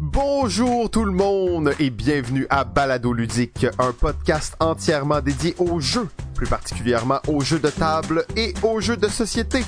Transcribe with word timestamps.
Bonjour 0.00 0.90
tout 0.90 1.04
le 1.04 1.12
monde 1.12 1.72
et 1.78 1.90
bienvenue 1.90 2.46
à 2.50 2.64
Balado 2.64 3.12
Ludique, 3.12 3.66
un 3.78 3.92
podcast 3.92 4.56
entièrement 4.58 5.20
dédié 5.20 5.54
aux 5.58 5.78
jeux, 5.78 6.08
plus 6.34 6.46
particulièrement 6.46 7.20
aux 7.28 7.40
jeux 7.40 7.60
de 7.60 7.70
table 7.70 8.24
et 8.36 8.54
aux 8.62 8.80
jeux 8.80 8.96
de 8.96 9.08
société. 9.08 9.64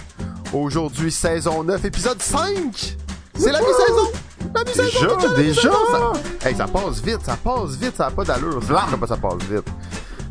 Aujourd'hui, 0.52 1.12
saison 1.12 1.62
9, 1.62 1.84
épisode 1.84 2.20
5! 2.20 2.96
C'est 3.36 3.52
la 3.52 3.60
mi-saison! 3.60 4.10
La 4.54 4.64
mi-saison! 4.64 5.16
Déjà, 5.16 5.34
déjà? 5.36 5.72
Ça... 5.90 6.12
Hey, 6.48 6.56
ça 6.56 6.66
passe 6.66 7.00
vite, 7.02 7.20
ça 7.24 7.36
passe 7.36 7.76
vite, 7.76 7.96
ça 7.96 8.06
a 8.06 8.10
pas 8.10 8.24
d'allure. 8.24 8.60
Ça 9.06 9.16
passe 9.16 9.42
vite. 9.48 9.66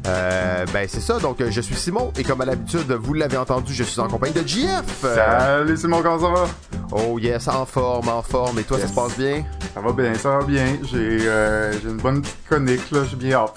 Euh, 0.07 0.65
ben 0.71 0.87
c'est 0.87 0.99
ça, 1.01 1.17
donc 1.19 1.41
euh, 1.41 1.47
je 1.49 1.61
suis 1.61 1.73
Simon 1.75 2.11
et 2.17 2.23
comme 2.23 2.39
à 2.41 2.45
l'habitude, 2.45 2.91
vous 2.91 3.13
l'avez 3.15 3.37
entendu, 3.37 3.73
je 3.73 3.83
suis 3.83 3.99
en 3.99 4.07
compagnie 4.07 4.33
de 4.33 4.47
JF. 4.47 4.83
Salut 5.01 5.75
Simon, 5.77 6.01
comment 6.03 6.19
ça 6.19 6.29
va? 6.41 6.47
Oh 6.91 7.17
yes, 7.17 7.47
en 7.47 7.65
forme, 7.65 8.09
en 8.09 8.21
forme. 8.21 8.59
Et 8.59 8.63
toi, 8.63 8.77
Yes. 8.77 8.87
ça 8.87 8.93
se 8.93 8.99
passe 8.99 9.17
bien? 9.17 9.43
Ça 9.73 9.81
va 9.81 9.91
bien, 9.93 10.13
ça 10.13 10.37
va 10.37 10.43
bien. 10.45 10.65
J'ai 10.83 11.19
euh, 11.27 11.71
j'ai 11.81 11.89
une 11.89 11.97
bonne 11.97 12.21
petite 12.21 12.37
chronique, 12.47 12.91
là, 12.91 12.99
j'ai 13.09 13.15
bien 13.15 13.37
hâte. 13.37 13.55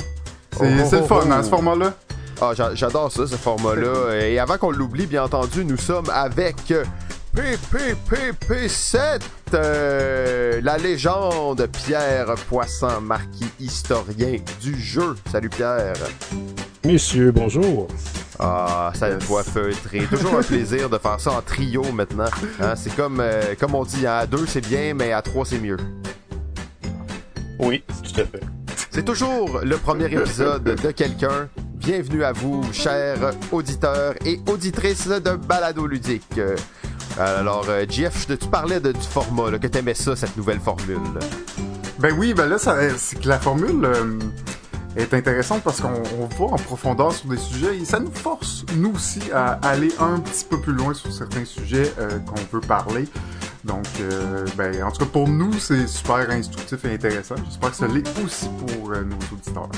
C'est 0.56 0.64
Oh, 0.64 0.88
oh, 0.90 0.96
le 0.96 1.02
fun, 1.02 1.20
oh. 1.26 1.32
hein, 1.32 1.42
ce 1.42 1.48
format-là? 1.50 1.92
Ah, 2.40 2.52
j'a- 2.54 2.74
j'adore 2.74 3.12
ça, 3.12 3.26
ce 3.26 3.34
format-là. 3.36 4.14
Et 4.22 4.38
avant 4.38 4.56
qu'on 4.56 4.70
l'oublie, 4.70 5.06
bien 5.06 5.24
entendu, 5.24 5.64
nous 5.66 5.76
sommes 5.76 6.08
avec 6.10 6.72
PPPP7, 7.36 9.20
euh, 9.54 10.60
la 10.62 10.78
légende 10.78 11.68
Pierre 11.72 12.34
Poisson, 12.48 13.00
marquis 13.02 13.50
historien 13.60 14.36
du 14.60 14.78
jeu. 14.80 15.14
Salut 15.30 15.50
Pierre. 15.50 15.94
Messieurs, 16.84 17.30
bonjour. 17.30 17.88
Ah, 18.38 18.92
ça 18.94 19.16
voit 19.18 19.42
feutré. 19.42 20.00
Toujours 20.10 20.38
un 20.38 20.42
plaisir 20.42 20.88
de 20.88 20.96
faire 20.98 21.20
ça 21.20 21.32
en 21.32 21.42
trio 21.42 21.82
maintenant. 21.92 22.30
Hein, 22.60 22.74
c'est 22.76 22.94
comme, 22.96 23.20
euh, 23.20 23.54
comme 23.58 23.74
on 23.74 23.84
dit, 23.84 24.06
à 24.06 24.26
deux 24.26 24.46
c'est 24.46 24.66
bien, 24.66 24.94
mais 24.94 25.12
à 25.12 25.20
trois 25.22 25.44
c'est 25.44 25.58
mieux. 25.58 25.76
Oui, 27.58 27.82
tout 28.02 28.20
à 28.20 28.24
fait. 28.24 28.42
C'est 28.90 29.04
toujours 29.04 29.60
le 29.62 29.76
premier 29.76 30.06
épisode 30.06 30.64
de 30.64 30.90
quelqu'un. 30.90 31.48
Bienvenue 31.74 32.24
à 32.24 32.32
vous, 32.32 32.62
chers 32.72 33.30
auditeurs 33.52 34.14
et 34.24 34.40
auditrices 34.46 35.08
de 35.08 35.36
Balado 35.36 35.86
Ludique. 35.86 36.40
Euh, 37.18 37.40
Alors, 37.40 37.64
euh, 37.68 37.84
Jeff, 37.88 38.26
je- 38.28 38.34
tu 38.34 38.46
parlais 38.48 38.80
de, 38.80 38.92
du 38.92 39.00
format, 39.00 39.50
là, 39.50 39.58
que 39.58 39.66
t'aimais 39.66 39.94
ça, 39.94 40.14
cette 40.16 40.36
nouvelle 40.36 40.60
formule. 40.60 40.98
Ben 41.98 42.14
oui, 42.16 42.32
ben 42.34 42.46
là, 42.46 42.58
ça- 42.58 42.76
c'est 42.96 43.20
que 43.20 43.28
la 43.28 43.38
formule 43.40 43.84
euh, 43.84 44.18
est 44.96 45.12
intéressante 45.14 45.62
parce 45.62 45.80
qu'on 45.80 45.88
on 46.20 46.26
va 46.26 46.54
en 46.54 46.56
profondeur 46.58 47.12
sur 47.12 47.28
des 47.28 47.36
sujets 47.36 47.76
et 47.78 47.84
ça 47.84 47.98
nous 47.98 48.12
force, 48.12 48.64
nous 48.76 48.92
aussi, 48.94 49.20
à 49.34 49.54
aller 49.68 49.92
un 49.98 50.20
petit 50.20 50.44
peu 50.44 50.60
plus 50.60 50.72
loin 50.72 50.94
sur 50.94 51.12
certains 51.12 51.44
sujets 51.44 51.92
euh, 51.98 52.18
qu'on 52.20 52.40
veut 52.56 52.60
parler. 52.64 53.08
Donc, 53.64 53.84
euh, 54.00 54.44
ben, 54.56 54.82
en 54.84 54.92
tout 54.92 55.00
cas, 55.04 55.10
pour 55.12 55.28
nous, 55.28 55.52
c'est 55.58 55.88
super 55.88 56.30
instructif 56.30 56.84
et 56.84 56.94
intéressant. 56.94 57.34
J'espère 57.44 57.70
que 57.70 57.76
ça 57.76 57.88
l'est 57.88 58.08
aussi 58.24 58.48
pour 58.64 58.92
euh, 58.92 59.02
nos 59.02 59.16
auditeurs. 59.34 59.68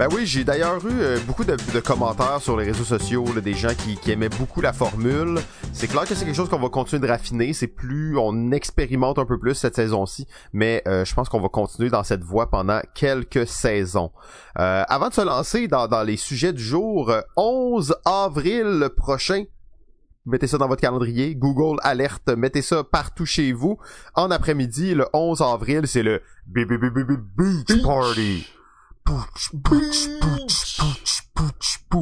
Ben 0.00 0.08
oui, 0.14 0.24
j'ai 0.24 0.44
d'ailleurs 0.44 0.78
eu 0.86 0.98
euh, 1.02 1.18
beaucoup 1.26 1.44
de, 1.44 1.58
de 1.74 1.80
commentaires 1.80 2.40
sur 2.40 2.56
les 2.56 2.64
réseaux 2.64 2.84
sociaux, 2.84 3.22
là, 3.34 3.42
des 3.42 3.52
gens 3.52 3.74
qui, 3.76 3.96
qui 3.98 4.10
aimaient 4.10 4.30
beaucoup 4.30 4.62
la 4.62 4.72
formule. 4.72 5.38
C'est 5.74 5.88
clair 5.88 6.04
que 6.04 6.14
c'est 6.14 6.24
quelque 6.24 6.34
chose 6.34 6.48
qu'on 6.48 6.58
va 6.58 6.70
continuer 6.70 7.02
de 7.02 7.06
raffiner. 7.06 7.52
C'est 7.52 7.66
plus, 7.66 8.16
on 8.16 8.50
expérimente 8.50 9.18
un 9.18 9.26
peu 9.26 9.38
plus 9.38 9.54
cette 9.54 9.76
saison-ci, 9.76 10.26
mais 10.54 10.82
euh, 10.88 11.04
je 11.04 11.14
pense 11.14 11.28
qu'on 11.28 11.42
va 11.42 11.50
continuer 11.50 11.90
dans 11.90 12.02
cette 12.02 12.24
voie 12.24 12.48
pendant 12.48 12.80
quelques 12.94 13.46
saisons. 13.46 14.10
Euh, 14.58 14.84
avant 14.88 15.10
de 15.10 15.12
se 15.12 15.20
lancer 15.20 15.68
dans, 15.68 15.86
dans 15.86 16.02
les 16.02 16.16
sujets 16.16 16.54
du 16.54 16.62
jour, 16.62 17.10
euh, 17.10 17.20
11 17.36 17.94
avril 18.06 18.88
prochain. 18.96 19.44
Mettez 20.24 20.46
ça 20.46 20.56
dans 20.56 20.68
votre 20.68 20.80
calendrier, 20.80 21.34
Google 21.34 21.78
alerte, 21.82 22.30
mettez 22.30 22.62
ça 22.62 22.84
partout 22.84 23.26
chez 23.26 23.52
vous. 23.52 23.76
En 24.14 24.30
après-midi, 24.30 24.94
le 24.94 25.08
11 25.12 25.42
avril, 25.42 25.82
c'est 25.86 26.02
le 26.02 26.22
Beach 26.46 27.82
Party. 27.82 28.46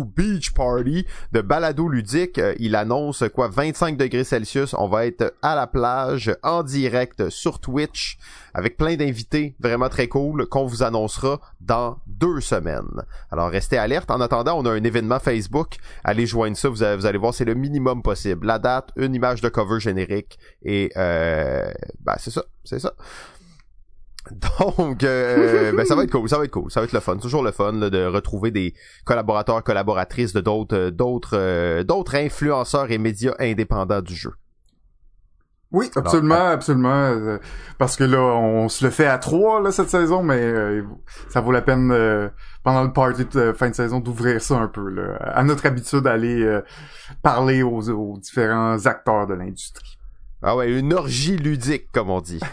Beach 0.04 0.52
Party 0.52 1.06
de 1.32 1.40
balado 1.40 1.88
ludique. 1.88 2.38
Euh, 2.38 2.54
Il 2.58 2.74
annonce 2.74 3.24
quoi? 3.32 3.48
25 3.48 3.96
degrés 3.96 4.24
Celsius. 4.24 4.74
On 4.74 4.88
va 4.88 5.06
être 5.06 5.34
à 5.42 5.54
la 5.54 5.66
plage 5.66 6.34
en 6.42 6.62
direct 6.62 7.30
sur 7.30 7.60
Twitch 7.60 8.18
avec 8.54 8.76
plein 8.76 8.96
d'invités 8.96 9.54
vraiment 9.60 9.88
très 9.88 10.08
cool 10.08 10.46
qu'on 10.48 10.66
vous 10.66 10.82
annoncera 10.82 11.40
dans 11.60 11.98
deux 12.06 12.40
semaines. 12.40 13.02
Alors 13.30 13.50
restez 13.50 13.78
alerte. 13.78 14.10
En 14.10 14.20
attendant, 14.20 14.58
on 14.58 14.66
a 14.66 14.70
un 14.70 14.82
événement 14.82 15.20
Facebook. 15.20 15.76
Allez 16.04 16.26
joindre 16.26 16.56
ça. 16.56 16.68
Vous 16.68 16.82
allez, 16.82 17.18
voir, 17.18 17.32
c'est 17.32 17.44
le 17.44 17.54
minimum 17.54 18.02
possible. 18.02 18.46
La 18.46 18.58
date, 18.58 18.90
une 18.96 19.14
image 19.14 19.40
de 19.40 19.48
cover 19.48 19.80
générique 19.80 20.38
et 20.62 20.90
ben 20.94 22.16
c'est 22.18 22.30
ça, 22.30 22.44
c'est 22.64 22.80
ça. 22.80 22.94
Donc, 24.60 25.04
euh, 25.04 25.72
ben, 25.72 25.84
ça 25.84 25.94
va 25.94 26.04
être 26.04 26.10
cool, 26.10 26.28
ça 26.28 26.38
va 26.38 26.44
être 26.44 26.50
cool, 26.50 26.70
ça 26.70 26.80
va 26.80 26.84
être 26.84 26.92
le 26.92 27.00
fun, 27.00 27.16
toujours 27.16 27.42
le 27.42 27.50
fun 27.52 27.72
là, 27.72 27.90
de 27.90 28.04
retrouver 28.04 28.50
des 28.50 28.74
collaborateurs, 29.04 29.62
collaboratrices 29.62 30.32
de 30.32 30.40
d'autres, 30.40 30.76
euh, 30.76 30.90
d'autres, 30.90 31.36
euh, 31.36 31.82
d'autres 31.84 32.14
influenceurs 32.16 32.90
et 32.90 32.98
médias 32.98 33.34
indépendants 33.38 34.02
du 34.02 34.14
jeu. 34.14 34.32
Oui, 35.70 35.90
absolument, 35.96 36.46
absolument. 36.48 36.88
euh, 37.10 37.38
parce 37.76 37.96
que 37.96 38.04
là, 38.04 38.18
on 38.20 38.70
se 38.70 38.82
le 38.86 38.90
fait 38.90 39.06
à 39.06 39.18
trois 39.18 39.60
là 39.60 39.70
cette 39.70 39.90
saison, 39.90 40.22
mais 40.22 40.40
euh, 40.40 40.82
ça 41.28 41.42
vaut 41.42 41.52
la 41.52 41.60
peine 41.60 41.90
euh, 41.92 42.30
pendant 42.64 42.84
le 42.84 42.92
party 42.92 43.26
de 43.26 43.38
euh, 43.38 43.52
fin 43.52 43.68
de 43.68 43.74
saison 43.74 44.00
d'ouvrir 44.00 44.40
ça 44.40 44.56
un 44.56 44.68
peu. 44.68 44.88
Là, 44.88 45.16
à 45.20 45.44
notre 45.44 45.66
habitude 45.66 46.00
d'aller 46.00 46.42
euh, 46.42 46.62
parler 47.22 47.62
aux, 47.62 47.90
aux 47.90 48.16
différents 48.18 48.86
acteurs 48.86 49.26
de 49.26 49.34
l'industrie. 49.34 49.98
Ah 50.42 50.56
ouais, 50.56 50.70
une 50.72 50.94
orgie 50.94 51.36
ludique, 51.36 51.92
comme 51.92 52.08
on 52.08 52.22
dit. 52.22 52.40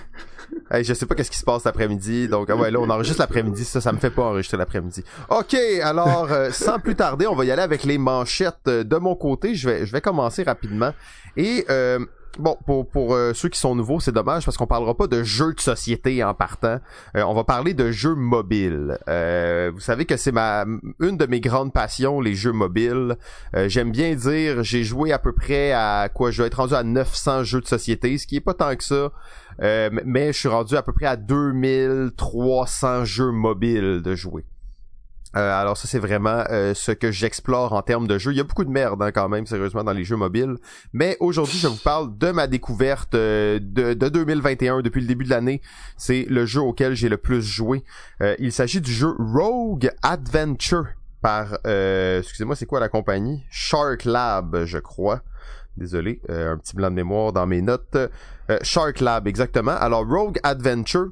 hey, 0.72 0.84
je 0.84 0.94
sais 0.94 1.06
pas 1.06 1.16
qu'est-ce 1.16 1.32
qui 1.32 1.38
se 1.38 1.46
passe 1.46 1.64
l'après-midi, 1.64 2.28
donc 2.28 2.50
ah 2.50 2.56
ouais, 2.56 2.72
là 2.72 2.80
on 2.80 2.90
enregistre 2.90 3.22
l'après-midi, 3.22 3.64
ça, 3.66 3.82
ça 3.82 3.92
me 3.92 3.98
fait 3.98 4.10
pas 4.10 4.24
enregistrer 4.24 4.58
l'après-midi. 4.58 5.04
Ok, 5.30 5.56
alors 5.84 6.32
euh, 6.32 6.52
sans 6.52 6.80
plus 6.80 6.96
tarder, 6.96 7.28
on 7.28 7.36
va 7.36 7.46
y 7.46 7.52
aller 7.52 7.62
avec 7.62 7.84
les 7.84 7.98
manchettes 7.98 8.56
Euh, 8.68 8.84
de 8.84 8.98
mon 8.98 9.16
côté. 9.16 9.56
Je 9.56 9.70
vais, 9.70 9.86
je 9.86 9.92
vais 9.92 10.02
commencer 10.02 10.44
rapidement 10.44 10.92
et 11.38 11.66
euh, 11.70 12.00
Bon, 12.38 12.58
pour, 12.66 12.86
pour 12.90 13.14
euh, 13.16 13.32
ceux 13.34 13.48
qui 13.48 13.58
sont 13.58 13.76
nouveaux, 13.76 14.02
c'est 14.02 14.12
dommage 14.12 14.44
parce 14.44 14.58
qu'on 14.58 14.68
parlera 14.68 14.94
pas 14.94 15.08
de 15.08 15.24
jeux 15.24 15.54
de 15.54 15.60
société 15.62 16.22
en 16.22 16.34
partant. 16.34 16.80
Euh, 17.16 17.24
on 17.24 17.34
va 17.34 17.46
parler 17.46 17.74
de 17.74 17.92
jeux 17.92 18.14
mobiles. 18.14 18.98
Euh, 19.08 19.72
vous 19.74 19.80
savez 19.80 20.04
que 20.04 20.18
c'est 20.18 20.34
ma 20.34 20.66
une 21.00 21.16
de 21.16 21.26
mes 21.28 21.40
grandes 21.40 21.72
passions, 21.72 22.20
les 22.20 22.36
jeux 22.36 22.52
mobiles. 22.52 23.16
Euh, 23.56 23.70
J'aime 23.70 23.90
bien 23.92 24.16
dire, 24.16 24.64
j'ai 24.64 24.84
joué 24.84 25.14
à 25.14 25.20
peu 25.20 25.32
près 25.32 25.72
à 25.72 26.10
quoi 26.14 26.32
Je 26.32 26.40
dois 26.40 26.48
être 26.48 26.56
rendu 26.56 26.74
à 26.74 26.84
900 26.84 27.46
jeux 27.46 27.62
de 27.62 27.68
société, 27.68 28.18
ce 28.18 28.28
qui 28.28 28.36
est 28.36 28.42
pas 28.42 28.54
tant 28.54 28.76
que 28.76 28.84
ça. 28.84 29.12
Euh, 29.62 29.90
mais 30.06 30.34
je 30.34 30.40
suis 30.40 30.50
rendu 30.50 30.76
à 30.76 30.84
peu 30.84 30.94
près 30.94 31.06
à 31.06 31.16
2300 31.16 33.06
jeux 33.06 33.32
mobiles 33.32 34.02
de 34.02 34.16
jouer. 34.16 34.46
Euh, 35.36 35.52
alors 35.52 35.76
ça 35.76 35.88
c'est 35.88 36.00
vraiment 36.00 36.46
euh, 36.50 36.74
ce 36.74 36.94
que 36.94 37.12
j'explore 37.12 37.74
en 37.74 37.82
termes 37.82 38.08
de 38.08 38.18
jeux. 38.18 38.32
Il 38.32 38.38
y 38.38 38.40
a 38.40 38.44
beaucoup 38.44 38.64
de 38.64 38.70
merde 38.70 39.02
hein, 39.02 39.12
quand 39.12 39.28
même 39.28 39.46
sérieusement 39.46 39.84
dans 39.84 39.92
les 39.92 40.06
jeux 40.06 40.16
mobiles. 40.16 40.56
Mais 40.94 41.18
aujourd'hui 41.20 41.58
je 41.58 41.68
vous 41.68 41.76
parle 41.76 42.18
de 42.18 42.32
ma 42.32 42.48
découverte 42.48 43.16
euh, 43.16 43.60
de, 43.62 43.94
de 43.94 44.10
2021 44.10 44.82
depuis 44.82 45.02
le 45.02 45.08
début 45.08 45.26
de 45.26 45.30
l'année. 45.30 45.62
C'est 45.98 46.26
le 46.30 46.46
jeu 46.46 46.62
auquel 46.62 46.96
j'ai 46.96 47.10
le 47.10 47.18
plus 47.18 47.42
joué. 47.42 47.84
Euh, 48.22 48.36
il 48.40 48.54
s'agit 48.54 48.80
du 48.80 48.92
jeu 48.92 49.14
Rogue 49.20 49.92
Adventure 50.04 50.88
par 51.22 51.58
euh, 51.68 52.20
excusez-moi 52.20 52.56
c'est 52.56 52.66
quoi 52.66 52.80
la 52.80 52.88
compagnie? 52.90 53.44
Shark 53.50 54.06
Lab 54.06 54.64
je 54.64 54.78
crois. 54.78 55.22
Désolé, 55.76 56.22
euh, 56.30 56.54
un 56.54 56.58
petit 56.58 56.74
blanc 56.74 56.90
de 56.90 56.96
mémoire 56.96 57.34
dans 57.34 57.46
mes 57.46 57.62
notes. 57.62 57.98
Euh, 58.50 58.60
Shark 58.62 59.00
Lab, 59.00 59.28
exactement. 59.28 59.72
Alors, 59.72 60.06
Rogue 60.08 60.38
Adventure, 60.44 61.08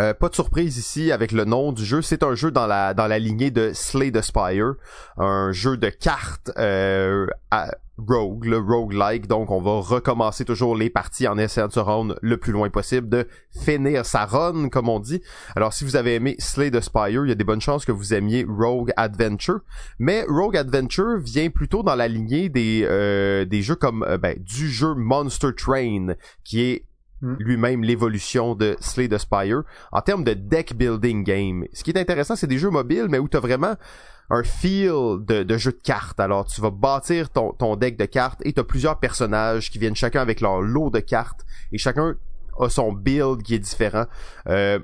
euh, 0.00 0.14
pas 0.14 0.28
de 0.28 0.34
surprise 0.34 0.76
ici 0.78 1.12
avec 1.12 1.32
le 1.32 1.44
nom 1.44 1.72
du 1.72 1.84
jeu. 1.84 2.02
C'est 2.02 2.22
un 2.22 2.34
jeu 2.34 2.50
dans 2.50 2.66
la 2.66 2.94
dans 2.94 3.06
la 3.06 3.18
lignée 3.18 3.50
de 3.50 3.72
Slay 3.72 4.10
the 4.10 4.22
Spire, 4.22 4.74
un 5.16 5.52
jeu 5.52 5.76
de 5.76 5.88
cartes 5.88 6.50
euh, 6.58 7.26
à 7.50 7.70
rogue, 7.98 8.44
le 8.44 8.58
roguelike. 8.58 9.26
Donc, 9.26 9.50
on 9.50 9.60
va 9.60 9.80
recommencer 9.80 10.44
toujours 10.44 10.76
les 10.76 10.90
parties 10.90 11.26
en 11.28 11.36
essayant 11.36 11.68
de 11.68 11.72
se 11.72 11.80
rendre 11.80 12.18
le 12.22 12.36
plus 12.36 12.52
loin 12.52 12.70
possible, 12.70 13.08
de 13.08 13.26
finir 13.64 14.06
sa 14.06 14.24
run, 14.24 14.68
comme 14.68 14.88
on 14.88 15.00
dit. 15.00 15.20
Alors, 15.56 15.72
si 15.72 15.84
vous 15.84 15.96
avez 15.96 16.14
aimé 16.14 16.36
Slay 16.38 16.70
the 16.70 16.80
Spire, 16.80 17.24
il 17.24 17.28
y 17.28 17.32
a 17.32 17.34
des 17.34 17.44
bonnes 17.44 17.60
chances 17.60 17.84
que 17.84 17.92
vous 17.92 18.14
aimiez 18.14 18.46
Rogue 18.48 18.92
Adventure. 18.96 19.60
Mais 19.98 20.24
Rogue 20.28 20.56
Adventure 20.56 21.18
vient 21.18 21.50
plutôt 21.50 21.82
dans 21.82 21.96
la 21.96 22.08
lignée 22.08 22.48
des 22.48 22.86
euh, 22.88 23.44
des 23.44 23.62
jeux 23.62 23.74
comme 23.74 24.04
euh, 24.04 24.18
ben, 24.18 24.36
du 24.38 24.68
jeu 24.68 24.94
Monster 24.94 25.50
Train, 25.56 26.14
qui 26.44 26.62
est 26.62 26.84
Mm. 27.20 27.34
lui-même 27.40 27.82
l'évolution 27.82 28.54
de 28.54 28.76
Slay 28.80 29.08
the 29.08 29.18
Spire 29.18 29.62
en 29.90 30.00
termes 30.00 30.22
de 30.22 30.34
deck 30.34 30.74
building 30.74 31.24
game. 31.24 31.64
Ce 31.72 31.82
qui 31.82 31.90
est 31.90 31.98
intéressant, 31.98 32.36
c'est 32.36 32.46
des 32.46 32.58
jeux 32.58 32.70
mobiles, 32.70 33.06
mais 33.08 33.18
où 33.18 33.28
tu 33.28 33.36
as 33.36 33.40
vraiment 33.40 33.74
un 34.30 34.44
feel 34.44 35.24
de, 35.24 35.42
de 35.42 35.56
jeu 35.56 35.72
de 35.72 35.80
cartes. 35.82 36.20
Alors, 36.20 36.44
tu 36.44 36.60
vas 36.60 36.70
bâtir 36.70 37.30
ton, 37.30 37.52
ton 37.52 37.76
deck 37.76 37.96
de 37.96 38.04
cartes 38.04 38.40
et 38.44 38.52
tu 38.52 38.60
as 38.60 38.64
plusieurs 38.64 39.00
personnages 39.00 39.70
qui 39.70 39.78
viennent 39.78 39.96
chacun 39.96 40.20
avec 40.20 40.40
leur 40.40 40.60
lot 40.60 40.90
de 40.90 41.00
cartes 41.00 41.44
et 41.72 41.78
chacun 41.78 42.14
a 42.60 42.68
son 42.68 42.92
build 42.92 43.42
qui 43.42 43.54
est 43.54 43.58
différent. 43.58 44.06
Euh, 44.48 44.78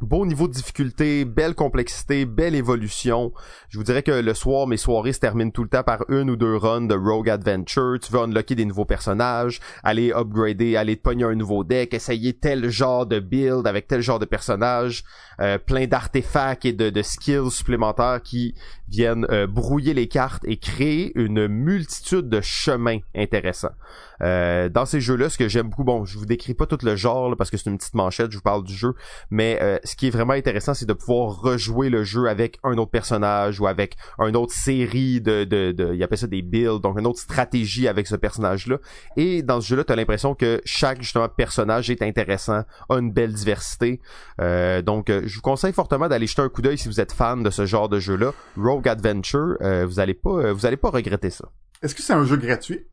Beau 0.00 0.24
niveau 0.24 0.46
de 0.46 0.52
difficulté, 0.52 1.24
belle 1.24 1.56
complexité, 1.56 2.24
belle 2.24 2.54
évolution. 2.54 3.32
Je 3.68 3.78
vous 3.78 3.84
dirais 3.84 4.04
que 4.04 4.12
le 4.12 4.32
soir, 4.32 4.68
mes 4.68 4.76
soirées 4.76 5.12
se 5.12 5.18
terminent 5.18 5.50
tout 5.50 5.64
le 5.64 5.68
temps 5.68 5.82
par 5.82 6.04
une 6.08 6.30
ou 6.30 6.36
deux 6.36 6.54
runs 6.54 6.82
de 6.82 6.94
Rogue 6.94 7.28
Adventure. 7.28 7.98
Tu 8.00 8.12
veux 8.12 8.20
unlocker 8.20 8.54
des 8.54 8.64
nouveaux 8.64 8.84
personnages, 8.84 9.58
aller 9.82 10.12
upgrader, 10.12 10.76
aller 10.76 10.96
te 10.96 11.02
pogner 11.02 11.24
un 11.24 11.34
nouveau 11.34 11.64
deck, 11.64 11.94
essayer 11.94 12.32
tel 12.32 12.68
genre 12.68 13.06
de 13.06 13.18
build 13.18 13.66
avec 13.66 13.88
tel 13.88 14.00
genre 14.00 14.20
de 14.20 14.24
personnage, 14.24 15.02
euh, 15.40 15.58
plein 15.58 15.88
d'artefacts 15.88 16.64
et 16.64 16.72
de, 16.72 17.02
skills 17.02 17.50
supplémentaires 17.50 18.20
qui 18.22 18.54
viennent 18.88 19.26
euh, 19.30 19.48
brouiller 19.48 19.94
les 19.94 20.06
cartes 20.06 20.44
et 20.46 20.58
créer 20.58 21.10
une 21.18 21.48
multitude 21.48 22.28
de 22.28 22.40
chemins 22.40 22.98
intéressants. 23.16 23.74
Euh, 24.20 24.68
dans 24.68 24.84
ces 24.84 25.00
jeux-là, 25.00 25.28
ce 25.28 25.38
que 25.38 25.48
j'aime 25.48 25.70
beaucoup, 25.70 25.84
bon, 25.84 26.04
je 26.04 26.18
vous 26.18 26.26
décris 26.26 26.54
pas 26.54 26.66
tout 26.66 26.78
le 26.82 26.94
genre 26.94 27.36
parce 27.36 27.50
que 27.50 27.56
c'est 27.56 27.68
une 27.68 27.78
petite 27.78 27.94
manchette, 27.94 28.30
je 28.30 28.36
vous 28.36 28.42
parle 28.42 28.62
du 28.62 28.74
jeu, 28.74 28.94
mais 29.30 29.80
ce 29.88 29.96
qui 29.96 30.08
est 30.08 30.10
vraiment 30.10 30.34
intéressant, 30.34 30.74
c'est 30.74 30.86
de 30.86 30.92
pouvoir 30.92 31.40
rejouer 31.40 31.88
le 31.88 32.04
jeu 32.04 32.28
avec 32.28 32.58
un 32.62 32.76
autre 32.78 32.90
personnage 32.90 33.60
ou 33.60 33.66
avec 33.66 33.96
une 34.18 34.36
autre 34.36 34.52
série 34.52 35.20
de, 35.20 35.44
de, 35.44 35.72
de 35.72 35.94
il 35.94 36.02
appelle 36.02 36.18
ça 36.18 36.26
des 36.26 36.42
builds, 36.42 36.80
donc 36.80 36.98
une 36.98 37.06
autre 37.06 37.20
stratégie 37.20 37.88
avec 37.88 38.06
ce 38.06 38.16
personnage-là. 38.16 38.78
Et 39.16 39.42
dans 39.42 39.60
ce 39.60 39.68
jeu-là, 39.68 39.84
tu 39.84 39.92
as 39.92 39.96
l'impression 39.96 40.34
que 40.34 40.60
chaque 40.64 41.02
justement 41.02 41.28
personnage 41.28 41.90
est 41.90 42.02
intéressant, 42.02 42.62
a 42.88 42.94
une 42.96 43.12
belle 43.12 43.32
diversité. 43.32 44.00
Euh, 44.40 44.82
donc, 44.82 45.06
je 45.08 45.34
vous 45.34 45.42
conseille 45.42 45.72
fortement 45.72 46.08
d'aller 46.08 46.26
jeter 46.26 46.42
un 46.42 46.48
coup 46.48 46.62
d'œil 46.62 46.78
si 46.78 46.88
vous 46.88 47.00
êtes 47.00 47.12
fan 47.12 47.42
de 47.42 47.50
ce 47.50 47.66
genre 47.66 47.88
de 47.88 47.98
jeu-là. 47.98 48.32
Rogue 48.56 48.88
Adventure, 48.88 49.56
vous 49.86 50.00
allez 50.00 50.14
pas, 50.14 50.52
vous 50.52 50.66
allez 50.66 50.76
pas 50.76 50.90
regretter 50.90 51.30
ça. 51.30 51.48
Est-ce 51.82 51.94
que 51.94 52.02
c'est 52.02 52.12
un 52.12 52.24
jeu 52.24 52.36
gratuit? 52.36 52.86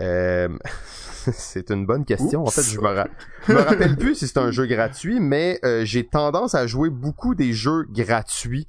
Euh, 0.00 0.48
c'est 1.32 1.70
une 1.70 1.86
bonne 1.86 2.04
question. 2.04 2.42
En 2.42 2.50
fait, 2.50 2.62
je 2.62 2.78
me, 2.78 3.54
me 3.54 3.60
rappelle 3.60 3.96
plus 3.96 4.14
si 4.14 4.28
c'est 4.28 4.38
un 4.38 4.50
jeu 4.50 4.66
gratuit, 4.66 5.20
mais 5.20 5.58
euh, 5.64 5.84
j'ai 5.84 6.06
tendance 6.06 6.54
à 6.54 6.66
jouer 6.66 6.90
beaucoup 6.90 7.34
des 7.34 7.52
jeux 7.52 7.86
gratuits. 7.90 8.66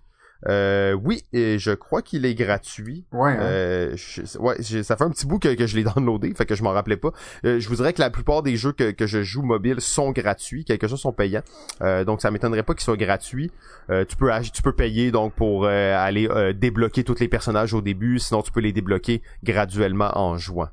Euh, 0.47 0.93
oui, 0.93 1.23
et 1.33 1.57
je 1.57 1.71
crois 1.71 2.01
qu'il 2.01 2.25
est 2.25 2.35
gratuit. 2.35 3.05
Ouais. 3.11 3.31
Hein. 3.31 3.39
Euh, 3.41 3.95
ouais, 4.39 4.61
ça 4.61 4.95
fait 4.95 5.03
un 5.03 5.09
petit 5.09 5.25
bout 5.25 5.39
que, 5.39 5.53
que 5.55 5.65
je 5.65 5.75
l'ai 5.75 5.83
downloadé, 5.95 6.33
fait 6.35 6.45
que 6.45 6.55
je 6.55 6.63
m'en 6.63 6.71
rappelais 6.71 6.97
pas. 6.97 7.11
Euh, 7.45 7.59
je 7.59 7.67
vous 7.67 7.75
dirais 7.75 7.93
que 7.93 8.01
la 8.01 8.09
plupart 8.09 8.43
des 8.43 8.55
jeux 8.55 8.71
que, 8.71 8.91
que 8.91 9.07
je 9.07 9.23
joue 9.23 9.41
mobile 9.41 9.81
sont 9.81 10.11
gratuits, 10.11 10.63
quelques-uns 10.65 10.97
sont 10.97 11.13
payants. 11.13 11.43
Euh, 11.81 12.05
donc 12.05 12.21
ça 12.21 12.31
m'étonnerait 12.31 12.63
pas 12.63 12.73
qu'ils 12.73 12.83
soient 12.83 12.97
gratuits. 12.97 13.51
tu 13.89 14.15
peux 14.15 14.31
tu 14.53 14.61
peux 14.61 14.73
payer 14.73 15.11
donc 15.11 15.33
pour 15.33 15.65
aller 15.65 16.27
débloquer 16.53 17.03
tous 17.03 17.19
les 17.19 17.27
personnages 17.27 17.73
au 17.73 17.81
début, 17.81 18.19
sinon 18.19 18.41
tu 18.41 18.51
peux 18.51 18.59
les 18.59 18.73
débloquer 18.73 19.21
graduellement 19.43 20.11
en 20.17 20.37
jouant. 20.37 20.69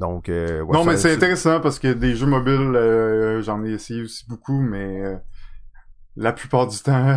Donc, 0.00 0.28
euh, 0.28 0.64
non, 0.72 0.84
mais 0.84 0.96
c'est 0.96 1.14
intéressant 1.14 1.60
parce 1.60 1.78
que 1.78 1.92
des 1.92 2.16
jeux 2.16 2.26
mobiles, 2.26 2.74
euh, 2.74 3.42
j'en 3.42 3.64
ai 3.64 3.72
essayé 3.72 4.02
aussi 4.02 4.24
beaucoup, 4.28 4.60
mais 4.60 5.02
euh, 5.02 5.16
la 6.16 6.32
plupart 6.32 6.66
du 6.66 6.78
temps, 6.78 7.16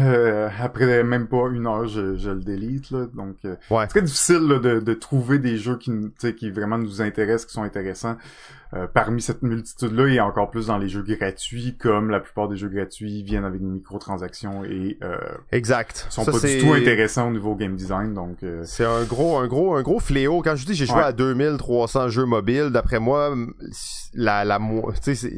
après 0.60 1.04
même 1.04 1.28
pas 1.28 1.50
une 1.52 1.68
heure, 1.68 1.88
je, 1.88 2.16
je 2.16 2.32
le 2.32 2.42
délite. 2.42 2.92
Là, 2.92 3.06
donc, 3.14 3.36
c'est 3.42 3.88
très 3.88 4.02
difficile 4.02 4.48
de, 4.48 4.80
de, 4.80 4.94
trouver 4.94 5.40
des 5.40 5.58
jeux 5.58 5.78
qui, 5.78 5.92
qui 6.36 6.50
vraiment 6.50 6.78
nous 6.78 7.02
intéressent, 7.02 7.46
qui 7.46 7.54
sont 7.54 7.64
intéressants. 7.64 8.18
Euh, 8.74 8.86
parmi 8.86 9.22
cette 9.22 9.44
multitude-là, 9.44 10.08
et 10.08 10.20
encore 10.20 10.52
plus 10.52 10.68
dans 10.68 10.78
les 10.78 10.90
jeux 10.90 11.02
gratuits, 11.02 11.78
comme 11.80 12.10
la 12.10 12.20
plupart 12.20 12.50
des 12.50 12.58
jeux 12.58 12.68
gratuits 12.68 13.24
viennent 13.24 13.46
avec 13.46 13.62
des 13.62 13.66
microtransactions 13.66 14.66
et 14.66 14.98
euh, 15.04 15.18
exact. 15.54 16.06
sont 16.10 16.26
pas 16.26 16.38
du 16.38 16.60
tout 16.60 16.74
intéressants 16.74 17.30
au 17.30 17.32
niveau 17.32 17.56
game 17.56 17.78
design. 17.78 18.14
Donc 18.14 18.44
euh, 18.44 18.64
c'est 18.66 18.84
un 18.84 19.06
gros, 19.06 19.38
un 19.38 19.48
gros, 19.48 19.76
un 19.76 19.84
gros 19.84 20.02
fléau. 20.02 20.42
Quand 20.42 20.58
je 20.58 20.66
dis 20.66 20.74
j'ai 20.74 20.86
joué 20.86 21.00
à 21.00 21.14
2300 21.14 22.10
jeux 22.10 22.26
mobiles, 22.26 22.70
d'après 22.72 23.00
moi, 23.00 23.34
la 24.14 24.44
la 24.44 24.60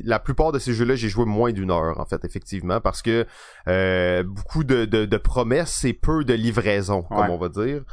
la 0.03 0.19
plupart 0.19 0.51
de 0.51 0.57
ces 0.57 0.73
jeux-là, 0.73 0.95
j'ai 0.95 1.09
joué 1.09 1.25
moins 1.25 1.51
d'une 1.51 1.69
heure 1.69 1.99
en 1.99 2.05
fait, 2.05 2.25
effectivement, 2.25 2.81
parce 2.81 3.03
que 3.03 3.27
euh, 3.67 4.23
beaucoup 4.23 4.63
de, 4.63 4.85
de, 4.85 5.05
de 5.05 5.17
promesses 5.17 5.83
et 5.85 5.93
peu 5.93 6.23
de 6.23 6.33
livraison, 6.33 7.03
comme 7.03 7.29
on 7.29 7.37
va 7.37 7.49
dire. 7.49 7.83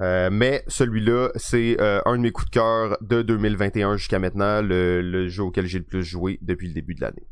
Euh, 0.00 0.28
mais 0.30 0.62
celui-là, 0.68 1.30
c'est 1.36 1.80
euh, 1.80 2.00
un 2.04 2.16
de 2.16 2.22
mes 2.22 2.30
coups 2.30 2.50
de 2.50 2.54
cœur 2.54 2.98
de 3.00 3.22
2021 3.22 3.96
jusqu'à 3.96 4.18
maintenant, 4.18 4.60
le, 4.62 5.28
jeu 5.28 5.42
auquel 5.42 5.66
j'ai 5.66 5.78
le 5.78 5.84
plus 5.84 6.04
joué 6.04 6.38
depuis 6.42 6.68
le 6.68 6.74
début 6.74 6.94
de 6.94 7.00
l'année. 7.00 7.26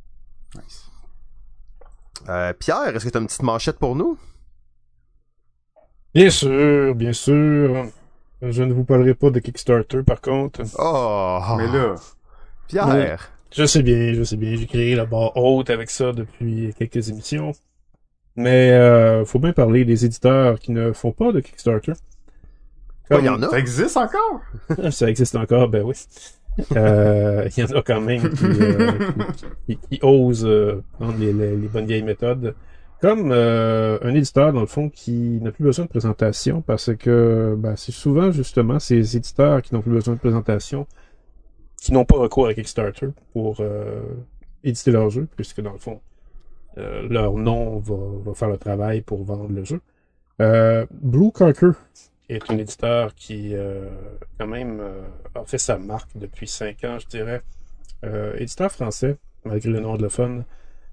Nice. 0.55 0.91
Euh, 2.29 2.53
Pierre, 2.55 2.97
est-ce 2.97 3.05
que 3.05 3.11
tu 3.11 3.19
as 3.19 3.21
une 3.21 3.27
petite 3.27 3.43
manchette 3.43 3.79
pour 3.79 3.97
nous? 3.97 4.19
Bien 6.15 6.31
sûr, 6.31 6.95
bien 6.95 7.13
sûr. 7.13 7.87
Je 8.41 8.63
ne 8.63 8.73
vous 8.73 8.85
parlerai 8.85 9.15
pas 9.15 9.31
de 9.31 9.41
Kickstarter, 9.41 10.03
par 10.03 10.21
contre. 10.21 10.63
Oh! 10.79 11.41
Mais 11.59 11.67
là... 11.67 11.97
Pierre! 12.69 13.34
Je 13.57 13.65
sais 13.67 13.83
bien, 13.83 14.13
je 14.13 14.25
sais 14.25 14.37
bien. 14.37 14.57
J'ai 14.57 14.67
créé 14.67 14.97
la 14.97 15.07
barre 15.07 15.37
haute 15.37 15.71
avec 15.71 15.89
ça 15.91 16.13
depuis 16.13 16.75
quelques 16.77 17.09
émissions. 17.09 17.53
Mais 18.37 18.73
euh, 18.73 19.25
faut 19.25 19.39
bien 19.39 19.53
parler 19.53 19.85
des 19.85 20.05
éditeurs 20.05 20.59
qui 20.59 20.73
ne 20.73 20.93
font 20.93 21.13
pas 21.13 21.31
de 21.31 21.39
Kickstarter. 21.39 21.93
Il 23.11 23.25
y 23.25 23.29
en 23.29 23.41
a. 23.43 23.51
Ça 23.51 23.59
existe 23.59 23.97
encore? 23.97 24.41
ça 24.91 25.09
existe 25.09 25.37
encore, 25.37 25.69
ben 25.69 25.83
oui. 25.83 25.95
Euh, 26.77 27.49
il 27.57 27.61
y 27.61 27.65
en 27.65 27.77
a 27.77 27.83
quand 27.83 28.01
même 28.01 28.31
qui, 28.31 28.45
euh, 28.45 28.93
osent 30.03 30.45
euh, 30.47 30.83
prendre 30.93 31.19
les, 31.19 31.69
bonnes 31.69 31.87
vieilles 31.87 32.03
méthodes. 32.03 32.55
Comme 33.01 33.33
un 33.33 34.15
éditeur, 34.15 34.53
dans 34.53 34.61
le 34.61 34.67
fond, 34.67 34.89
qui 34.89 35.39
n'a 35.43 35.53
plus 35.53 35.65
besoin 35.65 35.85
de 35.85 35.91
présentation 35.91 36.63
parce 36.63 36.95
que 36.95 37.55
ben, 37.59 37.77
c'est 37.77 37.93
souvent 37.93 38.31
justement 38.31 38.79
ces 38.79 39.17
éditeurs 39.17 39.61
qui 39.61 39.75
n'ont 39.75 39.83
plus 39.83 39.93
besoin 39.93 40.15
de 40.15 40.21
présentation 40.21 40.87
qui 41.85 41.93
n'ont 41.93 42.05
pas 42.05 42.17
recours 42.17 42.47
à 42.47 42.55
Kickstarter 42.55 43.09
pour 43.33 43.63
éditer 44.63 44.91
leur 44.91 45.11
jeu, 45.11 45.29
puisque 45.37 45.61
dans 45.61 45.73
le 45.73 45.79
fond, 45.79 46.01
leur 46.77 47.35
nom 47.35 47.79
va, 47.79 48.35
faire 48.35 48.49
le 48.49 48.57
travail 48.57 49.03
pour 49.03 49.23
vendre 49.23 49.53
le 49.53 49.65
jeu. 49.65 49.81
Blue 50.91 51.31
Carker 51.31 51.73
est 52.29 52.51
un 52.51 52.59
éditeur 52.59 53.15
qui, 53.15 53.55
euh, 53.55 53.89
quand 54.39 54.47
même, 54.47 54.81
euh, 54.81 55.03
a 55.35 55.45
fait 55.45 55.59
sa 55.59 55.79
marque 55.79 56.17
depuis 56.17 56.49
cinq 56.49 56.85
ans, 56.85 56.99
je 56.99 57.07
dirais. 57.07 57.43
Euh, 58.05 58.35
éditeur 58.39 58.71
français, 58.71 59.17
malgré 59.45 59.71
le 59.71 59.81
nom 59.81 59.97
de 59.97 60.09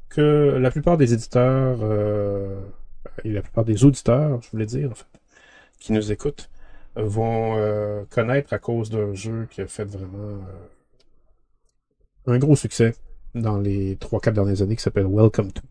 que 0.10 0.58
la 0.60 0.72
plupart 0.72 0.98
des 0.98 1.14
éditeurs 1.14 1.80
et 3.24 3.32
la 3.32 3.42
plupart 3.42 3.64
des 3.64 3.86
auditeurs, 3.86 4.42
je 4.42 4.50
voulais 4.52 4.66
dire, 4.66 4.92
en 4.92 4.96
fait, 4.96 5.06
qui 5.80 5.94
nous 5.94 6.12
écoutent, 6.12 6.50
vont 6.96 7.56
connaître 8.10 8.52
à 8.52 8.60
cause 8.60 8.90
d'un 8.90 9.14
jeu 9.14 9.48
qui 9.50 9.62
a 9.62 9.68
fait 9.68 9.86
vraiment 9.86 10.42
un 12.28 12.38
gros 12.38 12.56
succès 12.56 12.94
dans 13.36 13.58
les 13.58 13.96
3-4 13.96 14.34
dernières 14.34 14.62
années 14.62 14.76
qui 14.76 14.84
s'appelle 14.84 15.08
Welcome 15.08 15.52
to. 15.52 15.62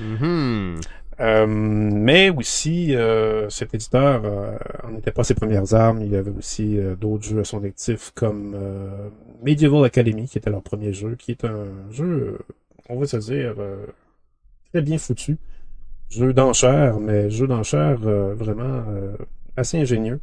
Mm-hmm. 0.00 0.80
Euh, 1.20 1.46
mais 1.48 2.30
aussi, 2.30 2.94
euh, 2.94 3.48
cet 3.50 3.74
éditeur 3.74 4.22
euh, 4.24 4.56
en 4.84 4.96
était 4.96 5.10
pas 5.10 5.24
ses 5.24 5.34
premières 5.34 5.74
armes. 5.74 6.00
Il 6.02 6.12
y 6.12 6.16
avait 6.16 6.30
aussi 6.30 6.78
d'autres 7.00 7.24
jeux 7.24 7.40
à 7.40 7.44
son 7.44 7.64
actif 7.64 8.12
comme 8.14 8.56
Medieval 9.42 9.84
Academy, 9.84 10.26
qui 10.28 10.38
était 10.38 10.50
leur 10.50 10.62
premier 10.62 10.92
jeu, 10.92 11.16
qui 11.16 11.32
est 11.32 11.44
un 11.44 11.66
jeu, 11.90 12.38
on 12.88 12.98
va 12.98 13.06
se 13.06 13.16
dire, 13.16 13.54
très 14.72 14.82
bien 14.82 14.98
foutu. 14.98 15.38
Jeu 16.10 16.32
d'enchères, 16.32 17.00
mais 17.00 17.28
jeu 17.30 17.46
d'enchères 17.46 17.98
vraiment 17.98 18.84
assez 19.56 19.78
ingénieux. 19.78 20.20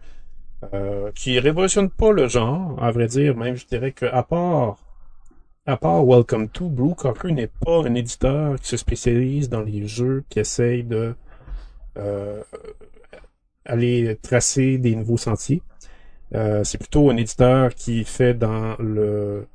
qui 1.13 1.39
révolutionne 1.39 1.89
pas 1.89 2.12
le 2.12 2.27
genre, 2.27 2.82
à 2.82 2.91
vrai 2.91 3.08
dire, 3.08 3.36
même 3.36 3.56
je 3.56 3.68
dirais 3.68 3.91
qu'à 3.91 4.24
part 4.24 4.77
à 5.67 5.77
part 5.77 6.05
Welcome 6.05 6.50
to, 6.50 6.69
Blue 6.69 6.93
Cocker 6.93 7.31
n'est 7.31 7.48
pas 7.48 7.79
un 7.79 7.95
éditeur 7.95 8.60
qui 8.60 8.67
se 8.67 8.77
spécialise 8.77 9.50
dans 9.50 9.62
les 9.62 9.88
jeux 9.88 10.24
qui 10.29 10.39
essayent 10.39 10.84
de 10.84 11.15
euh, 11.98 12.43
aller 13.65 14.15
tracer 14.22 14.77
des 14.77 14.95
nouveaux 14.95 15.17
sentiers. 15.17 15.63
Euh, 16.36 16.63
c'est 16.63 16.77
plutôt 16.77 17.10
un 17.10 17.17
éditeur 17.17 17.74
qui 17.74 18.03
fait 18.03 18.36
dans 18.36 18.75
le 18.77 19.48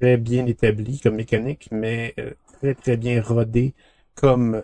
très 0.00 0.16
bien 0.16 0.46
établi 0.46 0.98
comme 1.00 1.16
mécanique, 1.16 1.68
mais 1.70 2.14
euh, 2.18 2.30
très 2.60 2.74
très 2.74 2.96
bien 2.96 3.20
rodé 3.22 3.74
comme 4.14 4.62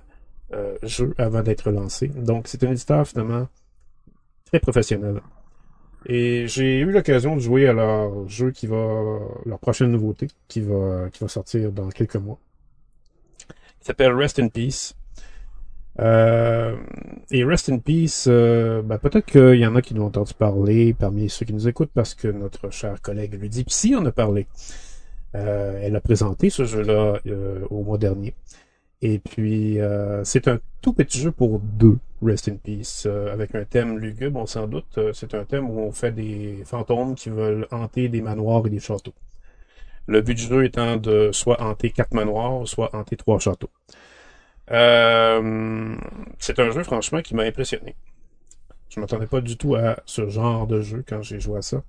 jeu 0.82 1.14
avant 1.16 1.42
d'être 1.42 1.70
lancé. 1.70 2.08
Donc 2.08 2.49
c'est 2.49 2.64
un 2.64 2.72
éditeur 2.72 3.06
finalement 3.06 3.49
très 4.46 4.58
professionnel. 4.58 5.20
Et 6.07 6.47
j'ai 6.49 6.78
eu 6.78 6.90
l'occasion 6.90 7.37
de 7.37 7.40
jouer 7.40 7.69
à 7.69 7.73
leur 7.73 8.28
jeu 8.28 8.50
qui 8.50 8.66
va, 8.66 9.19
leur 9.45 9.59
prochaine 9.59 9.90
nouveauté, 9.90 10.28
qui 10.49 10.61
va, 10.61 11.09
qui 11.12 11.21
va 11.21 11.28
sortir 11.28 11.73
dans 11.73 11.88
quelques 11.88 12.16
mois. 12.16 12.38
Il 13.83 13.87
s'appelle 13.87 14.12
Rest 14.12 14.38
in 14.38 14.49
Peace. 14.49 14.95
Euh, 15.99 16.76
et 17.30 17.45
Rest 17.45 17.69
in 17.69 17.78
Peace, 17.78 18.25
euh, 18.26 18.80
ben 18.80 18.99
peut-être 18.99 19.26
qu'il 19.26 19.61
y 19.61 19.66
en 19.66 19.76
a 19.76 19.83
qui 19.83 19.95
nous 19.95 20.02
ont 20.02 20.07
entendu 20.07 20.33
parler 20.35 20.95
parmi 20.95 21.28
ceux 21.28 21.45
qui 21.45 21.52
nous 21.52 21.69
écoutent 21.69 21.90
parce 21.92 22.14
que 22.14 22.28
notre 22.28 22.71
cher 22.71 23.02
collègue 23.02 23.38
Rudy 23.40 23.64
Psy 23.64 23.95
en 23.95 24.07
a 24.07 24.12
parlé. 24.12 24.47
Euh, 25.35 25.78
elle 25.83 25.95
a 25.95 26.00
présenté 26.00 26.50
ce 26.50 26.64
jeu-là 26.64 27.21
euh, 27.26 27.64
au 27.71 27.83
mois 27.85 27.99
dernier. 27.99 28.35
Et 29.02 29.19
puis, 29.19 29.80
euh, 29.80 30.25
c'est 30.25 30.49
un 30.49 30.59
tout 30.80 30.92
petit 30.92 31.21
jeu 31.21 31.30
pour 31.30 31.61
deux, 31.61 31.99
Rest 32.22 32.48
in 32.48 32.56
Peace, 32.56 33.04
euh, 33.06 33.32
avec 33.32 33.54
un 33.54 33.64
thème 33.64 33.98
lugubre, 33.98 34.40
on 34.40 34.46
s'en 34.46 34.66
doute. 34.66 34.98
Euh, 34.98 35.12
c'est 35.12 35.34
un 35.34 35.44
thème 35.44 35.68
où 35.70 35.80
on 35.80 35.92
fait 35.92 36.12
des 36.12 36.62
fantômes 36.64 37.14
qui 37.14 37.30
veulent 37.30 37.66
hanter 37.70 38.08
des 38.08 38.20
manoirs 38.20 38.66
et 38.66 38.70
des 38.70 38.80
châteaux. 38.80 39.14
Le 40.06 40.20
but 40.22 40.34
du 40.34 40.42
jeu 40.42 40.64
étant 40.64 40.96
de 40.96 41.30
soit 41.32 41.60
hanter 41.62 41.90
quatre 41.90 42.14
manoirs, 42.14 42.66
soit 42.66 42.94
hanter 42.94 43.16
trois 43.16 43.38
châteaux. 43.38 43.70
Euh, 44.70 45.96
c'est 46.38 46.58
un 46.58 46.70
jeu, 46.70 46.82
franchement, 46.82 47.22
qui 47.22 47.34
m'a 47.34 47.42
impressionné. 47.44 47.96
Je 48.88 49.00
m'attendais 49.00 49.26
pas 49.26 49.40
du 49.40 49.56
tout 49.56 49.74
à 49.76 49.98
ce 50.04 50.28
genre 50.28 50.66
de 50.66 50.80
jeu 50.80 51.04
quand 51.06 51.22
j'ai 51.22 51.40
joué 51.40 51.58
à 51.58 51.62
ça. 51.62 51.82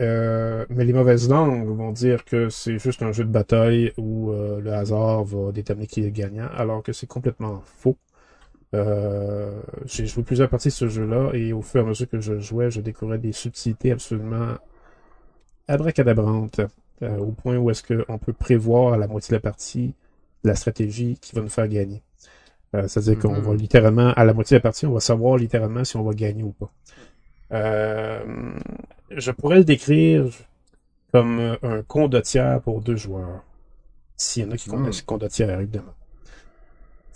Euh, 0.00 0.64
mais 0.70 0.84
les 0.84 0.92
mauvaises 0.94 1.28
langues 1.28 1.66
vont 1.66 1.92
dire 1.92 2.24
que 2.24 2.48
c'est 2.48 2.78
juste 2.78 3.02
un 3.02 3.12
jeu 3.12 3.24
de 3.24 3.30
bataille 3.30 3.92
où 3.98 4.30
euh, 4.30 4.60
le 4.60 4.72
hasard 4.72 5.24
va 5.24 5.52
déterminer 5.52 5.86
qui 5.86 6.04
est 6.04 6.10
gagnant, 6.10 6.48
alors 6.56 6.82
que 6.82 6.92
c'est 6.92 7.06
complètement 7.06 7.62
faux. 7.64 7.96
Euh, 8.74 9.60
j'ai 9.84 10.06
joué 10.06 10.22
plusieurs 10.22 10.48
parties 10.48 10.68
de 10.68 10.72
ce 10.72 10.88
jeu-là 10.88 11.30
et 11.34 11.52
au 11.52 11.60
fur 11.62 11.80
et 11.80 11.84
à 11.84 11.86
mesure 11.88 12.08
que 12.08 12.20
je 12.20 12.38
jouais, 12.38 12.70
je 12.70 12.80
découvrais 12.80 13.18
des 13.18 13.32
subtilités 13.32 13.90
absolument 13.92 14.54
abracadabrantes, 15.68 16.60
euh, 17.02 17.18
au 17.18 17.32
point 17.32 17.56
où 17.56 17.70
est-ce 17.70 17.82
qu'on 17.82 18.18
peut 18.18 18.32
prévoir 18.32 18.94
à 18.94 18.96
la 18.96 19.06
moitié 19.06 19.30
de 19.32 19.36
la 19.36 19.40
partie 19.40 19.94
la 20.44 20.54
stratégie 20.54 21.18
qui 21.20 21.34
va 21.34 21.42
nous 21.42 21.48
faire 21.50 21.68
gagner. 21.68 22.02
Euh, 22.74 22.88
C'est-à-dire 22.88 23.18
qu'on 23.18 23.34
Mhm. 23.34 23.42
va 23.42 23.54
littéralement, 23.54 24.12
à 24.14 24.24
la 24.24 24.32
moitié 24.34 24.56
de 24.56 24.58
la 24.58 24.62
partie, 24.62 24.86
on 24.86 24.92
va 24.92 25.00
savoir 25.00 25.36
littéralement 25.36 25.84
si 25.84 25.96
on 25.96 26.02
va 26.04 26.14
gagner 26.14 26.42
ou 26.44 26.52
pas. 26.52 26.72
Euh, 27.52 28.20
je 29.10 29.30
pourrais 29.32 29.58
le 29.58 29.64
décrire 29.64 30.26
comme 31.12 31.56
un 31.62 31.82
condottière 31.82 32.60
pour 32.62 32.80
deux 32.82 32.96
joueurs. 32.96 33.42
S'il 34.16 34.44
y 34.44 34.46
en 34.46 34.52
a 34.52 34.56
qui 34.56 34.70
Mhm. 34.70 34.76
connaissent 34.76 35.02
condottière, 35.02 35.60
évidemment. 35.60 35.94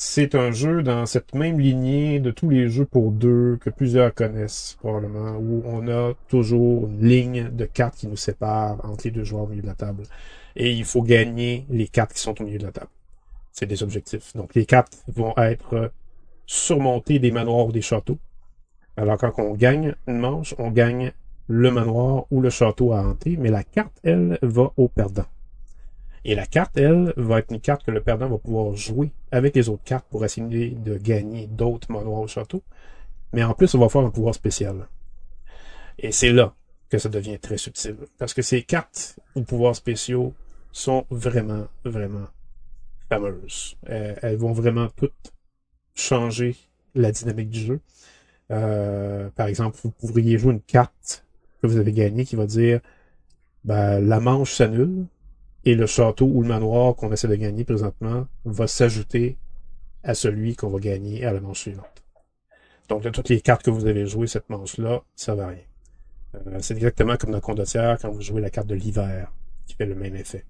C'est 0.06 0.34
un 0.34 0.52
jeu 0.52 0.82
dans 0.82 1.06
cette 1.06 1.34
même 1.34 1.58
lignée 1.58 2.20
de 2.20 2.30
tous 2.30 2.50
les 2.50 2.68
jeux 2.68 2.84
pour 2.84 3.10
deux 3.10 3.56
que 3.56 3.70
plusieurs 3.70 4.14
connaissent 4.14 4.76
probablement, 4.78 5.38
où 5.38 5.62
on 5.64 5.88
a 5.88 6.12
toujours 6.28 6.86
une 6.88 7.08
ligne 7.08 7.48
de 7.48 7.64
cartes 7.64 7.96
qui 7.96 8.06
nous 8.06 8.16
sépare 8.16 8.84
entre 8.84 9.06
les 9.06 9.10
deux 9.10 9.24
joueurs 9.24 9.44
au 9.44 9.46
milieu 9.46 9.62
de 9.62 9.66
la 9.66 9.74
table. 9.74 10.04
Et 10.56 10.72
il 10.72 10.84
faut 10.84 11.02
gagner 11.02 11.64
les 11.70 11.88
cartes 11.88 12.12
qui 12.12 12.20
sont 12.20 12.38
au 12.40 12.44
milieu 12.44 12.58
de 12.58 12.64
la 12.64 12.70
table. 12.70 12.90
C'est 13.50 13.64
des 13.64 13.82
objectifs. 13.82 14.36
Donc 14.36 14.54
les 14.54 14.66
cartes 14.66 15.02
vont 15.08 15.34
être 15.38 15.90
surmontées 16.44 17.18
des 17.18 17.32
manoirs 17.32 17.66
ou 17.66 17.72
des 17.72 17.82
châteaux. 17.82 18.18
Alors 18.98 19.16
quand 19.16 19.32
on 19.38 19.54
gagne 19.54 19.94
une 20.06 20.18
manche, 20.18 20.54
on 20.58 20.70
gagne 20.70 21.12
le 21.48 21.70
manoir 21.70 22.26
ou 22.30 22.42
le 22.42 22.50
château 22.50 22.92
à 22.92 23.00
hanter, 23.00 23.38
mais 23.38 23.48
la 23.48 23.64
carte, 23.64 23.98
elle, 24.04 24.38
va 24.42 24.70
au 24.76 24.86
perdant. 24.86 25.24
Et 26.24 26.34
la 26.34 26.46
carte, 26.46 26.76
elle, 26.76 27.12
va 27.16 27.40
être 27.40 27.52
une 27.52 27.60
carte 27.60 27.84
que 27.84 27.90
le 27.90 28.00
perdant 28.00 28.28
va 28.28 28.38
pouvoir 28.38 28.74
jouer 28.74 29.10
avec 29.30 29.54
les 29.54 29.68
autres 29.68 29.84
cartes 29.84 30.06
pour 30.10 30.24
essayer 30.24 30.70
de 30.70 30.96
gagner 30.96 31.46
d'autres 31.46 31.92
manoirs 31.92 32.22
au 32.22 32.26
château. 32.26 32.62
Mais 33.32 33.44
en 33.44 33.52
plus, 33.52 33.74
on 33.74 33.78
va 33.78 33.88
faire 33.88 34.00
un 34.02 34.10
pouvoir 34.10 34.34
spécial. 34.34 34.88
Et 35.98 36.12
c'est 36.12 36.32
là 36.32 36.54
que 36.88 36.98
ça 36.98 37.08
devient 37.08 37.38
très 37.38 37.58
subtil. 37.58 37.96
Parce 38.18 38.32
que 38.32 38.42
ces 38.42 38.62
cartes 38.62 39.18
ou 39.34 39.42
pouvoirs 39.42 39.76
spéciaux 39.76 40.32
sont 40.72 41.04
vraiment, 41.10 41.66
vraiment 41.84 42.26
fameuses. 43.08 43.76
Euh, 43.90 44.14
elles 44.22 44.36
vont 44.36 44.52
vraiment 44.52 44.88
toutes 44.96 45.32
changer 45.94 46.56
la 46.94 47.12
dynamique 47.12 47.50
du 47.50 47.60
jeu. 47.60 47.80
Euh, 48.50 49.30
par 49.30 49.46
exemple, 49.46 49.78
vous 49.82 49.90
pourriez 49.90 50.38
jouer 50.38 50.52
une 50.52 50.60
carte 50.60 51.24
que 51.60 51.66
vous 51.66 51.76
avez 51.76 51.92
gagnée 51.92 52.24
qui 52.24 52.36
va 52.36 52.46
dire 52.46 52.80
ben, 53.64 54.00
la 54.00 54.20
manche 54.20 54.52
s'annule 54.52 55.06
et 55.64 55.74
le 55.74 55.86
château 55.86 56.26
ou 56.26 56.42
le 56.42 56.48
manoir 56.48 56.94
qu'on 56.94 57.12
essaie 57.12 57.28
de 57.28 57.34
gagner 57.36 57.64
présentement 57.64 58.26
va 58.44 58.66
s'ajouter 58.66 59.36
à 60.02 60.14
celui 60.14 60.56
qu'on 60.56 60.68
va 60.68 60.78
gagner 60.78 61.24
à 61.24 61.32
la 61.32 61.40
manche 61.40 61.60
suivante. 61.60 62.04
Donc, 62.88 63.02
de 63.02 63.10
toutes 63.10 63.30
les 63.30 63.40
cartes 63.40 63.62
que 63.62 63.70
vous 63.70 63.86
avez 63.86 64.06
jouées 64.06 64.26
cette 64.26 64.50
manche-là, 64.50 65.02
ça 65.16 65.34
va 65.34 65.48
rien. 65.48 65.58
Euh, 66.34 66.58
c'est 66.60 66.74
exactement 66.74 67.16
comme 67.16 67.30
dans 67.30 67.40
Condottière 67.40 67.98
quand 68.00 68.10
vous 68.10 68.20
jouez 68.20 68.40
la 68.40 68.50
carte 68.50 68.66
de 68.66 68.74
l'hiver, 68.74 69.32
qui 69.66 69.74
fait 69.74 69.86
le 69.86 69.94
même 69.94 70.16
effet. 70.16 70.44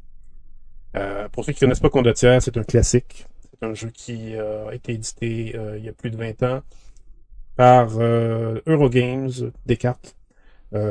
Euh, 0.96 1.28
pour 1.28 1.44
ceux 1.44 1.52
qui 1.52 1.60
connaissent 1.60 1.80
pas 1.80 1.90
Condottière, 1.90 2.42
c'est 2.42 2.56
un 2.56 2.64
classique. 2.64 3.26
C'est 3.52 3.66
un 3.66 3.74
jeu 3.74 3.90
qui 3.90 4.34
euh, 4.34 4.68
a 4.68 4.74
été 4.74 4.92
édité 4.92 5.52
euh, 5.54 5.78
il 5.78 5.84
y 5.84 5.88
a 5.88 5.92
plus 5.92 6.10
de 6.10 6.16
20 6.16 6.42
ans 6.42 6.62
par 7.56 7.88
euh, 7.98 8.60
Eurogames, 8.66 9.30
Descartes, 9.66 10.16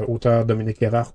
auteur 0.08 0.46
Dominique 0.46 0.82
Erhardt. 0.82 1.13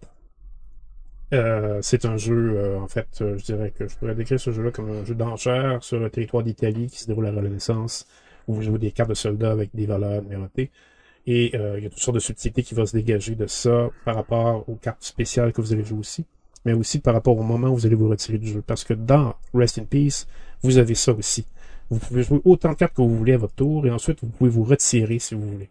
Euh, 1.35 1.80
c'est 1.82 2.06
un 2.06 2.16
jeu, 2.16 2.54
euh, 2.56 2.78
en 2.80 2.88
fait, 2.88 3.18
euh, 3.20 3.37
je 3.37 3.44
dirais 3.44 3.70
que 3.70 3.87
je 3.87 3.94
pourrais 3.97 4.14
décrire 4.14 4.40
ce 4.40 4.50
jeu-là 4.50 4.70
comme 4.70 4.90
un 4.90 5.04
jeu 5.04 5.14
d'enchères 5.14 5.82
sur 5.82 5.99
le 5.99 6.08
territoire 6.08 6.42
d'Italie 6.42 6.87
qui 6.87 7.00
se 7.00 7.06
déroule 7.06 7.26
à 7.26 7.32
la 7.32 7.42
Renaissance, 7.42 8.06
où 8.47 8.54
vous 8.54 8.62
jouez 8.62 8.78
des 8.78 8.92
cartes 8.92 9.11
de 9.11 9.14
soldats 9.14 9.52
avec 9.52 9.70
des 9.75 9.87
valeurs 9.87 10.23
numérotées. 10.23 10.70
Et 11.26 11.54
il 11.54 11.82
y 11.82 11.87
a 11.87 11.90
toutes 11.90 11.99
sortes 11.99 12.14
de 12.14 12.20
subtilités 12.20 12.62
qui 12.62 12.75
vont 12.75 12.87
se 12.87 12.97
dégager 12.97 13.35
de 13.35 13.47
ça 13.47 13.90
par 14.06 14.14
rapport 14.14 14.66
aux 14.66 14.76
cartes 14.76 15.04
spéciales 15.04 15.52
que 15.52 15.61
vous 15.61 15.75
allez 15.75 15.85
jouer 15.85 15.99
aussi, 15.99 16.25
mais 16.64 16.73
aussi 16.73 17.00
par 17.00 17.12
rapport 17.12 17.37
au 17.37 17.42
moment 17.42 17.68
où 17.68 17.75
vous 17.75 17.85
allez 17.85 17.97
vous 17.97 18.08
retirer 18.08 18.38
du 18.38 18.49
jeu. 18.49 18.62
Parce 18.66 18.82
que 18.82 18.94
dans 18.94 19.35
Rest 19.52 19.78
in 19.78 19.85
Peace, 19.85 20.26
vous 20.62 20.78
avez 20.78 20.94
ça 20.94 21.12
aussi. 21.12 21.47
Vous 21.90 21.99
pouvez 21.99 22.23
jouer 22.23 22.40
autant 22.47 22.70
de 22.70 22.76
cartes 22.76 22.94
que 22.94 23.02
vous 23.02 23.14
voulez 23.14 23.35
à 23.35 23.38
votre 23.38 23.54
tour, 23.54 23.87
et 23.87 23.90
ensuite 23.90 24.20
vous 24.23 24.30
pouvez 24.30 24.49
vous 24.49 24.64
retirer 24.64 25.18
si 25.18 25.35
vous 25.35 25.50
voulez. 25.50 25.68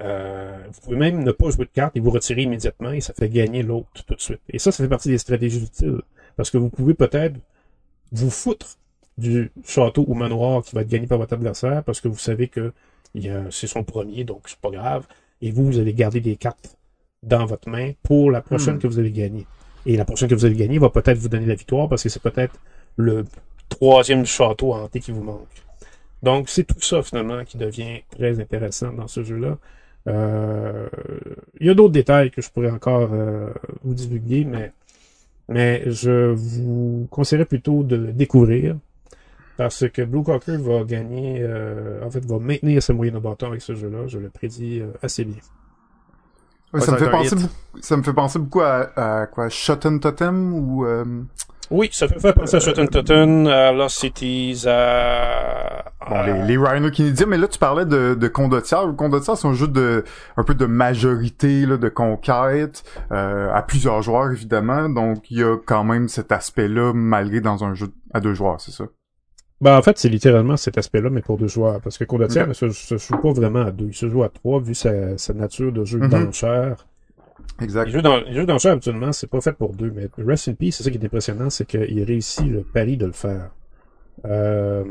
Euh, 0.00 0.58
vous 0.72 0.80
pouvez 0.82 0.96
même 0.96 1.24
ne 1.24 1.32
pas 1.32 1.50
jouer 1.50 1.64
de 1.64 1.70
cartes 1.70 1.96
et 1.96 2.00
vous 2.00 2.10
retirer 2.10 2.42
immédiatement 2.42 2.92
et 2.92 3.00
ça 3.00 3.14
fait 3.14 3.28
gagner 3.30 3.62
l'autre 3.62 4.04
tout 4.06 4.14
de 4.14 4.20
suite. 4.20 4.40
Et 4.50 4.58
ça, 4.58 4.70
ça 4.70 4.84
fait 4.84 4.88
partie 4.88 5.08
des 5.08 5.18
stratégies 5.18 5.64
utiles. 5.64 6.02
Parce 6.36 6.50
que 6.50 6.58
vous 6.58 6.68
pouvez 6.68 6.94
peut-être 6.94 7.36
vous 8.12 8.30
foutre 8.30 8.76
du 9.16 9.50
château 9.64 10.04
ou 10.06 10.14
manoir 10.14 10.62
qui 10.62 10.74
va 10.74 10.82
être 10.82 10.88
gagné 10.88 11.06
par 11.06 11.18
votre 11.18 11.32
adversaire 11.32 11.82
parce 11.82 12.00
que 12.00 12.08
vous 12.08 12.18
savez 12.18 12.48
que 12.48 12.72
c'est 13.50 13.66
son 13.66 13.82
premier, 13.82 14.24
donc 14.24 14.42
c'est 14.46 14.58
pas 14.58 14.70
grave. 14.70 15.06
Et 15.40 15.50
vous, 15.50 15.64
vous 15.64 15.78
allez 15.78 15.94
garder 15.94 16.20
des 16.20 16.36
cartes 16.36 16.76
dans 17.22 17.46
votre 17.46 17.68
main 17.68 17.92
pour 18.02 18.30
la 18.30 18.42
prochaine 18.42 18.76
Hmm. 18.76 18.78
que 18.80 18.86
vous 18.86 18.98
allez 18.98 19.10
gagner. 19.10 19.46
Et 19.86 19.96
la 19.96 20.04
prochaine 20.04 20.28
que 20.28 20.34
vous 20.34 20.44
allez 20.44 20.56
gagner 20.56 20.78
va 20.78 20.90
peut-être 20.90 21.18
vous 21.18 21.28
donner 21.28 21.46
la 21.46 21.54
victoire 21.54 21.88
parce 21.88 22.02
que 22.02 22.08
c'est 22.08 22.22
peut-être 22.22 22.58
le 22.96 23.24
troisième 23.68 24.26
château 24.26 24.74
hanté 24.74 25.00
qui 25.00 25.12
vous 25.12 25.22
manque. 25.22 25.48
Donc, 26.22 26.48
c'est 26.48 26.64
tout 26.64 26.80
ça, 26.80 27.02
finalement, 27.02 27.44
qui 27.44 27.56
devient 27.56 28.02
très 28.10 28.40
intéressant 28.40 28.92
dans 28.92 29.06
ce 29.06 29.22
jeu-là. 29.22 29.58
Euh, 30.06 30.88
il 31.60 31.66
y 31.66 31.70
a 31.70 31.74
d'autres 31.74 31.92
détails 31.92 32.30
que 32.30 32.40
je 32.40 32.50
pourrais 32.50 32.70
encore 32.70 33.08
euh, 33.12 33.50
vous 33.84 33.94
divulguer, 33.94 34.44
mais, 34.44 34.72
mais 35.48 35.82
je 35.90 36.32
vous 36.32 37.08
conseillerais 37.10 37.46
plutôt 37.46 37.82
de 37.82 37.96
le 37.96 38.12
découvrir 38.12 38.76
parce 39.56 39.88
que 39.88 40.02
Blue 40.02 40.22
Cocker 40.22 40.58
va 40.58 40.84
gagner, 40.84 41.38
euh, 41.40 42.04
en 42.04 42.10
fait, 42.10 42.24
va 42.26 42.38
maintenir 42.38 42.82
sa 42.82 42.92
moyenne 42.92 43.14
de 43.14 43.20
bâton 43.20 43.46
avec 43.46 43.62
ce 43.62 43.74
jeu-là. 43.74 44.06
Je 44.06 44.18
le 44.18 44.28
prédis 44.28 44.80
euh, 44.80 44.88
assez 45.02 45.24
bien. 45.24 45.40
Ouais, 46.74 46.80
ça, 46.80 46.92
me 46.92 46.98
fait 46.98 47.10
penser 47.10 47.36
beaucoup, 47.36 47.80
ça 47.80 47.96
me 47.96 48.02
fait 48.02 48.12
penser 48.12 48.38
beaucoup 48.38 48.60
à, 48.60 48.90
à 48.96 49.26
quoi, 49.26 49.48
Shotten 49.48 49.98
Totem 50.00 50.52
ou 50.52 50.84
euh, 50.84 51.04
Oui, 51.70 51.88
ça 51.92 52.06
peut 52.06 52.18
faire 52.20 52.34
penser 52.34 52.56
à 52.56 52.60
Shotten 52.60 52.88
Totten, 52.88 53.48
à 53.48 53.72
Lost 53.72 53.98
Cities, 53.98 54.64
à... 54.66 55.84
bon, 56.08 56.14
à- 56.16 56.26
les, 56.26 56.42
les 56.44 56.56
Rhino 56.56 56.90
Canadiens, 56.90 57.26
mais 57.26 57.38
là 57.38 57.48
tu 57.48 57.58
parlais 57.58 57.84
de, 57.84 58.14
de 58.14 58.28
Condottière. 58.28 58.82
Condottière, 58.96 59.36
c'est 59.36 59.48
un 59.48 59.52
jeu 59.54 59.66
de 59.66 60.04
un 60.36 60.44
peu 60.44 60.54
de 60.54 60.66
majorité, 60.66 61.66
là, 61.66 61.76
de 61.76 61.88
conquête, 61.88 62.84
euh, 63.12 63.52
à 63.52 63.62
plusieurs 63.62 64.02
joueurs 64.02 64.30
évidemment. 64.30 64.88
Donc 64.88 65.30
il 65.30 65.38
y 65.40 65.42
a 65.42 65.56
quand 65.64 65.82
même 65.84 66.08
cet 66.08 66.30
aspect-là 66.32 66.92
malgré 66.94 67.40
dans 67.40 67.64
un 67.64 67.74
jeu 67.74 67.88
à 68.14 68.20
deux 68.20 68.34
joueurs, 68.34 68.60
c'est 68.60 68.70
ça? 68.72 68.84
Ben, 69.60 69.74
en 69.78 69.80
fait, 69.82 69.96
c'est 69.98 70.10
littéralement 70.10 70.58
cet 70.58 70.76
aspect-là, 70.76 71.08
mais 71.08 71.22
pour 71.22 71.38
deux 71.38 71.48
joueurs. 71.48 71.80
Parce 71.80 71.96
que 71.96 72.04
Condottière 72.04 72.42
Ok. 72.42 72.48
ne 72.50 72.54
se, 72.54 72.70
se 72.70 72.98
joue 72.98 73.16
pas 73.16 73.32
vraiment 73.32 73.62
à 73.62 73.70
deux. 73.70 73.86
Il 73.86 73.94
se 73.94 74.06
joue 74.06 74.22
à 74.22 74.28
trois, 74.28 74.60
vu 74.60 74.74
sa, 74.74 75.16
sa 75.16 75.32
nature 75.32 75.72
de 75.72 75.82
jeu 75.84 75.98
Mhm. 75.98 76.08
d'enchères. 76.10 76.86
Exact. 77.60 77.86
Les 77.86 77.92
jeux 77.92 78.02
d'en- 78.02 78.20
les 78.20 78.32
jeux 78.34 78.46
d'enchères, 78.46 78.72
habituellement, 78.72 79.12
c'est 79.12 79.26
pas 79.28 79.40
fait 79.40 79.52
pour 79.52 79.72
deux. 79.74 79.90
Mais 79.90 80.08
Rest 80.18 80.48
in 80.48 80.54
Peace, 80.54 80.72
c'est 80.72 80.82
ça 80.82 80.90
qui 80.90 80.98
est 80.98 81.04
impressionnant, 81.04 81.50
c'est 81.50 81.66
qu'il 81.66 82.02
réussit 82.04 82.46
le 82.46 82.62
pari 82.62 82.96
de 82.96 83.06
le 83.06 83.12
faire. 83.12 83.50
Euh, 84.24 84.84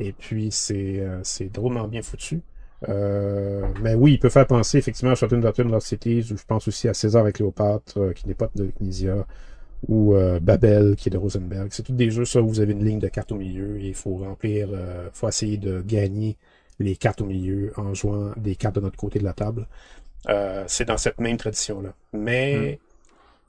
et 0.00 0.12
puis, 0.12 0.48
c'est 0.50 1.00
euh, 1.00 1.20
c'est 1.22 1.52
drôlement 1.52 1.88
bien 1.88 2.02
foutu. 2.02 2.40
Euh, 2.88 3.62
mais 3.82 3.94
oui, 3.94 4.14
il 4.14 4.18
peut 4.18 4.28
faire 4.28 4.46
penser 4.46 4.78
effectivement 4.78 5.12
à 5.12 5.14
Shotten 5.14 5.40
Totten 5.40 5.70
Lost 5.70 5.86
Cities, 5.88 6.32
ou 6.32 6.36
je 6.36 6.44
pense 6.46 6.66
aussi 6.68 6.88
à 6.88 6.94
César 6.94 7.26
et 7.28 7.32
Cléopâtre, 7.32 8.12
qui 8.14 8.26
n'est 8.28 8.34
pas 8.34 8.48
de 8.56 8.70
Knizia, 8.80 9.26
ou 9.88 10.14
Babel, 10.40 10.96
qui 10.96 11.08
est 11.08 11.12
de 11.12 11.18
Rosenberg. 11.18 11.68
C'est 11.70 11.84
tous 11.84 11.92
des 11.92 12.10
jeux, 12.10 12.24
ça, 12.24 12.42
où 12.42 12.48
vous 12.48 12.60
avez 12.60 12.72
une 12.72 12.84
ligne 12.84 12.98
de 12.98 13.08
cartes 13.08 13.30
au 13.32 13.36
milieu, 13.36 13.78
et 13.80 13.88
il 13.88 13.94
faut 13.94 14.16
remplir, 14.16 14.68
faut 15.12 15.28
essayer 15.28 15.58
de 15.58 15.80
gagner 15.80 16.36
les 16.80 16.96
cartes 16.96 17.20
au 17.20 17.26
milieu 17.26 17.72
en 17.76 17.94
jouant 17.94 18.32
des 18.36 18.56
cartes 18.56 18.74
de 18.76 18.80
notre 18.80 18.96
côté 18.96 19.20
de 19.20 19.24
la 19.24 19.32
table. 19.32 19.68
Euh, 20.28 20.64
c'est 20.66 20.84
dans 20.84 20.98
cette 20.98 21.20
même 21.20 21.36
tradition-là. 21.36 21.90
Mais 22.12 22.78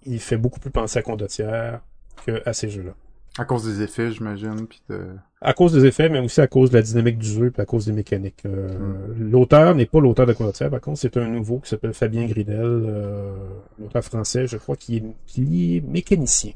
il 0.06 0.20
fait 0.20 0.38
beaucoup 0.38 0.60
plus 0.60 0.72
penser 0.72 1.00
à 1.00 1.02
Condottière 1.02 1.82
que 2.26 2.42
à 2.48 2.54
ces 2.54 2.70
jeux-là. 2.70 2.94
À 3.38 3.46
cause 3.46 3.66
des 3.66 3.82
effets, 3.82 4.12
j'imagine, 4.12 4.68
de. 4.90 5.08
À 5.42 5.54
cause 5.54 5.74
des 5.74 5.86
effets, 5.86 6.08
mais 6.08 6.20
aussi 6.20 6.40
à 6.40 6.46
cause 6.48 6.70
de 6.70 6.78
la 6.78 6.84
dynamique 6.84 7.18
du 7.18 7.28
jeu 7.28 7.52
et 7.56 7.62
à 7.62 7.66
cause 7.66 7.88
des 7.88 7.92
mécaniques. 7.92 8.46
Euh, 8.46 9.08
L'auteur 9.18 9.74
n'est 9.74 9.88
pas 9.88 10.00
l'auteur 10.00 10.28
de 10.28 10.34
Condottière, 10.34 10.70
par 10.70 10.82
contre, 10.82 11.00
c'est 11.00 11.18
un 11.18 11.28
nouveau 11.28 11.60
qui 11.60 11.70
s'appelle 11.70 11.94
Fabien 11.94 12.26
Gridel, 12.28 12.62
euh, 12.62 13.36
l'auteur 13.80 14.04
français, 14.04 14.46
je 14.46 14.58
crois, 14.58 14.76
qui 14.76 14.98
est, 14.98 15.04
qui 15.26 15.78
est 15.78 15.82
mécanicien. 15.82 16.52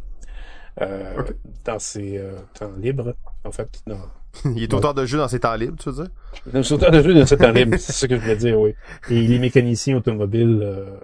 Euh. 0.82 1.24
Dans 1.66 1.80
ses 1.80 2.22
temps 2.54 2.72
libres, 2.80 3.16
en 3.44 3.52
fait, 3.52 3.82
dans, 3.88 3.98
Il 4.56 4.64
est 4.64 4.74
auteur 4.74 4.94
de 4.94 5.06
jeux 5.06 5.18
dans 5.18 5.28
ses 5.28 5.40
temps 5.40 5.56
libres, 5.56 5.78
tu 5.82 5.90
veux 5.90 6.04
dire? 6.04 6.12
dans 6.54 6.64
ses 6.64 6.74
auteur 6.74 6.92
de 6.92 7.02
jeu 7.02 7.14
dans 7.14 7.26
ses 7.26 7.38
temps 7.38 7.52
libres, 7.52 7.78
c'est 7.78 7.94
ce 7.94 8.06
que 8.06 8.16
je 8.16 8.22
voulais 8.22 8.36
dire, 8.36 8.60
oui. 8.60 8.74
Et 9.10 9.18
il 9.20 9.34
est 9.34 9.40
mécanicien 9.40 9.98
automobile 9.98 10.60
euh, 10.64 10.98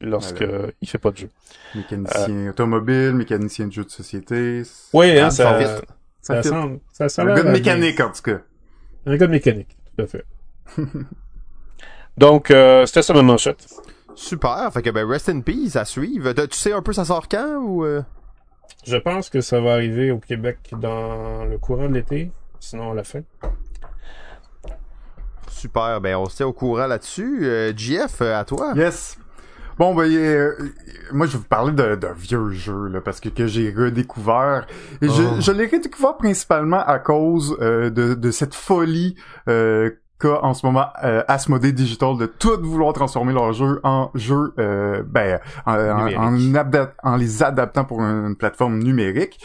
lorsque 0.00 0.42
Voilà. 0.42 0.68
il 0.80 0.88
fait 0.88 0.98
pas 0.98 1.10
de 1.10 1.16
jeu. 1.18 1.28
Mécanicien 1.74 2.50
automobile, 2.50 3.12
mécanicien 3.12 3.66
de 3.66 3.72
jeux 3.72 3.84
de 3.84 3.90
société. 3.90 4.62
Oui, 4.92 5.18
hein, 5.18 5.30
ça, 5.30 5.58
ça 5.60 5.80
Ça, 6.20 6.42
Ça 6.42 6.42
semble, 6.42 6.80
ça, 6.92 7.22
un 7.22 7.34
gars 7.34 7.42
de 7.42 7.50
mécanique, 7.50 8.00
en 8.00 8.10
tout 8.12 8.22
cas. 8.22 8.40
Un 9.06 9.16
gars 9.16 9.26
de 9.26 9.32
mécanique, 9.32 9.76
tout 9.96 10.02
à 10.02 10.06
fait. 10.06 10.24
Donc, 12.18 12.50
euh, 12.50 12.86
c'était 12.86 13.02
ça 13.02 13.14
ma 13.14 13.22
manchette. 13.22 13.66
Super. 14.14 14.70
Fait 14.72 14.82
que 14.82 14.90
ben 14.90 15.08
rest 15.08 15.28
in 15.28 15.40
peace 15.40 15.76
à 15.76 15.84
suivre. 15.84 16.32
Tu 16.32 16.58
sais 16.58 16.72
un 16.72 16.82
peu 16.82 16.92
ça 16.92 17.04
sort 17.04 17.28
quand 17.28 17.56
ou 17.62 17.84
euh? 17.84 18.02
Je 18.84 18.96
pense 18.96 19.30
que 19.30 19.40
ça 19.40 19.60
va 19.60 19.72
arriver 19.74 20.10
au 20.10 20.18
Québec 20.18 20.58
dans 20.78 21.44
le 21.44 21.56
courant 21.58 21.88
de 21.88 21.94
l'été, 21.94 22.30
sinon 22.62 22.92
à 22.92 22.94
la 22.94 23.04
fin. 23.04 23.20
Super. 25.48 26.00
Ben 26.00 26.16
on 26.16 26.26
se 26.28 26.36
tient 26.36 26.46
au 26.46 26.52
courant 26.52 26.86
là-dessus. 26.86 27.40
Euh, 27.42 27.72
GF, 27.76 28.20
euh, 28.22 28.38
à 28.38 28.44
toi. 28.44 28.72
Yes. 28.76 29.18
Bon, 29.78 29.94
ben, 29.94 30.04
euh, 30.10 30.52
moi, 31.12 31.26
je 31.26 31.32
vais 31.32 31.38
vous 31.38 31.44
parler 31.44 31.72
d'un 31.72 31.96
d'un 31.96 32.12
vieux 32.12 32.50
jeu, 32.50 32.88
là, 32.88 33.00
parce 33.00 33.20
que, 33.20 33.30
que 33.30 33.46
j'ai 33.46 33.72
redécouvert. 33.76 34.66
Et 35.00 35.08
je, 35.08 35.22
Oh. 35.22 35.40
je 35.40 35.50
l'ai 35.50 35.66
redécouvert 35.66 36.16
principalement 36.18 36.84
à 36.84 36.98
cause 36.98 37.56
euh, 37.60 37.88
de, 37.90 38.12
de 38.14 38.30
cette 38.30 38.54
folie 38.54 39.16
euh, 39.48 39.90
qu'a 40.20 40.44
en 40.44 40.52
ce 40.54 40.64
moment 40.66 40.88
euh, 41.04 41.24
Asmodee 41.26 41.72
Digital 41.72 42.16
de 42.18 42.26
tout 42.26 42.60
vouloir 42.62 42.92
transformer 42.92 43.32
leur 43.32 43.52
jeu 43.54 43.80
en 43.82 44.10
jeu, 44.14 44.52
euh, 44.58 45.02
ben, 45.06 45.40
en, 45.66 46.30
en- 47.02 47.16
les 47.16 47.42
adaptant 47.42 47.84
pour 47.84 48.02
une 48.02 48.36
plateforme 48.36 48.78
numérique. 48.78 49.44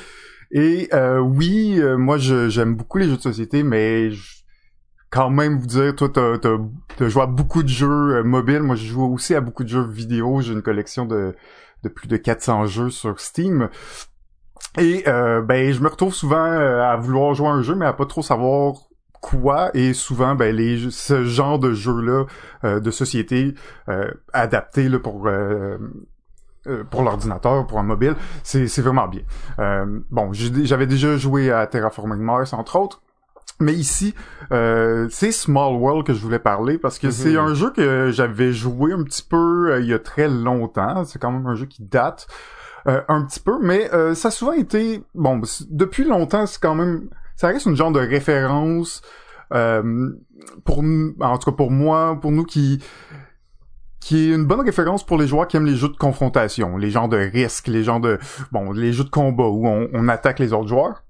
Et 0.51 0.89
euh, 0.93 1.19
oui, 1.19 1.75
euh, 1.79 1.97
moi, 1.97 2.17
j'aime 2.17 2.75
beaucoup 2.75 2.97
les 2.97 3.07
jeux 3.07 3.17
de 3.17 3.21
société, 3.21 3.63
mais 3.63 4.11
je- 4.11 4.37
quand 5.09 5.29
même 5.29 5.57
vous 5.59 5.67
dire, 5.67 5.95
toi, 5.95 6.09
t'as, 6.09 6.37
t'as, 6.37 6.57
t'as 6.97 7.09
joué 7.09 7.23
à 7.23 7.27
beaucoup 7.27 7.63
de 7.63 7.69
jeux 7.69 8.17
euh, 8.17 8.23
mobiles. 8.23 8.61
Moi, 8.63 8.75
je 8.75 8.85
joue 8.87 9.03
aussi 9.13 9.35
à 9.35 9.41
beaucoup 9.41 9.63
de 9.63 9.69
jeux 9.69 9.85
vidéo. 9.87 10.41
J'ai 10.41 10.53
une 10.53 10.61
collection 10.61 11.05
de, 11.05 11.35
de 11.83 11.89
plus 11.89 12.07
de 12.07 12.17
400 12.17 12.65
jeux 12.67 12.89
sur 12.89 13.19
Steam. 13.19 13.69
Et 14.79 15.03
euh, 15.07 15.41
ben, 15.41 15.71
je 15.73 15.81
me 15.81 15.87
retrouve 15.87 16.13
souvent 16.13 16.45
euh, 16.45 16.81
à 16.81 16.95
vouloir 16.97 17.33
jouer 17.33 17.47
à 17.47 17.51
un 17.51 17.61
jeu, 17.61 17.75
mais 17.75 17.85
à 17.85 17.93
pas 17.93 18.05
trop 18.05 18.21
savoir 18.21 18.73
quoi. 19.21 19.71
Et 19.75 19.93
souvent, 19.93 20.35
ben, 20.35 20.55
les 20.55 20.89
ce 20.91 21.25
genre 21.25 21.57
de 21.59 21.73
jeux-là 21.73 22.25
euh, 22.63 22.79
de 22.79 22.91
société 22.91 23.55
euh, 23.89 24.11
adaptés 24.33 24.89
là, 24.89 24.99
pour 24.99 25.27
euh, 25.27 25.77
euh, 26.67 26.83
pour 26.83 27.03
l'ordinateur, 27.03 27.65
pour 27.67 27.79
un 27.79 27.83
mobile, 27.83 28.15
c'est 28.43 28.79
vraiment 28.79 29.07
bien. 29.07 29.21
Euh, 29.59 29.85
bon, 30.11 30.31
j'avais 30.33 30.87
déjà 30.87 31.17
joué 31.17 31.51
à 31.51 31.65
Terraforming 31.67 32.19
Mars, 32.19 32.53
entre 32.53 32.75
autres. 32.77 33.01
Mais 33.59 33.73
ici, 33.73 34.13
euh, 34.51 35.07
c'est 35.09 35.31
Small 35.31 35.73
World 35.77 36.05
que 36.05 36.13
je 36.13 36.19
voulais 36.19 36.37
parler 36.37 36.77
parce 36.77 36.99
que 36.99 37.07
Mhm. 37.07 37.11
c'est 37.11 37.37
un 37.37 37.53
jeu 37.55 37.71
que 37.71 38.11
j'avais 38.11 38.53
joué 38.53 38.93
un 38.93 39.01
petit 39.03 39.23
peu 39.23 39.71
euh, 39.71 39.79
il 39.79 39.87
y 39.87 39.93
a 39.93 39.99
très 39.99 40.27
longtemps. 40.27 41.03
C'est 41.05 41.17
quand 41.17 41.31
même 41.31 41.47
un 41.47 41.55
jeu 41.55 41.65
qui 41.65 41.81
date 41.81 42.27
euh, 42.87 43.01
un 43.07 43.23
petit 43.23 43.39
peu, 43.39 43.57
mais 43.59 43.91
euh, 43.93 44.13
ça 44.13 44.27
a 44.27 44.31
souvent 44.31 44.51
été 44.51 45.03
bon 45.15 45.41
depuis 45.69 46.03
longtemps. 46.03 46.45
C'est 46.45 46.61
quand 46.61 46.75
même 46.75 47.09
ça 47.35 47.47
reste 47.47 47.65
une 47.65 47.75
genre 47.75 47.91
de 47.91 47.99
référence 47.99 49.01
euh, 49.53 50.11
pour 50.63 50.79
en 51.19 51.37
tout 51.39 51.49
cas 51.51 51.55
pour 51.57 51.71
moi, 51.71 52.17
pour 52.21 52.31
nous 52.31 52.43
qui 52.43 52.83
qui 54.07 54.31
est 54.31 54.35
une 54.35 54.45
bonne 54.45 54.61
référence 54.61 55.05
pour 55.05 55.17
les 55.17 55.27
joueurs 55.27 55.49
qui 55.49 55.57
aiment 55.57 55.65
les 55.65 55.75
jeux 55.75 55.89
de 55.89 55.97
confrontation, 55.97 56.77
les 56.77 56.91
genres 56.91 57.09
de 57.09 57.17
risques, 57.17 57.67
les 57.67 57.83
genres 57.83 57.99
de 57.99 58.19
bon, 58.53 58.71
les 58.71 58.93
jeux 58.93 59.03
de 59.03 59.09
combat 59.09 59.47
où 59.47 59.67
on, 59.67 60.07
attaque 60.07 60.39
les 60.39 60.53
autres 60.53 60.69
joueurs. 60.69 61.03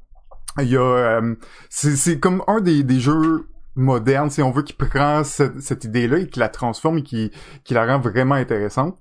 Il 0.57 0.67
y 0.67 0.77
a 0.77 0.81
euh, 0.81 1.35
c'est 1.69 2.19
comme 2.19 2.41
un 2.47 2.59
des, 2.59 2.99
jeux 2.99 3.49
modernes 3.75 4.31
si 4.31 4.41
on 4.41 4.49
veut 4.49 4.63
qui 4.63 4.73
prend 4.73 5.23
cette, 5.23 5.83
idée-là 5.83 6.17
et 6.17 6.27
qui 6.27 6.39
la 6.39 6.49
transforme 6.49 6.97
et 6.97 7.03
qui 7.03 7.31
qui 7.63 7.75
la 7.75 7.85
rend 7.85 7.99
vraiment 7.99 8.33
intéressante. 8.33 8.97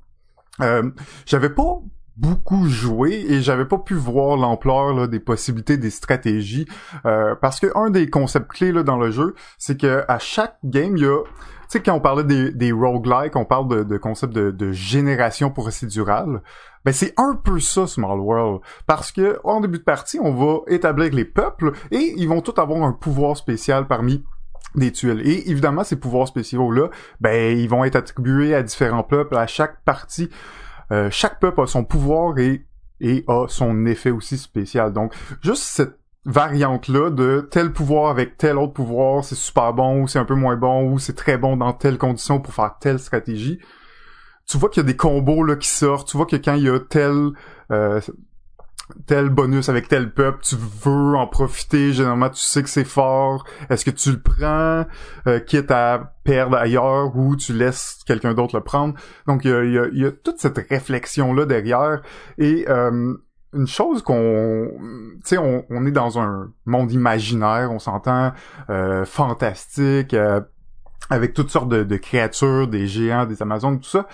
Euh, 0.61 0.91
j'avais 1.25 1.49
pas 1.49 1.81
beaucoup 2.19 2.69
joué 2.69 3.25
et 3.31 3.41
j'avais 3.41 3.65
pas 3.65 3.79
pu 3.79 3.95
voir 3.95 4.37
l'ampleur 4.37 5.09
des 5.09 5.21
possibilités 5.21 5.79
des 5.79 5.91
stratégies 5.91 6.67
euh, 7.07 7.35
parce 7.35 7.61
que 7.61 7.69
un 7.75 7.89
des 7.89 8.11
concepts 8.11 8.51
clés 8.51 8.73
là, 8.73 8.83
dans 8.83 8.99
le 8.99 9.11
jeu 9.11 9.35
c'est 9.57 9.81
que 9.81 10.05
à 10.07 10.19
chaque 10.19 10.59
game 10.65 10.99
il 10.99 11.05
y 11.05 11.07
a 11.07 11.23
quand 11.79 11.95
on 11.95 12.01
parlait 12.01 12.25
des, 12.25 12.51
des 12.53 12.73
roguelikes, 12.73 13.37
on 13.37 13.45
parle 13.45 13.87
de, 13.87 13.97
concept 13.97 14.33
de, 14.33 14.51
de 14.51 14.73
génération 14.73 15.51
procédurale. 15.51 16.43
Ben, 16.85 16.93
c'est 16.93 17.15
un 17.17 17.35
peu 17.35 17.59
ça, 17.59 17.87
Small 17.87 18.21
World. 18.21 18.61
Parce 18.87 19.11
que, 19.11 19.41
en 19.45 19.61
début 19.61 19.79
de 19.79 19.85
partie, 19.85 20.19
on 20.21 20.33
va 20.33 20.61
établir 20.69 21.13
les 21.13 21.25
peuples 21.25 21.73
et 21.91 22.15
ils 22.17 22.29
vont 22.29 22.41
tous 22.41 22.61
avoir 22.61 22.83
un 22.83 22.93
pouvoir 22.93 23.37
spécial 23.37 23.87
parmi 23.87 24.25
des 24.75 24.93
tuiles. 24.93 25.23
Et 25.25 25.51
évidemment, 25.51 25.85
ces 25.85 25.97
pouvoirs 25.97 26.29
spéciaux-là, 26.29 26.91
ben, 27.21 27.59
ils 27.59 27.69
vont 27.69 27.85
être 27.85 27.97
attribués 27.97 28.55
à 28.55 28.63
différents 28.63 29.03
peuples 29.03 29.37
à 29.37 29.47
chaque 29.47 29.83
partie. 29.85 30.31
Euh, 30.93 31.09
chaque 31.11 31.41
peuple 31.41 31.63
a 31.63 31.67
son 31.67 31.85
pouvoir 31.85 32.39
et, 32.39 32.65
et 33.01 33.25
a 33.27 33.47
son 33.49 33.87
effet 33.87 34.11
aussi 34.11 34.39
spécial. 34.39 34.93
Donc, 34.93 35.13
juste 35.43 35.63
cette 35.63 35.99
variante-là 36.27 37.11
de 37.11 37.49
tel 37.51 37.73
pouvoir 37.73 38.11
avec 38.11 38.37
tel 38.37 38.59
autre 38.59 38.73
pouvoir, 38.75 39.25
c'est 39.25 39.37
super 39.37 39.73
bon, 39.73 40.03
ou 40.03 40.09
c'est 40.09 40.19
un 40.19 40.25
peu 40.25 40.35
moins 40.35 40.57
bon, 40.57 40.91
ou 40.91 40.99
c'est 40.99 41.15
très 41.15 41.39
bon 41.39 41.57
dans 41.57 41.73
telle 41.73 41.99
condition 41.99 42.41
pour 42.41 42.53
faire 42.53 42.77
telle 42.81 42.99
stratégie. 42.99 43.61
Tu 44.47 44.59
vois 44.59 44.69
qu'il 44.69 44.83
y 44.83 44.87
a 44.87 44.87
des 44.87 44.97
combos 44.97 45.45
là 45.45 45.57
qui 45.57 45.69
sortent, 45.69 46.09
tu 46.09 46.17
vois 46.17 46.27
que 46.27 46.37
quand 46.37 46.55
il 46.55 46.65
y 46.65 46.69
a 46.69 46.79
tel 46.79 47.31
euh, 47.73 48.01
tel 49.07 49.29
bonus 49.31 49.69
avec 49.69 49.89
tel 49.89 50.13
peuple, 50.13 50.39
tu 50.43 50.57
veux 50.57 51.17
en 51.17 51.27
profiter, 51.27 51.93
généralement 51.93 52.31
tu 52.31 52.41
sais 52.41 52.63
que 52.63 52.69
c'est 52.69 52.85
fort, 52.85 53.45
est-ce 53.71 53.85
que 53.85 53.91
tu 53.91 54.13
le 54.13 54.21
prends, 54.21 54.87
euh, 55.27 55.41
quitte 55.41 55.71
à 55.73 56.15
perdre 56.23 56.57
ailleurs, 56.57 57.17
ou 57.17 57.35
tu 57.35 57.53
laisses 57.53 57.99
quelqu'un 58.07 58.35
d'autre 58.35 58.57
le 58.57 58.63
prendre? 58.63 58.95
Donc 59.27 59.45
il 59.45 59.51
y 59.51 59.55
a, 59.55 59.65
y 59.65 59.79
a- 59.79 59.89
y 59.93 60.05
a 60.05 60.13
toute 60.13 60.39
cette 60.39 60.59
réflexion-là 60.69 61.47
derrière, 61.47 62.03
et 62.39 62.67
euh, 62.69 63.15
une 63.57 63.67
chose 63.67 64.03
qu'on, 64.03 64.71
tu 64.79 65.21
sais, 65.25 65.39
on, 65.39 65.65
on 65.71 65.87
est 65.87 65.91
dans 65.91 66.19
un 66.19 66.53
monde 66.67 66.93
imaginaire, 66.93 67.71
on 67.73 67.79
s'entend 67.79 68.33
euh, 68.71 69.05
fantastique, 69.05 70.15
euh, 70.15 70.41
avec 71.11 71.35
toutes 71.35 71.51
sortes 71.51 71.69
de, 71.69 71.97
créatures, 71.97 72.69
des 72.69 72.87
géants, 72.87 73.27
des 73.27 73.43
amazones, 73.43 73.81
tout 73.81 73.89
ça. 73.89 74.07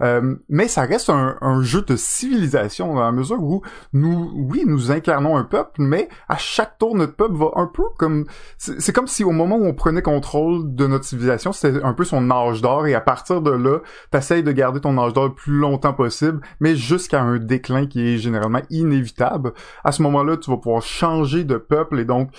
Euh, 0.00 0.36
mais 0.48 0.68
ça 0.68 0.82
reste 0.82 1.10
un, 1.10 1.62
jeu 1.62 1.82
de 1.82 1.96
civilisation 1.96 2.94
dans 2.94 3.00
la 3.00 3.12
mesure 3.12 3.42
où 3.42 3.62
nous, 3.92 4.30
oui, 4.34 4.64
nous 4.66 4.90
incarnons 4.90 5.36
un 5.36 5.44
peuple, 5.44 5.72
mais 5.78 6.08
à 6.28 6.36
chaque 6.36 6.78
tour, 6.78 6.94
notre 6.94 7.14
peuple 7.14 7.34
va 7.34 7.50
un 7.56 7.66
peu 7.66 7.84
comme... 7.98 8.26
C'est 8.58 8.84
c'est 8.84 8.92
comme 8.92 9.06
si 9.06 9.24
au 9.24 9.32
moment 9.32 9.56
où 9.56 9.64
on 9.64 9.74
prenait 9.74 10.02
contrôle 10.02 10.74
de 10.74 10.86
notre 10.86 11.04
civilisation, 11.04 11.52
c'était 11.52 11.82
un 11.82 11.94
peu 11.94 12.04
son 12.04 12.30
âge 12.30 12.60
d'or, 12.60 12.86
et 12.86 12.94
à 12.94 13.00
partir 13.00 13.40
de 13.40 13.50
là, 13.50 13.78
t'essayes 14.10 14.42
de 14.42 14.52
garder 14.52 14.80
ton 14.80 14.98
âge 14.98 15.14
d'or 15.14 15.24
le 15.24 15.34
plus 15.34 15.58
longtemps 15.58 15.94
possible, 15.94 16.40
mais 16.60 16.76
jusqu'à 16.76 17.22
un 17.22 17.38
déclin 17.38 17.86
qui 17.86 18.06
est 18.06 18.18
généralement 18.18 18.60
inévitable. 18.70 19.52
À 19.82 19.90
ce 19.90 20.02
moment-là, 20.02 20.36
tu 20.36 20.50
vas 20.50 20.58
pouvoir 20.58 20.82
changer 20.82 21.44
de 21.44 21.56
peuple 21.56 21.98
et 21.98 22.04
donc 22.04 22.30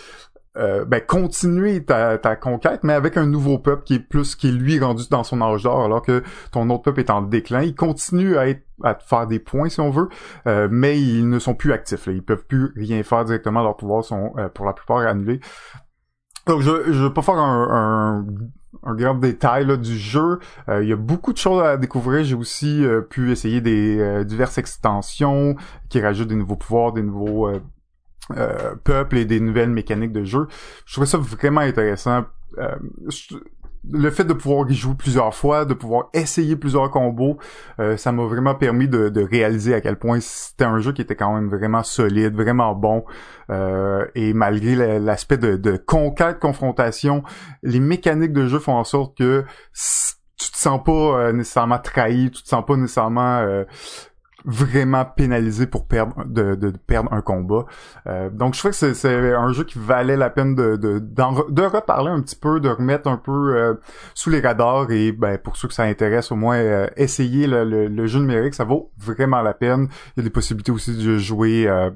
euh, 0.58 0.86
ben, 0.86 1.02
continuer 1.02 1.84
ta, 1.84 2.18
ta 2.18 2.36
conquête, 2.36 2.84
mais 2.84 2.94
avec 2.94 3.18
un 3.18 3.26
nouveau 3.26 3.60
peuple 3.60 3.84
qui 3.84 3.96
est 3.96 4.00
plus, 4.00 4.36
qui 4.36 4.50
est 4.50 4.52
lui 4.52 4.80
rendu 4.80 5.04
dans 5.10 5.24
son 5.24 5.42
âge 5.42 5.64
d'or, 5.64 5.84
alors 5.84 6.02
que 6.02 6.24
ton 6.52 6.70
autre 6.70 6.84
peuple 6.84 7.02
est 7.02 7.10
en 7.10 7.22
déclin. 7.22 7.62
Il 7.62 7.76
continue 7.76 8.38
à 8.38 8.48
être, 8.48 8.64
à 8.84 8.96
faire 8.96 9.28
des 9.28 9.40
points, 9.40 9.70
si 9.70 9.80
on 9.80 9.90
veut, 9.90 10.10
euh, 10.48 10.68
mais 10.72 11.02
ils 11.02 11.30
ne 11.30 11.40
sont 11.40 11.56
plus 11.56 11.74
actifs. 11.74 12.08
Là. 12.08 12.14
Ils 12.14 12.24
peuvent 12.24 12.46
plus 12.46 12.72
rien 12.76 13.04
faire 13.04 13.26
directement. 13.26 13.62
Leurs 13.62 13.78
pouvoirs 13.78 14.04
sont, 14.04 14.34
euh, 14.38 14.50
pour 14.50 14.66
la 14.66 14.74
plupart, 14.74 15.00
annulés. 15.00 15.40
Donc, 16.48 16.62
je, 16.62 16.92
je 16.92 17.04
vais 17.04 17.14
pas 17.14 17.24
faire 17.24 17.40
un, 17.40 17.68
un, 17.72 18.26
un 18.84 18.96
grand 18.96 19.16
détail 19.16 19.66
là, 19.66 19.78
du 19.78 19.98
jeu. 19.98 20.40
Euh, 20.70 20.84
il 20.84 20.90
y 20.90 20.94
a 20.94 20.96
beaucoup 20.96 21.34
de 21.34 21.38
choses 21.38 21.62
à 21.64 21.78
découvrir. 21.78 22.24
J'ai 22.24 22.36
aussi 22.36 22.86
euh, 22.86 23.02
pu 23.02 23.32
essayer 23.32 23.62
des 23.62 24.00
euh, 24.00 24.24
diverses 24.24 24.58
extensions 24.58 25.56
qui 25.90 26.00
rajoutent 26.00 26.28
des 26.28 26.36
nouveaux 26.36 26.56
pouvoirs, 26.56 26.94
des 26.94 27.02
nouveaux 27.02 27.50
euh, 28.38 28.76
peuples 28.84 29.18
et 29.18 29.26
des 29.26 29.40
nouvelles 29.40 29.70
mécaniques 29.70 30.12
de 30.14 30.24
jeu. 30.24 30.48
Je 30.86 30.94
trouvais 30.94 31.08
ça 31.08 31.18
vraiment 31.18 31.62
intéressant. 31.62 32.26
Euh, 32.58 32.76
je- 33.10 33.36
le 33.92 34.10
fait 34.10 34.24
de 34.24 34.34
pouvoir 34.34 34.68
y 34.68 34.74
jouer 34.74 34.96
plusieurs 34.96 35.36
fois, 35.36 35.64
de 35.64 35.76
pouvoir 35.76 36.10
essayer 36.16 36.56
plusieurs 36.56 36.90
combos, 36.90 37.38
euh, 37.80 37.98
ça 37.98 38.12
m'a 38.12 38.24
vraiment 38.24 38.56
permis 38.56 38.88
de, 38.88 39.10
de 39.10 39.22
réaliser 39.22 39.76
à 39.76 39.82
quel 39.82 39.98
point 40.00 40.20
c'était 40.22 40.64
un 40.64 40.80
jeu 40.80 40.92
qui 40.92 41.04
était 41.04 41.16
quand 41.16 41.36
même 41.36 41.50
vraiment 41.50 41.84
solide, 41.84 42.34
vraiment 42.34 42.74
bon. 42.74 43.06
Euh, 43.52 44.04
et 44.16 44.34
malgré 44.34 44.76
la- 44.76 44.98
l'aspect 44.98 45.38
de, 45.38 45.56
de 45.56 45.78
conquête, 45.78 46.40
confrontation, 46.40 47.22
les 47.62 47.80
mécaniques 47.80 48.34
de 48.34 48.48
jeu 48.48 48.58
font 48.58 48.74
en 48.74 48.84
sorte 48.84 49.16
que 49.20 49.46
tu 50.36 50.50
te 50.52 50.58
sens 50.58 50.84
pas 50.84 50.92
euh, 51.20 51.32
nécessairement 51.32 51.78
trahi, 51.78 52.32
tu 52.32 52.42
te 52.42 52.48
sens 52.50 52.66
pas 52.66 52.78
nécessairement 52.78 53.38
euh, 53.42 53.66
vraiment 54.46 55.06
pénalisé 55.06 55.68
pour 55.68 55.88
perdre 55.88 56.24
de, 56.26 56.56
de 56.56 56.70
perdre 56.70 57.12
un 57.14 57.22
combat. 57.22 57.66
Euh, 58.08 58.30
donc 58.30 58.54
je 58.54 58.60
trouvais 58.60 58.72
que 58.74 58.94
c'est- 58.94 59.34
un 59.34 59.52
jeu 59.52 59.64
qui 59.64 59.80
valait 59.80 60.18
la 60.18 60.30
peine 60.30 60.56
de 60.56 60.76
de, 60.76 61.00
de 61.00 61.62
reparler 61.64 62.12
un 62.12 62.22
petit 62.22 62.36
peu, 62.36 62.60
de 62.60 62.70
remettre 62.70 63.08
un 63.10 63.18
peu 63.18 63.56
euh, 63.58 63.74
sous 64.14 64.30
les 64.30 64.40
radars 64.42 64.92
et 64.92 65.12
ben 65.12 65.38
pour 65.38 65.58
ceux 65.58 65.68
que 65.68 65.74
ça 65.74 65.84
intéresse 65.84 66.32
au 66.32 66.36
moins 66.36 66.58
euh, 66.58 66.88
essayer 66.96 67.48
le, 67.48 67.64
le, 67.64 67.88
le 67.88 68.08
jeu 68.08 68.20
numérique, 68.20 68.54
ça 68.54 68.64
vaut 68.66 68.92
vraiment 68.98 69.42
la 69.42 69.54
peine. 69.54 69.88
Il 70.16 70.20
y 70.20 70.22
a 70.22 70.24
des 70.24 70.30
possibilités 70.30 70.72
aussi 70.72 70.96
de 70.96 71.18
jouer 71.18 71.68
euh, 71.68 71.90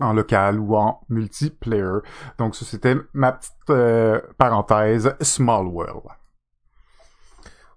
en 0.00 0.12
local 0.12 0.58
ou 0.58 0.76
en 0.76 1.00
multiplayer. 1.08 1.98
Donc 2.38 2.56
ça 2.56 2.64
c'était 2.64 2.96
ma 3.12 3.32
petite 3.32 3.52
euh, 3.70 4.20
parenthèse 4.38 5.14
Small 5.20 5.66
World. 5.66 6.02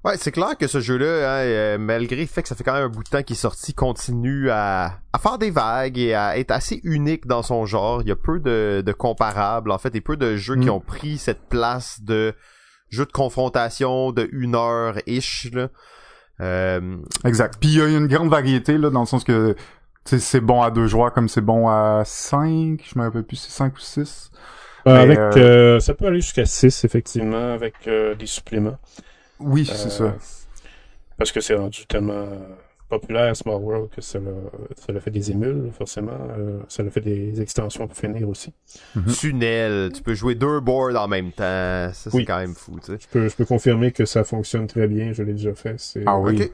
Ouais, 0.07 0.15
c'est 0.17 0.31
clair 0.31 0.57
que 0.57 0.67
ce 0.67 0.79
jeu-là, 0.79 1.05
hein, 1.05 1.43
euh, 1.43 1.77
malgré 1.77 2.21
le 2.21 2.27
fait 2.27 2.41
que 2.41 2.47
ça 2.47 2.55
fait 2.55 2.63
quand 2.63 2.73
même 2.73 2.85
un 2.85 2.89
bout 2.89 3.03
de 3.03 3.09
temps 3.09 3.21
qu'il 3.23 3.35
est 3.35 3.39
sorti, 3.39 3.73
continue 3.73 4.49
à, 4.49 4.99
à 5.11 5.19
faire 5.19 5.37
des 5.37 5.49
vagues 5.51 5.97
et 5.97 6.13
à 6.13 6.37
être 6.37 6.51
assez 6.51 6.79
unique 6.85 7.27
dans 7.27 7.43
son 7.43 7.65
genre. 7.65 8.01
Il 8.03 8.07
y 8.07 8.11
a 8.11 8.15
peu 8.15 8.39
de, 8.39 8.81
de 8.85 8.91
comparables, 8.93 9.69
en 9.69 9.77
fait, 9.77 9.93
et 9.95 10.01
peu 10.01 10.15
de 10.15 10.37
jeux 10.37 10.55
qui 10.55 10.67
Mm. 10.67 10.71
ont 10.71 10.79
pris 10.79 11.17
cette 11.17 11.49
place 11.49 11.99
de 12.01 12.33
jeu 12.89 13.05
de 13.05 13.11
confrontation 13.11 14.13
de 14.13 14.29
une 14.31 14.55
heure-ish, 14.55 15.49
là. 15.51 15.67
Euh, 16.39 16.95
Exact. 17.25 17.55
Puis 17.59 17.71
il 17.71 17.77
y 17.77 17.81
a 17.81 17.87
une 17.87 18.07
grande 18.07 18.29
variété 18.29 18.77
là 18.77 18.89
dans 18.91 19.01
le 19.01 19.07
sens 19.07 19.23
que 19.25 19.55
tu 20.05 20.11
sais, 20.11 20.19
c'est 20.19 20.39
bon 20.39 20.61
à 20.61 20.71
deux 20.71 20.87
joueurs 20.87 21.11
comme 21.11 21.27
c'est 21.27 21.41
bon 21.41 21.67
à 21.67 22.03
cinq. 22.05 22.85
Je 22.93 22.97
me 22.97 23.03
rappelle 23.03 23.23
plus 23.23 23.35
si 23.35 23.49
c'est 23.51 23.57
cinq 23.57 23.75
ou 23.75 23.79
six. 23.79 24.31
Euh, 24.87 25.01
avec, 25.01 25.17
euh, 25.17 25.31
euh, 25.35 25.79
ça 25.81 25.93
peut 25.93 26.05
aller 26.05 26.21
jusqu'à 26.21 26.45
6, 26.45 26.85
effectivement, 26.85 27.53
avec 27.53 27.73
euh, 27.87 28.15
des 28.15 28.25
suppléments. 28.25 28.77
Oui, 29.39 29.65
c'est 29.65 29.87
Euh, 29.87 29.89
ça. 30.11 30.15
Parce 31.17 31.31
que 31.31 31.41
c'est 31.41 31.55
rendu 31.55 31.85
tellement 31.87 32.27
populaire, 32.89 33.35
Small 33.35 33.61
World, 33.61 33.89
que 33.89 34.01
ça 34.01 34.17
l'a, 34.19 34.31
ça 34.77 34.93
l'a 34.93 34.99
fait 35.01 35.11
des 35.11 35.31
émules, 35.31 35.71
forcément. 35.77 36.11
Euh, 36.37 36.59
ça 36.69 36.83
l'a 36.83 36.89
fait 36.91 37.01
des 37.01 37.41
extensions 37.41 37.87
pour 37.87 37.97
finir 37.97 38.29
aussi. 38.29 38.53
Mhm. 38.95 39.13
tunnel, 39.13 39.91
tu 39.93 40.01
peux 40.01 40.13
jouer 40.13 40.35
deux 40.35 40.59
boards 40.61 40.95
en 40.95 41.07
même 41.07 41.31
temps. 41.31 41.91
Ça, 41.91 41.91
c'est 41.93 42.13
Oui. 42.15 42.25
quand 42.25 42.37
même 42.37 42.53
fou, 42.55 42.79
tu 42.79 42.93
sais. 42.93 42.97
Je 43.01 43.07
peux, 43.09 43.27
je 43.27 43.35
peux 43.35 43.45
confirmer 43.45 43.91
que 43.91 44.05
ça 44.05 44.23
fonctionne 44.23 44.67
très 44.67 44.87
bien, 44.87 45.11
je 45.11 45.23
l'ai 45.23 45.33
déjà 45.33 45.53
fait. 45.53 45.75
C'est, 45.79 46.03
Ah 46.05 46.17
oui. 46.17 46.49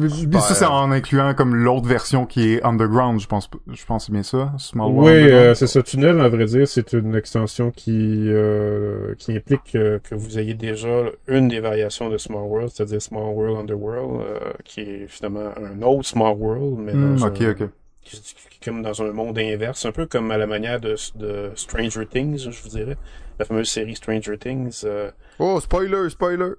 Puis 0.00 0.40
ça 0.40 0.54
c'est 0.54 0.64
en 0.66 0.90
incluant 0.90 1.34
comme 1.34 1.54
l'autre 1.54 1.86
version 1.86 2.26
qui 2.26 2.52
est 2.54 2.62
Underground, 2.64 3.20
je 3.20 3.26
pense. 3.26 3.48
Je 3.72 3.84
pense 3.84 4.02
que 4.02 4.06
c'est 4.06 4.12
bien 4.12 4.22
ça. 4.22 4.52
Small 4.58 4.90
World 4.92 5.24
Oui, 5.24 5.30
euh, 5.32 5.54
c'est 5.54 5.66
ça. 5.66 5.82
Tunnel, 5.82 6.20
à 6.20 6.28
vrai 6.28 6.44
dire, 6.46 6.66
c'est 6.68 6.92
une 6.92 7.14
extension 7.14 7.70
qui 7.70 8.28
euh, 8.28 9.14
qui 9.18 9.36
implique 9.36 9.72
que 9.72 10.14
vous 10.14 10.38
ayez 10.38 10.54
déjà 10.54 11.04
une 11.28 11.48
des 11.48 11.60
variations 11.60 12.08
de 12.08 12.18
Small 12.18 12.42
World, 12.44 12.70
c'est-à-dire 12.74 13.00
Small 13.02 13.34
World 13.34 13.58
Underworld, 13.60 14.20
euh, 14.22 14.38
qui 14.64 14.80
est 14.80 15.06
finalement 15.08 15.50
un 15.56 15.82
autre 15.82 16.06
Small 16.08 16.36
World, 16.36 16.78
mais 16.78 16.92
Hmm, 16.92 17.16
dans 17.16 17.26
ok, 17.26 17.40
un, 17.42 17.50
ok. 17.50 17.68
qui- 18.02 18.20
qui- 18.20 18.60
comme 18.64 18.82
dans 18.82 19.00
un 19.02 19.12
monde 19.12 19.38
inverse, 19.38 19.84
un 19.86 19.92
peu 19.92 20.06
comme 20.06 20.30
à 20.30 20.36
la 20.38 20.46
manière 20.46 20.80
de, 20.80 20.94
de 21.16 21.50
Stranger 21.54 22.06
Things, 22.06 22.50
je 22.50 22.62
vous 22.62 22.68
dirais, 22.70 22.96
la 23.38 23.44
fameuse 23.44 23.68
série 23.68 23.94
Stranger 23.96 24.38
Things. 24.38 24.82
euh, 24.84 25.10
Oh, 25.38 25.60
spoiler, 25.60 26.08
spoiler. 26.10 26.52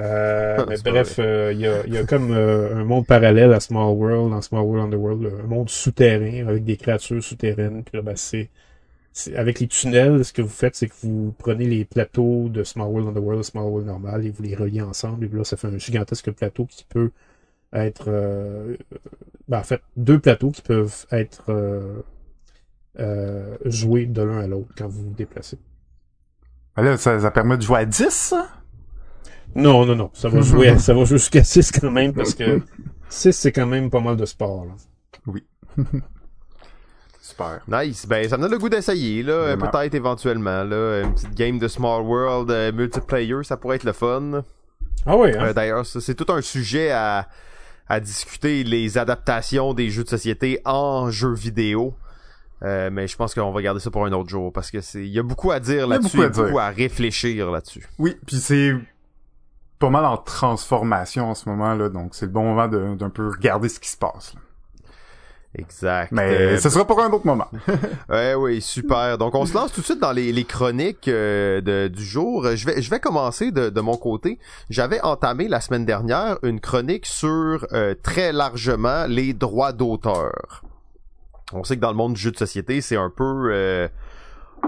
Euh, 0.00 0.64
mais 0.68 0.76
bref, 0.84 1.16
euh, 1.18 1.52
il 1.52 1.60
y, 1.60 1.66
a, 1.66 1.86
y 1.86 1.96
a 1.96 2.04
comme 2.04 2.32
euh, 2.32 2.74
un 2.74 2.84
monde 2.84 3.06
parallèle 3.06 3.52
à 3.52 3.60
Small 3.60 3.94
World, 3.94 4.30
dans 4.30 4.40
Small 4.40 4.62
World 4.62 4.86
Underworld, 4.86 5.32
un 5.44 5.46
monde 5.46 5.68
souterrain 5.68 6.46
avec 6.46 6.64
des 6.64 6.76
créatures 6.76 7.22
souterraines. 7.22 7.84
Puis 7.84 7.96
là, 7.96 8.02
ben, 8.02 8.16
c'est, 8.16 8.48
avec 9.36 9.60
les 9.60 9.68
tunnels, 9.68 10.24
ce 10.24 10.32
que 10.32 10.42
vous 10.42 10.48
faites, 10.48 10.74
c'est 10.74 10.88
que 10.88 10.94
vous 11.02 11.34
prenez 11.38 11.66
les 11.66 11.84
plateaux 11.84 12.48
de 12.48 12.64
Small 12.64 12.88
World 12.88 13.08
Underworld, 13.08 13.42
Small 13.44 13.64
World 13.64 13.86
normal, 13.86 14.26
et 14.26 14.30
vous 14.30 14.42
les 14.42 14.54
reliez 14.54 14.82
ensemble. 14.82 15.24
Et 15.24 15.28
puis 15.28 15.38
là, 15.38 15.44
ça 15.44 15.56
fait 15.56 15.68
un 15.68 15.78
gigantesque 15.78 16.30
plateau 16.32 16.66
qui 16.66 16.84
peut 16.84 17.10
être, 17.72 18.04
euh, 18.08 18.76
ben, 19.48 19.58
en 19.58 19.64
fait, 19.64 19.82
deux 19.96 20.18
plateaux 20.18 20.50
qui 20.50 20.62
peuvent 20.62 21.06
être 21.10 21.44
euh, 21.50 22.02
euh, 22.98 23.56
joués 23.64 24.06
de 24.06 24.22
l'un 24.22 24.38
à 24.38 24.46
l'autre 24.46 24.70
quand 24.76 24.88
vous 24.88 25.04
vous 25.04 25.14
déplacez. 25.14 25.58
Ben 26.76 26.82
là, 26.82 26.96
ça, 26.96 27.20
ça 27.20 27.30
permet 27.30 27.58
de 27.58 27.62
jouer 27.62 27.80
à 27.80 27.84
10, 27.84 28.08
ça? 28.10 28.48
Non, 29.54 29.84
non, 29.86 29.94
non. 29.94 30.10
Ça 30.12 30.28
va 30.28 30.40
jouer, 30.42 30.78
ça 30.78 30.94
va 30.94 31.04
jouer 31.04 31.18
jusqu'à 31.18 31.44
6 31.44 31.72
quand 31.72 31.90
même, 31.90 32.12
parce 32.12 32.34
que 32.34 32.60
6, 33.08 33.32
c'est 33.32 33.52
quand 33.52 33.66
même 33.66 33.90
pas 33.90 34.00
mal 34.00 34.16
de 34.16 34.24
sport, 34.24 34.66
là. 34.66 35.34
Super. 37.20 37.60
Nice. 37.68 38.06
Ben, 38.06 38.28
ça 38.28 38.36
me 38.36 38.42
donne 38.42 38.50
le 38.52 38.58
goût 38.58 38.68
d'essayer, 38.68 39.22
là. 39.22 39.56
Peut-être 39.56 39.94
éventuellement, 39.94 40.64
là. 40.64 41.02
Une 41.02 41.14
petite 41.14 41.34
game 41.34 41.58
de 41.58 41.68
Small 41.68 42.02
World 42.02 42.50
euh, 42.50 42.72
multiplayer, 42.72 43.42
ça 43.42 43.56
pourrait 43.56 43.76
être 43.76 43.84
le 43.84 43.92
fun. 43.92 44.42
Ah 45.06 45.16
ouais, 45.16 45.36
hein? 45.36 45.46
Euh, 45.46 45.52
D'ailleurs, 45.52 45.86
ça, 45.86 46.00
c'est 46.00 46.14
tout 46.14 46.30
un 46.32 46.42
sujet 46.42 46.90
à, 46.90 47.28
à 47.88 48.00
discuter, 48.00 48.64
les 48.64 48.98
adaptations 48.98 49.72
des 49.72 49.88
jeux 49.88 50.04
de 50.04 50.08
société 50.08 50.60
en 50.64 51.10
jeux 51.10 51.34
vidéo. 51.34 51.94
Euh, 52.62 52.90
mais 52.92 53.08
je 53.08 53.16
pense 53.16 53.34
qu'on 53.34 53.50
va 53.50 53.62
garder 53.62 53.80
ça 53.80 53.90
pour 53.90 54.04
un 54.06 54.12
autre 54.12 54.28
jour 54.28 54.52
parce 54.52 54.70
que 54.70 54.80
c'est 54.80 55.00
il 55.00 55.10
y 55.12 55.18
a 55.18 55.24
beaucoup 55.24 55.50
à 55.50 55.58
dire 55.58 55.88
là-dessus, 55.88 56.16
beaucoup 56.16 56.42
beaucoup 56.42 56.58
à 56.60 56.68
réfléchir 56.68 57.50
là-dessus. 57.50 57.88
Oui, 57.98 58.16
puis 58.24 58.36
c'est 58.36 58.74
pas 59.82 59.90
mal 59.90 60.04
en 60.06 60.16
transformation 60.16 61.30
en 61.30 61.34
ce 61.34 61.48
moment 61.48 61.74
là, 61.74 61.88
donc 61.88 62.14
c'est 62.14 62.26
le 62.26 62.32
bon 62.32 62.42
moment 62.54 62.68
d'un 62.68 63.10
peu 63.10 63.28
regarder 63.28 63.68
ce 63.68 63.78
qui 63.80 63.90
se 63.90 63.96
passe. 63.96 64.32
là. 64.34 64.40
Exact. 65.54 66.12
Mais 66.12 66.34
Euh, 66.54 66.58
ce 66.58 66.70
sera 66.70 66.86
pour 66.86 67.02
un 67.02 67.10
autre 67.10 67.26
moment. 67.26 67.48
Ouais, 68.08 68.34
oui, 68.34 68.62
super. 68.62 69.18
Donc, 69.18 69.34
on 69.34 69.44
se 69.44 69.52
lance 69.52 69.70
tout 69.72 69.80
de 69.82 69.84
suite 69.84 69.98
dans 70.00 70.12
les, 70.12 70.32
les 70.32 70.44
chroniques 70.44 71.08
euh, 71.08 71.60
de- 71.60 71.88
du 71.88 72.02
jour. 72.02 72.46
Je 72.54 72.64
vais, 72.64 72.80
je 72.80 72.88
vais 72.88 73.00
commencer 73.00 73.50
de, 73.50 73.68
de 73.68 73.80
mon 73.82 73.96
côté. 73.98 74.38
J'avais 74.70 75.00
entamé 75.02 75.48
la 75.48 75.60
semaine 75.60 75.84
dernière 75.84 76.38
une 76.42 76.58
chronique 76.60 77.04
sur 77.04 77.66
euh, 77.74 77.94
très 78.02 78.32
largement 78.32 79.04
les 79.08 79.34
droits 79.34 79.72
d'auteur. 79.72 80.62
On 81.52 81.64
sait 81.64 81.76
que 81.76 81.82
dans 81.82 81.90
le 81.90 81.96
monde 81.98 82.14
du 82.14 82.20
jeu 82.20 82.30
de 82.30 82.38
société, 82.38 82.80
c'est 82.80 82.96
un 82.96 83.12
peu 83.14 83.50
euh, 83.52 83.88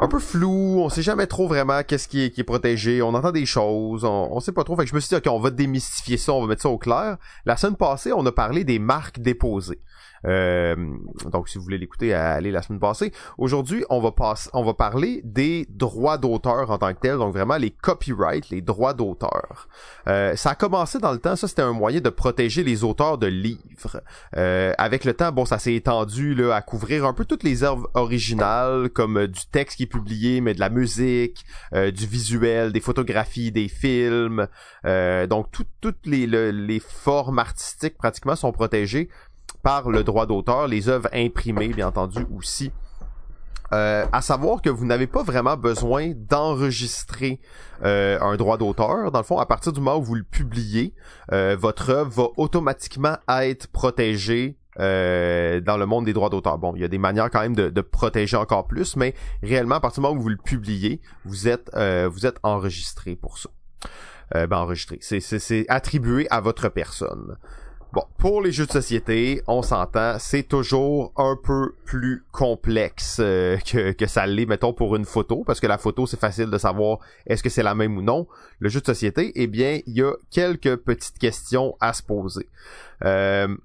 un 0.00 0.08
peu 0.08 0.18
flou. 0.18 0.80
On 0.80 0.88
sait 0.88 1.02
jamais 1.02 1.26
trop 1.26 1.46
vraiment 1.48 1.82
qu'est-ce 1.82 2.08
qui 2.08 2.22
est, 2.22 2.44
protégé. 2.44 3.02
On 3.02 3.14
entend 3.14 3.32
des 3.32 3.46
choses. 3.46 4.04
On, 4.04 4.28
on 4.32 4.40
sait 4.40 4.52
pas 4.52 4.64
trop. 4.64 4.76
Fait 4.76 4.84
que 4.84 4.90
je 4.90 4.94
me 4.94 5.00
suis 5.00 5.08
dit, 5.08 5.16
ok, 5.16 5.26
on 5.32 5.40
va 5.40 5.50
démystifier 5.50 6.16
ça. 6.16 6.32
On 6.32 6.42
va 6.42 6.48
mettre 6.48 6.62
ça 6.62 6.68
au 6.68 6.78
clair. 6.78 7.16
La 7.44 7.56
semaine 7.56 7.76
passée, 7.76 8.12
on 8.12 8.24
a 8.26 8.32
parlé 8.32 8.64
des 8.64 8.78
marques 8.78 9.20
déposées. 9.20 9.80
Euh, 10.26 10.74
donc, 11.30 11.48
si 11.48 11.58
vous 11.58 11.64
voulez 11.64 11.78
l'écouter, 11.78 12.14
allez 12.14 12.50
la 12.50 12.62
semaine 12.62 12.80
passée. 12.80 13.12
Aujourd'hui, 13.38 13.84
on 13.90 14.00
va 14.00 14.12
passer, 14.12 14.48
on 14.52 14.64
va 14.64 14.74
parler 14.74 15.20
des 15.24 15.66
droits 15.70 16.18
d'auteur 16.18 16.70
en 16.70 16.78
tant 16.78 16.92
que 16.94 17.00
tel, 17.00 17.16
donc 17.18 17.32
vraiment 17.32 17.56
les 17.56 17.70
copyrights, 17.70 18.50
les 18.50 18.60
droits 18.62 18.94
d'auteur. 18.94 19.68
Euh, 20.08 20.34
ça 20.36 20.50
a 20.50 20.54
commencé 20.54 20.98
dans 20.98 21.12
le 21.12 21.18
temps, 21.18 21.36
ça 21.36 21.48
c'était 21.48 21.62
un 21.62 21.72
moyen 21.72 22.00
de 22.00 22.08
protéger 22.10 22.64
les 22.64 22.84
auteurs 22.84 23.18
de 23.18 23.26
livres. 23.26 24.00
Euh, 24.36 24.72
avec 24.78 25.04
le 25.04 25.14
temps, 25.14 25.32
bon, 25.32 25.44
ça 25.44 25.58
s'est 25.58 25.74
étendu 25.74 26.34
là 26.34 26.54
à 26.54 26.62
couvrir 26.62 27.04
un 27.04 27.12
peu 27.12 27.24
toutes 27.24 27.42
les 27.42 27.62
œuvres 27.62 27.88
originales, 27.94 28.88
comme 28.90 29.18
euh, 29.18 29.28
du 29.28 29.46
texte 29.50 29.76
qui 29.76 29.84
est 29.84 29.86
publié, 29.86 30.40
mais 30.40 30.54
de 30.54 30.60
la 30.60 30.70
musique, 30.70 31.44
euh, 31.74 31.90
du 31.90 32.06
visuel, 32.06 32.72
des 32.72 32.80
photographies, 32.80 33.52
des 33.52 33.68
films. 33.68 34.46
Donc 34.84 35.50
tout- 35.50 35.64
toutes 35.80 36.06
les, 36.06 36.26
le- 36.26 36.50
les 36.50 36.78
formes 36.80 37.38
artistiques 37.38 37.96
pratiquement 37.96 38.36
sont 38.36 38.52
protégées 38.52 39.08
par 39.64 39.90
le 39.90 40.04
droit 40.04 40.26
d'auteur, 40.26 40.68
les 40.68 40.88
œuvres 40.88 41.08
imprimées 41.12 41.68
bien 41.68 41.88
entendu 41.88 42.24
aussi. 42.36 42.70
Euh, 43.72 44.04
à 44.12 44.20
savoir 44.20 44.60
que 44.60 44.68
vous 44.68 44.84
n'avez 44.84 45.06
pas 45.06 45.22
vraiment 45.22 45.56
besoin 45.56 46.12
d'enregistrer 46.14 47.40
euh, 47.82 48.20
un 48.20 48.36
droit 48.36 48.58
d'auteur. 48.58 49.10
Dans 49.10 49.18
le 49.18 49.24
fond, 49.24 49.38
à 49.38 49.46
partir 49.46 49.72
du 49.72 49.80
moment 49.80 49.98
où 49.98 50.02
vous 50.02 50.14
le 50.14 50.22
publiez, 50.22 50.94
euh, 51.32 51.56
votre 51.58 51.90
œuvre 51.90 52.10
va 52.10 52.28
automatiquement 52.36 53.16
être 53.28 53.66
protégée 53.68 54.58
dans 54.76 55.76
le 55.78 55.86
monde 55.86 56.04
des 56.04 56.12
droits 56.12 56.30
d'auteur. 56.30 56.58
Bon, 56.58 56.74
il 56.74 56.82
y 56.82 56.84
a 56.84 56.88
des 56.88 56.98
manières 56.98 57.30
quand 57.30 57.40
même 57.40 57.54
de, 57.54 57.80
protéger 57.80 58.36
encore 58.36 58.66
plus, 58.66 58.96
mais 58.96 59.14
réellement, 59.42 59.76
à 59.76 59.80
partir 59.80 60.02
du 60.02 60.08
moment 60.08 60.20
où 60.20 60.22
vous 60.22 60.28
le 60.28 60.36
publiez, 60.36 61.00
vous 61.24 61.48
êtes 61.48 61.70
vous 61.74 62.26
êtes 62.26 62.38
enregistré 62.42 63.14
pour 63.14 63.38
ça. 63.38 63.50
Euh, 64.34 64.46
ben 64.46 64.56
enregistré. 64.56 64.98
C'est 65.00 65.66
attribué 65.68 66.26
à 66.30 66.40
votre 66.40 66.68
personne. 66.68 67.36
Bon, 67.94 68.02
pour 68.18 68.42
les 68.42 68.50
jeux 68.50 68.66
de 68.66 68.72
société, 68.72 69.40
on 69.46 69.62
s'entend, 69.62 70.16
c'est 70.18 70.42
toujours 70.42 71.12
un 71.16 71.38
peu 71.40 71.76
plus 71.84 72.24
complexe 72.32 73.18
euh, 73.20 73.56
que, 73.58 73.92
que 73.92 74.06
ça 74.08 74.26
l'est, 74.26 74.46
mettons, 74.46 74.72
pour 74.72 74.96
une 74.96 75.04
photo, 75.04 75.44
parce 75.46 75.60
que 75.60 75.68
la 75.68 75.78
photo, 75.78 76.04
c'est 76.04 76.18
facile 76.18 76.50
de 76.50 76.58
savoir 76.58 76.98
est-ce 77.24 77.40
que 77.40 77.48
c'est 77.48 77.62
la 77.62 77.76
même 77.76 77.96
ou 77.96 78.02
non. 78.02 78.26
Le 78.58 78.68
jeu 78.68 78.80
de 78.80 78.86
société, 78.86 79.30
eh 79.36 79.46
bien, 79.46 79.78
il 79.86 79.96
y 79.96 80.02
a 80.02 80.12
quelques 80.32 80.74
petites 80.74 81.18
questions 81.18 81.76
à 81.80 81.92
se 81.92 82.02
poser. 82.02 82.48
Euh, 83.04 83.56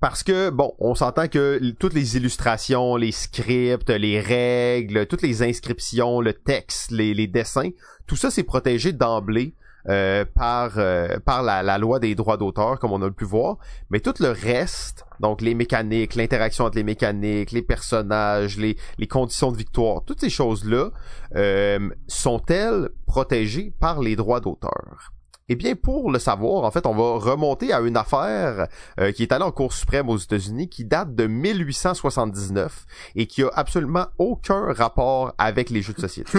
parce 0.00 0.22
que, 0.22 0.48
bon, 0.48 0.72
on 0.78 0.94
s'entend 0.94 1.28
que 1.28 1.60
toutes 1.78 1.92
les 1.92 2.16
illustrations, 2.16 2.96
les 2.96 3.12
scripts, 3.12 3.90
les 3.90 4.18
règles, 4.18 5.04
toutes 5.04 5.20
les 5.20 5.42
inscriptions, 5.42 6.22
le 6.22 6.32
texte, 6.32 6.90
les, 6.90 7.12
les 7.12 7.26
dessins, 7.26 7.68
tout 8.06 8.16
ça, 8.16 8.30
c'est 8.30 8.44
protégé 8.44 8.94
d'emblée 8.94 9.52
euh, 9.88 10.24
par 10.34 10.72
euh, 10.78 11.18
par 11.24 11.42
la, 11.42 11.62
la 11.62 11.78
loi 11.78 11.98
des 12.00 12.14
droits 12.14 12.36
d'auteur, 12.36 12.78
comme 12.78 12.92
on 12.92 13.02
a 13.02 13.10
pu 13.10 13.24
voir. 13.24 13.58
Mais 13.90 14.00
tout 14.00 14.14
le 14.20 14.30
reste, 14.30 15.04
donc 15.20 15.40
les 15.40 15.54
mécaniques, 15.54 16.14
l'interaction 16.14 16.64
entre 16.64 16.76
les 16.76 16.84
mécaniques, 16.84 17.52
les 17.52 17.62
personnages, 17.62 18.56
les, 18.58 18.76
les 18.98 19.06
conditions 19.06 19.52
de 19.52 19.56
victoire, 19.56 20.02
toutes 20.04 20.20
ces 20.20 20.30
choses-là, 20.30 20.90
euh, 21.36 21.88
sont-elles 22.08 22.90
protégées 23.06 23.72
par 23.80 24.00
les 24.00 24.16
droits 24.16 24.40
d'auteur? 24.40 25.12
Eh 25.48 25.54
bien, 25.54 25.76
pour 25.76 26.10
le 26.10 26.18
savoir, 26.18 26.64
en 26.64 26.70
fait, 26.72 26.86
on 26.86 26.94
va 26.94 27.24
remonter 27.24 27.72
à 27.72 27.80
une 27.80 27.96
affaire 27.96 28.66
euh, 28.98 29.12
qui 29.12 29.22
est 29.22 29.30
allée 29.30 29.44
en 29.44 29.52
Cour 29.52 29.72
suprême 29.72 30.08
aux 30.08 30.16
États-Unis, 30.16 30.68
qui 30.68 30.84
date 30.84 31.14
de 31.14 31.28
1879 31.28 32.84
et 33.14 33.26
qui 33.26 33.44
a 33.44 33.50
absolument 33.54 34.06
aucun 34.18 34.72
rapport 34.72 35.34
avec 35.38 35.70
les 35.70 35.82
jeux 35.82 35.92
de 35.92 36.00
société. 36.00 36.32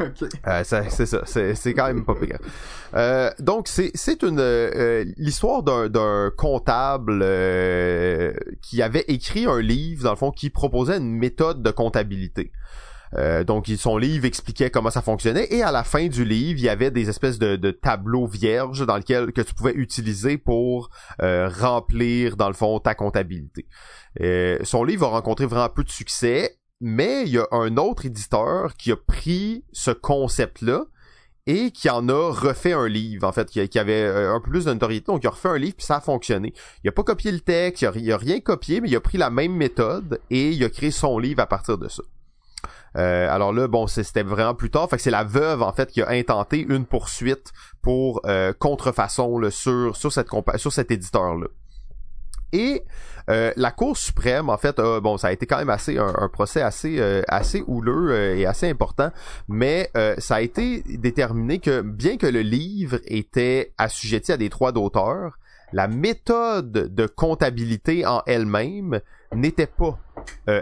Ok. 0.00 0.28
Euh, 0.46 0.64
c'est 0.64 1.06
ça, 1.06 1.22
c'est 1.26 1.54
c'est 1.54 1.74
quand 1.74 1.86
même 1.86 2.06
pas 2.06 2.14
pire. 2.14 2.38
Euh, 2.94 3.30
donc 3.38 3.68
c'est 3.68 3.90
c'est 3.94 4.22
une 4.22 4.40
euh, 4.40 5.04
l'histoire 5.18 5.62
d'un 5.62 5.88
d'un 5.88 6.30
comptable 6.34 7.20
euh, 7.22 8.32
qui 8.62 8.80
avait 8.80 9.04
écrit 9.08 9.44
un 9.44 9.60
livre 9.60 10.04
dans 10.04 10.10
le 10.10 10.16
fond 10.16 10.30
qui 10.30 10.48
proposait 10.48 10.96
une 10.96 11.16
méthode 11.16 11.62
de 11.62 11.70
comptabilité. 11.70 12.50
Euh, 13.16 13.42
donc 13.42 13.66
son 13.76 13.96
livre 13.96 14.24
expliquait 14.24 14.70
comment 14.70 14.90
ça 14.90 15.02
fonctionnait 15.02 15.48
et 15.50 15.62
à 15.62 15.72
la 15.72 15.82
fin 15.82 16.06
du 16.06 16.24
livre 16.24 16.60
il 16.60 16.64
y 16.64 16.68
avait 16.68 16.92
des 16.92 17.08
espèces 17.08 17.38
de, 17.38 17.70
tableaux 17.70 18.26
vierges 18.26 18.86
dans 18.86 18.96
lesquels 18.96 19.32
que 19.32 19.40
tu 19.40 19.54
pouvais 19.54 19.72
utiliser 19.74 20.38
pour 20.38 20.90
euh, 21.22 21.48
remplir 21.48 22.36
dans 22.36 22.48
le 22.48 22.54
fond 22.54 22.78
ta 22.78 22.94
comptabilité. 22.94 23.66
Euh, 24.20 24.58
son 24.62 24.84
livre 24.84 25.06
a 25.06 25.10
rencontré 25.10 25.46
vraiment 25.46 25.68
peu 25.68 25.82
de 25.82 25.90
succès, 25.90 26.58
mais 26.80 27.22
il 27.24 27.32
y 27.32 27.38
a 27.38 27.46
un 27.50 27.76
autre 27.76 28.06
éditeur 28.06 28.76
qui 28.76 28.92
a 28.92 28.96
pris 28.96 29.64
ce 29.72 29.90
concept 29.90 30.62
là 30.62 30.84
et 31.46 31.70
qui 31.72 31.90
en 31.90 32.08
a 32.08 32.30
refait 32.32 32.74
un 32.74 32.86
livre, 32.86 33.26
en 33.26 33.32
fait, 33.32 33.48
qui, 33.48 33.78
avait 33.78 34.06
un 34.06 34.40
peu 34.40 34.50
plus 34.50 34.66
de 34.66 34.72
notoriété, 34.72 35.06
donc 35.06 35.24
il 35.24 35.26
a 35.26 35.30
refait 35.30 35.48
un 35.48 35.58
livre, 35.58 35.74
puis 35.76 35.86
ça 35.86 35.96
a 35.96 36.00
fonctionné. 36.00 36.52
Il 36.84 36.88
a 36.88 36.92
pas 36.92 37.02
copié 37.02 37.32
le 37.32 37.40
texte, 37.40 37.82
il 37.82 37.86
a, 37.86 38.14
a, 38.14 38.18
rien 38.18 38.40
copié, 38.40 38.80
mais 38.80 38.88
il 38.88 38.94
a 38.94 39.00
pris 39.00 39.18
la 39.18 39.30
même 39.30 39.54
méthode 39.54 40.20
et 40.30 40.50
il 40.50 40.62
a 40.62 40.68
créé 40.68 40.90
son 40.90 41.18
livre 41.18 41.40
à 41.40 41.46
partir 41.46 41.78
de 41.78 41.88
ça. 41.88 42.02
Euh, 42.96 43.28
alors 43.30 43.52
là, 43.52 43.68
bon, 43.68 43.86
c'était 43.86 44.22
vraiment 44.22 44.54
plus 44.54 44.70
tard. 44.70 44.88
Fait 44.88 44.98
c'est 44.98 45.10
la 45.10 45.24
veuve 45.24 45.62
en 45.62 45.72
fait 45.72 45.90
qui 45.90 46.02
a 46.02 46.08
intenté 46.10 46.60
une 46.60 46.84
poursuite 46.84 47.52
pour 47.82 48.20
euh, 48.26 48.52
contrefaçon 48.58 49.50
sur 49.50 49.96
sur 49.96 50.12
cette 50.12 50.28
sur 50.56 50.72
cet 50.72 50.90
éditeur 50.90 51.36
là. 51.36 51.46
Et 52.52 52.82
euh, 53.30 53.52
la 53.54 53.70
Cour 53.70 53.96
suprême, 53.96 54.50
en 54.50 54.56
fait, 54.56 54.80
bon, 54.80 55.16
ça 55.16 55.28
a 55.28 55.32
été 55.32 55.46
quand 55.46 55.58
même 55.58 55.70
assez 55.70 55.98
un, 55.98 56.28
procès 56.32 56.62
assez 56.62 57.00
assez 57.28 57.62
houleux 57.68 58.36
et 58.36 58.44
assez 58.44 58.68
important, 58.68 59.12
mais 59.46 59.92
ça 60.18 60.36
a 60.36 60.40
été 60.40 60.82
déterminé 60.98 61.60
que 61.60 61.80
bien 61.80 62.16
que 62.16 62.26
le 62.26 62.40
livre 62.40 62.98
était 63.04 63.72
assujetti 63.78 64.32
à 64.32 64.36
des 64.36 64.48
droits 64.48 64.72
d'auteur, 64.72 65.38
la 65.72 65.86
méthode 65.86 66.72
de 66.72 67.06
comptabilité 67.06 68.04
en 68.04 68.22
elle-même 68.26 69.00
n'était 69.32 69.68
pas 69.68 69.96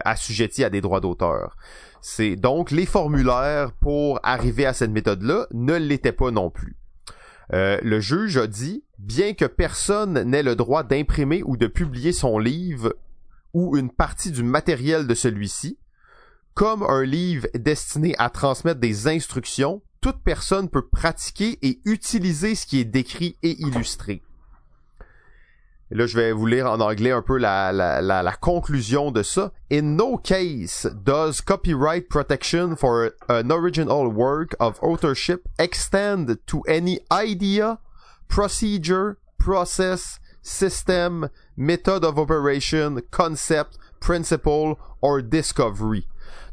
assujettie 0.05 0.62
à 0.62 0.69
des 0.69 0.83
droits 0.83 1.01
d'auteur. 1.01 1.57
C'est 2.01 2.37
donc 2.37 2.71
les 2.71 2.87
formulaires 2.87 3.73
pour 3.73 4.21
arriver 4.23 4.67
à 4.67 4.73
cette 4.73 4.91
méthode-là 4.91 5.47
ne 5.53 5.75
l'étaient 5.75 6.13
pas 6.13 6.31
non 6.31 6.51
plus. 6.51 6.77
Euh, 7.53 7.79
le 7.83 8.01
juge 8.01 8.37
a 8.37 8.47
dit, 8.47 8.85
bien 8.99 9.35
que 9.35 9.47
personne 9.47 10.23
n'ait 10.23 10.43
le 10.43 10.57
droit 10.57 10.83
d'imprimer 10.83 11.43
ou 11.45 11.57
de 11.57 11.67
publier 11.67 12.13
son 12.13 12.39
livre 12.39 12.95
ou 13.55 13.77
une 13.77 13.91
partie 13.91 14.31
du 14.31 14.43
matériel 14.43 15.07
de 15.07 15.15
celui-ci, 15.15 15.79
comme 16.55 16.83
un 16.83 17.05
livre 17.05 17.47
destiné 17.55 18.15
à 18.19 18.31
transmettre 18.31 18.81
des 18.81 19.09
instructions, 19.09 19.83
toute 20.01 20.23
personne 20.23 20.69
peut 20.69 20.87
pratiquer 20.87 21.59
et 21.63 21.81
utiliser 21.85 22.55
ce 22.55 22.67
qui 22.67 22.81
est 22.81 22.85
décrit 22.85 23.37
et 23.43 23.61
illustré. 23.61 24.23
Et 25.90 25.94
là, 25.94 26.07
je 26.07 26.16
vais 26.16 26.33
vous 26.33 26.46
lire 26.46 26.70
en 26.70 26.81
anglais 26.81 27.12
un 27.12 27.22
peu 27.22 27.38
la, 27.38 27.72
la, 27.72 28.03
la, 28.03 28.22
la, 28.22 28.33
conclusion 28.33 29.11
de 29.11 29.22
ça. 29.22 29.53
In 29.72 29.96
no 29.96 30.18
case 30.18 30.87
does 31.05 31.40
copyright 31.40 32.09
protection 32.11 32.77
for 32.77 33.12
an 33.29 33.51
original 33.51 34.07
work 34.07 34.55
of 34.61 34.79
authorship 34.83 35.48
extend 35.59 36.37
to 36.46 36.62
any 36.68 37.01
idea, 37.11 37.79
procedure, 38.29 39.16
process, 39.38 40.20
system, 40.42 41.31
method 41.57 42.05
of 42.05 42.18
operation, 42.18 43.01
concept, 43.11 43.79
principle 44.01 44.79
or 45.01 45.22
discovery. 45.22 46.07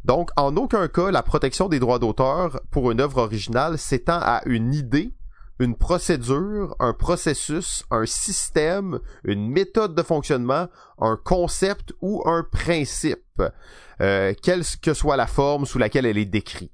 Donc, 0.06 0.30
en 0.38 0.56
aucun 0.56 0.88
cas, 0.88 1.12
la 1.12 1.24
protection 1.24 1.68
des 1.68 1.80
droits 1.80 2.00
d'auteur 2.00 2.62
pour 2.72 2.92
une 2.92 3.02
œuvre 3.02 3.18
originale 3.18 3.78
s'étend 3.78 4.20
à 4.22 4.42
une 4.46 4.74
idée, 4.74 5.12
une 5.60 5.76
procédure, 5.76 6.76
un 6.80 6.94
processus, 6.94 7.86
un 7.92 8.06
système, 8.06 9.00
une 9.24 9.50
méthode 9.50 9.96
de 9.96 10.04
fonctionnement, 10.04 10.68
un 11.00 11.18
concept 11.24 11.94
ou 12.02 12.22
un 12.26 12.44
principe, 12.44 13.42
euh, 14.02 14.34
quelle 14.42 14.64
que 14.82 14.94
soit 14.94 15.18
la 15.18 15.28
forme 15.28 15.66
sous 15.66 15.78
laquelle 15.78 16.06
elle 16.06 16.18
est 16.18 16.26
décrite. 16.26 16.72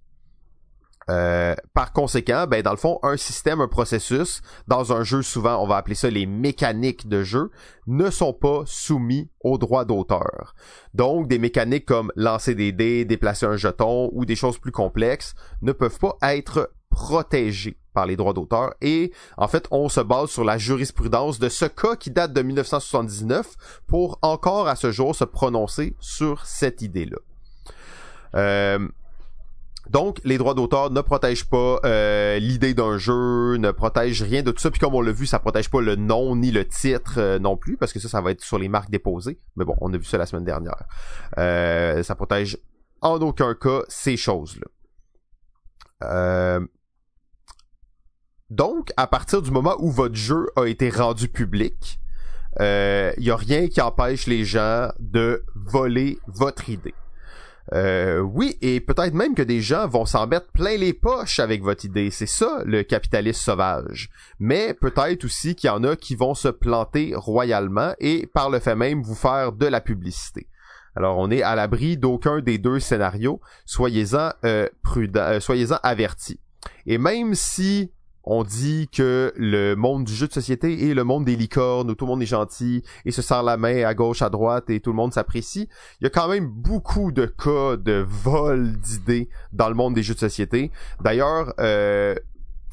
Euh, 1.09 1.55
par 1.73 1.93
conséquent, 1.93 2.45
ben 2.47 2.61
dans 2.61 2.71
le 2.71 2.77
fond, 2.77 2.99
un 3.03 3.17
système, 3.17 3.59
un 3.59 3.67
processus, 3.67 4.41
dans 4.67 4.93
un 4.93 5.03
jeu 5.03 5.21
souvent, 5.21 5.61
on 5.61 5.67
va 5.67 5.77
appeler 5.77 5.95
ça 5.95 6.09
les 6.09 6.25
mécaniques 6.25 7.09
de 7.09 7.23
jeu, 7.23 7.51
ne 7.87 8.09
sont 8.09 8.33
pas 8.33 8.61
soumis 8.65 9.29
aux 9.41 9.57
droits 9.57 9.83
d'auteur. 9.83 10.53
Donc, 10.93 11.27
des 11.27 11.39
mécaniques 11.39 11.85
comme 11.85 12.11
lancer 12.15 12.55
des 12.55 12.71
dés, 12.71 13.03
déplacer 13.03 13.45
un 13.45 13.57
jeton 13.57 14.09
ou 14.13 14.25
des 14.25 14.35
choses 14.35 14.59
plus 14.59 14.71
complexes 14.71 15.33
ne 15.61 15.71
peuvent 15.71 15.99
pas 15.99 16.17
être 16.21 16.71
protégées 16.91 17.80
par 17.93 18.05
les 18.05 18.15
droits 18.15 18.33
d'auteur 18.33 18.73
et 18.81 19.11
en 19.37 19.47
fait 19.47 19.67
on 19.71 19.89
se 19.89 20.01
base 20.01 20.29
sur 20.29 20.43
la 20.43 20.57
jurisprudence 20.57 21.39
de 21.39 21.49
ce 21.49 21.65
cas 21.65 21.95
qui 21.95 22.11
date 22.11 22.33
de 22.33 22.41
1979 22.41 23.55
pour 23.87 24.19
encore 24.21 24.67
à 24.67 24.75
ce 24.75 24.91
jour 24.91 25.15
se 25.15 25.23
prononcer 25.23 25.95
sur 25.99 26.45
cette 26.45 26.81
idée-là. 26.81 27.17
Euh, 28.35 28.87
donc, 29.89 30.21
les 30.23 30.37
droits 30.37 30.53
d'auteur 30.53 30.89
ne 30.91 31.01
protègent 31.01 31.49
pas 31.49 31.79
euh, 31.83 32.39
l'idée 32.39 32.73
d'un 32.73 32.97
jeu, 32.97 33.57
ne 33.57 33.71
protègent 33.71 34.23
rien 34.23 34.43
de 34.43 34.51
tout 34.51 34.61
ça. 34.61 34.71
Puis 34.71 34.79
comme 34.79 34.95
on 34.95 35.01
l'a 35.01 35.11
vu, 35.11 35.25
ça 35.25 35.39
protège 35.39 35.69
pas 35.69 35.81
le 35.81 35.95
nom 35.95 36.35
ni 36.35 36.51
le 36.51 36.65
titre 36.65 37.15
euh, 37.17 37.39
non 37.39 37.57
plus, 37.57 37.77
parce 37.77 37.91
que 37.91 37.99
ça, 37.99 38.07
ça 38.07 38.21
va 38.21 38.31
être 38.31 38.41
sur 38.41 38.57
les 38.57 38.69
marques 38.69 38.89
déposées. 38.89 39.39
Mais 39.55 39.65
bon, 39.65 39.75
on 39.81 39.93
a 39.93 39.97
vu 39.97 40.05
ça 40.05 40.17
la 40.17 40.25
semaine 40.25 40.45
dernière. 40.45 40.83
Euh, 41.37 42.03
ça 42.03 42.15
protège 42.15 42.57
en 43.01 43.19
aucun 43.19 43.53
cas 43.53 43.81
ces 43.89 44.15
choses-là. 44.17 44.67
Donc, 48.51 48.91
à 48.97 49.07
partir 49.07 49.41
du 49.41 49.49
moment 49.49 49.75
où 49.79 49.89
votre 49.89 50.13
jeu 50.13 50.45
a 50.55 50.65
été 50.65 50.91
rendu 50.91 51.27
public, 51.27 51.99
il 52.59 53.13
n'y 53.17 53.31
a 53.31 53.35
rien 53.35 53.67
qui 53.67 53.81
empêche 53.81 54.27
les 54.27 54.45
gens 54.45 54.89
de 54.99 55.43
voler 55.55 56.19
votre 56.27 56.69
idée. 56.69 56.93
Euh, 57.73 58.19
oui, 58.19 58.57
et 58.61 58.81
peut-être 58.81 59.13
même 59.13 59.35
que 59.35 59.41
des 59.41 59.61
gens 59.61 59.87
vont 59.87 60.05
s'en 60.05 60.27
mettre 60.27 60.51
plein 60.51 60.77
les 60.77 60.93
poches 60.93 61.39
avec 61.39 61.63
votre 61.63 61.85
idée. 61.85 62.11
C'est 62.11 62.25
ça, 62.25 62.61
le 62.65 62.83
capitalisme 62.83 63.39
sauvage. 63.39 64.09
Mais 64.39 64.73
peut-être 64.73 65.25
aussi 65.25 65.55
qu'il 65.55 65.67
y 65.67 65.71
en 65.71 65.83
a 65.83 65.95
qui 65.95 66.15
vont 66.15 66.33
se 66.33 66.49
planter 66.49 67.13
royalement 67.15 67.93
et 67.99 68.27
par 68.33 68.49
le 68.49 68.59
fait 68.59 68.75
même 68.75 69.01
vous 69.01 69.15
faire 69.15 69.53
de 69.53 69.65
la 69.65 69.79
publicité. 69.79 70.47
Alors 70.95 71.17
on 71.17 71.31
est 71.31 71.41
à 71.41 71.55
l'abri 71.55 71.95
d'aucun 71.97 72.41
des 72.41 72.57
deux 72.57 72.79
scénarios. 72.79 73.39
Soyez-en 73.65 74.31
euh, 74.43 74.67
prudents, 74.83 75.21
euh, 75.21 75.39
soyez-en 75.39 75.77
avertis. 75.83 76.39
Et 76.85 76.97
même 76.97 77.35
si 77.35 77.91
on 78.23 78.43
dit 78.43 78.87
que 78.91 79.33
le 79.35 79.75
monde 79.75 80.03
du 80.03 80.13
jeu 80.13 80.27
de 80.27 80.33
société 80.33 80.89
est 80.89 80.93
le 80.93 81.03
monde 81.03 81.25
des 81.25 81.35
licornes 81.35 81.89
où 81.89 81.95
tout 81.95 82.05
le 82.05 82.11
monde 82.11 82.21
est 82.21 82.27
gentil 82.27 82.83
et 83.05 83.11
se 83.11 83.21
serre 83.21 83.43
la 83.43 83.57
main 83.57 83.83
à 83.83 83.93
gauche, 83.93 84.21
à 84.21 84.29
droite 84.29 84.69
et 84.69 84.79
tout 84.79 84.91
le 84.91 84.95
monde 84.95 85.13
s'apprécie. 85.13 85.67
Il 85.99 86.03
y 86.03 86.07
a 86.07 86.09
quand 86.09 86.27
même 86.27 86.47
beaucoup 86.47 87.11
de 87.11 87.25
cas 87.25 87.77
de 87.77 88.05
vol 88.07 88.73
d'idées 88.77 89.29
dans 89.53 89.69
le 89.69 89.75
monde 89.75 89.95
des 89.95 90.03
jeux 90.03 90.13
de 90.13 90.19
société. 90.19 90.71
D'ailleurs, 91.01 91.53
euh, 91.59 92.15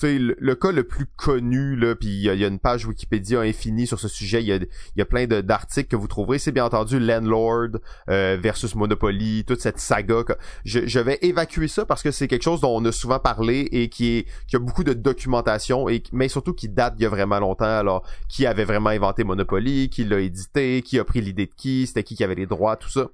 le, 0.02 0.36
le, 0.38 0.54
cas 0.54 0.72
le 0.72 0.84
plus 0.84 1.06
connu, 1.16 1.76
là, 1.76 1.94
puis 1.94 2.08
il 2.08 2.22
y, 2.22 2.44
a 2.44 2.48
une 2.48 2.58
page 2.58 2.86
Wikipédia 2.86 3.40
infinie 3.40 3.86
sur 3.86 3.98
ce 3.98 4.08
sujet, 4.08 4.42
il 4.42 4.46
y 4.46 4.52
a, 4.52 4.58
y 4.96 5.00
a 5.00 5.04
plein 5.04 5.26
d'articles 5.26 5.88
que 5.88 5.96
vous 5.96 6.08
trouverez, 6.08 6.38
c'est 6.38 6.52
bien 6.52 6.64
entendu 6.64 6.98
Landlord 7.00 7.78
euh, 8.08 8.38
versus 8.40 8.74
Monopoly, 8.74 9.44
toute 9.44 9.60
cette 9.60 9.78
saga. 9.78 10.22
Je, 10.64 10.98
vais 10.98 11.18
évacuer 11.22 11.68
ça 11.68 11.84
parce 11.84 12.02
que 12.02 12.10
c'est 12.10 12.28
quelque 12.28 12.42
chose 12.42 12.60
dont 12.60 12.76
on 12.76 12.84
a 12.84 12.92
souvent 12.92 13.18
parlé 13.18 13.68
et 13.72 13.88
qui 13.88 14.26
a 14.52 14.58
beaucoup 14.58 14.84
de 14.84 14.92
documentation, 14.92 15.88
et 15.88 16.02
mais 16.12 16.28
surtout 16.28 16.54
qui 16.54 16.68
date 16.68 16.94
il 16.98 17.02
y 17.02 17.06
a 17.06 17.08
vraiment 17.08 17.38
longtemps. 17.38 17.64
Alors, 17.64 18.04
qui 18.28 18.46
avait 18.46 18.64
vraiment 18.64 18.90
inventé 18.90 19.24
Monopoly, 19.24 19.90
qui 19.90 20.04
l'a 20.04 20.20
édité, 20.20 20.82
qui 20.82 20.98
a 20.98 21.04
pris 21.04 21.20
l'idée 21.20 21.46
de 21.46 21.52
qui, 21.56 21.86
c'était 21.86 22.02
qui 22.02 22.16
qui 22.16 22.24
avait 22.24 22.34
les 22.34 22.46
droits, 22.46 22.76
tout 22.76 22.88
ça. 22.88 23.08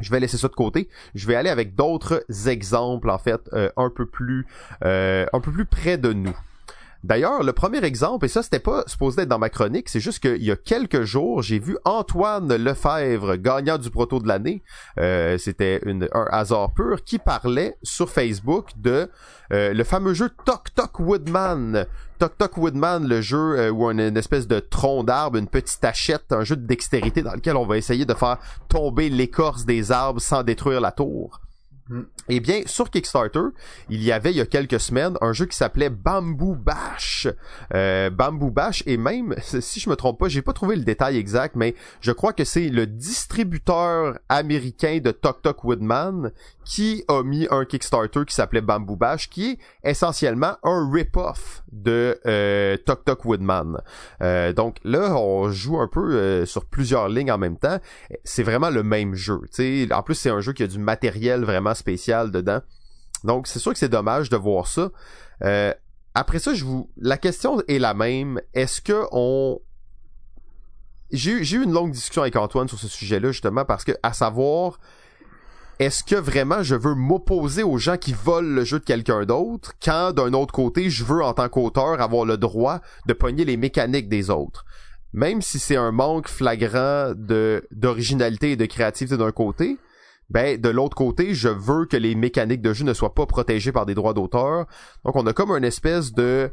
Je 0.00 0.10
vais 0.10 0.20
laisser 0.20 0.38
ça 0.38 0.48
de 0.48 0.54
côté. 0.54 0.88
Je 1.14 1.26
vais 1.26 1.34
aller 1.34 1.50
avec 1.50 1.74
d'autres 1.74 2.24
exemples 2.48 3.10
en 3.10 3.18
fait 3.18 3.40
euh, 3.52 3.70
un 3.76 3.90
peu 3.90 4.06
plus 4.06 4.46
euh, 4.84 5.26
un 5.32 5.40
peu 5.40 5.50
plus 5.50 5.64
près 5.64 5.98
de 5.98 6.12
nous. 6.12 6.36
D'ailleurs, 7.04 7.44
le 7.44 7.52
premier 7.52 7.84
exemple, 7.84 8.26
et 8.26 8.28
ça 8.28 8.42
c'était 8.42 8.58
pas 8.58 8.82
supposé 8.86 9.22
être 9.22 9.28
dans 9.28 9.38
ma 9.38 9.50
chronique, 9.50 9.88
c'est 9.88 10.00
juste 10.00 10.18
qu'il 10.18 10.42
y 10.42 10.50
a 10.50 10.56
quelques 10.56 11.04
jours, 11.04 11.42
j'ai 11.42 11.60
vu 11.60 11.78
Antoine 11.84 12.56
Lefebvre, 12.56 13.36
gagnant 13.36 13.78
du 13.78 13.88
proto 13.90 14.18
de 14.18 14.26
l'année, 14.26 14.62
euh, 14.98 15.38
c'était 15.38 15.80
un 16.12 16.26
hasard 16.30 16.74
pur, 16.74 17.04
qui 17.04 17.18
parlait 17.18 17.76
sur 17.84 18.10
Facebook 18.10 18.70
de 18.76 19.08
euh, 19.52 19.72
le 19.72 19.84
fameux 19.84 20.12
jeu 20.12 20.28
Tok 20.44 20.74
Tok 20.74 20.98
Woodman. 20.98 21.86
Tok 22.18 22.36
Tok 22.36 22.56
Woodman, 22.56 23.06
le 23.06 23.20
jeu 23.20 23.58
euh, 23.58 23.70
où 23.70 23.86
on 23.86 23.90
une 23.90 24.16
espèce 24.16 24.48
de 24.48 24.58
tronc 24.58 25.04
d'arbre, 25.04 25.38
une 25.38 25.46
petite 25.46 25.84
hachette, 25.84 26.32
un 26.32 26.42
jeu 26.42 26.56
de 26.56 26.66
dextérité 26.66 27.22
dans 27.22 27.34
lequel 27.34 27.56
on 27.56 27.64
va 27.64 27.76
essayer 27.76 28.06
de 28.06 28.14
faire 28.14 28.38
tomber 28.68 29.08
l'écorce 29.08 29.64
des 29.64 29.92
arbres 29.92 30.20
sans 30.20 30.42
détruire 30.42 30.80
la 30.80 30.90
tour. 30.90 31.40
Mm. 31.88 32.02
Eh 32.28 32.40
bien, 32.40 32.62
sur 32.66 32.90
Kickstarter, 32.90 33.40
il 33.88 34.02
y 34.02 34.12
avait 34.12 34.30
il 34.30 34.36
y 34.36 34.40
a 34.40 34.46
quelques 34.46 34.78
semaines 34.78 35.16
un 35.22 35.32
jeu 35.32 35.46
qui 35.46 35.56
s'appelait 35.56 35.88
Bamboo 35.88 36.54
Bash. 36.54 37.26
Euh, 37.74 38.10
Bamboo 38.10 38.50
Bash, 38.50 38.82
et 38.86 38.98
même, 38.98 39.34
si 39.42 39.80
je 39.80 39.88
me 39.88 39.96
trompe 39.96 40.18
pas, 40.18 40.28
j'ai 40.28 40.42
pas 40.42 40.52
trouvé 40.52 40.76
le 40.76 40.82
détail 40.82 41.16
exact, 41.16 41.56
mais 41.56 41.74
je 42.00 42.12
crois 42.12 42.32
que 42.32 42.44
c'est 42.44 42.68
le 42.68 42.86
distributeur 42.86 44.18
américain 44.28 44.98
de 45.02 45.10
Tok 45.10 45.42
Tok 45.42 45.64
Woodman 45.64 46.32
qui 46.64 47.02
a 47.08 47.22
mis 47.22 47.46
un 47.50 47.64
Kickstarter 47.64 48.26
qui 48.26 48.34
s'appelait 48.34 48.60
Bamboo 48.60 48.96
Bash, 48.96 49.30
qui 49.30 49.52
est 49.52 49.58
essentiellement 49.82 50.58
un 50.62 50.90
rip-off 50.92 51.62
de 51.72 52.20
euh, 52.26 52.76
Tok 52.84 53.06
Tok 53.06 53.24
Woodman. 53.24 53.80
Euh, 54.20 54.52
donc 54.52 54.76
là, 54.84 55.16
on 55.16 55.50
joue 55.50 55.80
un 55.80 55.88
peu 55.88 56.44
sur 56.44 56.66
plusieurs 56.66 57.08
lignes 57.08 57.32
en 57.32 57.38
même 57.38 57.56
temps. 57.56 57.78
C'est 58.24 58.42
vraiment 58.42 58.68
le 58.68 58.82
même 58.82 59.14
jeu. 59.14 59.40
sais 59.50 59.88
En 59.92 60.02
plus, 60.02 60.14
c'est 60.14 60.28
un 60.28 60.40
jeu 60.40 60.52
qui 60.52 60.62
a 60.62 60.66
du 60.66 60.78
matériel 60.78 61.44
vraiment 61.44 61.74
spécial 61.78 62.30
dedans. 62.30 62.60
Donc 63.24 63.46
c'est 63.46 63.58
sûr 63.58 63.72
que 63.72 63.78
c'est 63.78 63.88
dommage 63.88 64.28
de 64.28 64.36
voir 64.36 64.66
ça. 64.66 64.90
Euh, 65.42 65.72
après 66.14 66.38
ça, 66.38 66.54
je 66.54 66.64
vous, 66.64 66.90
la 66.96 67.16
question 67.16 67.60
est 67.68 67.78
la 67.78 67.94
même. 67.94 68.40
Est-ce 68.54 68.80
que 68.80 69.04
on, 69.12 69.60
j'ai 71.10 71.32
eu, 71.32 71.62
une 71.62 71.72
longue 71.72 71.92
discussion 71.92 72.22
avec 72.22 72.36
Antoine 72.36 72.68
sur 72.68 72.78
ce 72.78 72.88
sujet-là 72.88 73.32
justement 73.32 73.64
parce 73.64 73.84
que 73.84 73.92
à 74.02 74.12
savoir 74.12 74.78
est-ce 75.78 76.02
que 76.02 76.16
vraiment 76.16 76.62
je 76.62 76.74
veux 76.74 76.94
m'opposer 76.94 77.62
aux 77.62 77.78
gens 77.78 77.96
qui 77.96 78.12
volent 78.12 78.54
le 78.54 78.64
jeu 78.64 78.80
de 78.80 78.84
quelqu'un 78.84 79.24
d'autre 79.24 79.72
quand 79.82 80.12
d'un 80.12 80.32
autre 80.32 80.52
côté 80.52 80.90
je 80.90 81.04
veux 81.04 81.22
en 81.22 81.32
tant 81.34 81.48
qu'auteur 81.48 82.00
avoir 82.00 82.24
le 82.24 82.36
droit 82.36 82.80
de 83.06 83.12
pogner 83.12 83.44
les 83.44 83.56
mécaniques 83.56 84.08
des 84.08 84.28
autres? 84.28 84.64
Même 85.12 85.40
si 85.40 85.58
c'est 85.58 85.76
un 85.76 85.92
manque 85.92 86.28
flagrant 86.28 87.12
d'originalité 87.14 88.52
et 88.52 88.56
de 88.56 88.66
créativité 88.66 89.16
d'un 89.16 89.32
côté 89.32 89.78
ben 90.30 90.60
de 90.60 90.68
l'autre 90.68 90.96
côté 90.96 91.34
je 91.34 91.48
veux 91.48 91.86
que 91.86 91.96
les 91.96 92.14
mécaniques 92.14 92.62
de 92.62 92.72
jeu 92.72 92.84
ne 92.84 92.94
soient 92.94 93.14
pas 93.14 93.26
protégées 93.26 93.72
par 93.72 93.86
des 93.86 93.94
droits 93.94 94.14
d'auteur. 94.14 94.66
Donc 95.04 95.16
on 95.16 95.26
a 95.26 95.32
comme 95.32 95.50
une 95.50 95.64
espèce 95.64 96.12
de 96.12 96.50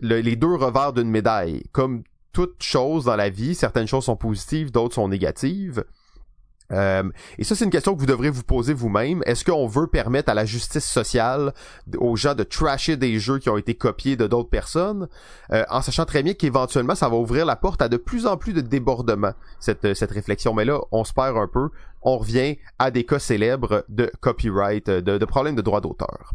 les 0.00 0.36
deux 0.36 0.54
revers 0.54 0.92
d'une 0.92 1.10
médaille. 1.10 1.62
Comme 1.72 2.02
toute 2.32 2.62
chose 2.62 3.04
dans 3.04 3.16
la 3.16 3.28
vie 3.28 3.54
certaines 3.54 3.86
choses 3.86 4.04
sont 4.04 4.16
positives 4.16 4.70
d'autres 4.70 4.94
sont 4.94 5.08
négatives 5.08 5.84
euh, 6.72 7.02
et 7.38 7.44
ça, 7.44 7.54
c'est 7.54 7.64
une 7.64 7.70
question 7.70 7.94
que 7.94 8.00
vous 8.00 8.06
devrez 8.06 8.30
vous 8.30 8.42
poser 8.42 8.74
vous-même. 8.74 9.22
Est-ce 9.26 9.44
qu'on 9.44 9.66
veut 9.66 9.86
permettre 9.86 10.30
à 10.30 10.34
la 10.34 10.44
justice 10.44 10.84
sociale 10.84 11.52
aux 11.98 12.16
gens 12.16 12.34
de 12.34 12.42
trasher 12.42 12.96
des 12.96 13.18
jeux 13.18 13.38
qui 13.38 13.48
ont 13.48 13.56
été 13.56 13.74
copiés 13.74 14.16
de 14.16 14.26
d'autres 14.26 14.50
personnes, 14.50 15.08
euh, 15.52 15.64
en 15.70 15.82
sachant 15.82 16.04
très 16.04 16.22
bien 16.22 16.34
qu'éventuellement, 16.34 16.94
ça 16.94 17.08
va 17.08 17.16
ouvrir 17.16 17.46
la 17.46 17.56
porte 17.56 17.82
à 17.82 17.88
de 17.88 17.96
plus 17.96 18.26
en 18.26 18.36
plus 18.36 18.52
de 18.52 18.60
débordements, 18.60 19.34
cette, 19.58 19.94
cette 19.94 20.10
réflexion. 20.10 20.54
Mais 20.54 20.64
là, 20.64 20.80
on 20.92 21.04
se 21.04 21.12
perd 21.12 21.36
un 21.36 21.48
peu. 21.48 21.70
On 22.02 22.18
revient 22.18 22.56
à 22.78 22.90
des 22.90 23.04
cas 23.04 23.18
célèbres 23.18 23.84
de 23.88 24.10
copyright, 24.20 24.88
de, 24.88 25.18
de 25.18 25.24
problèmes 25.24 25.56
de 25.56 25.62
droit 25.62 25.80
d'auteur. 25.80 26.34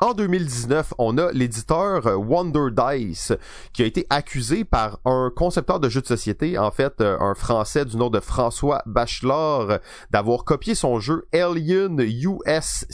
En 0.00 0.14
2019, 0.14 0.94
on 0.98 1.18
a 1.18 1.30
l'éditeur 1.32 2.06
euh, 2.06 2.14
Wonder 2.16 2.68
Dice 2.72 3.32
qui 3.72 3.82
a 3.82 3.86
été 3.86 4.06
accusé 4.10 4.64
par 4.64 4.98
un 5.04 5.30
concepteur 5.34 5.80
de 5.80 5.88
jeux 5.88 6.00
de 6.00 6.06
société, 6.06 6.56
en 6.58 6.70
fait 6.70 7.00
euh, 7.00 7.18
un 7.20 7.34
Français 7.34 7.84
du 7.84 7.96
nom 7.96 8.08
de 8.08 8.18
François 8.20 8.82
Bachelor, 8.86 9.78
d'avoir 10.10 10.44
copié 10.44 10.74
son 10.74 10.98
jeu 10.98 11.26
Alien 11.32 12.00
USCSS 12.00 12.86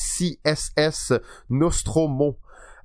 Nostromo. 1.50 2.36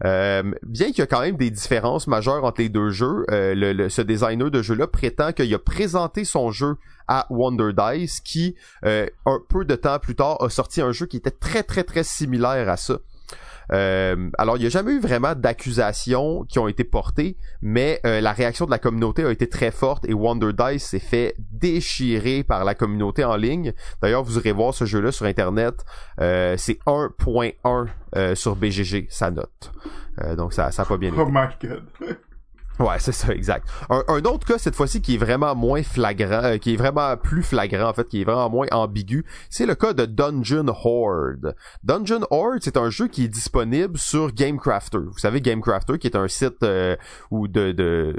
Euh, 0.06 0.52
bien 0.64 0.88
qu'il 0.88 1.00
y 1.00 1.02
a 1.02 1.08
quand 1.08 1.22
même 1.22 1.38
des 1.38 1.50
différences 1.50 2.08
majeures 2.08 2.44
entre 2.44 2.62
les 2.62 2.70
deux 2.70 2.90
jeux, 2.90 3.26
ce 3.30 4.02
designer 4.02 4.52
de 4.52 4.62
jeu-là 4.62 4.88
prétend 4.88 5.32
qu'il 5.32 5.54
a 5.54 5.60
présenté 5.60 6.26
son 6.26 6.52
jeu 6.52 6.76
à 7.08 7.26
Wonder 7.30 7.72
Dice, 7.74 8.20
qui 8.20 8.56
un 8.84 9.40
peu 9.50 9.66
de 9.66 9.76
temps 9.76 10.00
plus 10.00 10.16
tard 10.16 10.42
a 10.42 10.50
sorti 10.50 10.82
un 10.82 10.92
jeu 10.92 11.06
qui 11.06 11.18
était 11.18 11.32
très 11.32 11.64
très 11.64 11.84
très 11.84 12.04
similaire 12.04 12.70
à 12.70 12.78
ça. 12.78 13.00
Euh, 13.74 14.30
alors, 14.38 14.58
il 14.58 14.62
n'y 14.62 14.66
a 14.68 14.70
jamais 14.70 14.94
eu 14.94 15.00
vraiment 15.00 15.34
d'accusations 15.36 16.44
qui 16.44 16.60
ont 16.60 16.68
été 16.68 16.84
portées, 16.84 17.38
mais 17.62 18.00
euh, 18.06 18.22
la 18.22 18.32
réaction 18.32 18.66
de 18.66 18.72
la 18.72 18.80
communauté 18.80 19.24
a 19.24 19.32
été 19.32 19.50
très 19.50 19.72
forte 19.72 20.06
et 20.08 20.14
Wonder 20.14 20.52
Dice 20.54 20.84
s'est 20.84 21.00
fait 21.00 21.36
déchirer 21.52 22.44
par 22.44 22.64
la 22.66 22.76
communauté 22.76 23.24
en 23.24 23.36
ligne. 23.36 23.74
D'ailleurs, 24.02 24.24
vous 24.24 24.38
irez 24.38 24.52
voir 24.52 24.74
ce 24.74 24.86
jeu-là 24.86 25.12
sur 25.12 25.26
Internet. 25.26 25.86
Euh, 26.20 26.56
c'est 26.58 26.80
1.1 26.86 28.36
sur 28.36 28.56
BGG, 28.56 29.08
sa 29.10 29.32
note. 29.32 29.72
donc, 30.38 30.54
ça 30.54 30.70
n'a 30.78 30.86
pas 30.86 30.98
bien 30.98 31.12
oh 31.12 31.22
été. 31.22 31.24
Oh 31.26 31.32
my 31.32 31.48
god. 31.62 31.84
Ouais, 32.80 32.96
c'est 32.98 33.12
ça, 33.12 33.32
exact. 33.34 33.68
Un, 33.92 34.04
un, 34.08 34.24
autre 34.24 34.48
cas 34.48 34.58
cette 34.58 34.76
fois-ci 34.76 35.00
qui 35.00 35.14
est 35.14 35.18
vraiment 35.18 35.54
moins 35.54 35.84
flagrant, 35.84 36.44
euh, 36.44 36.58
qui 36.58 36.74
est 36.74 36.76
vraiment 36.76 37.16
plus 37.18 37.44
flagrant 37.44 37.90
en 37.90 37.94
fait, 37.94 38.08
qui 38.08 38.22
est 38.22 38.24
vraiment 38.24 38.50
moins 38.50 38.66
ambigu, 38.72 39.26
c'est 39.52 39.68
le 39.68 39.76
cas 39.76 39.94
de 39.94 40.06
Dungeon 40.06 40.66
Horde. 40.84 41.56
Dungeon 41.84 42.26
Horde, 42.32 42.60
c'est 42.62 42.78
un 42.78 42.90
jeu 42.90 43.08
qui 43.08 43.26
est 43.26 43.28
disponible 43.28 44.00
sur 44.00 44.34
GameCrafter. 44.34 44.98
Vous 44.98 45.20
savez 45.20 45.40
GameCrafter 45.40 46.00
qui 46.00 46.08
est 46.08 46.18
un 46.18 46.28
site 46.28 46.64
euh, 46.64 46.96
de, 47.32 47.72
de 47.74 48.16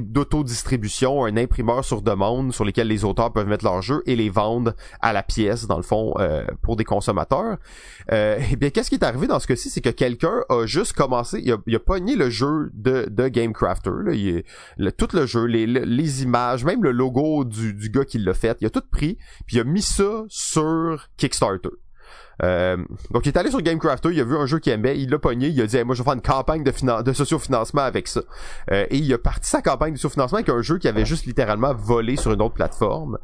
d'autodistribution, 0.00 1.26
un 1.26 1.36
imprimeur 1.36 1.84
sur 1.84 2.00
demande 2.00 2.54
sur 2.54 2.64
lequel 2.64 2.88
les 2.88 3.04
auteurs 3.04 3.30
peuvent 3.30 3.46
mettre 3.46 3.64
leurs 3.64 3.82
jeux 3.82 4.02
et 4.06 4.16
les 4.16 4.30
vendre 4.30 4.72
à 5.02 5.12
la 5.12 5.22
pièce 5.22 5.66
dans 5.66 5.76
le 5.76 5.82
fond 5.82 6.14
euh, 6.18 6.46
pour 6.62 6.76
des 6.76 6.84
consommateurs. 6.84 7.58
Euh, 8.10 8.38
eh 8.50 8.56
bien, 8.56 8.70
qu'est-ce 8.70 8.88
qui 8.88 8.96
est 8.96 9.04
arrivé 9.04 9.26
dans 9.26 9.38
ce 9.38 9.46
cas-ci, 9.46 9.68
c'est 9.68 9.82
que 9.82 9.90
quelqu'un 9.90 10.44
a 10.48 10.64
juste 10.64 10.94
commencé, 10.94 11.40
il 11.44 11.52
a, 11.52 11.58
il 11.66 11.76
a 11.76 11.78
pogné 11.78 12.16
le 12.16 12.30
jeu 12.30 12.70
de, 12.72 13.06
de 13.10 13.28
GameCrafter 13.28 13.81
tout 13.82 15.08
le 15.12 15.26
jeu, 15.26 15.44
les, 15.44 16.22
images, 16.22 16.64
même 16.64 16.82
le 16.82 16.92
logo 16.92 17.44
du, 17.44 17.74
du 17.74 17.90
gars 17.90 18.04
qui 18.04 18.18
l'a 18.18 18.34
fait, 18.34 18.56
il 18.60 18.66
a 18.66 18.70
tout 18.70 18.82
pris, 18.90 19.18
puis 19.46 19.56
il 19.56 19.60
a 19.60 19.64
mis 19.64 19.82
ça 19.82 20.24
sur 20.28 21.08
Kickstarter. 21.16 21.70
Euh, 22.42 22.76
donc 23.10 23.26
il 23.26 23.28
est 23.28 23.36
allé 23.36 23.50
sur 23.50 23.60
GameCrafter, 23.60 24.10
il 24.12 24.20
a 24.20 24.24
vu 24.24 24.36
un 24.36 24.46
jeu 24.46 24.58
qu'il 24.58 24.72
aimait, 24.72 24.98
il 24.98 25.10
l'a 25.10 25.18
pogné, 25.18 25.48
il 25.48 25.60
a 25.60 25.66
dit 25.66 25.82
moi 25.84 25.94
je 25.94 26.02
vais 26.02 26.04
faire 26.04 26.14
une 26.14 26.22
campagne 26.22 26.64
de, 26.64 27.02
de 27.02 27.12
sociofinancement 27.12 27.82
avec 27.82 28.08
ça. 28.08 28.22
Euh, 28.70 28.86
et 28.90 28.96
il 28.96 29.12
a 29.12 29.18
parti 29.18 29.48
sa 29.48 29.62
campagne 29.62 29.92
de 29.92 29.98
sociofinancement 29.98 30.38
avec 30.38 30.48
un 30.48 30.62
jeu 30.62 30.78
qui 30.78 30.88
avait 30.88 31.04
juste 31.04 31.26
littéralement 31.26 31.74
volé 31.74 32.16
sur 32.16 32.32
une 32.32 32.42
autre 32.42 32.54
plateforme. 32.54 33.18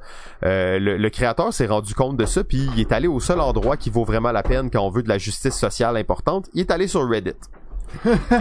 Euh, 0.44 0.78
le, 0.78 0.96
le, 0.96 1.10
créateur 1.10 1.52
s'est 1.52 1.66
rendu 1.66 1.94
compte 1.94 2.16
de 2.16 2.26
ça, 2.26 2.44
puis 2.44 2.68
il 2.74 2.80
est 2.80 2.92
allé 2.92 3.08
au 3.08 3.20
seul 3.20 3.40
endroit 3.40 3.76
qui 3.76 3.90
vaut 3.90 4.04
vraiment 4.04 4.32
la 4.32 4.42
peine 4.42 4.70
quand 4.70 4.82
on 4.82 4.90
veut 4.90 5.02
de 5.02 5.08
la 5.08 5.18
justice 5.18 5.54
sociale 5.54 5.96
importante. 5.96 6.48
Il 6.54 6.60
est 6.60 6.70
allé 6.70 6.86
sur 6.86 7.08
Reddit. 7.08 7.32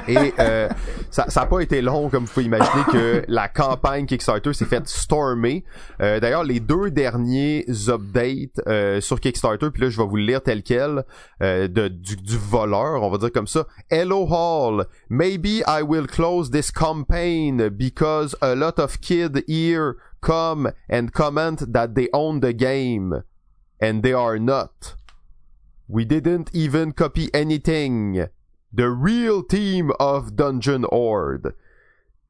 Et 0.08 0.34
euh, 0.40 0.70
ça 1.10 1.28
n'a 1.36 1.46
pas 1.46 1.60
été 1.62 1.82
long, 1.82 2.10
comme 2.10 2.26
vous 2.26 2.34
pouvez 2.34 2.46
imaginer, 2.46 2.84
que 2.92 3.24
la 3.28 3.48
campagne 3.48 4.06
Kickstarter 4.06 4.54
s'est 4.54 4.66
faite 4.66 4.88
stormer. 4.88 5.64
Euh, 6.02 6.20
D'ailleurs, 6.20 6.44
les 6.44 6.60
deux 6.60 6.92
derniers 6.92 7.66
updates 7.88 8.62
euh, 8.68 9.02
sur 9.02 9.20
Kickstarter, 9.20 9.70
puis 9.72 9.84
là, 9.84 9.90
je 9.90 9.98
vais 9.98 10.08
vous 10.08 10.18
le 10.18 10.24
lire 10.24 10.42
tel 10.42 10.64
quel, 10.64 11.04
euh, 11.42 11.68
de, 11.68 11.88
du, 11.88 12.16
du, 12.16 12.38
voleur, 12.38 13.02
on 13.04 13.10
va 13.10 13.18
dire 13.18 13.32
comme 13.32 13.48
ça. 13.48 13.66
Hello 13.90 14.28
Hall, 14.30 14.86
maybe 15.10 15.64
I 15.68 15.82
will 15.82 16.08
close 16.08 16.52
this 16.52 16.72
campaign 16.72 17.70
because 17.70 18.36
a 18.42 18.56
lot 18.56 18.80
of 18.80 19.00
kids 19.00 19.42
here 19.48 19.96
come 20.22 20.72
and 20.90 21.08
comment 21.14 21.72
that 21.72 21.90
they 21.96 22.10
own 22.14 22.40
the 22.42 22.54
game. 22.54 23.24
And 23.80 24.02
they 24.02 24.14
are 24.14 24.40
not. 24.40 24.96
We 25.88 26.04
didn't 26.04 26.50
even 26.54 26.94
copy 26.94 27.30
anything. 27.34 28.28
The 28.78 28.86
Real 28.86 29.42
Team 29.44 29.92
of 30.00 30.34
Dungeon 30.34 30.86
Horde. 30.92 31.56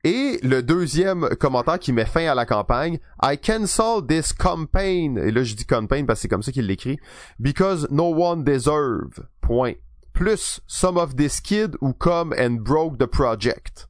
Et 0.06 0.40
le 0.44 0.62
deuxième 0.64 1.28
commentaire 1.36 1.78
qui 1.78 1.92
met 1.92 2.06
fin 2.06 2.26
à 2.26 2.36
la 2.36 2.46
campagne, 2.46 3.00
I 3.22 3.38
cancel 3.38 4.02
this 4.08 4.32
campaign. 4.32 5.18
Et 5.18 5.32
là, 5.32 5.44
je 5.44 5.56
dis 5.56 5.66
campaign 5.66 6.06
parce 6.06 6.20
que 6.20 6.22
c'est 6.22 6.28
comme 6.30 6.44
ça 6.44 6.54
qu'il 6.54 6.66
l'écrit. 6.66 7.00
Because 7.38 7.88
no 7.92 8.14
one 8.14 8.46
deserve. 8.46 9.28
Point. 9.42 9.74
Plus 10.14 10.62
some 10.68 10.98
of 10.98 11.18
this 11.18 11.42
kid 11.42 11.76
who 11.82 11.94
come 11.94 12.34
and 12.40 12.64
broke 12.64 12.98
the 12.98 13.08
project. 13.08 13.90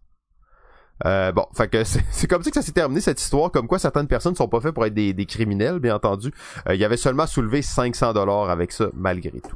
Euh, 1.05 1.31
bon, 1.31 1.45
fait 1.55 1.67
que 1.67 1.83
c'est 1.83 2.27
comme 2.27 2.41
ça 2.41 2.49
que 2.49 2.55
ça 2.55 2.63
s'est 2.63 2.71
terminé 2.71 3.01
cette 3.01 3.21
histoire, 3.21 3.51
comme 3.51 3.67
quoi 3.67 3.77
certaines 3.77 4.07
personnes 4.07 4.35
sont 4.35 4.47
pas 4.47 4.61
faites 4.61 4.73
pour 4.73 4.85
être 4.87 4.95
des, 4.95 5.13
des 5.13 5.25
criminels, 5.27 5.77
bien 5.77 5.95
entendu. 5.95 6.31
Euh, 6.67 6.73
il 6.73 6.81
y 6.81 6.85
avait 6.85 6.97
seulement 6.97 7.27
soulevé 7.27 7.61
500 7.61 8.13
dollars 8.13 8.49
avec 8.49 8.71
ça, 8.71 8.87
malgré 8.95 9.39
tout. 9.41 9.55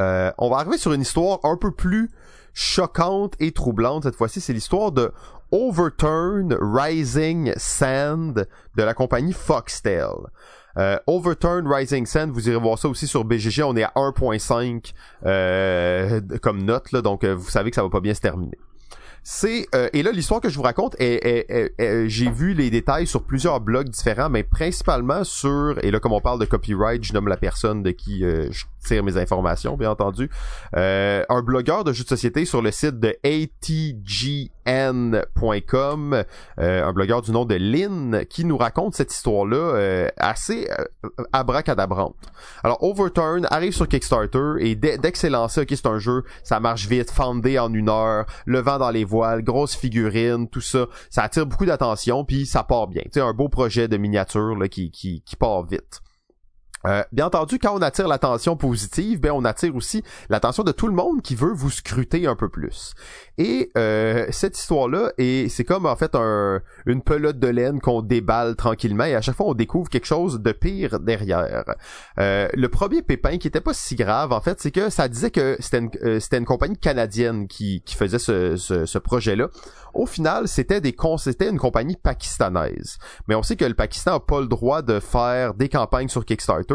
Euh, 0.00 0.30
on 0.38 0.50
va 0.50 0.58
arriver 0.58 0.78
sur 0.78 0.92
une 0.92 1.02
histoire 1.02 1.40
un 1.44 1.56
peu 1.56 1.70
plus 1.70 2.10
choquante 2.54 3.34
et 3.40 3.52
troublante 3.52 4.04
cette 4.04 4.16
fois-ci. 4.16 4.40
C'est 4.40 4.52
l'histoire 4.52 4.92
de 4.92 5.12
Overturn 5.50 6.56
Rising 6.60 7.52
Sand 7.56 8.46
de 8.76 8.82
la 8.82 8.94
compagnie 8.94 9.32
Foxtel. 9.32 10.08
Euh, 10.76 10.98
Overturn 11.06 11.66
Rising 11.66 12.06
Sand, 12.06 12.30
vous 12.30 12.48
irez 12.48 12.58
voir 12.58 12.78
ça 12.78 12.88
aussi 12.88 13.06
sur 13.06 13.24
BGG. 13.24 13.62
On 13.62 13.76
est 13.76 13.82
à 13.82 13.92
1.5 13.96 14.92
euh, 15.26 16.20
comme 16.42 16.62
note, 16.62 16.94
donc 16.96 17.24
vous 17.24 17.50
savez 17.50 17.70
que 17.70 17.76
ça 17.76 17.82
va 17.82 17.90
pas 17.90 18.00
bien 18.00 18.14
se 18.14 18.20
terminer. 18.20 18.58
C'est 19.22 19.66
euh, 19.74 19.88
et 19.92 20.02
là 20.02 20.12
l'histoire 20.12 20.40
que 20.40 20.48
je 20.48 20.56
vous 20.56 20.62
raconte 20.62 20.96
j'ai 20.98 22.30
vu 22.30 22.54
les 22.54 22.70
détails 22.70 23.06
sur 23.06 23.22
plusieurs 23.22 23.60
blogs 23.60 23.88
différents, 23.88 24.30
mais 24.30 24.42
principalement 24.42 25.24
sur 25.24 25.78
et 25.82 25.90
là 25.90 26.00
comme 26.00 26.12
on 26.12 26.20
parle 26.20 26.40
de 26.40 26.44
copyright, 26.44 27.04
je 27.04 27.12
nomme 27.12 27.28
la 27.28 27.36
personne 27.36 27.82
de 27.82 27.90
qui 27.90 28.24
euh, 28.24 28.48
je 28.50 28.64
tire 28.84 29.04
mes 29.04 29.16
informations, 29.16 29.76
bien 29.76 29.90
entendu, 29.90 30.30
euh, 30.76 31.24
un 31.28 31.42
blogueur 31.42 31.84
de 31.84 31.92
jeux 31.92 32.04
de 32.04 32.08
société 32.08 32.44
sur 32.44 32.62
le 32.62 32.70
site 32.70 32.98
de 33.00 33.16
atgn.com, 34.68 36.24
un 36.58 36.92
blogueur 36.92 37.22
du 37.22 37.32
nom 37.32 37.44
de 37.44 37.54
Lynn 37.54 38.24
qui 38.28 38.44
nous 38.44 38.56
raconte 38.56 38.94
cette 38.94 39.12
histoire-là 39.12 40.08
assez 40.16 40.68
abracadabrante. 41.32 42.16
Alors 42.62 42.82
Overturn 42.82 43.46
arrive 43.50 43.72
sur 43.72 43.88
Kickstarter 43.88 44.54
et 44.60 44.74
dès, 44.74 44.98
que 44.98 45.18
c'est 45.18 45.30
lancé, 45.30 45.62
ok 45.62 45.68
c'est 45.70 45.86
un 45.86 45.98
jeu, 45.98 46.24
ça 46.42 46.60
marche 46.60 46.86
vite, 46.86 47.10
fondé 47.10 47.58
en 47.58 47.72
une 47.72 47.88
heure, 47.88 48.26
le 48.46 48.60
vent 48.60 48.78
dans 48.78 48.90
les 48.90 49.04
voile, 49.04 49.42
grosse 49.42 49.74
figurine, 49.74 50.48
tout 50.48 50.60
ça, 50.60 50.86
ça 51.10 51.22
attire 51.22 51.46
beaucoup 51.46 51.66
d'attention, 51.66 52.24
puis 52.24 52.46
ça 52.46 52.62
part 52.62 52.88
bien. 52.88 53.02
Sais, 53.12 53.20
un 53.20 53.32
beau 53.32 53.48
projet 53.48 53.88
de 53.88 53.96
miniature 53.96 54.56
là, 54.56 54.68
qui, 54.68 54.90
qui, 54.90 55.22
qui 55.22 55.36
part 55.36 55.64
vite. 55.64 56.00
Euh, 56.86 57.02
bien 57.12 57.26
entendu, 57.26 57.58
quand 57.58 57.74
on 57.74 57.82
attire 57.82 58.08
l'attention 58.08 58.56
positive, 58.56 59.20
ben 59.20 59.32
on 59.32 59.44
attire 59.44 59.74
aussi 59.74 60.02
l'attention 60.28 60.62
de 60.62 60.72
tout 60.72 60.86
le 60.86 60.94
monde 60.94 61.22
qui 61.22 61.34
veut 61.34 61.52
vous 61.52 61.70
scruter 61.70 62.26
un 62.26 62.36
peu 62.36 62.48
plus. 62.48 62.94
Et 63.36 63.70
euh, 63.76 64.26
cette 64.30 64.58
histoire-là, 64.58 65.12
et 65.18 65.48
c'est 65.48 65.64
comme 65.64 65.86
en 65.86 65.96
fait 65.96 66.14
un, 66.14 66.60
une 66.86 67.02
pelote 67.02 67.38
de 67.38 67.48
laine 67.48 67.80
qu'on 67.80 68.02
déballe 68.02 68.56
tranquillement, 68.56 69.04
et 69.04 69.14
à 69.14 69.20
chaque 69.20 69.36
fois 69.36 69.46
on 69.46 69.54
découvre 69.54 69.88
quelque 69.88 70.06
chose 70.06 70.40
de 70.40 70.52
pire 70.52 71.00
derrière. 71.00 71.64
Euh, 72.18 72.48
le 72.54 72.68
premier 72.68 73.02
pépin 73.02 73.38
qui 73.38 73.48
était 73.48 73.60
pas 73.60 73.74
si 73.74 73.96
grave, 73.96 74.32
en 74.32 74.40
fait, 74.40 74.60
c'est 74.60 74.70
que 74.70 74.90
ça 74.90 75.08
disait 75.08 75.30
que 75.30 75.56
c'était 75.60 75.78
une, 75.78 75.90
euh, 76.02 76.20
c'était 76.20 76.38
une 76.38 76.44
compagnie 76.44 76.78
canadienne 76.78 77.48
qui, 77.48 77.82
qui 77.84 77.94
faisait 77.96 78.18
ce, 78.18 78.56
ce, 78.56 78.86
ce 78.86 78.98
projet-là. 78.98 79.48
Au 79.94 80.06
final, 80.06 80.48
c'était 80.48 80.80
des 80.80 80.94
c'était 81.16 81.48
une 81.48 81.58
compagnie 81.58 81.96
pakistanaise. 81.96 82.98
Mais 83.26 83.34
on 83.34 83.42
sait 83.42 83.56
que 83.56 83.64
le 83.64 83.74
Pakistan 83.74 84.16
a 84.16 84.20
pas 84.20 84.40
le 84.40 84.46
droit 84.46 84.82
de 84.82 85.00
faire 85.00 85.54
des 85.54 85.68
campagnes 85.68 86.08
sur 86.08 86.24
Kickstarter. 86.24 86.67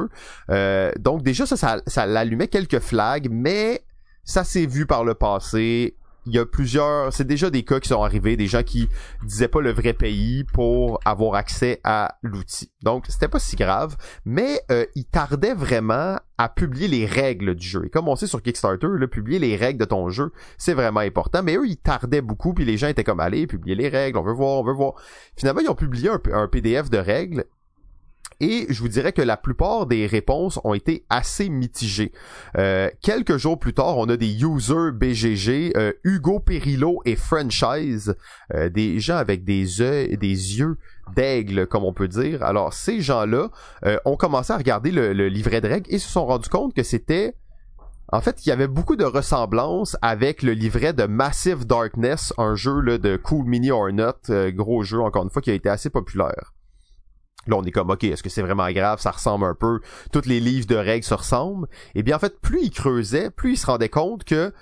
Euh, 0.50 0.92
donc 1.00 1.24
déjà 1.24 1.46
ça, 1.46 1.82
ça, 1.86 2.06
l'allumait 2.06 2.48
quelques 2.48 2.80
flags, 2.80 3.28
mais 3.30 3.84
ça 4.24 4.44
s'est 4.44 4.66
vu 4.66 4.86
par 4.86 5.04
le 5.04 5.14
passé 5.14 5.96
il 6.26 6.34
y 6.34 6.40
a 6.40 6.46
plusieurs, 6.46 7.12
c'est 7.12 7.28
déjà 7.28 7.50
des 7.50 7.64
cas 7.64 7.80
qui 7.80 7.90
sont 7.90 8.02
arrivés, 8.02 8.38
des 8.38 8.48
gens 8.48 8.64
qui 8.64 8.88
disaient 9.24 9.48
pas 9.48 9.62
le 9.62 9.72
vrai 9.72 9.94
pays 9.94 10.44
pour 10.46 11.00
avoir 11.06 11.36
accès 11.36 11.82
à 11.84 12.18
l'outil. 12.22 12.72
Donc 12.82 13.06
c'était 13.10 13.28
pas 13.28 13.40
si 13.40 13.56
grave, 13.56 13.98
mais 14.26 14.62
euh, 14.72 14.86
ils 14.96 15.06
tardaient 15.06 15.54
vraiment 15.54 16.18
à 16.38 16.50
publier 16.50 16.88
les 16.88 17.06
règles 17.06 17.56
du 17.56 17.68
jeu. 17.68 17.86
Et 17.86 17.90
comme 17.90 18.08
on 18.08 18.16
sait 18.16 18.28
sur 18.28 18.42
Kickstarter, 18.42 18.88
publier 19.12 19.40
les 19.40 19.56
règles 19.56 19.80
de 19.80 19.86
ton 19.86 20.10
jeu, 20.10 20.32
c'est 20.58 20.74
vraiment 20.74 21.02
important. 21.02 21.44
Mais 21.44 21.56
eux, 21.56 21.68
ils 21.68 21.78
tardaient 21.78 22.22
beaucoup, 22.22 22.54
puis 22.54 22.66
les 22.66 22.78
gens 22.78 22.88
étaient 22.88 23.04
comme 23.04 23.20
allez, 23.20 23.46
publier 23.46 23.76
les 23.76 23.90
règles, 23.90 24.18
on 24.18 24.24
veut 24.24 24.34
voir, 24.34 24.60
on 24.60 24.64
veut 24.64 24.74
voir. 24.74 24.94
Finalement, 25.36 25.62
ils 25.62 25.70
ont 25.70 25.76
publié 25.76 26.10
un 26.32 26.48
PDF 26.48 26.90
de 26.90 26.98
règles 26.98 27.46
et 28.40 28.66
je 28.70 28.80
vous 28.82 28.88
dirais 28.88 29.14
que 29.14 29.22
la 29.22 29.38
plupart 29.38 29.86
des 29.86 30.06
réponses 30.08 30.60
ont 30.64 30.74
été 30.74 31.06
assez 31.10 31.50
mitigées. 31.50 32.12
Euh, 32.58 32.90
quelques 33.02 33.38
jours 33.38 33.60
plus 33.60 33.74
tard, 33.74 33.98
on 33.98 34.10
a 34.10 34.18
des 34.18 34.44
users 34.44 34.92
BGG, 34.94 35.74
euh, 35.76 35.94
Hugo 36.04 36.40
Perillo 36.40 37.02
et 37.06 37.16
Franchise, 37.16 38.16
euh, 38.54 38.70
des 38.70 39.00
gens 39.00 39.18
avec 39.18 39.44
des 39.44 39.62
yeux, 39.62 40.08
des 40.18 40.58
yeux 40.60 40.78
d'aigle, 41.16 41.68
comme 41.68 41.84
on 41.84 41.94
peut 41.94 42.08
dire. 42.08 42.44
Alors 42.44 42.74
ces 42.74 43.02
gens-là 43.02 43.50
ont 44.06 44.16
commencé 44.16 44.54
à 44.54 44.58
regarder 44.58 44.92
le, 44.92 45.12
livret 45.28 45.62
de 45.62 45.68
règles 45.68 45.94
et 45.94 46.00
se 46.00 46.10
sont 46.10 46.26
rendus 46.26 46.50
compte 46.50 46.74
que 46.74 46.84
c'était 46.84 47.36
en 48.12 48.22
fait, 48.22 48.46
il 48.46 48.50
y 48.50 48.52
avait 48.52 48.68
beaucoup 48.68 48.96
de 48.96 49.06
ressemblances 49.06 49.98
avec 50.04 50.44
le 50.44 50.52
livret 50.52 50.94
de 50.94 51.06
Massive 51.06 51.66
Darkness, 51.66 52.32
un 52.38 52.54
jeu 52.54 52.80
là, 52.80 53.00
de 53.00 53.18
Cool 53.18 53.46
Mini 53.46 53.72
or 53.72 53.92
Not, 53.92 54.52
gros 54.52 54.84
jeu 54.84 55.02
encore 55.02 55.24
une 55.24 55.32
fois 55.32 55.42
qui 55.42 55.50
a 55.50 55.56
été 55.56 55.68
assez 55.68 55.90
populaire. 55.90 56.53
Là, 57.48 57.58
on 57.58 57.64
est 57.64 57.72
comme, 57.72 57.90
OK, 57.90 58.04
est-ce 58.04 58.24
que 58.24 58.30
c'est 58.30 58.42
vraiment 58.42 58.70
grave? 58.72 59.00
Ça 59.00 59.12
ressemble 59.12 59.46
un 59.46 59.56
peu. 59.56 59.80
Toutes 60.12 60.26
les 60.26 60.40
livres 60.40 60.68
de 60.68 60.76
règles 60.76 61.06
se 61.06 61.14
ressemblent. 61.14 61.68
Et 61.96 62.00
eh 62.00 62.04
bien, 62.04 62.16
en 62.16 62.20
fait, 62.20 62.40
plus 62.40 62.64
il 62.64 62.72
creusait, 62.72 63.30
plus 63.30 63.54
il 63.54 63.58
se 63.58 63.66
rendait 63.66 63.90
compte 63.90 64.24
que 64.24 64.54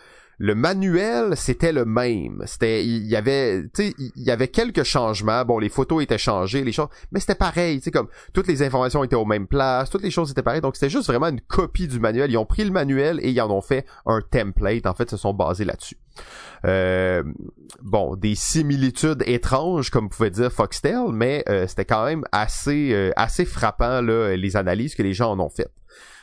le 0.41 0.55
manuel 0.55 1.37
c'était 1.37 1.71
le 1.71 1.85
même. 1.85 2.41
C'était 2.47 2.83
il 2.83 3.05
y 3.05 3.15
avait 3.15 3.63
tu 3.73 3.93
il 3.99 4.11
y 4.15 4.31
avait 4.31 4.47
quelques 4.47 4.83
changements. 4.83 5.45
Bon 5.45 5.59
les 5.59 5.69
photos 5.69 6.01
étaient 6.01 6.17
changées 6.17 6.63
les 6.63 6.71
choses 6.71 6.87
mais 7.11 7.19
c'était 7.19 7.35
pareil 7.35 7.79
tu 7.79 7.91
comme 7.91 8.07
toutes 8.33 8.47
les 8.47 8.63
informations 8.63 9.03
étaient 9.03 9.15
aux 9.15 9.25
mêmes 9.25 9.45
places 9.45 9.91
toutes 9.91 10.01
les 10.01 10.09
choses 10.09 10.31
étaient 10.31 10.41
pareilles. 10.41 10.61
Donc 10.61 10.75
c'était 10.75 10.89
juste 10.89 11.07
vraiment 11.07 11.27
une 11.27 11.41
copie 11.41 11.87
du 11.87 11.99
manuel. 11.99 12.31
Ils 12.31 12.37
ont 12.37 12.45
pris 12.47 12.63
le 12.63 12.71
manuel 12.71 13.19
et 13.21 13.29
ils 13.29 13.39
en 13.39 13.51
ont 13.51 13.61
fait 13.61 13.85
un 14.07 14.19
template. 14.21 14.87
En 14.87 14.95
fait 14.95 15.11
se 15.11 15.17
sont 15.17 15.33
basés 15.33 15.63
là-dessus. 15.63 15.97
Euh, 16.65 17.23
bon 17.81 18.15
des 18.15 18.35
similitudes 18.35 19.23
étranges 19.27 19.89
comme 19.91 20.09
pouvait 20.09 20.29
dire 20.29 20.51
Foxtel 20.51 21.05
mais 21.11 21.43
euh, 21.49 21.65
c'était 21.67 21.85
quand 21.85 22.05
même 22.05 22.23
assez 22.31 22.93
euh, 22.93 23.11
assez 23.15 23.45
frappant 23.45 24.01
là 24.01 24.35
les 24.35 24.57
analyses 24.57 24.93
que 24.93 25.01
les 25.01 25.13
gens 25.13 25.31
en 25.31 25.39
ont 25.39 25.49
faites 25.49 25.71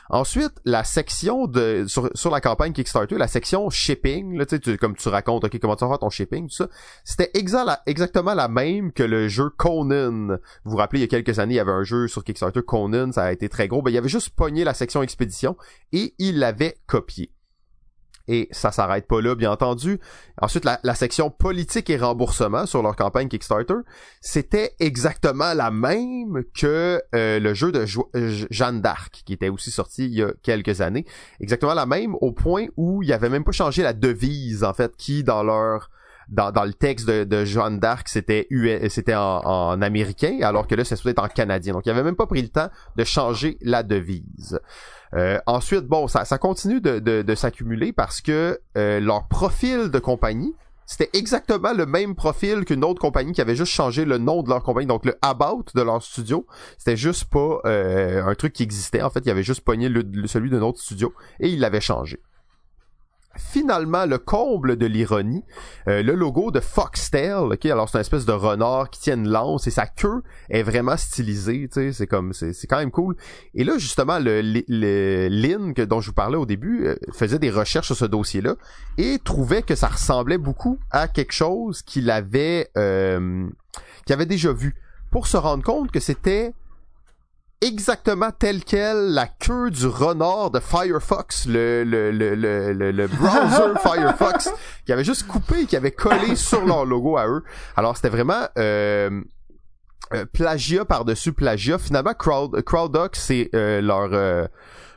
Ensuite, 0.09 0.53
la 0.65 0.83
section 0.83 1.45
de 1.45 1.85
sur, 1.87 2.09
sur 2.15 2.31
la 2.31 2.41
campagne 2.41 2.73
Kickstarter, 2.73 3.17
la 3.17 3.27
section 3.27 3.69
shipping, 3.69 4.37
là, 4.37 4.45
tu, 4.45 4.77
comme 4.77 4.95
tu 4.95 5.07
racontes, 5.09 5.43
ok, 5.43 5.59
comment 5.59 5.75
tu 5.75 5.85
vas 5.85 5.89
faire 5.89 5.99
ton 5.99 6.09
shipping, 6.09 6.47
tout 6.47 6.55
ça, 6.55 6.67
c'était 7.03 7.31
exactement 7.33 8.33
la 8.33 8.47
même 8.47 8.91
que 8.91 9.03
le 9.03 9.27
jeu 9.27 9.49
Conan. 9.49 10.37
Vous 10.63 10.71
vous 10.71 10.77
rappelez, 10.77 11.01
il 11.01 11.03
y 11.03 11.05
a 11.05 11.07
quelques 11.07 11.37
années, 11.37 11.55
il 11.55 11.57
y 11.57 11.59
avait 11.59 11.71
un 11.71 11.83
jeu 11.83 12.07
sur 12.07 12.23
Kickstarter, 12.23 12.61
Conan, 12.63 13.11
ça 13.11 13.25
a 13.25 13.31
été 13.31 13.49
très 13.49 13.67
gros. 13.67 13.81
Ben, 13.81 13.91
il 13.91 13.97
avait 13.97 14.09
juste 14.09 14.31
pogné 14.31 14.63
la 14.63 14.73
section 14.73 15.03
expédition 15.03 15.55
et 15.91 16.15
il 16.17 16.39
l'avait 16.39 16.77
copié. 16.87 17.31
Et 18.31 18.47
ça 18.51 18.71
s'arrête 18.71 19.07
pas 19.07 19.21
là, 19.21 19.33
bien 19.33 19.51
entendu. 19.51 19.99
Ensuite, 20.39 20.63
la, 20.63 20.93
section 20.93 21.31
politique 21.31 21.89
et 21.89 21.97
remboursement 21.97 22.67
sur 22.67 22.83
leur 22.83 22.95
campagne 22.95 23.27
Kickstarter, 23.27 23.73
c'était 24.21 24.75
exactement 24.79 25.55
la 25.55 25.71
même 25.71 26.43
que 26.55 27.01
euh, 27.15 27.39
le 27.39 27.53
jeu 27.55 27.71
de 27.71 27.85
Jeanne 28.51 28.81
d'Arc, 28.81 29.23
qui 29.25 29.33
était 29.33 29.49
aussi 29.49 29.71
sorti 29.71 30.05
il 30.05 30.13
y 30.13 30.21
a 30.21 30.31
quelques 30.43 30.79
années. 30.79 31.05
Exactement 31.39 31.73
la 31.73 31.87
même 31.87 32.15
au 32.21 32.31
point 32.31 32.67
où 32.77 33.01
il 33.01 33.11
avait 33.11 33.29
même 33.29 33.43
pas 33.43 33.51
changé 33.51 33.81
la 33.81 33.93
devise, 33.93 34.63
en 34.63 34.75
fait, 34.75 34.95
qui 34.95 35.23
dans 35.23 35.41
leur 35.41 35.89
dans, 36.29 36.51
dans 36.51 36.63
le 36.63 36.73
texte 36.73 37.07
de, 37.07 37.23
de 37.23 37.45
Jeanne 37.45 37.79
d'Arc, 37.79 38.07
c'était 38.07 38.47
c'était 38.89 39.15
en, 39.15 39.41
en, 39.43 39.81
américain, 39.81 40.39
alors 40.41 40.67
que 40.67 40.75
là, 40.75 40.83
c'est 40.83 40.95
supposé 40.95 41.11
être 41.11 41.23
en 41.23 41.27
canadien. 41.27 41.73
Donc, 41.73 41.85
il 41.85 41.89
avait 41.89 42.03
même 42.03 42.15
pas 42.15 42.27
pris 42.27 42.41
le 42.41 42.49
temps 42.49 42.69
de 42.95 43.03
changer 43.03 43.57
la 43.61 43.83
devise. 43.83 44.59
Euh, 45.15 45.39
ensuite, 45.47 45.85
bon, 45.85 46.07
ça, 46.07 46.25
ça 46.25 46.37
continue 46.37 46.81
de, 46.81 46.99
de, 46.99 47.21
de 47.23 47.35
s'accumuler 47.35 47.93
parce 47.93 48.21
que 48.21 48.59
euh, 48.77 48.99
leur 48.99 49.27
profil 49.27 49.89
de 49.89 49.99
compagnie, 49.99 50.53
c'était 50.85 51.09
exactement 51.13 51.73
le 51.73 51.85
même 51.85 52.15
profil 52.15 52.65
qu'une 52.65 52.83
autre 52.83 52.99
compagnie 52.99 53.31
qui 53.31 53.41
avait 53.41 53.55
juste 53.55 53.71
changé 53.71 54.05
le 54.05 54.17
nom 54.17 54.41
de 54.41 54.49
leur 54.49 54.63
compagnie. 54.63 54.87
Donc 54.87 55.05
le 55.05 55.15
about 55.21 55.65
de 55.75 55.81
leur 55.81 56.01
studio, 56.01 56.47
c'était 56.77 56.97
juste 56.97 57.25
pas 57.25 57.59
euh, 57.65 58.25
un 58.25 58.33
truc 58.33 58.53
qui 58.53 58.63
existait. 58.63 59.01
En 59.01 59.11
fait, 59.11 59.21
il 59.23 59.29
avait 59.29 59.43
juste 59.43 59.61
pogné 59.61 59.87
celui 60.25 60.49
d'un 60.49 60.61
autre 60.61 60.79
studio 60.79 61.13
et 61.39 61.49
il 61.49 61.59
l'avait 61.59 61.81
changé 61.81 62.19
finalement 63.37 64.05
le 64.05 64.17
comble 64.17 64.75
de 64.75 64.85
l'ironie, 64.85 65.43
euh, 65.87 66.01
le 66.01 66.13
logo 66.13 66.51
de 66.51 66.59
Foxtail, 66.59 67.53
ok, 67.53 67.65
alors 67.67 67.87
c'est 67.87 67.97
une 67.97 68.01
espèce 68.01 68.25
de 68.25 68.31
renard 68.31 68.89
qui 68.89 68.99
tient 69.01 69.15
une 69.15 69.29
lance 69.29 69.67
et 69.67 69.71
sa 69.71 69.85
queue 69.85 70.23
est 70.49 70.63
vraiment 70.63 70.97
stylisée, 70.97 71.69
tu 71.71 71.79
sais, 71.79 71.93
c'est 71.93 72.07
comme 72.07 72.33
c'est 72.33 72.67
quand 72.67 72.77
même 72.77 72.91
cool. 72.91 73.15
Et 73.53 73.63
là 73.63 73.77
justement 73.77 74.19
le, 74.19 74.41
le, 74.41 75.27
Lynn 75.29 75.73
dont 75.73 76.01
je 76.01 76.07
vous 76.07 76.13
parlais 76.13 76.37
au 76.37 76.45
début 76.45 76.87
euh, 76.87 76.95
faisait 77.13 77.39
des 77.39 77.51
recherches 77.51 77.87
sur 77.87 77.95
ce 77.95 78.05
dossier-là 78.05 78.55
et 78.97 79.19
trouvait 79.23 79.61
que 79.61 79.75
ça 79.75 79.87
ressemblait 79.87 80.37
beaucoup 80.37 80.79
à 80.91 81.07
quelque 81.07 81.33
chose 81.33 81.81
qu'il 81.83 82.09
avait 82.09 82.69
euh, 82.77 83.47
qu'il 84.05 84.13
avait 84.13 84.25
déjà 84.25 84.51
vu 84.51 84.75
pour 85.11 85.27
se 85.27 85.37
rendre 85.37 85.63
compte 85.63 85.91
que 85.91 85.99
c'était 85.99 86.53
exactement 87.61 88.31
tel 88.31 88.63
quel 88.63 89.11
la 89.11 89.27
queue 89.27 89.69
du 89.71 89.85
renard 89.87 90.51
de 90.51 90.59
Firefox, 90.59 91.45
le, 91.47 91.83
le, 91.83 92.11
le, 92.11 92.35
le, 92.35 92.91
le 92.91 93.07
browser 93.07 93.79
Firefox, 93.81 94.49
qui 94.85 94.93
avait 94.93 95.03
juste 95.03 95.27
coupé 95.27 95.65
qui 95.65 95.75
avait 95.75 95.91
collé 95.91 96.35
sur 96.35 96.65
leur 96.65 96.85
logo 96.85 97.17
à 97.17 97.27
eux. 97.27 97.43
Alors 97.75 97.95
c'était 97.95 98.09
vraiment 98.09 98.47
euh, 98.57 99.21
euh 100.13 100.25
plagiat 100.31 100.85
par-dessus 100.85 101.33
plagiat. 101.33 101.77
Finalement, 101.77 102.13
Crowd, 102.13 103.09
c'est 103.13 103.49
euh, 103.53 103.81
leur 103.81 104.09
euh, 104.13 104.47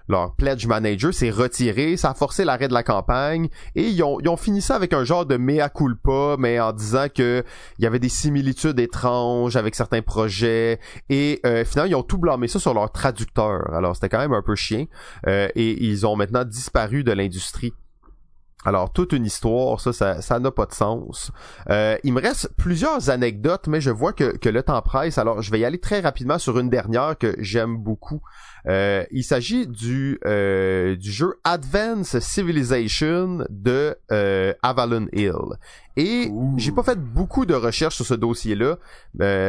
leur 0.09 0.35
pledge 0.35 0.67
manager 0.67 1.13
s'est 1.13 1.31
retiré, 1.31 1.97
ça 1.97 2.11
a 2.11 2.15
forcé 2.15 2.45
l'arrêt 2.45 2.69
de 2.69 2.75
la 2.75 2.83
campagne 2.83 3.49
et 3.75 3.89
ils 3.89 4.03
ont, 4.03 4.19
ils 4.21 4.29
ont 4.29 4.37
fini 4.37 4.61
ça 4.61 4.77
avec 4.77 4.93
un 4.93 5.05
genre 5.05 5.27
de 5.27 5.37
mea 5.37 5.69
culpa, 5.69 6.37
mais 6.39 6.61
en 6.61 6.73
disant 6.73 7.07
que 7.15 7.45
il 7.79 7.85
y 7.85 7.87
avait 7.87 7.99
des 7.99 8.09
similitudes 8.09 8.79
étranges 8.79 9.57
avec 9.57 9.75
certains 9.75 10.03
projets 10.03 10.81
et 11.09 11.41
euh, 11.47 11.65
finalement 11.65 11.91
ils 11.91 11.97
ont 11.97 12.03
tout 12.03 12.19
blâmé 12.19 12.49
ça 12.49 12.59
sur 12.59 12.75
leur 12.75 12.91
traducteur. 12.93 13.73
Alors 13.73 13.95
c'était 13.95 14.09
quand 14.09 14.19
même 14.19 14.35
un 14.35 14.43
peu 14.43 14.55
chien 14.55 14.87
euh, 15.27 15.49
et 15.55 15.85
ils 15.85 16.07
ont 16.07 16.17
maintenant 16.17 16.45
disparu 16.45 17.05
de 17.05 17.13
l'industrie 17.13 17.73
alors, 18.65 18.93
toute 18.93 19.13
une 19.13 19.27
histoire, 19.27 19.81
ça, 19.81 20.21
ça, 20.21 20.39
n'a 20.39 20.51
pas 20.53 20.67
de 20.67 20.73
sens. 20.73 21.33
Euh, 21.69 21.97
il 22.05 22.13
me 22.13 22.21
reste 22.21 22.49
plusieurs 22.57 23.11
anecdotes, 23.11 23.67
mais 23.67 23.81
je 23.81 23.91
vois 23.91 24.13
que, 24.13 24.37
que 24.37 24.49
le 24.49 24.63
temps 24.63 24.81
presse. 24.83 25.19
Alors, 25.19 25.43
je 25.43 25.51
vais 25.51 25.59
y 25.59 25.65
aller 25.65 25.81
très 25.81 25.99
rapidement 25.99 26.39
sur 26.39 26.59
une 26.59 26.71
dernière 26.71 27.19
que 27.19 27.35
j'aime 27.39 27.77
beaucoup. 27.77 28.23
Euh, 28.69 29.05
il 29.11 29.25
s'agit 29.25 29.67
du, 29.67 30.21
euh, 30.25 30.95
du 30.97 31.11
jeu 31.11 31.35
Advance 31.45 32.19
Civilization 32.21 33.45
de 33.51 33.97
euh, 34.13 34.55
Avalon 34.63 35.07
Hill. 35.13 35.33
Et 35.97 36.31
j'ai 36.57 36.73
pas 36.73 36.83
fait 36.83 36.99
beaucoup 36.99 37.45
de 37.45 37.53
recherches 37.53 37.97
sur 37.97 38.07
ce 38.07 38.15
dossier-là, 38.15 38.79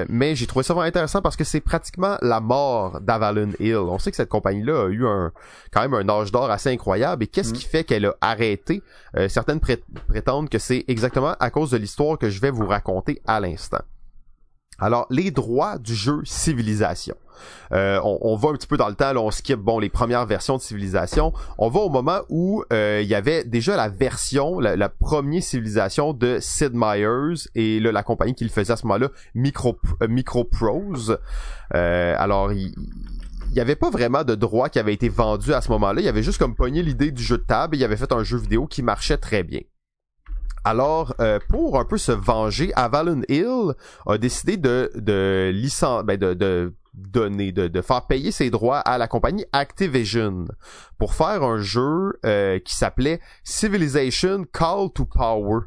mais 0.09 0.35
j'ai 0.35 0.45
trouvé 0.45 0.63
ça 0.63 0.73
vraiment 0.73 0.87
intéressant 0.87 1.21
parce 1.21 1.37
que 1.37 1.45
c'est 1.45 1.61
pratiquement 1.61 2.17
la 2.21 2.41
mort 2.41 2.99
d'Avalon 2.99 3.51
Hill. 3.61 3.77
On 3.77 3.97
sait 3.97 4.11
que 4.11 4.17
cette 4.17 4.27
compagnie-là 4.27 4.87
a 4.87 4.89
eu 4.89 5.07
un 5.07 5.31
quand 5.71 5.87
même 5.87 5.93
un 5.93 6.09
âge 6.09 6.33
d'or 6.33 6.51
assez 6.51 6.69
incroyable. 6.69 7.23
Et 7.23 7.27
qu'est-ce 7.27 7.51
mm. 7.51 7.53
qui 7.53 7.65
fait 7.65 7.83
qu'elle 7.85 8.05
a 8.07 8.15
arrêté? 8.19 8.83
Certaines 9.29 9.61
prétendent 9.61 10.49
que 10.49 10.59
c'est 10.59 10.83
exactement 10.89 11.33
à 11.39 11.49
cause 11.49 11.71
de 11.71 11.77
l'histoire 11.77 12.17
que 12.17 12.29
je 12.29 12.41
vais 12.41 12.51
vous 12.51 12.67
raconter 12.67 13.21
à 13.25 13.39
l'instant. 13.39 13.81
Alors, 14.79 15.07
les 15.09 15.31
droits 15.31 15.77
du 15.77 15.95
jeu 15.95 16.19
Civilisation. 16.25 17.15
Euh, 17.73 17.99
on, 18.03 18.35
va 18.35 18.49
un 18.49 18.53
petit 18.53 18.67
peu 18.67 18.77
dans 18.77 18.87
le 18.87 18.95
temps, 18.95 19.13
là, 19.13 19.21
on 19.21 19.31
skip 19.31 19.59
bon 19.59 19.79
les 19.79 19.89
premières 19.89 20.25
versions 20.25 20.57
de 20.57 20.61
Civilisation. 20.61 21.33
On 21.57 21.69
va 21.69 21.79
au 21.79 21.89
moment 21.89 22.21
où 22.29 22.63
euh, 22.71 22.99
il 23.01 23.07
y 23.07 23.15
avait 23.15 23.43
déjà 23.43 23.75
la 23.75 23.89
version, 23.89 24.59
la, 24.59 24.89
première 24.89 25.41
Civilisation 25.41 26.13
de 26.13 26.37
Sid 26.39 26.71
Meier's 26.73 27.49
et 27.55 27.79
là, 27.79 27.91
la 27.91 28.03
compagnie 28.03 28.35
qui 28.35 28.43
le 28.43 28.49
faisait 28.49 28.73
à 28.73 28.75
ce 28.75 28.85
moment-là, 28.85 29.09
Micro, 29.33 29.77
euh, 30.01 30.07
Microprose. 30.07 31.17
alors, 31.71 32.53
il, 32.53 32.73
il 33.49 33.57
y 33.57 33.59
avait 33.59 33.75
pas 33.75 33.89
vraiment 33.89 34.23
de 34.23 34.35
droit 34.35 34.69
qui 34.69 34.79
avait 34.79 34.93
été 34.93 35.09
vendu 35.09 35.53
à 35.53 35.61
ce 35.61 35.69
moment-là. 35.71 36.01
Il 36.01 36.07
avait 36.07 36.23
juste 36.23 36.37
comme 36.37 36.55
pogné 36.55 36.83
l'idée 36.83 37.11
du 37.11 37.23
jeu 37.23 37.37
de 37.37 37.43
table 37.43 37.75
et 37.75 37.79
il 37.79 37.83
avait 37.83 37.97
fait 37.97 38.11
un 38.11 38.23
jeu 38.23 38.37
vidéo 38.37 38.67
qui 38.67 38.83
marchait 38.83 39.17
très 39.17 39.43
bien. 39.43 39.61
Alors, 40.63 41.13
pour 41.49 41.77
un 41.77 41.83
peu 41.85 41.97
se 41.97 42.13
venger, 42.13 42.71
Avalon 42.75 43.21
Hill 43.27 43.73
a 44.07 44.17
décidé 44.17 44.55
de 44.55 44.91
de 44.95 45.51
licence, 45.53 46.03
ben 46.03 46.17
de 46.17 46.73
donner, 46.93 47.51
de, 47.51 47.67
de 47.67 47.81
faire 47.81 48.05
payer 48.05 48.31
ses 48.31 48.49
droits 48.49 48.79
à 48.79 48.97
la 48.97 49.07
compagnie 49.07 49.45
Activision 49.51 50.45
pour 50.97 51.13
faire 51.13 51.43
un 51.43 51.59
jeu 51.59 52.19
euh, 52.25 52.59
qui 52.59 52.75
s'appelait 52.75 53.19
Civilization 53.43 54.45
Call 54.51 54.89
to 54.93 55.05
Power, 55.05 55.61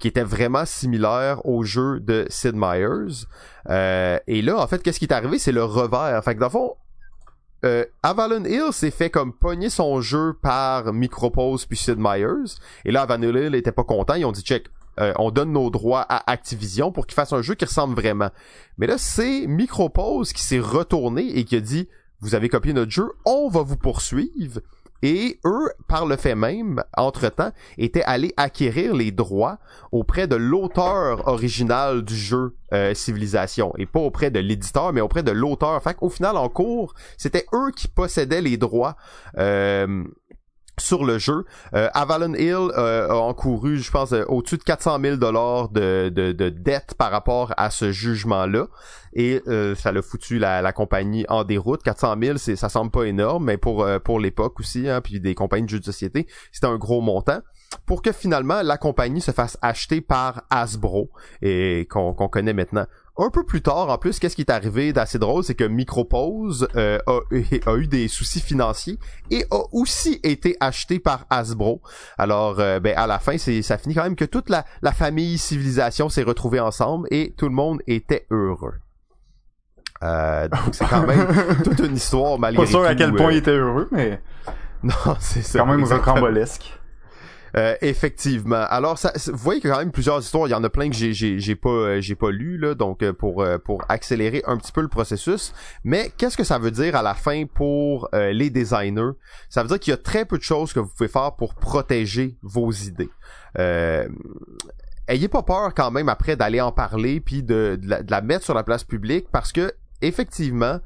qui 0.00 0.08
était 0.08 0.24
vraiment 0.24 0.64
similaire 0.64 1.44
au 1.46 1.62
jeu 1.62 2.00
de 2.00 2.26
Sid 2.28 2.54
Meier's. 2.54 3.26
Euh, 3.68 4.18
et 4.26 4.42
là, 4.42 4.58
en 4.58 4.66
fait, 4.66 4.82
qu'est-ce 4.82 4.98
qui 4.98 5.04
est 5.04 5.12
arrivé? 5.12 5.38
C'est 5.38 5.52
le 5.52 5.64
revers. 5.64 6.22
Fait 6.24 6.34
que 6.34 6.40
dans 6.40 6.46
le 6.46 6.50
fond, 6.50 6.76
euh, 7.64 7.84
Avalon 8.02 8.44
Hill 8.44 8.72
s'est 8.72 8.90
fait 8.90 9.08
comme 9.08 9.32
pogner 9.32 9.70
son 9.70 10.00
jeu 10.00 10.34
par 10.42 10.92
Micropose 10.92 11.66
puis 11.66 11.76
Sid 11.76 11.96
Meier's. 11.98 12.58
Et 12.84 12.90
là, 12.90 13.02
Avalon 13.02 13.36
Hill 13.36 13.54
était 13.54 13.72
pas 13.72 13.84
content. 13.84 14.14
Ils 14.14 14.24
ont 14.24 14.32
dit, 14.32 14.42
check, 14.42 14.66
euh, 15.00 15.12
on 15.18 15.30
donne 15.30 15.52
nos 15.52 15.70
droits 15.70 16.04
à 16.08 16.30
Activision 16.30 16.92
pour 16.92 17.06
qu'ils 17.06 17.14
fassent 17.14 17.32
un 17.32 17.42
jeu 17.42 17.54
qui 17.54 17.64
ressemble 17.64 17.94
vraiment. 17.94 18.30
Mais 18.78 18.86
là, 18.86 18.98
c'est 18.98 19.46
Micropose 19.46 20.32
qui 20.32 20.42
s'est 20.42 20.60
retourné 20.60 21.38
et 21.38 21.44
qui 21.44 21.56
a 21.56 21.60
dit, 21.60 21.88
vous 22.20 22.34
avez 22.34 22.48
copié 22.48 22.72
notre 22.72 22.90
jeu, 22.90 23.10
on 23.24 23.48
va 23.48 23.62
vous 23.62 23.76
poursuivre. 23.76 24.60
Et 25.02 25.40
eux, 25.44 25.68
par 25.88 26.06
le 26.06 26.16
fait 26.16 26.36
même, 26.36 26.82
entre-temps, 26.96 27.50
étaient 27.76 28.04
allés 28.04 28.32
acquérir 28.36 28.94
les 28.94 29.10
droits 29.10 29.58
auprès 29.90 30.28
de 30.28 30.36
l'auteur 30.36 31.26
original 31.26 32.02
du 32.02 32.14
jeu 32.14 32.54
euh, 32.72 32.94
Civilisation. 32.94 33.72
Et 33.78 33.86
pas 33.86 33.98
auprès 33.98 34.30
de 34.30 34.38
l'éditeur, 34.38 34.92
mais 34.92 35.00
auprès 35.00 35.24
de 35.24 35.32
l'auteur. 35.32 35.82
Fait 35.82 35.94
qu'au 35.94 36.08
final, 36.08 36.36
en 36.36 36.48
cours, 36.48 36.94
c'était 37.18 37.46
eux 37.52 37.72
qui 37.76 37.88
possédaient 37.88 38.40
les 38.40 38.56
droits. 38.56 38.96
Euh, 39.38 40.04
sur 40.78 41.04
le 41.04 41.18
jeu. 41.18 41.44
Euh, 41.74 41.88
Avalon 41.94 42.34
Hill 42.34 42.70
euh, 42.76 43.08
a 43.08 43.14
encouru, 43.14 43.78
je 43.78 43.90
pense, 43.90 44.12
euh, 44.12 44.24
au-dessus 44.28 44.58
de 44.58 44.62
400 44.62 44.98
000 45.00 45.16
dollars 45.16 45.68
de, 45.68 46.08
de, 46.08 46.32
de 46.32 46.48
dettes 46.48 46.94
par 46.94 47.10
rapport 47.10 47.52
à 47.56 47.70
ce 47.70 47.92
jugement-là. 47.92 48.66
Et 49.14 49.42
ça 49.76 49.92
l'a 49.92 50.00
foutu 50.00 50.38
la, 50.38 50.62
la, 50.62 50.72
compagnie 50.72 51.26
en 51.28 51.44
déroute. 51.44 51.82
400 51.82 52.14
000, 52.22 52.38
c'est, 52.38 52.56
ça 52.56 52.70
semble 52.70 52.90
pas 52.90 53.04
énorme, 53.04 53.44
mais 53.44 53.58
pour, 53.58 53.86
pour 54.02 54.18
l'époque 54.18 54.58
aussi, 54.58 54.88
hein, 54.88 55.02
puis 55.02 55.20
des 55.20 55.34
compagnies 55.34 55.66
de 55.66 55.70
jeux 55.70 55.80
de 55.80 55.84
société, 55.84 56.26
c'était 56.50 56.66
un 56.66 56.78
gros 56.78 57.02
montant. 57.02 57.40
Pour 57.84 58.00
que 58.00 58.10
finalement 58.12 58.62
la 58.62 58.78
compagnie 58.78 59.20
se 59.20 59.30
fasse 59.30 59.58
acheter 59.60 60.00
par 60.00 60.44
Hasbro 60.48 61.10
et 61.42 61.86
qu'on, 61.90 62.14
qu'on 62.14 62.28
connaît 62.28 62.54
maintenant. 62.54 62.86
Un 63.18 63.28
peu 63.28 63.44
plus 63.44 63.60
tard, 63.60 63.90
en 63.90 63.98
plus, 63.98 64.18
qu'est-ce 64.18 64.34
qui 64.34 64.42
est 64.42 64.50
arrivé 64.50 64.94
d'assez 64.94 65.18
drôle, 65.18 65.44
c'est 65.44 65.54
que 65.54 65.64
Micropose 65.64 66.66
euh, 66.76 66.98
a, 67.06 67.20
a, 67.70 67.76
eu 67.76 67.86
des 67.86 68.08
soucis 68.08 68.40
financiers 68.40 68.98
et 69.30 69.44
a 69.50 69.60
aussi 69.72 70.18
été 70.22 70.56
acheté 70.60 70.98
par 70.98 71.26
Hasbro. 71.28 71.82
Alors, 72.16 72.58
euh, 72.58 72.80
ben 72.80 72.96
à 72.96 73.06
la 73.06 73.18
fin, 73.18 73.36
c'est 73.36 73.60
ça 73.60 73.76
finit 73.76 73.94
quand 73.94 74.04
même 74.04 74.16
que 74.16 74.24
toute 74.24 74.48
la, 74.48 74.64
la 74.80 74.92
famille 74.92 75.36
civilisation 75.36 76.08
s'est 76.08 76.22
retrouvée 76.22 76.60
ensemble 76.60 77.06
et 77.10 77.34
tout 77.36 77.48
le 77.48 77.54
monde 77.54 77.80
était 77.86 78.26
heureux. 78.30 78.74
Euh, 80.02 80.48
donc 80.48 80.60
c'est 80.72 80.86
quand 80.86 81.06
même 81.06 81.28
toute 81.64 81.78
une 81.78 81.94
histoire 81.94 82.38
malgré 82.38 82.64
Pas 82.64 82.70
sûr 82.70 82.84
à 82.84 82.94
quel 82.94 83.12
point 83.12 83.28
euh, 83.28 83.32
il 83.32 83.36
était 83.36 83.52
heureux, 83.52 83.88
mais 83.92 84.20
non, 84.82 84.94
c'est 85.20 85.42
ça. 85.42 85.60
quand 85.60 85.66
même 85.66 85.84
rocambolesque. 85.84 86.78
Euh, 87.54 87.76
effectivement. 87.82 88.64
Alors, 88.68 88.96
ça, 88.96 89.12
vous 89.26 89.36
voyez 89.36 89.60
qu'il 89.60 89.68
y 89.68 89.72
a 89.72 89.76
quand 89.76 89.80
même 89.82 89.92
plusieurs 89.92 90.20
histoires. 90.20 90.48
Il 90.48 90.52
y 90.52 90.54
en 90.54 90.64
a 90.64 90.70
plein 90.70 90.88
que 90.88 90.96
j'ai, 90.96 91.12
j'ai, 91.12 91.56
pas, 91.56 91.68
euh, 91.68 92.00
j'ai 92.00 92.14
pas 92.14 92.30
lu 92.30 92.56
là, 92.56 92.74
donc 92.74 93.02
euh, 93.02 93.12
pour 93.12 93.44
pour 93.64 93.84
accélérer 93.88 94.42
un 94.46 94.56
petit 94.56 94.72
peu 94.72 94.80
le 94.80 94.88
processus. 94.88 95.52
Mais 95.84 96.10
qu'est-ce 96.16 96.36
que 96.36 96.44
ça 96.44 96.58
veut 96.58 96.70
dire 96.70 96.96
à 96.96 97.02
la 97.02 97.14
fin 97.14 97.44
pour 97.44 98.08
les 98.12 98.50
designers? 98.50 99.12
Ça 99.48 99.62
veut 99.62 99.68
dire 99.68 99.78
qu'il 99.78 99.90
y 99.90 99.94
a 99.94 99.98
très 99.98 100.24
peu 100.24 100.38
de 100.38 100.42
choses 100.42 100.72
que 100.72 100.80
vous 100.80 100.88
pouvez 100.88 101.08
faire 101.08 101.32
pour 101.36 101.54
protéger 101.54 102.36
vos 102.42 102.70
idées. 102.72 103.10
ayez 105.08 105.28
pas 105.28 105.42
peur 105.42 105.74
quand 105.74 105.90
même 105.90 106.08
après 106.08 106.36
d'aller 106.36 106.60
en 106.60 106.72
parler 106.72 107.20
puis 107.20 107.42
de, 107.42 107.78
de 107.80 108.10
la 108.10 108.20
mettre 108.22 108.44
sur 108.44 108.54
la 108.54 108.62
place 108.62 108.84
publique 108.84 109.26
parce 109.30 109.52
que 109.52 109.72
effectivement 110.00 110.80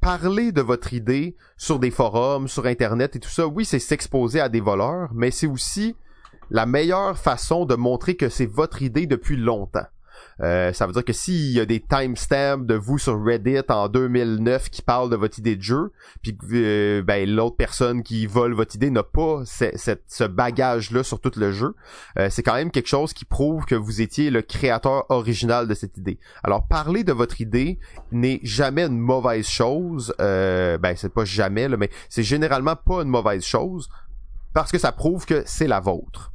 parler 0.00 0.52
de 0.52 0.60
votre 0.60 0.92
idée 0.92 1.36
sur 1.56 1.78
des 1.78 1.90
forums, 1.90 2.48
sur 2.48 2.66
Internet 2.66 3.16
et 3.16 3.20
tout 3.20 3.30
ça, 3.30 3.46
oui, 3.46 3.64
c'est 3.64 3.78
s'exposer 3.78 4.40
à 4.40 4.48
des 4.48 4.60
voleurs, 4.60 5.10
mais 5.14 5.30
c'est 5.30 5.46
aussi 5.46 5.96
la 6.52 6.66
meilleure 6.66 7.18
façon 7.18 7.64
de 7.64 7.74
montrer 7.74 8.14
que 8.14 8.28
c'est 8.28 8.46
votre 8.46 8.82
idée 8.82 9.06
depuis 9.06 9.36
longtemps. 9.36 9.86
Euh, 10.40 10.72
ça 10.72 10.86
veut 10.86 10.92
dire 10.92 11.04
que 11.04 11.12
s'il 11.12 11.52
y 11.52 11.60
a 11.60 11.64
des 11.64 11.80
timestamps 11.80 12.58
de 12.58 12.74
vous 12.74 12.98
sur 12.98 13.22
Reddit 13.22 13.62
en 13.68 13.88
2009 13.88 14.70
qui 14.70 14.82
parlent 14.82 15.08
de 15.08 15.16
votre 15.16 15.38
idée 15.38 15.56
de 15.56 15.62
jeu, 15.62 15.92
puis 16.22 16.36
euh, 16.52 17.02
ben, 17.02 17.28
l'autre 17.28 17.56
personne 17.56 18.02
qui 18.02 18.26
vole 18.26 18.52
votre 18.52 18.74
idée 18.74 18.90
n'a 18.90 19.02
pas 19.02 19.42
ce, 19.46 20.24
bagage-là 20.24 21.02
sur 21.02 21.20
tout 21.20 21.32
le 21.36 21.52
jeu, 21.52 21.74
euh, 22.18 22.28
c'est 22.30 22.42
quand 22.42 22.54
même 22.54 22.70
quelque 22.70 22.88
chose 22.88 23.14
qui 23.14 23.24
prouve 23.24 23.64
que 23.64 23.74
vous 23.74 24.02
étiez 24.02 24.30
le 24.30 24.42
créateur 24.42 25.06
original 25.10 25.68
de 25.68 25.74
cette 25.74 25.96
idée. 25.96 26.18
Alors 26.42 26.66
parler 26.66 27.02
de 27.02 27.12
votre 27.12 27.40
idée 27.40 27.78
n'est 28.10 28.40
jamais 28.42 28.84
une 28.84 28.98
mauvaise 28.98 29.46
chose. 29.46 30.14
Euh, 30.20 30.76
ben 30.76 30.96
c'est 30.96 31.12
pas 31.12 31.24
jamais 31.24 31.68
mais 31.68 31.90
c'est 32.10 32.22
généralement 32.22 32.76
pas 32.76 33.02
une 33.02 33.08
mauvaise 33.08 33.44
chose 33.44 33.88
parce 34.52 34.70
que 34.70 34.78
ça 34.78 34.92
prouve 34.92 35.24
que 35.24 35.42
c'est 35.46 35.66
la 35.66 35.80
vôtre. 35.80 36.31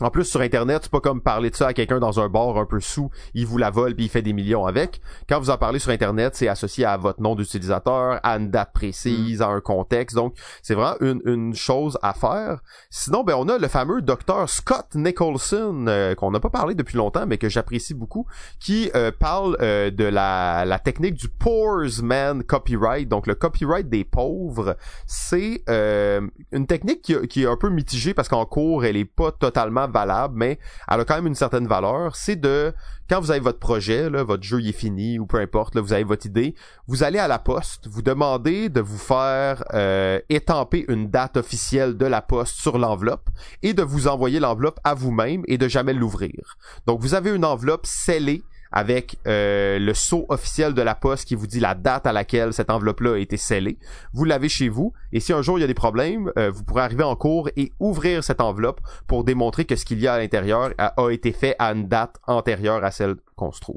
En 0.00 0.10
plus, 0.10 0.24
sur 0.24 0.40
Internet, 0.40 0.80
c'est 0.82 0.90
pas 0.90 1.00
comme 1.00 1.20
parler 1.20 1.50
de 1.50 1.54
ça 1.54 1.68
à 1.68 1.72
quelqu'un 1.72 2.00
dans 2.00 2.18
un 2.18 2.28
bar 2.28 2.56
un 2.58 2.66
peu 2.66 2.80
sous, 2.80 3.10
il 3.32 3.46
vous 3.46 3.58
la 3.58 3.70
vole 3.70 3.94
puis 3.94 4.06
il 4.06 4.08
fait 4.08 4.22
des 4.22 4.32
millions 4.32 4.66
avec. 4.66 5.00
Quand 5.28 5.38
vous 5.38 5.50
en 5.50 5.56
parlez 5.56 5.78
sur 5.78 5.92
Internet, 5.92 6.34
c'est 6.34 6.48
associé 6.48 6.84
à 6.84 6.96
votre 6.96 7.22
nom 7.22 7.36
d'utilisateur, 7.36 8.18
à 8.24 8.36
une 8.36 8.50
date 8.50 8.72
précise, 8.72 9.40
à 9.40 9.46
un 9.46 9.60
contexte. 9.60 10.16
Donc, 10.16 10.34
c'est 10.62 10.74
vraiment 10.74 10.96
une, 11.00 11.22
une 11.26 11.54
chose 11.54 11.96
à 12.02 12.12
faire. 12.12 12.58
Sinon, 12.90 13.22
ben, 13.22 13.36
on 13.38 13.48
a 13.48 13.56
le 13.56 13.68
fameux 13.68 14.02
docteur 14.02 14.48
Scott 14.48 14.96
Nicholson, 14.96 15.84
euh, 15.86 16.16
qu'on 16.16 16.32
n'a 16.32 16.40
pas 16.40 16.50
parlé 16.50 16.74
depuis 16.74 16.96
longtemps, 16.96 17.26
mais 17.28 17.38
que 17.38 17.48
j'apprécie 17.48 17.94
beaucoup, 17.94 18.26
qui 18.58 18.90
euh, 18.96 19.12
parle 19.16 19.56
euh, 19.60 19.92
de 19.92 20.04
la, 20.04 20.64
la 20.64 20.80
technique 20.80 21.14
du 21.14 21.28
Poor 21.28 21.84
Man 22.02 22.42
Copyright. 22.42 23.08
Donc, 23.08 23.28
le 23.28 23.36
copyright 23.36 23.88
des 23.88 24.02
pauvres, 24.02 24.76
c'est 25.06 25.62
une 25.68 26.66
technique 26.66 27.02
qui, 27.02 27.14
qui 27.28 27.44
est 27.44 27.46
un 27.46 27.56
peu 27.56 27.68
mitigée 27.68 28.12
parce 28.12 28.28
qu'en 28.28 28.44
cours, 28.44 28.84
elle 28.84 28.96
est 28.96 29.04
pas 29.04 29.30
totalement 29.30 29.83
valable, 29.86 30.34
mais 30.36 30.58
elle 30.88 31.00
a 31.00 31.04
quand 31.04 31.16
même 31.16 31.26
une 31.26 31.34
certaine 31.34 31.66
valeur. 31.66 32.16
C'est 32.16 32.36
de 32.36 32.72
quand 33.08 33.20
vous 33.20 33.30
avez 33.30 33.40
votre 33.40 33.58
projet, 33.58 34.08
là, 34.08 34.22
votre 34.22 34.42
jeu 34.42 34.60
est 34.64 34.72
fini 34.72 35.18
ou 35.18 35.26
peu 35.26 35.38
importe, 35.38 35.74
là, 35.74 35.82
vous 35.82 35.92
avez 35.92 36.04
votre 36.04 36.24
idée, 36.24 36.54
vous 36.86 37.02
allez 37.02 37.18
à 37.18 37.28
la 37.28 37.38
poste, 37.38 37.86
vous 37.86 38.00
demandez 38.00 38.70
de 38.70 38.80
vous 38.80 38.98
faire 38.98 39.62
euh, 39.74 40.18
étamper 40.30 40.86
une 40.88 41.10
date 41.10 41.36
officielle 41.36 41.96
de 41.98 42.06
la 42.06 42.22
poste 42.22 42.56
sur 42.56 42.78
l'enveloppe 42.78 43.28
et 43.62 43.74
de 43.74 43.82
vous 43.82 44.08
envoyer 44.08 44.40
l'enveloppe 44.40 44.80
à 44.84 44.94
vous-même 44.94 45.42
et 45.48 45.58
de 45.58 45.68
jamais 45.68 45.92
l'ouvrir. 45.92 46.56
Donc 46.86 47.00
vous 47.00 47.14
avez 47.14 47.30
une 47.30 47.44
enveloppe 47.44 47.86
scellée 47.86 48.42
avec 48.74 49.18
euh, 49.26 49.78
le 49.78 49.94
sceau 49.94 50.26
officiel 50.28 50.74
de 50.74 50.82
la 50.82 50.96
poste 50.96 51.28
qui 51.28 51.36
vous 51.36 51.46
dit 51.46 51.60
la 51.60 51.74
date 51.74 52.06
à 52.06 52.12
laquelle 52.12 52.52
cette 52.52 52.70
enveloppe-là 52.70 53.14
a 53.14 53.18
été 53.18 53.36
scellée. 53.36 53.78
Vous 54.12 54.24
l'avez 54.24 54.48
chez 54.48 54.68
vous 54.68 54.92
et 55.12 55.20
si 55.20 55.32
un 55.32 55.42
jour 55.42 55.58
il 55.58 55.60
y 55.60 55.64
a 55.64 55.68
des 55.68 55.74
problèmes, 55.74 56.32
euh, 56.36 56.50
vous 56.50 56.64
pourrez 56.64 56.82
arriver 56.82 57.04
en 57.04 57.14
cours 57.14 57.48
et 57.56 57.72
ouvrir 57.78 58.24
cette 58.24 58.40
enveloppe 58.40 58.80
pour 59.06 59.22
démontrer 59.22 59.64
que 59.64 59.76
ce 59.76 59.84
qu'il 59.84 60.00
y 60.00 60.08
a 60.08 60.14
à 60.14 60.18
l'intérieur 60.18 60.72
a, 60.76 60.92
été 61.10 61.30
fait 61.30 61.54
à 61.60 61.72
une 61.72 61.86
date 61.86 62.16
antérieure 62.26 62.84
à 62.84 62.90
celle 62.90 63.14
qu'on 63.36 63.52
se 63.52 63.60
trouve. 63.60 63.76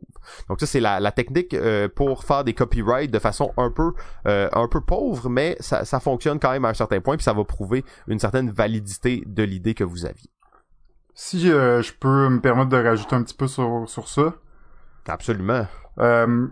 Donc 0.50 0.60
ça 0.60 0.66
c'est 0.66 0.80
la, 0.80 1.00
la, 1.00 1.12
technique 1.12 1.54
euh, 1.54 1.88
pour 1.88 2.24
faire 2.24 2.44
des 2.44 2.54
copyrights 2.54 3.12
de 3.12 3.20
façon 3.20 3.54
un 3.58 3.70
peu 3.70 3.94
euh, 4.28 4.50
un 4.54 4.68
peu 4.68 4.82
pauvre, 4.82 5.30
mais 5.30 5.56
ça, 5.60 5.86
ça 5.86 6.00
fonctionne 6.00 6.40
quand 6.40 6.52
même 6.52 6.66
à 6.66 6.70
un 6.70 6.74
certain 6.74 7.02
point 7.02 7.18
puis 7.18 7.24
ça 7.24 7.34
va 7.34 7.44
prouver 7.44 7.86
une 8.08 8.18
certaine 8.18 8.50
validité 8.50 9.24
de 9.28 9.44
l'idée 9.44 9.76
que 9.76 9.84
vous 9.84 10.06
aviez. 10.08 10.30
Si 11.20 11.52
euh, 11.52 11.82
je 11.82 11.94
peux 11.94 12.30
me 12.30 12.40
permettre 12.40 12.70
de 12.70 12.78
rajouter 12.78 13.16
un 13.16 13.24
petit 13.24 13.34
peu 13.34 13.48
sur, 13.48 13.86
sur 13.88 14.08
ça, 14.08 14.36
Absolument. 15.08 15.68
Euh, 16.00 16.48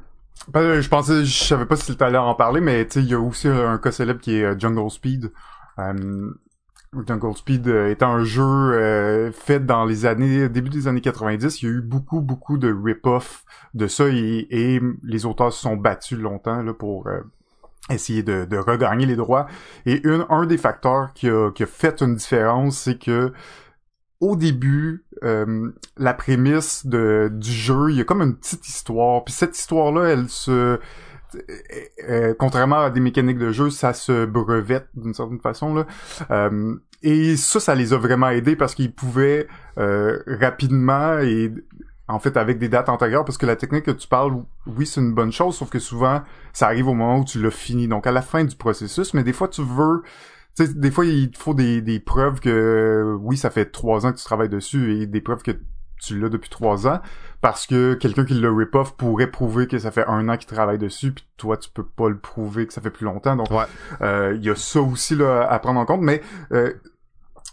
je 0.53 0.87
pensais, 0.89 1.25
je 1.25 1.43
savais 1.43 1.65
pas 1.65 1.75
si 1.75 1.95
tu 1.95 2.03
allais 2.03 2.17
en 2.17 2.35
parler, 2.35 2.61
mais 2.61 2.87
il 2.95 3.05
y 3.05 3.13
a 3.13 3.19
aussi 3.19 3.47
un 3.47 3.77
cas 3.77 3.91
célèbre 3.91 4.21
qui 4.21 4.35
est 4.35 4.59
Jungle 4.59 4.89
Speed. 4.89 5.31
Euh, 5.79 6.31
Jungle 7.05 7.35
Speed 7.35 7.67
étant 7.67 8.13
un 8.13 8.23
jeu 8.23 8.43
euh, 8.43 9.31
fait 9.31 9.59
dans 9.59 9.85
les 9.85 10.05
années 10.05 10.47
début 10.49 10.69
des 10.69 10.87
années 10.87 11.01
90, 11.01 11.61
il 11.61 11.65
y 11.65 11.69
a 11.69 11.71
eu 11.73 11.81
beaucoup 11.81 12.21
beaucoup 12.21 12.57
de 12.57 12.73
rip-off 12.73 13.43
de 13.73 13.87
ça 13.87 14.05
et, 14.07 14.79
les 15.03 15.25
auteurs 15.25 15.51
se 15.51 15.61
sont 15.61 15.75
battus 15.75 16.17
longtemps 16.17 16.61
là 16.61 16.73
pour 16.73 17.07
euh, 17.07 17.19
essayer 17.89 18.23
de, 18.23 18.45
de, 18.45 18.57
regagner 18.57 19.05
les 19.05 19.15
droits. 19.15 19.47
Et 19.85 20.05
une, 20.07 20.25
un 20.29 20.45
des 20.45 20.57
facteurs 20.57 21.11
qui 21.13 21.29
a, 21.29 21.51
qui 21.51 21.63
a 21.63 21.67
fait 21.67 22.01
une 22.01 22.15
différence, 22.15 22.77
c'est 22.77 22.97
que 22.97 23.33
au 24.21 24.35
début, 24.35 25.05
euh, 25.23 25.71
la 25.97 26.13
prémisse 26.13 26.85
de, 26.85 27.29
du 27.33 27.51
jeu, 27.51 27.91
il 27.91 27.97
y 27.97 28.01
a 28.01 28.03
comme 28.03 28.21
une 28.21 28.35
petite 28.35 28.67
histoire. 28.67 29.23
Puis 29.23 29.33
cette 29.33 29.57
histoire-là, 29.57 30.09
elle 30.09 30.29
se... 30.29 30.79
Euh, 32.07 32.33
contrairement 32.39 32.79
à 32.79 32.89
des 32.89 33.01
mécaniques 33.01 33.37
de 33.37 33.51
jeu, 33.51 33.69
ça 33.69 33.93
se 33.93 34.25
brevette 34.25 34.87
d'une 34.95 35.13
certaine 35.13 35.39
façon. 35.39 35.73
Là. 35.73 35.85
Euh, 36.31 36.75
et 37.03 37.35
ça, 37.35 37.59
ça 37.59 37.75
les 37.75 37.91
a 37.91 37.97
vraiment 37.97 38.29
aidés 38.29 38.55
parce 38.55 38.73
qu'ils 38.73 38.93
pouvaient 38.93 39.47
rapidement 39.75 41.19
et 41.19 41.51
en 42.07 42.19
fait 42.19 42.37
avec 42.37 42.59
des 42.59 42.69
dates 42.69 42.89
antérieures 42.89 43.25
parce 43.25 43.37
que 43.37 43.45
la 43.45 43.55
technique 43.55 43.83
que 43.83 43.91
tu 43.91 44.07
parles 44.07 44.43
oui 44.67 44.85
c'est 44.85 45.01
une 45.01 45.13
bonne 45.13 45.31
chose 45.31 45.57
sauf 45.57 45.69
que 45.69 45.79
souvent 45.79 46.21
ça 46.53 46.67
arrive 46.67 46.87
au 46.87 46.93
moment 46.93 47.19
où 47.19 47.25
tu 47.25 47.41
l'as 47.41 47.51
fini 47.51 47.87
donc 47.87 48.05
à 48.05 48.11
la 48.11 48.21
fin 48.21 48.43
du 48.43 48.55
processus 48.55 49.13
mais 49.13 49.23
des 49.23 49.33
fois 49.33 49.47
tu 49.47 49.63
veux 49.63 50.03
sais 50.55 50.73
des 50.73 50.91
fois 50.91 51.05
il 51.05 51.31
te 51.31 51.37
faut 51.37 51.53
des, 51.53 51.81
des 51.81 51.99
preuves 51.99 52.39
que 52.39 53.15
oui 53.21 53.37
ça 53.37 53.49
fait 53.49 53.65
trois 53.65 54.05
ans 54.05 54.11
que 54.11 54.17
tu 54.17 54.23
travailles 54.23 54.49
dessus 54.49 54.93
et 54.93 55.07
des 55.07 55.21
preuves 55.21 55.43
que 55.43 55.51
tu 56.01 56.19
l'as 56.19 56.29
depuis 56.29 56.49
trois 56.49 56.87
ans 56.87 56.99
parce 57.41 57.67
que 57.67 57.93
quelqu'un 57.93 58.25
qui 58.25 58.33
le 58.33 58.51
rip-off 58.51 58.95
pourrait 58.95 59.29
prouver 59.29 59.67
que 59.67 59.77
ça 59.77 59.91
fait 59.91 60.05
un 60.07 60.29
an 60.29 60.37
qu'il 60.37 60.47
travaille 60.47 60.77
dessus 60.77 61.11
puis 61.11 61.25
toi 61.37 61.57
tu 61.57 61.69
peux 61.69 61.85
pas 61.85 62.09
le 62.09 62.17
prouver 62.17 62.67
que 62.67 62.73
ça 62.73 62.81
fait 62.81 62.89
plus 62.89 63.05
longtemps. 63.05 63.35
Donc 63.35 63.47
euh, 64.01 64.33
il 64.35 64.43
y 64.43 64.49
a 64.49 64.55
ça 64.55 64.81
aussi 64.81 65.15
là 65.15 65.47
à 65.49 65.59
prendre 65.59 65.79
en 65.79 65.85
compte. 65.85 66.01
Mais 66.01 66.21
euh, 66.51 66.73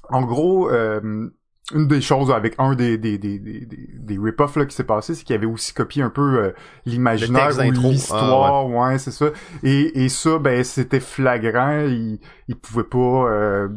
en 0.09 0.23
gros 0.23 0.71
euh, 0.71 1.31
une 1.73 1.87
des 1.87 2.01
choses 2.01 2.31
avec 2.31 2.55
un 2.59 2.75
des 2.75 2.99
des 2.99 3.19
des 3.19 3.39
des, 3.39 3.67
des 3.67 4.19
rip-offs 4.19 4.57
là 4.57 4.67
qui 4.67 4.75
s'est 4.75 4.85
passé 4.85 5.15
c'est 5.15 5.23
qu'il 5.23 5.37
avait 5.37 5.47
aussi 5.47 5.73
copié 5.73 6.03
un 6.03 6.11
peu 6.11 6.39
euh, 6.39 6.51
l'imaginaire 6.87 7.57
ou 7.57 7.71
l'histoire. 7.71 8.53
Ah, 8.53 8.67
ouais, 8.67 8.99
c'est 8.99 9.13
ça. 9.13 9.27
Et 9.63 10.05
et 10.05 10.09
ça 10.09 10.39
ben 10.39 10.65
c'était 10.65 11.01
flagrant. 11.01 11.85
Il 11.87 12.19
il 12.49 12.57
pouvait 12.57 12.85
pas 12.85 12.99
euh, 12.99 13.69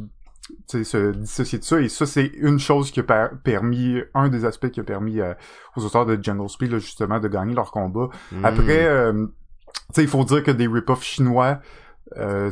se 0.68 1.12
dissocier 1.12 1.60
de 1.60 1.64
ça. 1.64 1.80
Et 1.80 1.90
ça 1.90 2.06
c'est 2.06 2.26
une 2.26 2.60
chose 2.60 2.92
qui 2.92 3.00
a 3.00 3.30
permis 3.44 4.02
un 4.14 4.30
des 4.30 4.46
aspects 4.46 4.70
qui 4.70 4.80
a 4.80 4.84
permis 4.84 5.22
euh, 5.22 5.34
aux 5.76 5.86
auteurs 5.86 6.06
de 6.06 6.18
Jungle 6.22 6.50
Speed 6.50 6.72
là, 6.72 6.80
justement 6.80 7.20
de 7.20 7.28
gagner 7.28 7.54
leur 7.54 7.72
combat. 7.72 8.10
Hmm. 8.32 8.46
après 8.46 8.86
euh, 8.86 9.28
tu 9.90 9.96
sais 9.96 10.04
il 10.04 10.10
faut 10.10 10.24
dire 10.24 10.44
que 10.44 10.52
des 10.52 10.68
rip-offs 10.68 11.04
chinois 11.04 11.60
euh, 12.18 12.50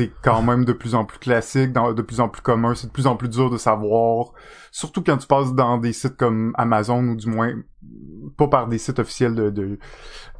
c'est 0.00 0.10
quand 0.22 0.40
même 0.42 0.64
de 0.64 0.72
plus 0.72 0.94
en 0.94 1.04
plus 1.04 1.18
classique, 1.18 1.72
de 1.72 2.02
plus 2.02 2.20
en 2.20 2.28
plus 2.28 2.40
commun, 2.40 2.74
c'est 2.74 2.86
de 2.86 2.92
plus 2.92 3.06
en 3.06 3.16
plus 3.16 3.28
dur 3.28 3.50
de 3.50 3.58
savoir, 3.58 4.32
surtout 4.70 5.02
quand 5.02 5.18
tu 5.18 5.26
passes 5.26 5.52
dans 5.52 5.76
des 5.76 5.92
sites 5.92 6.16
comme 6.16 6.52
Amazon 6.56 7.02
ou 7.06 7.16
du 7.16 7.28
moins 7.28 7.52
pas 8.38 8.48
par 8.48 8.66
des 8.66 8.78
sites 8.78 8.98
officiels 8.98 9.34
de, 9.34 9.50
de, 9.50 9.78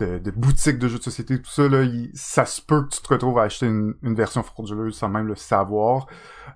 de, 0.00 0.30
boutiques 0.30 0.78
de 0.78 0.88
jeux 0.88 0.96
de 0.96 1.02
société, 1.02 1.40
tout 1.40 1.50
ça, 1.50 1.68
là, 1.68 1.84
ça 2.14 2.46
se 2.46 2.62
peut 2.62 2.82
que 2.84 2.94
tu 2.94 3.02
te 3.02 3.08
retrouves 3.08 3.38
à 3.38 3.42
acheter 3.42 3.66
une, 3.66 3.94
version 4.14 4.42
frauduleuse 4.42 4.94
sans 4.94 5.10
même 5.10 5.26
le 5.26 5.34
savoir. 5.34 6.06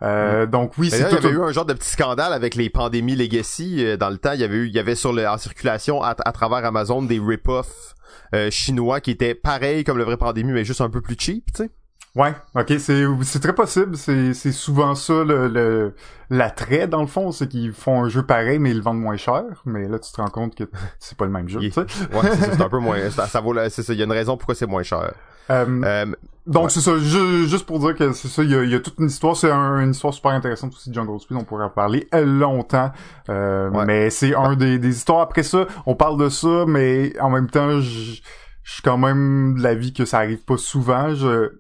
Euh. 0.03 0.47
Donc 0.47 0.79
oui, 0.79 0.89
c'est 0.89 1.01
Il 1.01 1.13
y 1.13 1.17
avait 1.17 1.29
eu 1.29 1.43
un 1.43 1.53
genre 1.53 1.67
de 1.67 1.75
petit 1.75 1.91
scandale 1.91 2.33
avec 2.33 2.55
les 2.55 2.71
pandémies 2.71 3.17
Legacy 3.17 3.85
euh, 3.85 3.97
dans 3.99 4.11
le 4.11 4.17
temps. 4.17 4.33
Il 4.33 4.41
y 4.41 4.45
avait 4.45 4.57
eu, 4.57 4.67
il 4.67 4.75
y 4.75 4.79
avait 4.79 4.95
sur 4.95 5.13
le, 5.13 5.29
en 5.29 5.37
circulation 5.37 6.03
à, 6.03 6.15
travers 6.15 6.65
Amazon 6.65 7.03
des 7.03 7.21
rip-offs 7.21 7.95
euh, 8.35 8.51
chinois 8.51 9.01
qui 9.01 9.11
étaient 9.11 9.35
pareils 9.35 9.85
comme 9.85 9.99
le 9.99 10.05
vrai 10.05 10.17
pandémie 10.17 10.53
mais 10.53 10.65
juste 10.65 10.81
un 10.81 10.91
peu 10.91 11.03
plus 11.03 11.17
cheap, 11.19 11.53
tu 11.53 11.65
sais. 11.65 11.71
Ouais, 12.17 12.33
ok, 12.55 12.75
c'est 12.79 13.05
c'est 13.23 13.41
très 13.41 13.55
possible. 13.55 13.97
C'est 13.97 14.35
c'est 14.35 14.53
souvent 14.53 14.95
ça 14.95 15.25
le, 15.25 15.49
le 15.49 15.95
l'attrait 16.31 16.87
dans 16.87 17.01
le 17.01 17.09
fond, 17.09 17.33
c'est 17.33 17.49
qu'ils 17.49 17.73
font 17.73 18.05
un 18.05 18.09
jeu 18.09 18.23
pareil 18.23 18.61
mais 18.61 18.71
ils 18.71 18.77
le 18.77 18.83
vendent 18.83 19.01
moins 19.01 19.17
cher. 19.17 19.43
Mais 19.65 19.89
là, 19.89 19.99
tu 19.99 20.13
te 20.13 20.21
rends 20.21 20.29
compte 20.29 20.55
que 20.55 20.65
c'est 21.01 21.19
pas 21.19 21.25
le 21.25 21.33
même 21.33 21.49
jeu. 21.49 21.59
Tu 21.59 21.73
sais? 21.73 21.81
Ouais, 22.13 22.31
c'est 22.37 22.61
un 22.61 22.69
peu 22.69 22.79
moins. 22.79 23.11
Ça, 23.11 23.27
ça 23.27 23.41
vaut. 23.41 23.55
C'est 23.69 23.83
ça. 23.83 23.93
Il 23.93 23.99
y 23.99 24.03
a 24.03 24.05
une 24.05 24.13
raison 24.13 24.37
pourquoi 24.37 24.55
c'est 24.55 24.67
moins 24.67 24.85
cher. 24.85 25.13
Euh, 25.51 25.83
euh, 25.85 26.07
donc 26.47 26.71
c'est 26.71 26.81
ça. 26.81 26.97
juste 26.99 27.67
pour 27.67 27.81
dire 27.81 27.97
que 27.97 28.13
c'est 28.13 28.29
ça. 28.29 28.45
Il 28.45 28.51
y 28.51 28.55
a, 28.55 28.63
y 28.63 28.75
a, 28.77 28.81
toute 28.81 29.01
une 29.01 29.07
histoire. 29.07 29.37
C'est 29.37 29.51
une 29.51 29.91
histoire 29.91 30.15
super 30.15 30.31
intéressante 30.31 30.73
aussi 30.73 30.91
de 30.91 30.95
Jungle 30.95 31.19
Speed. 31.19 31.37
On 31.37 31.45
pourrait 31.45 31.65
en 31.65 31.71
parler 31.71 32.07
longtemps. 32.13 32.93
Euh, 33.29 33.71
Mais 33.87 34.11
c'est 34.11 34.37
un 34.37 34.55
des, 34.55 34.79
des 34.79 34.97
histoires. 34.97 35.21
Après 35.23 35.43
ça, 35.43 35.67
on 35.85 35.97
parle 35.97 36.21
de 36.21 36.29
ça, 36.29 36.65
mais 36.69 37.13
en 37.19 37.31
même 37.31 37.51
temps, 37.51 37.81
je 37.81 38.21
je 38.65 38.73
suis 38.73 38.83
quand 38.83 38.97
même 38.97 39.57
de 39.59 39.63
l'avis 39.63 39.93
que 39.93 40.07
ça 40.07 40.19
arrive 40.19 40.43
pas 40.43 40.57
souvent. 40.57 41.15
Je, 41.15 41.53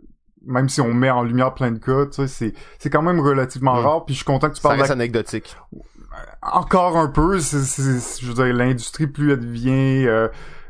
même 0.46 0.68
si 0.68 0.80
on 0.80 0.92
met 0.92 1.10
en 1.10 1.22
lumière 1.22 1.54
plein 1.54 1.72
de 1.72 1.78
cas, 1.78 2.06
tu 2.06 2.12
sais, 2.12 2.28
c'est, 2.28 2.54
c'est 2.78 2.90
quand 2.90 3.02
même 3.02 3.20
relativement 3.20 3.80
mm. 3.80 3.84
rare. 3.84 4.04
Puis 4.04 4.14
je 4.14 4.18
suis 4.18 4.24
content 4.24 4.50
que 4.50 4.54
tu 4.54 4.62
parles. 4.62 4.76
Ça 4.76 4.82
reste 4.82 4.92
anecdotique. 4.92 5.56
Encore 6.42 6.96
un 6.96 7.08
peu. 7.08 7.40
C'est, 7.40 8.20
je 8.20 8.26
veux 8.26 8.34
dire, 8.34 8.54
l'industrie 8.54 9.06
plus 9.06 9.32
elle 9.32 9.40
devient 9.40 10.06
euh, 10.06 10.28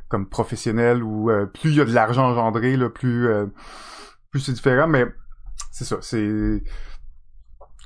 comme 0.09 0.29
professionnelle 0.29 1.03
ou 1.03 1.31
euh, 1.31 1.47
plus 1.47 1.71
il 1.71 1.77
y 1.77 1.81
a 1.81 1.85
de 1.85 1.93
l'argent 1.93 2.31
engendré, 2.31 2.77
là, 2.77 2.89
plus 2.89 3.29
euh, 3.29 3.47
plus 4.31 4.41
c'est 4.41 4.53
différent. 4.53 4.87
Mais 4.87 5.05
c'est 5.71 5.85
ça. 5.85 5.97
C'est 6.01 6.63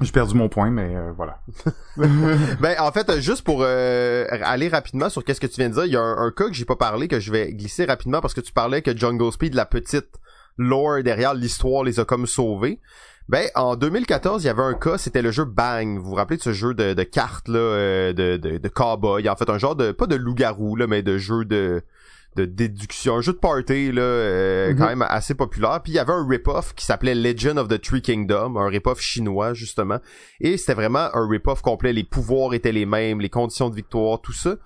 j'ai 0.01 0.13
perdu 0.13 0.35
mon 0.35 0.49
point, 0.49 0.71
mais 0.71 0.95
voilà. 1.17 1.41
ben 1.97 2.77
en 2.79 2.93
fait, 2.93 3.21
juste 3.21 3.43
pour 3.43 3.65
aller 3.65 4.69
rapidement 4.69 5.09
sur 5.09 5.25
qu'est-ce 5.25 5.41
que 5.41 5.49
tu 5.49 5.57
viens 5.57 5.71
de 5.71 5.75
dire, 5.75 5.87
il 5.87 5.93
y 5.93 5.97
a 5.97 6.01
un, 6.01 6.27
un, 6.27 6.31
cas 6.31 6.47
que 6.47 6.53
j'ai 6.53 6.65
pas 6.65 6.77
parlé 6.77 7.09
que 7.09 7.19
je 7.19 7.33
vais 7.33 7.53
glisser 7.53 7.85
rapidement 7.85 8.21
parce 8.21 8.35
que 8.35 8.41
tu 8.41 8.53
parlais 8.53 8.81
que 8.81 8.97
Jungle 8.97 9.33
Speed, 9.33 9.55
la 9.55 9.67
petite 9.67 10.19
lore 10.59 11.03
derrière 11.03 11.35
l'histoire 11.35 11.85
les 11.85 12.01
a 12.01 12.05
comme 12.05 12.27
sauvés. 12.27 12.81
Ben, 13.29 13.47
en 13.55 13.77
2014, 13.77 14.43
il 14.43 14.47
y 14.47 14.49
avait 14.49 14.63
un 14.63 14.73
cas, 14.73 14.97
c'était 14.97 15.21
le 15.21 15.31
jeu 15.31 15.45
Bang. 15.45 15.99
Vous 15.99 16.11
vous 16.11 16.15
rappelez 16.15 16.39
de 16.39 16.43
ce 16.43 16.55
jeu 16.55 16.73
de, 16.73 16.95
de 16.95 17.03
cartes, 17.03 17.49
là, 17.49 17.59
euh, 17.59 18.13
de, 18.15 18.39
de, 18.39 18.57
de 18.57 18.69
cowboy? 18.69 19.29
En 19.29 19.37
fait, 19.37 19.51
un 19.51 19.59
genre 19.59 19.77
de, 19.77 19.93
pas 19.93 20.07
de 20.07 20.17
loup-garou, 20.17 20.77
là, 20.77 20.87
mais 20.87 21.03
de 21.03 21.19
jeu 21.19 21.45
de, 21.45 21.83
de 22.37 22.47
déduction, 22.47 23.17
un 23.17 23.21
jeu 23.21 23.35
de 23.35 23.39
party, 23.39 23.93
là, 23.93 24.01
euh, 24.01 24.71
mhm. 24.71 24.79
quand 24.79 24.87
même 24.87 25.03
assez 25.03 25.35
populaire. 25.35 25.81
Puis 25.83 25.93
il 25.93 25.97
y 25.97 25.99
avait 25.99 26.15
un 26.15 26.27
rip-off 26.27 26.75
qui 26.75 26.87
s'appelait 26.87 27.15
Legend 27.15 27.59
of 27.59 27.69
the 27.69 27.79
Three 27.79 28.01
Kingdoms, 28.01 28.57
un 28.57 28.69
rip-off 28.69 28.99
chinois, 28.99 29.53
justement. 29.53 29.99
Et 30.41 30.57
c'était 30.57 30.75
vraiment 30.75 31.15
un 31.15 31.29
rip-off 31.29 31.61
complet. 31.61 31.93
Les 31.93 32.05
pouvoirs 32.05 32.55
étaient 32.55 32.73
les 32.73 32.87
mêmes, 32.87 33.21
les 33.21 33.31
conditions 33.31 33.69
de 33.69 33.75
victoire, 33.75 34.23
tout 34.23 34.33
ça. 34.33 34.57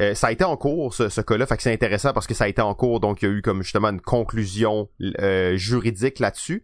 Euh, 0.00 0.14
ça 0.14 0.28
a 0.28 0.32
été 0.32 0.44
en 0.44 0.56
cours 0.56 0.94
ce, 0.94 1.08
ce 1.08 1.20
cas-là, 1.20 1.46
fait 1.46 1.56
que 1.56 1.62
c'est 1.62 1.72
intéressant 1.72 2.12
parce 2.12 2.26
que 2.26 2.34
ça 2.34 2.44
a 2.44 2.48
été 2.48 2.62
en 2.62 2.74
cours, 2.74 3.00
donc 3.00 3.22
il 3.22 3.28
y 3.28 3.32
a 3.32 3.34
eu 3.34 3.42
comme 3.42 3.62
justement 3.62 3.88
une 3.88 4.00
conclusion 4.00 4.88
euh, 5.20 5.56
juridique 5.56 6.18
là-dessus. 6.20 6.62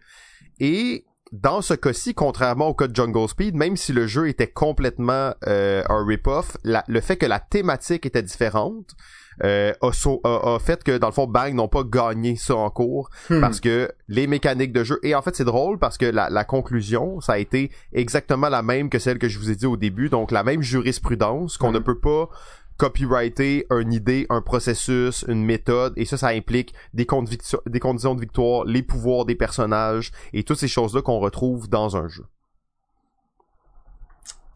Et 0.61 1.05
dans 1.33 1.63
ce 1.63 1.75
cas-ci, 1.75 2.15
contrairement 2.15 2.69
au 2.69 2.75
cas 2.75 2.87
de 2.87 2.95
Jungle 2.95 3.29
Speed, 3.29 3.57
même 3.57 3.77
si 3.77 3.93
le 3.93 4.07
jeu 4.07 4.29
était 4.29 4.47
complètement 4.47 5.35
euh, 5.49 5.83
un 5.89 6.07
rip-off, 6.07 6.57
le 6.65 7.01
fait 7.01 7.17
que 7.17 7.27
la 7.27 7.41
thématique 7.41 8.07
était 8.07 8.23
différente 8.23 8.95
euh, 9.43 9.73
a, 9.83 10.59
fait 10.61 10.85
que 10.85 10.97
dans 10.97 11.09
le 11.09 11.13
fond 11.13 11.27
Bang 11.27 11.55
n'ont 11.55 11.67
pas 11.67 11.83
gagné 11.83 12.37
ça 12.37 12.55
en 12.55 12.71
cours 12.71 13.11
hmm. 13.31 13.41
parce 13.41 13.59
que 13.59 13.91
les 14.07 14.29
mécaniques 14.29 14.73
de 14.73 14.85
jeu 14.85 15.01
et 15.03 15.17
en 15.17 15.23
fait 15.23 15.35
c'est 15.35 15.45
drôle 15.45 15.81
parce 15.81 15.99
que 15.99 16.07
la, 16.07 16.31
la, 16.31 16.45
conclusion 16.45 17.21
ça 17.21 17.33
a 17.33 17.39
été 17.39 17.73
exactement 17.93 18.49
la 18.49 18.63
même 18.63 18.91
que 18.91 19.01
celle 19.01 19.19
que 19.19 19.29
je 19.29 19.41
vous 19.41 19.51
ai 19.51 19.57
dit 19.57 19.67
au 19.67 19.77
début 19.77 20.09
donc 20.09 20.31
la 20.31 20.45
même 20.45 20.63
jurisprudence 20.63 21.57
qu'on 21.57 21.71
hmm. 21.71 21.75
ne 21.75 21.79
peut 21.81 21.99
pas 21.99 22.29
copyrighter 22.77 23.67
une 23.71 23.93
idée, 23.93 24.27
un 24.31 24.41
processus, 24.41 25.25
une 25.29 25.45
méthode, 25.45 25.93
et 25.97 26.05
ça, 26.05 26.17
ça 26.17 26.29
implique 26.29 26.75
des, 26.93 27.07
conditions 27.07 27.61
de 27.67 28.21
victoire, 28.21 28.65
les 28.65 28.83
pouvoirs 28.83 29.25
des 29.25 29.35
personnages, 29.35 30.13
et 30.33 30.43
toutes 30.43 30.59
ces 30.59 30.69
choses-là 30.69 31.03
qu'on 31.03 31.19
retrouve 31.19 31.69
dans 31.69 31.97
un 31.97 32.09
jeu. 32.09 32.25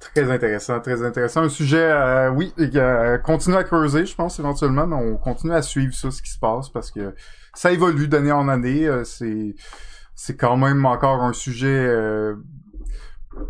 Très 0.00 0.30
intéressant, 0.30 0.80
très 0.80 1.02
intéressant. 1.02 1.42
Un 1.42 1.48
sujet, 1.48 1.82
euh, 1.82 2.30
oui, 2.30 2.52
euh, 2.58 3.18
continue 3.18 3.56
à 3.56 3.64
creuser, 3.64 4.06
je 4.06 4.14
pense, 4.14 4.38
éventuellement, 4.38 4.86
mais 4.86 4.96
on 4.96 5.16
continue 5.16 5.52
à 5.52 5.62
suivre 5.62 5.94
ça, 5.94 6.10
ce 6.10 6.22
qui 6.22 6.30
se 6.30 6.38
passe, 6.38 6.70
parce 6.70 6.90
que 6.90 7.14
ça 7.54 7.72
évolue 7.72 8.08
d'année 8.08 8.32
en 8.32 8.48
année. 8.48 8.86
Euh, 8.86 9.04
c'est 9.04 9.54
c'est 10.18 10.36
quand 10.36 10.56
même 10.56 10.84
encore 10.84 11.22
un 11.22 11.32
sujet 11.32 11.68
euh, 11.68 12.34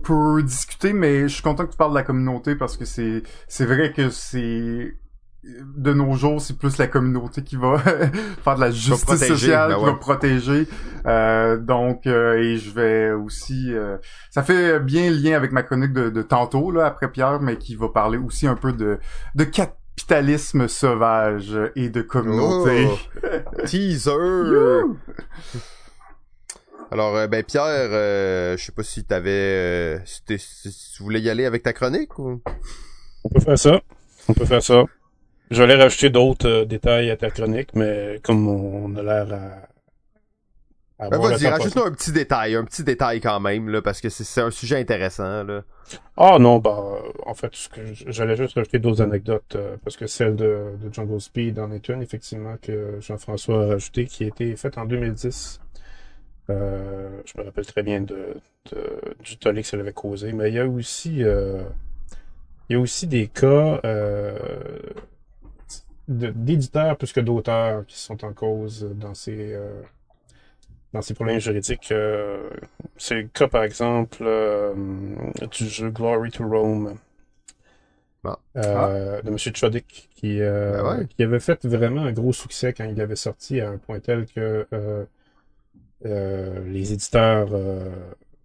pour 0.03 0.43
discuter, 0.43 0.93
mais 0.93 1.22
je 1.22 1.34
suis 1.34 1.43
content 1.43 1.66
que 1.66 1.72
tu 1.72 1.76
parles 1.76 1.93
de 1.93 1.97
la 1.97 2.03
communauté 2.03 2.55
parce 2.55 2.76
que 2.76 2.84
c'est 2.84 3.22
c'est 3.47 3.66
vrai 3.66 3.93
que 3.93 4.11
c'est 4.11 4.95
de 5.76 5.93
nos 5.93 6.14
jours, 6.14 6.41
c'est 6.41 6.59
plus 6.59 6.78
la 6.78 6.86
communauté 6.86 7.43
qui 7.43 7.57
va 7.57 7.78
faire 8.45 8.57
de 8.57 8.61
la 8.61 8.70
justice 8.70 9.26
sociale, 9.26 9.70
ben 9.70 9.78
qui 9.78 9.84
va 9.84 9.95
protéger. 9.95 10.68
Euh, 11.07 11.57
donc, 11.57 12.07
euh, 12.07 12.39
et 12.39 12.57
je 12.57 12.70
vais 12.70 13.12
aussi... 13.12 13.72
Euh, 13.72 13.97
ça 14.30 14.43
fait 14.43 14.80
bien 14.80 15.11
lien 15.11 15.36
avec 15.36 15.53
ma 15.53 15.62
chronique 15.62 15.93
de, 15.93 16.11
de, 16.11 16.22
tantôt, 16.22 16.70
là, 16.70 16.86
après 16.86 17.11
Pierre, 17.11 17.41
mais 17.41 17.57
qui 17.57 17.76
va 17.76 17.89
parler 17.89 18.18
aussi 18.18 18.47
un 18.47 18.57
peu 18.57 18.72
de, 18.72 18.99
de 19.34 19.45
capitalisme 19.45 20.68
sauvage 20.68 21.57
et 21.76 21.89
de 21.89 22.03
communauté. 22.03 22.89
Oh, 22.91 23.62
teaser! 23.64 24.82
Alors, 26.91 27.16
euh, 27.16 27.26
ben 27.26 27.45
Pierre, 27.45 27.64
euh, 27.66 28.57
je 28.57 28.64
sais 28.64 28.72
pas 28.72 28.82
si 28.82 29.05
t'avais, 29.05 29.30
euh, 29.30 29.99
si, 30.07 30.22
tu 30.24 31.03
voulais 31.03 31.20
y 31.20 31.28
aller 31.28 31.45
avec 31.45 31.62
ta 31.62 31.74
chronique 31.74 32.18
ou? 32.18 32.41
On 33.24 33.28
peut 33.28 33.41
faire 33.41 33.59
ça. 33.59 33.80
On 34.28 34.32
peut 34.32 34.47
faire 34.47 34.62
ça. 34.62 34.84
J'allais 35.51 35.74
rajouter 35.74 36.09
d'autres 36.09 36.64
détails 36.64 37.11
à 37.11 37.16
ta 37.16 37.30
chronique, 37.30 37.74
mais 37.74 38.20
comme 38.22 38.49
on 38.49 38.97
a 38.97 39.03
l'air 39.03 39.68
à. 40.99 41.11
ben 41.11 41.18
vas-y, 41.18 41.47
rajoute-nous 41.47 41.82
un 41.82 41.93
petit 41.93 42.12
détail, 42.12 42.55
un 42.55 42.64
petit 42.64 42.84
détail 42.84 43.20
quand 43.20 43.41
même, 43.41 43.68
là, 43.68 43.82
parce 43.82 44.01
que 44.01 44.09
c'est 44.09 44.41
un 44.41 44.51
sujet 44.51 44.78
intéressant, 44.78 45.45
là. 45.45 45.62
Ah 46.16 46.39
non, 46.39 46.59
bah, 46.59 46.78
en 47.24 47.34
fait, 47.34 47.53
j'allais 48.07 48.36
juste 48.36 48.55
rajouter 48.55 48.78
d'autres 48.78 49.01
anecdotes, 49.03 49.57
parce 49.84 49.97
que 49.97 50.07
celle 50.07 50.36
de, 50.36 50.72
de 50.82 50.93
Jungle 50.93 51.20
Speed 51.20 51.59
en 51.59 51.70
est 51.72 51.89
une, 51.89 52.03
effectivement, 52.03 52.57
que 52.61 52.99
Jean-François 53.01 53.64
a 53.64 53.66
rajouté, 53.68 54.07
qui 54.07 54.24
a 54.24 54.26
été 54.28 54.55
faite 54.57 54.76
en 54.76 54.84
2010. 54.84 55.61
Euh, 56.51 57.20
je 57.24 57.38
me 57.38 57.44
rappelle 57.44 57.66
très 57.66 57.82
bien 57.82 58.01
de, 58.01 58.36
du 59.22 59.36
tollé 59.36 59.62
que 59.62 59.68
ça 59.68 59.76
avait 59.76 59.92
causé. 59.92 60.32
Mais 60.32 60.49
il 60.49 60.55
y 60.55 60.59
a 60.59 60.66
aussi, 60.66 61.22
euh, 61.22 61.62
il 62.68 62.74
y 62.74 62.76
a 62.76 62.80
aussi 62.80 63.07
des 63.07 63.26
cas 63.28 63.80
euh, 63.84 64.38
d'éditeurs 66.09 66.96
plus 66.96 67.12
que 67.12 67.20
d'auteurs 67.20 67.84
qui 67.86 67.99
sont 67.99 68.24
en 68.24 68.32
cause 68.32 68.88
dans 68.94 69.14
ces, 69.14 69.59
dans 70.92 71.03
ces 71.03 71.14
problèmes 71.14 71.40
juridiques. 71.40 71.92
C'est 72.96 73.14
le 73.14 73.28
cas, 73.28 73.49
par 73.49 73.64
exemple, 73.64 74.24
du 75.51 75.68
jeu 75.68 75.90
Glory 75.90 76.30
to 76.30 76.49
Rome. 76.49 76.96
Ah. 78.24 78.38
euh, 78.57 79.22
de 79.22 79.30
Monsieur 79.30 79.53
Chodik, 79.55 80.09
qui, 80.14 80.40
euh, 80.40 80.82
Ben 80.82 80.99
ouais. 80.99 81.07
qui 81.07 81.22
avait 81.22 81.40
fait 81.40 81.64
vraiment 81.64 82.03
un 82.03 82.12
gros 82.12 82.32
succès 82.32 82.72
quand 82.72 82.84
il 82.84 83.01
avait 83.01 83.16
sorti 83.16 83.61
à 83.61 83.70
un 83.70 83.78
point 83.78 84.01
tel 84.01 84.26
que 84.26 84.66
euh, 84.72 85.05
euh, 86.07 86.64
les 86.66 86.92
éditeurs 86.92 87.49
euh, 87.53 87.90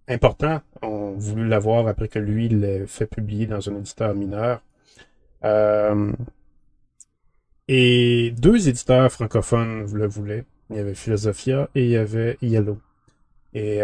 importants 0.07 0.61
ont 0.81 1.11
voulu 1.11 1.47
l'avoir 1.47 1.87
après 1.87 2.07
que 2.07 2.19
lui 2.19 2.49
l'ait 2.49 2.87
fait 2.87 3.05
publier 3.05 3.45
dans 3.45 3.69
un 3.69 3.77
éditeur 3.77 4.13
mineur. 4.15 4.61
Euh, 5.43 6.11
et 7.67 8.33
deux 8.37 8.67
éditeurs 8.67 9.11
francophones 9.11 9.91
le 9.93 10.07
voulaient. 10.07 10.45
Il 10.69 10.77
y 10.77 10.79
avait 10.79 10.95
Philosophia 10.95 11.69
et 11.75 11.83
il 11.83 11.89
y 11.91 11.97
avait 11.97 12.37
Yellow. 12.41 12.79
Et 13.53 13.81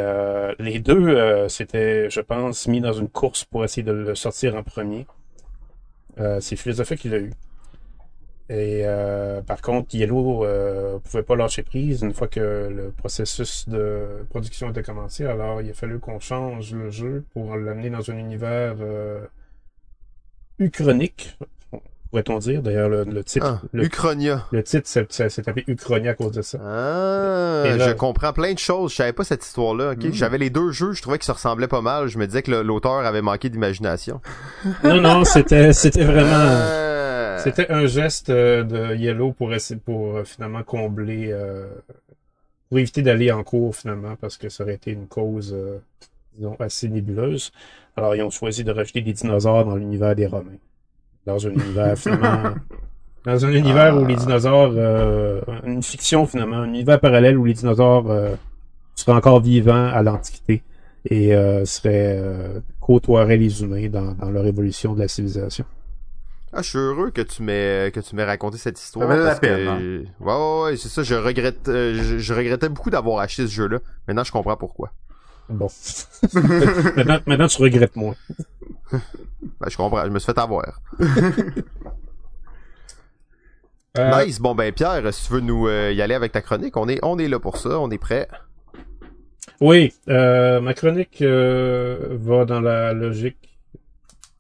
les 0.58 0.80
deux 0.80 1.48
s'étaient, 1.48 2.10
je 2.10 2.22
pense, 2.22 2.68
mis 2.68 2.82
dans 2.82 2.94
une 2.94 3.08
course 3.08 3.46
pour 3.46 3.64
essayer 3.64 3.84
de 3.84 3.92
le 3.92 4.16
sortir 4.16 4.56
en 4.56 4.64
premier. 4.64 5.06
C'est 6.40 6.56
Philosophia 6.56 6.98
qui 6.98 7.10
l'a 7.10 7.20
eu. 7.20 7.32
Et 8.52 8.82
euh, 8.84 9.42
par 9.42 9.62
contre, 9.62 9.94
Yellow 9.94 10.44
euh, 10.44 10.98
pouvait 11.04 11.22
pas 11.22 11.36
lâcher 11.36 11.62
prise 11.62 12.02
une 12.02 12.14
fois 12.16 12.28
que 12.28 12.40
le 12.76 12.92
processus 12.98 13.70
de 13.70 14.02
production 14.32 14.72
était 14.72 14.82
commencé. 14.82 15.24
Alors, 15.26 15.62
il 15.62 15.70
a 15.70 15.74
fallu 15.74 16.00
qu'on 16.00 16.20
change 16.20 16.74
le 16.74 16.90
jeu 16.90 17.24
pour 17.34 17.56
l'amener 17.56 17.92
dans 17.92 18.10
un 18.10 18.18
univers 18.18 18.76
euh, 18.82 19.20
uchronique, 20.58 21.38
pourrait-on 22.10 22.40
dire. 22.40 22.62
D'ailleurs, 22.64 22.90
le, 22.90 23.04
le 23.04 23.24
titre, 23.24 23.60
Ah, 23.62 23.68
le, 23.72 23.84
Uchronia. 23.86 24.48
le 24.52 24.64
titre 24.64 24.88
s'est 24.88 25.04
appelé 25.48 25.64
Uchronia 25.68 26.12
à 26.12 26.14
cause 26.16 26.32
de 26.32 26.42
ça. 26.42 26.58
Ah, 26.62 27.64
Et 27.68 27.78
là- 27.78 27.90
je 27.90 27.94
comprends 27.94 28.34
plein 28.34 28.54
de 28.54 28.60
choses. 28.60 28.92
Je 28.92 28.96
savais 28.98 29.14
pas 29.14 29.24
cette 29.24 29.46
histoire-là. 29.46 29.92
ok? 29.92 30.06
Mm. 30.06 30.14
J'avais 30.14 30.38
les 30.40 30.50
deux 30.50 30.72
jeux, 30.72 30.94
je 30.94 31.02
trouvais 31.04 31.18
qu'ils 31.20 31.26
se 31.28 31.32
ressemblaient 31.34 31.68
pas 31.68 31.82
mal. 31.82 32.08
Je 32.08 32.18
me 32.18 32.26
disais 32.26 32.42
que 32.42 32.52
l'auteur 32.52 33.06
avait 33.06 33.22
manqué 33.22 33.50
d'imagination. 33.50 34.22
Non, 34.84 35.00
non, 35.02 35.24
c'était 35.24 35.72
c'était 35.72 36.04
vraiment. 36.04 36.88
Ah. 37.40 37.44
C'était 37.44 37.72
un 37.72 37.86
geste 37.86 38.30
euh, 38.30 38.64
de 38.64 38.96
Yellow 38.96 39.32
pour 39.32 39.54
essayer 39.54 39.80
pour 39.80 40.18
euh, 40.18 40.24
finalement 40.24 40.64
combler 40.64 41.30
euh, 41.32 41.68
pour 42.68 42.80
éviter 42.80 43.02
d'aller 43.02 43.32
en 43.32 43.44
cours 43.44 43.76
finalement 43.76 44.16
parce 44.16 44.38
que 44.38 44.50
ça 44.50 44.64
aurait 44.64 44.76
été 44.76 44.92
une 44.92 45.08
cause 45.08 45.56
disons 46.36 46.56
assez 46.60 46.88
nébuleuse. 46.90 47.52
Alors 47.96 48.16
ils 48.16 48.22
ont 48.22 48.30
choisi 48.30 48.64
de 48.64 48.72
rajouter 48.72 49.02
des 49.02 49.14
dinosaures 49.14 49.66
dans 49.66 49.76
l'univers 49.76 50.16
des 50.16 50.28
Romains. 50.28 50.60
Dans 51.26 51.48
un 51.48 51.52
univers 51.52 51.98
finalement 51.98 52.54
dans 53.26 53.46
un 53.46 53.52
univers 53.52 53.98
où 53.98 54.06
les 54.06 54.16
dinosaures 54.16 54.74
euh, 54.76 55.42
une 55.66 55.84
fiction 55.84 56.26
finalement, 56.26 56.58
un 56.58 56.68
univers 56.68 57.00
parallèle 57.00 57.38
où 57.38 57.46
les 57.46 57.54
dinosaures 57.54 58.10
euh, 58.10 58.36
seraient 58.96 59.18
encore 59.18 59.42
vivants 59.42 59.88
à 59.88 60.02
l'Antiquité 60.04 60.64
et 61.06 61.36
euh, 61.36 61.66
seraient 61.66 62.18
euh, 62.20 62.60
côtoieraient 62.80 63.38
les 63.38 63.62
humains 63.62 63.88
dans, 63.90 64.14
dans 64.14 64.30
leur 64.30 64.46
évolution 64.46 64.94
de 64.94 65.00
la 65.00 65.08
civilisation. 65.08 65.66
Ah, 66.52 66.62
je 66.64 66.70
suis 66.70 66.78
heureux 66.80 67.12
que 67.12 67.22
tu 67.22 67.44
m'aies 67.44 67.92
que 67.94 68.00
tu 68.00 68.16
m'aies 68.16 68.24
raconté 68.26 68.58
cette 68.58 68.80
histoire. 68.80 69.08
Ça 69.08 69.14
valait 69.14 69.24
la 69.24 69.30
parce 69.30 69.40
que- 69.40 69.68
hein. 69.68 70.04
Ouais, 70.20 70.34
ouais, 70.34 70.62
ouais, 70.72 70.78
c'est 70.78 70.90
ça. 70.90 71.04
Je 71.04 71.14
regrette, 71.16 71.68
euh, 71.70 71.94
je, 72.02 72.18
je 72.18 72.34
regrettais 72.34 72.70
beaucoup 72.70 72.90
d'avoir 72.90 73.20
acheté 73.20 73.44
ce 73.48 73.52
jeu-là. 73.52 73.80
Maintenant, 74.08 74.24
je 74.24 74.32
comprends 74.32 74.58
pourquoi. 74.58 74.92
Bon. 75.48 75.68
maintenant, 76.34 77.20
maintenant, 77.28 77.48
tu 77.48 77.62
regrettes 77.62 77.96
moins. 77.96 78.16
Ben, 78.92 79.00
je 79.70 79.78
comprends. 79.78 80.04
Je 80.06 80.10
me 80.10 80.20
suis 80.20 80.26
fait 80.32 80.40
avoir. 80.40 80.66
Euh, 83.98 84.24
Nice. 84.24 84.40
Bon, 84.40 84.54
ben, 84.54 84.72
Pierre, 84.72 85.12
si 85.14 85.26
tu 85.28 85.34
veux 85.34 85.40
nous 85.40 85.68
euh, 85.68 85.92
y 85.92 86.02
aller 86.02 86.14
avec 86.14 86.32
ta 86.32 86.42
chronique, 86.42 86.78
on 86.78 86.88
est, 86.88 87.00
on 87.04 87.18
est 87.18 87.28
là 87.28 87.40
pour 87.40 87.58
ça. 87.58 87.80
On 87.80 87.90
est 87.90 87.98
prêt. 87.98 88.28
Oui, 89.62 89.92
euh, 90.08 90.62
ma 90.62 90.76
chronique 90.76 91.22
euh, 91.24 91.98
va 92.12 92.46
dans 92.46 92.62
la 92.62 92.94
logique, 92.94 93.49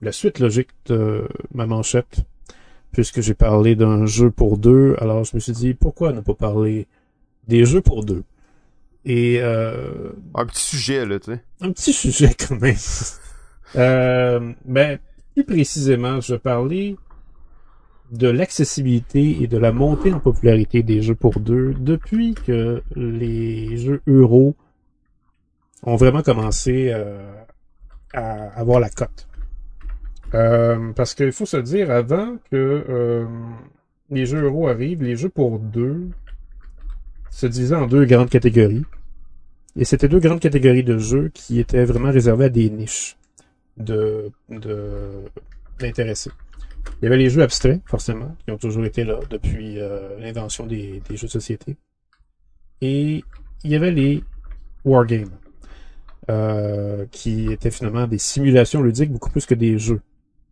la 0.01 0.11
suite 0.11 0.39
logique 0.39 0.69
de 0.85 1.27
ma 1.53 1.65
manchette, 1.65 2.21
puisque 2.91 3.21
j'ai 3.21 3.33
parlé 3.33 3.75
d'un 3.75 4.05
jeu 4.05 4.31
pour 4.31 4.57
deux. 4.57 4.95
Alors, 4.99 5.23
je 5.23 5.35
me 5.35 5.39
suis 5.39 5.53
dit, 5.53 5.73
pourquoi 5.73 6.13
ne 6.13 6.21
pas 6.21 6.33
parler 6.33 6.87
des 7.47 7.65
jeux 7.65 7.81
pour 7.81 8.03
deux? 8.03 8.23
Et 9.05 9.39
euh, 9.41 10.11
Un 10.35 10.45
petit 10.45 10.63
sujet, 10.63 11.05
là, 11.05 11.19
tu 11.19 11.31
sais. 11.31 11.43
un 11.61 11.71
petit 11.71 11.93
sujet 11.93 12.33
quand 12.33 12.59
même. 12.59 12.75
euh, 13.75 14.53
ben, 14.65 14.99
plus 15.33 15.43
précisément, 15.43 16.19
je 16.21 16.35
parler 16.35 16.95
de 18.11 18.27
l'accessibilité 18.27 19.43
et 19.43 19.47
de 19.47 19.57
la 19.57 19.71
montée 19.71 20.11
en 20.11 20.19
popularité 20.19 20.81
des 20.81 21.01
jeux 21.01 21.15
pour 21.15 21.39
deux 21.39 21.75
depuis 21.75 22.33
que 22.33 22.81
les 22.95 23.77
jeux 23.77 24.01
euro 24.07 24.55
ont 25.83 25.95
vraiment 25.95 26.23
commencé 26.23 26.91
euh, 26.91 27.31
à 28.13 28.47
avoir 28.59 28.79
la 28.79 28.89
cote. 28.89 29.28
Euh, 30.33 30.91
parce 30.93 31.15
qu'il 31.15 31.31
faut 31.31 31.45
se 31.45 31.57
dire, 31.57 31.91
avant 31.91 32.37
que 32.51 32.85
euh, 32.89 33.25
les 34.09 34.25
jeux 34.25 34.43
euro 34.43 34.67
arrivent, 34.67 35.03
les 35.03 35.15
jeux 35.15 35.29
pour 35.29 35.59
deux 35.59 36.09
se 37.31 37.47
divisaient 37.47 37.75
en 37.75 37.87
deux 37.87 38.05
grandes 38.05 38.29
catégories. 38.29 38.85
Et 39.75 39.85
c'était 39.85 40.07
deux 40.07 40.19
grandes 40.19 40.39
catégories 40.39 40.83
de 40.83 40.97
jeux 40.97 41.29
qui 41.33 41.59
étaient 41.59 41.85
vraiment 41.85 42.11
réservées 42.11 42.45
à 42.45 42.49
des 42.49 42.69
niches 42.69 43.17
de 43.77 44.31
d'intéressés. 45.79 46.31
Il 47.01 47.05
y 47.05 47.07
avait 47.07 47.17
les 47.17 47.29
jeux 47.29 47.41
abstraits, 47.41 47.81
forcément, 47.85 48.35
qui 48.43 48.51
ont 48.51 48.57
toujours 48.57 48.83
été 48.85 49.03
là 49.03 49.19
depuis 49.29 49.79
euh, 49.79 50.19
l'invention 50.19 50.65
des, 50.65 51.01
des 51.07 51.15
jeux 51.15 51.27
de 51.27 51.31
société. 51.31 51.77
Et 52.81 53.23
il 53.63 53.71
y 53.71 53.75
avait 53.75 53.91
les 53.91 54.23
wargames, 54.83 55.31
euh, 56.29 57.05
qui 57.11 57.51
étaient 57.51 57.71
finalement 57.71 58.07
des 58.07 58.17
simulations 58.17 58.81
ludiques 58.81 59.11
beaucoup 59.11 59.29
plus 59.29 59.45
que 59.45 59.55
des 59.55 59.79
jeux. 59.79 60.01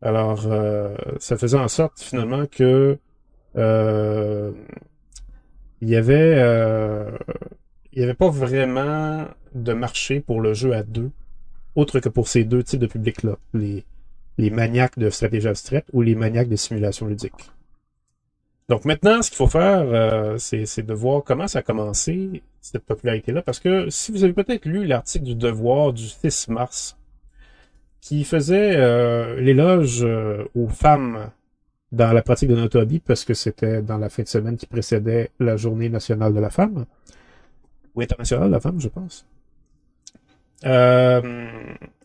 Alors, 0.01 0.45
euh, 0.47 0.95
ça 1.19 1.37
faisait 1.37 1.57
en 1.57 1.67
sorte 1.67 1.99
finalement 1.99 2.45
que 2.45 2.97
euh, 3.55 4.51
il 5.81 5.89
y 5.89 5.95
avait 5.95 6.35
euh, 6.37 7.11
il 7.91 7.99
n'y 7.99 8.03
avait 8.03 8.13
pas 8.13 8.29
vraiment 8.29 9.25
de 9.55 9.73
marché 9.73 10.19
pour 10.19 10.41
le 10.41 10.53
jeu 10.53 10.73
à 10.73 10.83
deux, 10.83 11.09
autre 11.75 11.99
que 11.99 12.09
pour 12.09 12.27
ces 12.27 12.43
deux 12.43 12.63
types 12.63 12.79
de 12.79 12.87
publics-là, 12.87 13.37
les, 13.53 13.85
les 14.37 14.49
maniaques 14.51 14.99
de 14.99 15.09
stratégie 15.09 15.47
abstraite 15.47 15.85
ou 15.93 16.01
les 16.01 16.15
maniaques 16.15 16.49
de 16.49 16.55
simulation 16.55 17.07
ludique. 17.07 17.51
Donc 18.69 18.83
maintenant, 18.83 19.21
ce 19.21 19.29
qu'il 19.29 19.37
faut 19.37 19.47
faire, 19.47 19.79
euh, 19.79 20.37
c'est 20.37 20.85
de 20.85 20.93
voir 20.93 21.23
comment 21.23 21.47
ça 21.47 21.59
a 21.59 21.61
commencé, 21.61 22.43
cette 22.59 22.83
popularité-là, 22.83 23.41
parce 23.41 23.59
que 23.61 23.89
si 23.89 24.11
vous 24.11 24.25
avez 24.25 24.33
peut-être 24.33 24.65
lu 24.65 24.85
l'article 24.85 25.23
du 25.23 25.35
Devoir 25.35 25.93
du 25.93 26.05
6 26.05 26.49
mars, 26.49 26.96
qui 28.01 28.23
faisait 28.23 28.75
euh, 28.75 29.39
l'éloge 29.39 30.03
euh, 30.03 30.45
aux 30.55 30.67
femmes 30.67 31.29
dans 31.91 32.11
la 32.13 32.21
pratique 32.21 32.49
de 32.49 32.55
notre 32.55 32.79
hobby, 32.79 32.99
parce 32.99 33.23
que 33.25 33.33
c'était 33.33 33.81
dans 33.81 33.97
la 33.97 34.09
fin 34.09 34.23
de 34.23 34.27
semaine 34.27 34.57
qui 34.57 34.65
précédait 34.65 35.31
la 35.39 35.57
journée 35.57 35.89
nationale 35.89 36.33
de 36.33 36.39
la 36.39 36.49
femme, 36.49 36.85
ou 37.95 38.01
internationale 38.01 38.47
de 38.47 38.53
la 38.53 38.59
femme, 38.59 38.79
je 38.79 38.89
pense. 38.89 39.25
Euh, 40.65 41.47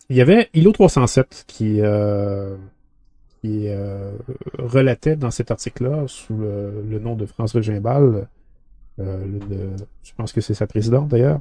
il 0.09 0.17
y 0.17 0.21
avait 0.21 0.51
ILO 0.55 0.73
307 0.73 1.45
qui, 1.47 1.81
euh, 1.81 2.57
qui 3.41 3.69
relatait 4.59 5.17
dans 5.17 5.31
cet 5.31 5.51
article-là, 5.51 6.05
sous 6.07 6.37
le, 6.37 6.99
nom 7.01 7.17
de 7.17 7.27
France 7.27 7.55
Regimbal, 7.55 8.29
je 8.99 10.13
pense 10.17 10.33
que 10.33 10.41
c'est 10.41 10.55
sa 10.55 10.67
présidente 10.67 11.09
d'ailleurs, 11.09 11.41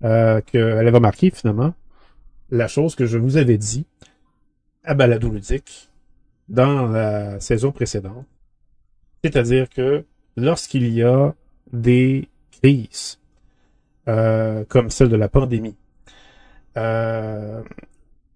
qu'elle 0.00 0.78
avait 0.78 0.90
remarqué 0.90 1.30
finalement 1.30 1.74
la 2.50 2.68
chose 2.68 2.94
que 2.94 3.06
je 3.06 3.18
vous 3.18 3.36
avais 3.36 3.58
dit 3.58 3.86
à 4.84 4.94
Balado 4.94 5.30
Ludique 5.30 5.90
dans 6.48 6.86
la 6.86 7.38
saison 7.40 7.72
précédente. 7.72 8.26
C'est-à-dire 9.22 9.68
que 9.68 10.04
lorsqu'il 10.36 10.92
y 10.92 11.02
a 11.02 11.34
des 11.72 12.28
crises, 12.50 13.18
euh, 14.08 14.64
comme 14.68 14.90
celle 14.90 15.08
de 15.08 15.16
la 15.16 15.28
pandémie, 15.28 15.76
euh, 16.76 17.62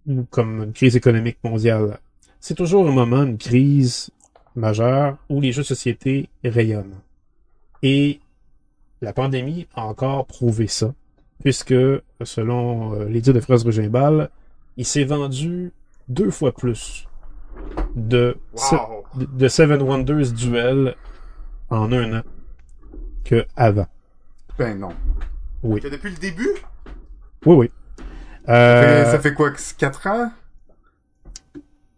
ou 0.07 0.25
comme 0.31 0.65
une 0.65 0.73
crise 0.73 0.97
économique 0.97 1.39
mondiale, 1.43 1.99
c'est 2.41 2.55
toujours 2.55 2.87
un 2.89 2.93
moment, 2.93 3.23
une 3.23 3.39
crise 3.39 4.11
majeure 4.55 5.17
où 5.29 5.41
les 5.41 5.53
jeux 5.53 5.63
de 5.63 5.67
société 5.67 6.29
rayonnent. 6.45 7.01
Et 7.83 8.21
la 9.01 9.13
pandémie 9.13 9.67
a 9.75 9.85
encore 9.87 10.27
prouvé 10.27 10.67
ça, 10.67 10.95
puisque, 11.43 11.75
selon 12.23 12.95
euh, 12.95 13.05
les 13.07 13.21
dires 13.21 13.35
de 13.35 13.41
Fraise 13.41 13.65
Rugimbal, 13.65 14.31
il 14.77 14.85
s'est 14.85 15.05
vendu 15.05 15.73
deux 16.09 16.31
fois 16.31 16.53
plus 16.53 17.07
de, 17.95 18.37
Wow. 18.73 19.05
de 19.17 19.25
de 19.27 19.49
Seven 19.49 19.81
Wonders 19.83 20.33
Duel 20.33 20.95
en 21.71 21.93
un 21.93 22.19
an 22.19 22.23
que 23.25 23.47
avant. 23.57 23.87
Ben 24.59 24.79
non. 24.79 24.91
Oui. 25.63 25.81
Que 25.81 25.89
depuis 25.89 26.11
le 26.11 26.17
début? 26.17 26.49
Oui, 27.47 27.57
oui. 27.57 27.71
Euh, 28.49 29.05
Ça 29.05 29.05
fait- 29.05 29.11
Ça 29.13 29.21
fait 29.21 29.35
quoi, 29.35 29.53
4 29.79 30.07
ans? 30.09 30.31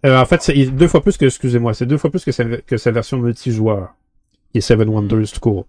euh, 0.05 0.21
en 0.21 0.25
fait, 0.25 0.43
c'est 0.43 0.67
deux 0.67 0.87
fois 0.89 1.01
plus 1.03 1.17
que, 1.17 1.25
excusez-moi, 1.25 1.75
c'est 1.75 1.87
deux 1.87 1.99
fois 1.99 2.11
plus 2.11 2.25
que 2.25 2.31
sa, 2.33 2.45
que 2.45 2.77
sa 2.77 2.91
version 2.93 3.19
multijoueur, 3.19 3.95
est 4.55 4.61
Seven 4.61 4.89
Wonders 4.89 5.33
tout 5.33 5.41
court. 5.41 5.67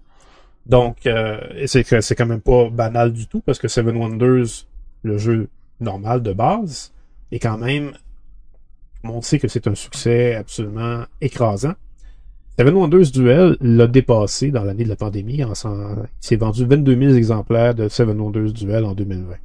Donc, 0.67 1.05
euh, 1.05 1.39
c'est 1.65 1.83
que 1.83 2.01
c'est 2.01 2.15
quand 2.15 2.25
même 2.25 2.41
pas 2.41 2.69
banal 2.69 3.13
du 3.13 3.27
tout, 3.27 3.41
parce 3.41 3.57
que 3.57 3.67
Seven 3.67 3.95
Wonders, 3.95 4.65
le 5.03 5.17
jeu 5.17 5.49
normal 5.79 6.21
de 6.21 6.33
base, 6.33 6.93
est 7.31 7.39
quand 7.39 7.57
même 7.57 7.93
sait 9.21 9.39
que 9.39 9.47
c'est 9.47 9.67
un 9.67 9.75
succès 9.75 10.35
absolument 10.35 11.03
écrasant. 11.21 11.73
Seven 12.59 12.73
Wonders 12.73 13.11
Duel 13.11 13.57
l'a 13.61 13.87
dépassé 13.87 14.49
dans 14.51 14.63
l'année 14.63 14.83
de 14.83 14.89
la 14.89 14.95
pandémie. 14.95 15.43
En, 15.43 15.53
il 15.53 16.07
s'est 16.19 16.35
vendu 16.35 16.65
22 16.65 16.99
000 16.99 17.13
exemplaires 17.13 17.75
de 17.75 17.87
Seven 17.87 18.19
Wonders 18.19 18.51
Duel 18.51 18.83
en 18.85 18.93
2020. 18.93 19.35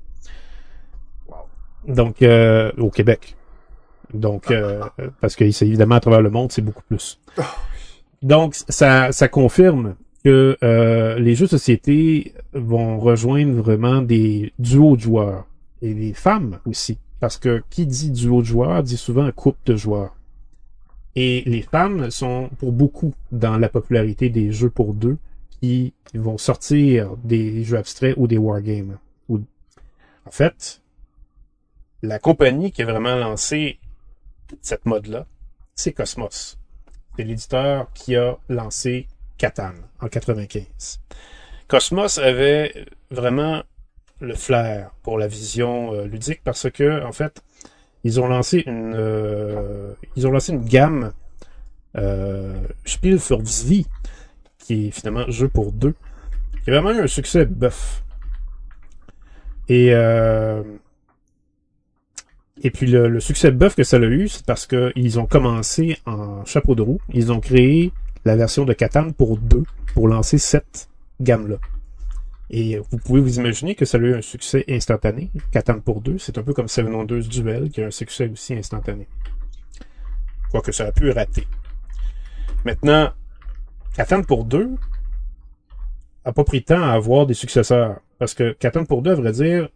Donc, 1.88 2.22
euh, 2.22 2.72
au 2.78 2.90
Québec. 2.90 3.36
Donc, 4.14 4.50
euh, 4.50 4.82
parce 5.20 5.36
que 5.36 5.50
c'est 5.50 5.66
évidemment 5.66 5.96
à 5.96 6.00
travers 6.00 6.22
le 6.22 6.30
monde, 6.30 6.52
c'est 6.52 6.62
beaucoup 6.62 6.82
plus. 6.88 7.20
Donc, 8.22 8.54
ça, 8.54 9.12
ça 9.12 9.28
confirme 9.28 9.96
que 10.24 10.56
euh, 10.62 11.18
les 11.18 11.34
jeux 11.34 11.46
de 11.46 11.50
société 11.50 12.34
vont 12.52 12.98
rejoindre 12.98 13.60
vraiment 13.62 14.02
des 14.02 14.52
duos 14.58 14.96
de 14.96 15.00
joueurs 15.00 15.46
et 15.80 15.94
des 15.94 16.12
femmes 16.12 16.58
aussi. 16.64 16.98
Parce 17.20 17.38
que 17.38 17.62
qui 17.70 17.86
dit 17.86 18.10
duo 18.10 18.40
de 18.40 18.46
joueurs 18.46 18.82
dit 18.82 18.96
souvent 18.96 19.30
couple 19.32 19.58
de 19.66 19.76
joueurs. 19.76 20.14
Et 21.14 21.42
les 21.46 21.62
femmes 21.62 22.10
sont 22.10 22.50
pour 22.58 22.72
beaucoup 22.72 23.14
dans 23.32 23.58
la 23.58 23.68
popularité 23.68 24.30
des 24.30 24.50
jeux 24.50 24.70
pour 24.70 24.94
deux 24.94 25.18
qui 25.60 25.92
vont 26.14 26.38
sortir 26.38 27.16
des 27.22 27.64
jeux 27.64 27.76
abstraits 27.76 28.14
ou 28.16 28.26
des 28.26 28.38
wargames. 28.38 28.98
En 30.24 30.30
fait, 30.30 30.80
la 32.02 32.18
compagnie 32.18 32.70
qui 32.70 32.82
a 32.82 32.86
vraiment 32.86 33.16
lancé 33.16 33.78
cette 34.60 34.86
mode-là, 34.86 35.26
c'est 35.74 35.92
Cosmos. 35.92 36.58
C'est 37.16 37.24
l'éditeur 37.24 37.92
qui 37.92 38.16
a 38.16 38.38
lancé 38.48 39.08
Catan 39.42 39.74
en 40.00 40.06
95. 40.06 41.00
Cosmos 41.66 42.18
avait 42.18 42.86
vraiment 43.10 43.64
le 44.20 44.36
flair 44.36 44.92
pour 45.02 45.18
la 45.18 45.26
vision 45.26 45.92
euh, 45.92 46.04
ludique 46.06 46.42
parce 46.44 46.70
que 46.70 47.04
en 47.04 47.10
fait 47.10 47.42
ils 48.04 48.20
ont 48.20 48.28
lancé 48.28 48.62
une 48.66 48.94
euh, 48.94 49.94
une 50.14 50.64
gamme 50.64 51.12
euh, 51.96 52.54
Spiel 52.84 53.18
für 53.18 53.42
Vie 53.42 53.88
qui 54.58 54.86
est 54.86 54.90
finalement 54.92 55.28
jeu 55.28 55.48
pour 55.48 55.72
deux 55.72 55.96
qui 56.62 56.70
a 56.70 56.74
vraiment 56.74 56.96
eu 56.96 57.02
un 57.02 57.08
succès 57.08 57.44
bœuf 57.44 58.04
et 59.68 59.90
puis 62.72 62.86
le, 62.86 63.08
le 63.08 63.18
succès 63.18 63.50
bœuf 63.50 63.74
que 63.74 63.82
ça 63.82 63.96
a 63.96 64.00
eu 64.00 64.28
c'est 64.28 64.46
parce 64.46 64.68
que 64.68 64.92
ils 64.94 65.18
ont 65.18 65.26
commencé 65.26 65.98
en 66.06 66.44
chapeau 66.44 66.76
de 66.76 66.82
roue 66.82 67.00
ils 67.12 67.32
ont 67.32 67.40
créé 67.40 67.92
la 68.24 68.36
version 68.36 68.64
de 68.64 68.72
Catan 68.72 69.10
pour 69.12 69.36
deux 69.38 69.64
pour 69.94 70.08
lancer 70.08 70.38
cette 70.38 70.88
gamme 71.20 71.48
là 71.48 71.56
et 72.52 72.78
vous 72.90 72.98
pouvez 72.98 73.20
vous 73.20 73.38
imaginer 73.38 73.74
que 73.74 73.86
ça 73.86 73.96
a 73.96 74.00
eu 74.00 74.14
un 74.14 74.20
succès 74.20 74.64
instantané. 74.68 75.30
Catan 75.50 75.80
pour 75.80 76.02
deux, 76.02 76.18
c'est 76.18 76.36
un 76.36 76.42
peu 76.42 76.52
comme 76.52 76.68
Seven 76.68 76.94
Wonders 76.94 77.22
Duel, 77.22 77.70
qui 77.70 77.82
a 77.82 77.86
un 77.86 77.90
succès 77.90 78.28
aussi 78.28 78.52
instantané. 78.52 79.08
Quoique 80.50 80.70
ça 80.70 80.84
a 80.84 80.92
pu 80.92 81.10
rater. 81.10 81.46
Maintenant, 82.66 83.10
Catan 83.96 84.22
pour 84.22 84.44
deux 84.44 84.68
a 86.26 86.32
pas 86.32 86.44
pris 86.44 86.60
de 86.60 86.66
temps 86.66 86.82
à 86.82 86.92
avoir 86.92 87.26
des 87.26 87.34
successeurs. 87.34 88.00
Parce 88.18 88.34
que 88.34 88.52
Catan 88.52 88.84
pour 88.84 89.00
deux, 89.00 89.12
à 89.12 89.14
vrai 89.14 89.32
dire, 89.32 89.70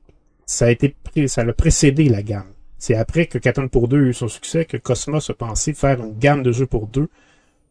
ça 0.44 0.66
a 0.66 0.70
été 0.70 0.94
ça 1.26 1.44
l'a 1.44 1.54
précédé 1.54 2.10
la 2.10 2.22
gamme. 2.22 2.52
C'est 2.76 2.94
après 2.94 3.24
que 3.26 3.38
Catan 3.38 3.68
pour 3.68 3.88
deux 3.88 4.04
a 4.04 4.08
eu 4.08 4.14
son 4.14 4.28
succès 4.28 4.66
que 4.66 4.76
Cosmos 4.76 5.30
a 5.30 5.34
pensé 5.34 5.72
faire 5.72 5.98
une 6.02 6.18
gamme 6.18 6.42
de 6.42 6.52
jeux 6.52 6.66
pour 6.66 6.88
deux 6.88 7.08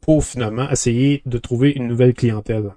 pour 0.06 0.24
finalement 0.24 0.70
essayer 0.70 1.24
de 1.26 1.40
trouver 1.40 1.72
une 1.72 1.88
nouvelle 1.88 2.14
clientèle. 2.14 2.70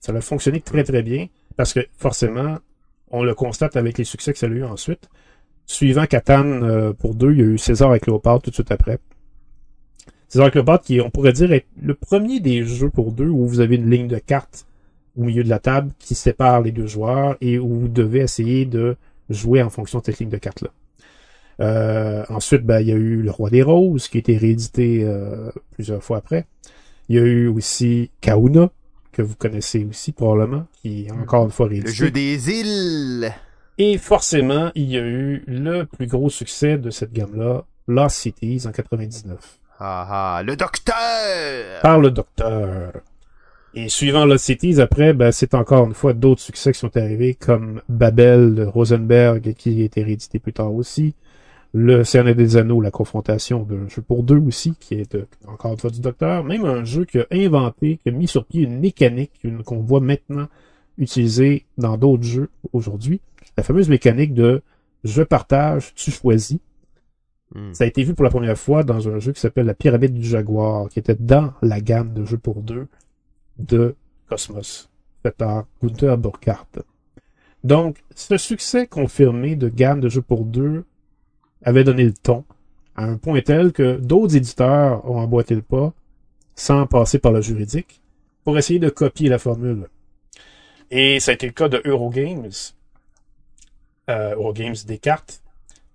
Ça 0.00 0.10
a 0.12 0.20
fonctionné 0.22 0.62
très 0.62 0.84
très 0.84 1.02
bien. 1.02 1.26
Parce 1.54 1.74
que 1.74 1.80
forcément, 1.98 2.56
on 3.10 3.24
le 3.24 3.34
constate 3.34 3.76
avec 3.76 3.98
les 3.98 4.04
succès 4.04 4.32
que 4.32 4.38
ça 4.38 4.46
a 4.46 4.48
eu 4.48 4.64
ensuite. 4.64 5.10
Suivant 5.66 6.06
Catan 6.06 6.46
euh, 6.46 6.94
pour 6.94 7.14
deux, 7.14 7.32
il 7.32 7.38
y 7.38 7.42
a 7.42 7.44
eu 7.44 7.58
César 7.58 7.94
et 7.94 8.00
Cléopâtre 8.00 8.44
tout 8.44 8.50
de 8.50 8.54
suite 8.54 8.72
après. 8.72 8.98
César 10.28 10.48
et 10.48 10.50
Cléopâtre 10.50 10.84
qui, 10.84 11.02
on 11.02 11.10
pourrait 11.10 11.34
dire, 11.34 11.52
est 11.52 11.66
le 11.78 11.92
premier 11.92 12.40
des 12.40 12.64
jeux 12.64 12.88
pour 12.88 13.12
deux 13.12 13.28
où 13.28 13.46
vous 13.46 13.60
avez 13.60 13.76
une 13.76 13.90
ligne 13.90 14.08
de 14.08 14.18
cartes 14.18 14.66
au 15.14 15.24
milieu 15.24 15.44
de 15.44 15.50
la 15.50 15.58
table 15.58 15.92
qui 15.98 16.14
sépare 16.14 16.62
les 16.62 16.72
deux 16.72 16.86
joueurs 16.86 17.36
et 17.42 17.58
où 17.58 17.80
vous 17.80 17.88
devez 17.88 18.20
essayer 18.20 18.64
de 18.64 18.96
jouer 19.28 19.62
en 19.62 19.68
fonction 19.68 19.98
de 19.98 20.06
cette 20.06 20.20
ligne 20.20 20.30
de 20.30 20.38
cartes-là. 20.38 20.70
Euh, 21.60 22.24
ensuite, 22.28 22.62
ben, 22.62 22.80
il 22.80 22.88
y 22.88 22.92
a 22.92 22.96
eu 22.96 23.22
Le 23.22 23.30
Roi 23.30 23.50
des 23.50 23.62
Roses 23.62 24.08
qui 24.08 24.18
a 24.18 24.20
été 24.20 24.36
réédité 24.36 25.04
euh, 25.04 25.50
plusieurs 25.72 26.02
fois 26.02 26.18
après. 26.18 26.46
Il 27.08 27.16
y 27.16 27.18
a 27.18 27.22
eu 27.22 27.48
aussi 27.48 28.10
Kauna, 28.20 28.70
que 29.12 29.22
vous 29.22 29.34
connaissez 29.36 29.84
aussi 29.84 30.12
probablement, 30.12 30.66
qui 30.80 31.06
est 31.06 31.10
encore 31.12 31.44
une 31.44 31.50
fois 31.50 31.66
Le 31.66 31.72
réédité. 31.72 31.92
jeu 31.92 32.10
des 32.10 32.50
îles. 32.50 33.32
Et 33.78 33.98
forcément, 33.98 34.70
il 34.74 34.90
y 34.90 34.96
a 34.98 35.02
eu 35.02 35.44
le 35.46 35.84
plus 35.84 36.06
gros 36.06 36.30
succès 36.30 36.78
de 36.78 36.90
cette 36.90 37.12
gamme-là, 37.12 37.64
Lost 37.88 38.16
Cities 38.16 38.62
en 38.66 38.70
99, 38.72 39.58
Ah 39.78 40.36
ah, 40.38 40.42
le 40.42 40.56
docteur. 40.56 41.80
par 41.82 41.98
le 42.00 42.10
Docteur. 42.10 42.92
Et 43.74 43.88
suivant 43.88 44.26
Lost 44.26 44.44
Cities, 44.44 44.80
après, 44.80 45.14
ben, 45.14 45.32
c'est 45.32 45.54
encore 45.54 45.86
une 45.86 45.94
fois 45.94 46.12
d'autres 46.12 46.42
succès 46.42 46.72
qui 46.72 46.78
sont 46.78 46.94
arrivés, 46.96 47.34
comme 47.34 47.80
Babel 47.88 48.54
de 48.54 48.64
Rosenberg, 48.64 49.54
qui 49.54 49.80
a 49.82 49.84
été 49.84 50.02
réédité 50.02 50.38
plus 50.38 50.52
tard 50.52 50.72
aussi. 50.74 51.14
Le 51.74 52.04
Cernet 52.04 52.34
des 52.34 52.56
Anneaux, 52.58 52.80
la 52.82 52.90
confrontation 52.90 53.62
d'un 53.62 53.88
jeu 53.88 54.02
pour 54.02 54.22
deux 54.22 54.36
aussi, 54.36 54.74
qui 54.78 54.94
est 54.94 55.14
euh, 55.14 55.26
encore 55.46 55.72
une 55.72 55.78
fois 55.78 55.88
du 55.90 56.00
Docteur. 56.00 56.44
Même 56.44 56.64
un 56.66 56.84
jeu 56.84 57.04
qui 57.06 57.18
a 57.18 57.26
inventé, 57.30 57.98
qui 58.02 58.10
a 58.10 58.12
mis 58.12 58.28
sur 58.28 58.44
pied 58.44 58.62
une 58.62 58.78
mécanique 58.78 59.32
une- 59.42 59.62
qu'on 59.62 59.78
voit 59.80 60.00
maintenant 60.00 60.48
utilisée 60.98 61.64
dans 61.78 61.96
d'autres 61.96 62.24
jeux 62.24 62.50
aujourd'hui. 62.74 63.20
La 63.56 63.62
fameuse 63.62 63.88
mécanique 63.88 64.34
de 64.34 64.60
je 65.04 65.22
partage, 65.22 65.94
tu 65.94 66.10
choisis. 66.10 66.58
Hmm. 67.54 67.72
Ça 67.72 67.84
a 67.84 67.86
été 67.86 68.02
vu 68.04 68.14
pour 68.14 68.24
la 68.24 68.30
première 68.30 68.58
fois 68.58 68.84
dans 68.84 69.08
un 69.08 69.18
jeu 69.18 69.32
qui 69.32 69.40
s'appelle 69.40 69.66
La 69.66 69.74
Pyramide 69.74 70.12
du 70.14 70.24
Jaguar, 70.26 70.88
qui 70.90 70.98
était 70.98 71.14
dans 71.18 71.54
la 71.62 71.80
gamme 71.80 72.12
de 72.12 72.24
jeux 72.26 72.38
pour 72.38 72.60
deux 72.62 72.86
de 73.58 73.94
Cosmos, 74.28 74.90
fait 75.22 75.34
par 75.36 75.64
Gunther 75.82 76.18
Burkhardt. 76.18 76.80
Donc, 77.64 77.96
ce 78.14 78.36
succès 78.36 78.86
confirmé 78.86 79.56
de 79.56 79.68
gamme 79.68 80.00
de 80.00 80.08
jeux 80.10 80.22
pour 80.22 80.44
deux 80.44 80.84
avait 81.64 81.84
donné 81.84 82.04
le 82.04 82.12
ton 82.12 82.44
à 82.96 83.04
un 83.04 83.16
point 83.16 83.40
tel 83.40 83.72
que 83.72 83.96
d'autres 83.96 84.36
éditeurs 84.36 85.08
ont 85.08 85.18
emboîté 85.18 85.54
le 85.54 85.62
pas 85.62 85.92
sans 86.54 86.86
passer 86.86 87.18
par 87.18 87.32
le 87.32 87.40
juridique 87.40 88.00
pour 88.44 88.58
essayer 88.58 88.78
de 88.78 88.90
copier 88.90 89.28
la 89.28 89.38
formule. 89.38 89.88
Et 90.90 91.20
ça 91.20 91.30
a 91.30 91.34
été 91.34 91.46
le 91.46 91.52
cas 91.52 91.68
de 91.68 91.80
Eurogames, 91.84 92.50
euh, 94.10 94.34
Eurogames 94.34 94.76
Descartes, 94.86 95.42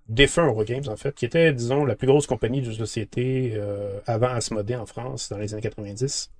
défunt 0.10 0.48
Eurogames 0.48 0.88
en 0.88 0.98
fait, 0.98 1.14
qui 1.14 1.26
était, 1.26 1.54
disons, 1.54 1.86
la 1.86 1.96
plus 1.96 2.08
grosse 2.08 2.26
compagnie 2.26 2.62
de 2.62 2.72
société 2.72 3.54
euh, 3.56 4.00
avant 4.08 4.30
Asmodée 4.30 4.76
en 4.76 4.86
France 4.86 5.30
dans 5.30 5.38
les 5.38 5.54
années 5.54 5.62
90, 5.62 6.32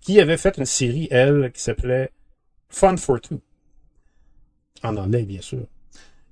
qui 0.00 0.20
avait 0.20 0.36
fait 0.36 0.58
une 0.58 0.66
série, 0.66 1.08
elle, 1.10 1.50
qui 1.52 1.62
s'appelait 1.62 2.10
Fun 2.68 2.96
for 2.96 3.20
Two. 3.20 3.40
En 4.82 4.96
anglais, 4.96 5.22
bien 5.22 5.40
sûr. 5.40 5.66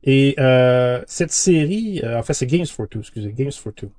Et 0.05 0.35
euh, 0.39 1.01
cette 1.07 1.33
série, 1.33 2.01
euh, 2.03 2.19
en 2.19 2.23
fait, 2.23 2.35
c'est 2.35 2.47
Games 2.47 2.67
for 2.67 2.89
Two, 2.89 3.01
excusez, 3.01 3.33
Games 3.33 3.53
for 3.53 3.73
Two. 3.73 3.91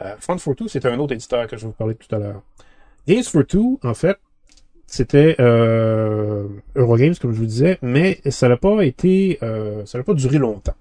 Euh, 0.00 0.14
Fun 0.18 0.38
for 0.38 0.54
Two, 0.54 0.68
c'est 0.68 0.84
un 0.86 0.98
autre 0.98 1.12
éditeur 1.12 1.46
que 1.46 1.56
je 1.56 1.62
vais 1.62 1.68
vous 1.68 1.72
parler 1.72 1.94
tout 1.94 2.14
à 2.14 2.18
l'heure. 2.18 2.42
Games 3.06 3.22
for 3.24 3.44
Two, 3.46 3.80
en 3.82 3.94
fait, 3.94 4.18
c'était 4.86 5.36
euh, 5.40 6.46
Eurogames, 6.76 7.16
comme 7.16 7.32
je 7.32 7.38
vous 7.38 7.46
disais, 7.46 7.78
mais 7.82 8.20
ça 8.30 8.48
n'a 8.48 8.56
pas 8.56 8.84
été, 8.84 9.38
euh, 9.42 9.84
ça 9.86 9.98
n'a 9.98 10.04
pas 10.04 10.14
duré 10.14 10.38
longtemps. 10.38 10.74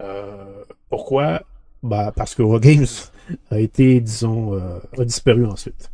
Euh, 0.00 0.64
pourquoi? 0.88 1.42
Bah 1.82 2.12
parce 2.14 2.34
que 2.34 2.42
Eurogames 2.42 2.86
a 3.50 3.58
été, 3.58 4.00
disons, 4.00 4.54
euh, 4.54 4.78
a 4.98 5.04
disparu 5.04 5.46
ensuite. 5.46 5.90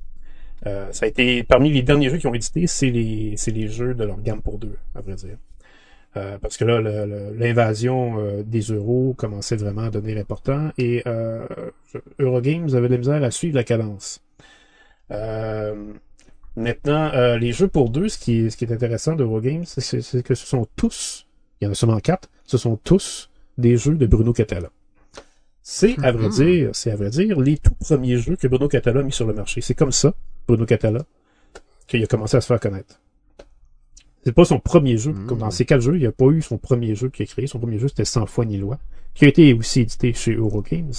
Ça 0.64 1.06
a 1.06 1.08
été 1.08 1.44
parmi 1.44 1.70
les 1.70 1.80
derniers 1.80 2.10
jeux 2.10 2.18
qu'ils 2.18 2.28
ont 2.28 2.34
édités, 2.34 2.66
c'est 2.66 2.90
les, 2.90 3.34
c'est 3.38 3.52
les 3.52 3.68
jeux 3.68 3.94
de 3.94 4.04
leur 4.04 4.20
gamme 4.20 4.42
pour 4.42 4.58
deux, 4.58 4.76
à 4.94 5.00
vrai 5.00 5.14
dire. 5.14 5.38
Euh, 6.16 6.38
parce 6.38 6.56
que 6.56 6.64
là, 6.64 6.80
l'invasion 7.32 8.18
euh, 8.18 8.42
des 8.42 8.60
euros 8.62 9.14
commençait 9.16 9.56
vraiment 9.56 9.82
à 9.82 9.90
devenir 9.90 10.16
important 10.18 10.70
et 10.78 11.02
euh, 11.06 11.46
Eurogames 12.18 12.74
avait 12.74 12.88
de 12.88 12.94
la 12.94 12.98
misère 12.98 13.22
à 13.22 13.30
suivre 13.30 13.54
la 13.56 13.64
cadence. 13.64 14.20
Maintenant, 16.56 17.12
les 17.36 17.52
jeux 17.52 17.68
pour 17.68 17.90
deux, 17.90 18.08
ce 18.08 18.18
qui 18.18 18.40
est, 18.46 18.50
ce 18.50 18.56
qui 18.56 18.64
est 18.64 18.72
intéressant 18.72 19.14
d'Eurogames, 19.14 19.64
c'est- 19.64 20.22
que 20.22 20.34
ce 20.34 20.46
sont 20.46 20.66
tous, 20.76 21.26
il 21.60 21.64
y 21.64 21.68
en 21.68 21.70
a 21.70 21.74
seulement 21.74 22.00
quatre, 22.00 22.28
ce 22.44 22.58
sont 22.58 22.76
tous 22.76 23.30
des 23.58 23.76
jeux 23.76 23.94
de 23.94 24.06
Bruno 24.06 24.32
Catala. 24.32 24.70
C'est, 25.62 25.96
à 26.02 26.10
vrai 26.12 26.24
Mhm. 26.24 26.30
dire, 26.30 26.70
c'est 26.72 26.90
à 26.90 26.96
vrai 26.96 27.10
dire, 27.10 27.38
les 27.40 27.58
tout 27.58 27.74
premiers 27.78 28.16
jeux 28.16 28.36
que 28.36 28.48
Bruno 28.48 28.68
Catala 28.68 29.00
a 29.00 29.02
mis 29.02 29.12
sur 29.12 29.26
le 29.26 29.34
marché. 29.34 29.60
C'est 29.60 29.74
comme 29.74 29.92
ça, 29.92 30.14
Bruno 30.48 30.64
Catala, 30.64 31.04
qu'il 31.86 32.02
a 32.02 32.06
commencé 32.06 32.36
à 32.36 32.40
se 32.40 32.46
faire 32.46 32.60
connaître. 32.60 33.00
C'est 34.28 34.34
pas 34.34 34.44
son 34.44 34.60
premier 34.60 34.98
jeu. 34.98 35.12
Mhm. 35.12 35.26
Comme 35.26 35.38
dans 35.38 35.50
ces 35.50 35.64
quatre 35.64 35.80
jeux, 35.80 35.94
il 35.94 36.00
n'y 36.00 36.06
a 36.06 36.12
pas 36.12 36.26
eu 36.26 36.42
son 36.42 36.58
premier 36.58 36.94
jeu 36.94 37.08
qu'il 37.08 37.22
a 37.22 37.26
créé. 37.26 37.46
Son 37.46 37.58
premier 37.58 37.78
jeu, 37.78 37.88
c'était 37.88 38.04
Sans 38.04 38.26
foi 38.26 38.44
ni 38.44 38.58
loi, 38.58 38.78
qui 39.14 39.24
a 39.24 39.28
été 39.28 39.54
aussi 39.54 39.80
édité 39.80 40.12
chez 40.12 40.34
Eurogames. 40.34 40.92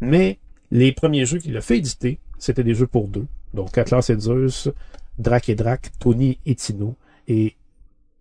Mais 0.00 0.38
les 0.70 0.92
premiers 0.92 1.26
jeux 1.26 1.38
qu'il 1.38 1.56
a 1.56 1.60
fait 1.60 1.78
éditer, 1.78 2.20
c'était 2.38 2.62
des 2.62 2.74
jeux 2.74 2.86
pour 2.86 3.08
deux. 3.08 3.26
Donc 3.54 3.76
Atlas 3.76 4.08
et 4.08 4.20
Zeus, 4.20 4.70
Drac 5.18 5.48
et 5.48 5.56
Drac, 5.56 5.90
Tony 5.98 6.38
et 6.46 6.54
Tino, 6.54 6.94
et 7.26 7.56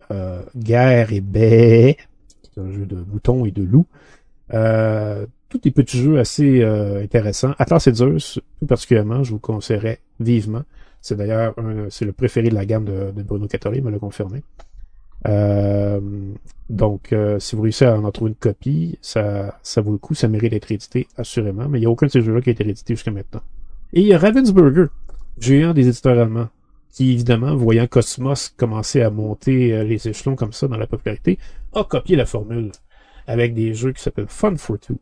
euh, 0.10 0.42
Guerre 0.56 1.14
et 1.14 1.22
Baie, 1.22 1.98
qui 2.42 2.60
est 2.60 2.64
un 2.64 2.72
jeu 2.72 2.88
de 2.88 2.96
moutons 2.96 3.46
et 3.46 3.52
de 3.52 3.62
loups. 3.62 3.86
Euh, 4.52 5.28
tous 5.48 5.60
des 5.60 5.70
petits 5.70 6.00
jeux 6.00 6.18
assez 6.18 6.64
euh, 6.64 7.04
intéressants. 7.04 7.54
Atlas 7.60 7.86
et 7.86 7.94
Zeus, 7.94 8.40
tout 8.60 8.66
particulièrement, 8.66 9.24
je 9.24 9.30
vous 9.30 9.40
conseillerais 9.40 10.00
vivement. 10.20 10.64
C'est 11.04 11.18
d'ailleurs 11.18 11.54
c'est 11.90 12.06
le 12.06 12.14
préféré 12.14 12.50
de 12.50 12.56
la 12.56 12.66
gamme 12.66 12.86
de, 12.86 13.22
Bruno 13.22 13.46
Cattori, 13.48 13.82
me 13.82 13.92
l'a 13.92 14.00
confirmé. 14.00 14.42
Euh, 15.28 16.00
donc, 16.70 17.12
euh, 17.12 17.40
si 17.40 17.58
vous 17.58 17.64
réussissez 17.64 17.86
à 17.86 18.00
en 18.00 18.12
trouver 18.12 18.30
une 18.30 18.36
copie, 18.36 18.98
ça, 19.02 19.60
ça 19.64 19.82
vaut 19.82 19.92
le 19.92 19.98
coup, 19.98 20.16
ça 20.16 20.30
mérite 20.30 20.52
d'être 20.52 20.72
édité, 20.72 21.08
assurément, 21.18 21.68
mais 21.68 21.80
il 21.80 21.82
n'y 21.82 21.88
a 21.88 21.90
aucun 21.90 22.08
de 22.08 22.12
ces 22.12 22.22
jeux-là 22.22 22.40
qui 22.40 22.50
a 22.50 22.54
été 22.54 22.64
édité 22.64 22.96
jusqu'à 22.96 23.12
maintenant. 23.12 23.42
Et 23.92 24.00
il 24.00 24.08
y 24.08 24.14
a 24.14 24.18
Ravensburger, 24.18 24.88
géant 25.38 25.74
des 25.74 25.90
éditeurs 25.90 26.18
allemands, 26.18 26.48
qui 26.90 27.12
évidemment, 27.12 27.54
voyant 27.54 27.86
Cosmos 27.86 28.50
commencer 28.56 29.02
à 29.02 29.10
monter 29.10 29.74
euh, 29.74 29.84
les 29.84 30.08
échelons 30.08 30.38
comme 30.38 30.54
ça 30.54 30.70
dans 30.70 30.78
la 30.78 30.88
popularité, 30.88 31.38
a 31.74 31.84
copié 31.84 32.16
la 32.16 32.26
formule 32.26 32.72
avec 33.28 33.54
des 33.54 33.74
jeux 33.74 33.92
qui 33.92 34.02
s'appellent 34.02 34.28
Fun 34.30 34.56
for 34.56 34.80
Two, 34.80 34.98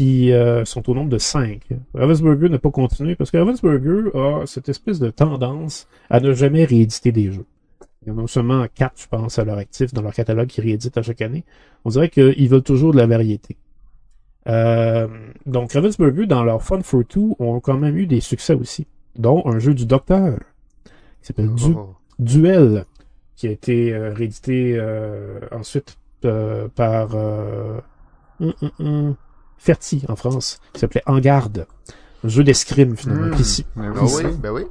qui 0.00 0.32
euh, 0.32 0.64
sont 0.64 0.88
au 0.88 0.94
nombre 0.94 1.10
de 1.10 1.18
5. 1.18 1.60
Ravensburger 1.92 2.48
n'a 2.48 2.58
pas 2.58 2.70
continué 2.70 3.16
parce 3.16 3.30
que 3.30 3.36
Ravensburger 3.36 4.10
a 4.14 4.46
cette 4.46 4.70
espèce 4.70 4.98
de 4.98 5.10
tendance 5.10 5.88
à 6.08 6.20
ne 6.20 6.32
jamais 6.32 6.64
rééditer 6.64 7.12
des 7.12 7.30
jeux. 7.30 7.44
Il 8.00 8.08
y 8.08 8.10
en 8.10 8.24
a 8.24 8.26
seulement 8.26 8.64
4, 8.74 8.92
je 8.96 9.08
pense, 9.08 9.38
à 9.38 9.44
leur 9.44 9.58
actif 9.58 9.92
dans 9.92 10.00
leur 10.00 10.14
catalogue 10.14 10.48
qui 10.48 10.62
rééditent 10.62 10.96
à 10.96 11.02
chaque 11.02 11.20
année. 11.20 11.44
On 11.84 11.90
dirait 11.90 12.08
qu'ils 12.08 12.48
veulent 12.48 12.62
toujours 12.62 12.92
de 12.92 12.96
la 12.96 13.06
variété. 13.06 13.58
Euh, 14.48 15.06
donc 15.44 15.74
Ravensburger, 15.74 16.26
dans 16.26 16.44
leur 16.44 16.62
Fun 16.62 16.80
for 16.80 17.04
Two, 17.06 17.36
ont 17.38 17.60
quand 17.60 17.76
même 17.76 17.98
eu 17.98 18.06
des 18.06 18.20
succès 18.20 18.54
aussi, 18.54 18.86
dont 19.16 19.42
un 19.44 19.58
jeu 19.58 19.74
du 19.74 19.84
Docteur 19.84 20.38
qui 21.20 21.26
s'appelle 21.26 21.54
du 21.54 21.74
Oh. 21.76 21.94
Duel, 22.18 22.86
qui 23.36 23.48
a 23.48 23.50
été 23.50 23.92
euh, 23.92 24.14
réédité 24.14 24.80
ensuite 25.52 25.98
par 26.74 27.14
hum, 28.40 28.54
hum, 28.62 28.70
hum, 28.78 29.16
Ferti 29.62 30.02
en 30.08 30.16
France, 30.16 30.58
qui 30.72 30.80
s'appelait 30.80 31.02
En 31.06 31.20
Garde. 31.20 31.66
Un 32.24 32.28
jeu 32.28 32.42
d'escrime 32.44 32.96
finalement, 32.96 33.26
Mmh. 33.26 33.36
qui, 33.42 33.66
Mais 33.76 33.86
Ah 33.94 34.04
oui, 34.04 34.22
ben 34.42 34.50
oui. 34.52 34.62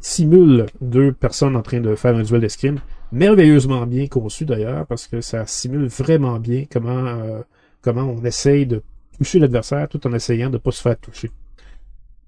simule 0.00 0.66
deux 0.80 1.12
personnes 1.12 1.54
en 1.54 1.62
train 1.62 1.80
de 1.80 1.94
faire 1.94 2.16
un 2.16 2.22
duel 2.22 2.40
d'escrime, 2.40 2.78
merveilleusement 3.12 3.86
bien 3.86 4.06
conçu 4.06 4.44
d'ailleurs, 4.46 4.86
parce 4.86 5.06
que 5.06 5.20
ça 5.20 5.46
simule 5.46 5.86
vraiment 5.86 6.38
bien 6.38 6.64
comment 6.70 7.06
euh, 7.06 7.40
comment 7.82 8.02
on 8.04 8.24
essaye 8.24 8.66
de 8.66 8.82
toucher 9.18 9.38
l'adversaire 9.38 9.88
tout 9.88 10.06
en 10.06 10.12
essayant 10.14 10.48
de 10.50 10.58
pas 10.58 10.70
se 10.70 10.80
faire 10.82 10.98
toucher. 10.98 11.30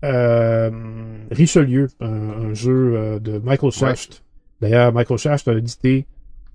Euh, 0.05 0.71
Richelieu, 1.31 1.89
un, 2.01 2.07
un 2.51 2.55
jeu 2.55 2.95
euh, 2.97 3.18
de 3.18 3.39
Michael 3.39 3.71
Schacht. 3.73 4.23
D'ailleurs, 4.61 4.93
Michael 4.93 5.18
Schacht 5.18 5.47
a 5.49 5.53
édité 5.55 6.07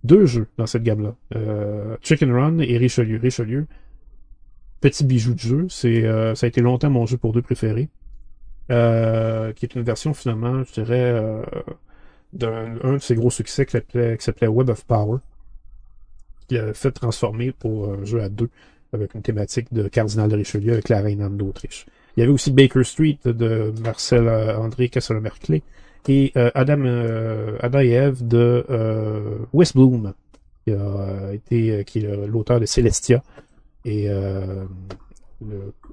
deux 0.04 0.26
jeux 0.26 0.48
dans 0.58 0.66
cette 0.66 0.84
gamme-là. 0.84 1.16
Euh, 1.36 1.96
Chicken 2.02 2.32
Run 2.32 2.60
et 2.60 2.78
Richelieu. 2.78 3.20
Richelieu, 3.22 3.68
petit 4.90 5.04
bijou 5.04 5.34
de 5.34 5.40
jeu. 5.40 5.68
Euh, 5.86 6.36
ça 6.36 6.46
a 6.46 6.48
été 6.48 6.62
longtemps 6.62 6.92
mon 6.92 7.08
jeu 7.08 7.18
pour 7.18 7.34
deux 7.34 7.42
préféré. 7.42 7.90
Euh, 8.72 9.52
qui 9.54 9.66
est 9.66 9.76
une 9.76 9.84
version 9.84 10.14
finalement, 10.14 10.64
je 10.64 10.74
dirais, 10.74 11.12
euh, 11.12 11.44
d'un 12.34 12.78
un 12.84 12.94
de 12.94 12.98
ses 12.98 13.16
gros 13.16 13.30
succès 13.30 13.66
qui 13.66 13.72
s'appelait, 14.20 14.48
Web 14.48 14.70
of 14.70 14.86
Power, 14.86 15.20
qui 16.48 16.58
a 16.58 16.74
fait 16.74 16.92
transformer 16.92 17.52
pour 17.52 17.92
un 17.94 18.06
jeu 18.06 18.22
à 18.22 18.30
deux 18.30 18.50
avec 18.94 19.14
une 19.14 19.22
thématique 19.22 19.74
de 19.74 19.88
cardinal 19.88 20.30
de 20.30 20.36
Richelieu 20.36 20.74
avec 20.74 20.90
la 20.90 21.02
reine 21.02 21.22
Anne 21.22 21.38
d'Autriche. 21.38 21.86
Il 22.16 22.22
y 22.22 22.24
avait 22.24 22.32
aussi 22.32 22.52
Baker 22.52 22.84
Street 22.84 23.20
de 23.26 23.74
Marcel 23.84 24.30
André 24.30 24.90
Castelmerclé 24.90 25.64
et 26.08 26.32
Adam, 26.36 26.86
et 26.86 27.92
Ève 27.92 28.26
de 28.26 28.66
West 29.54 29.76
Bloom, 29.76 30.14
qui 30.64 30.72
a 30.72 31.34
été 31.34 31.84
qui 31.86 32.00
est 32.00 32.28
l'auteur 32.28 32.60
de 32.60 32.66
Celestia 32.66 33.22
et 33.86 34.10
euh, 34.10 34.66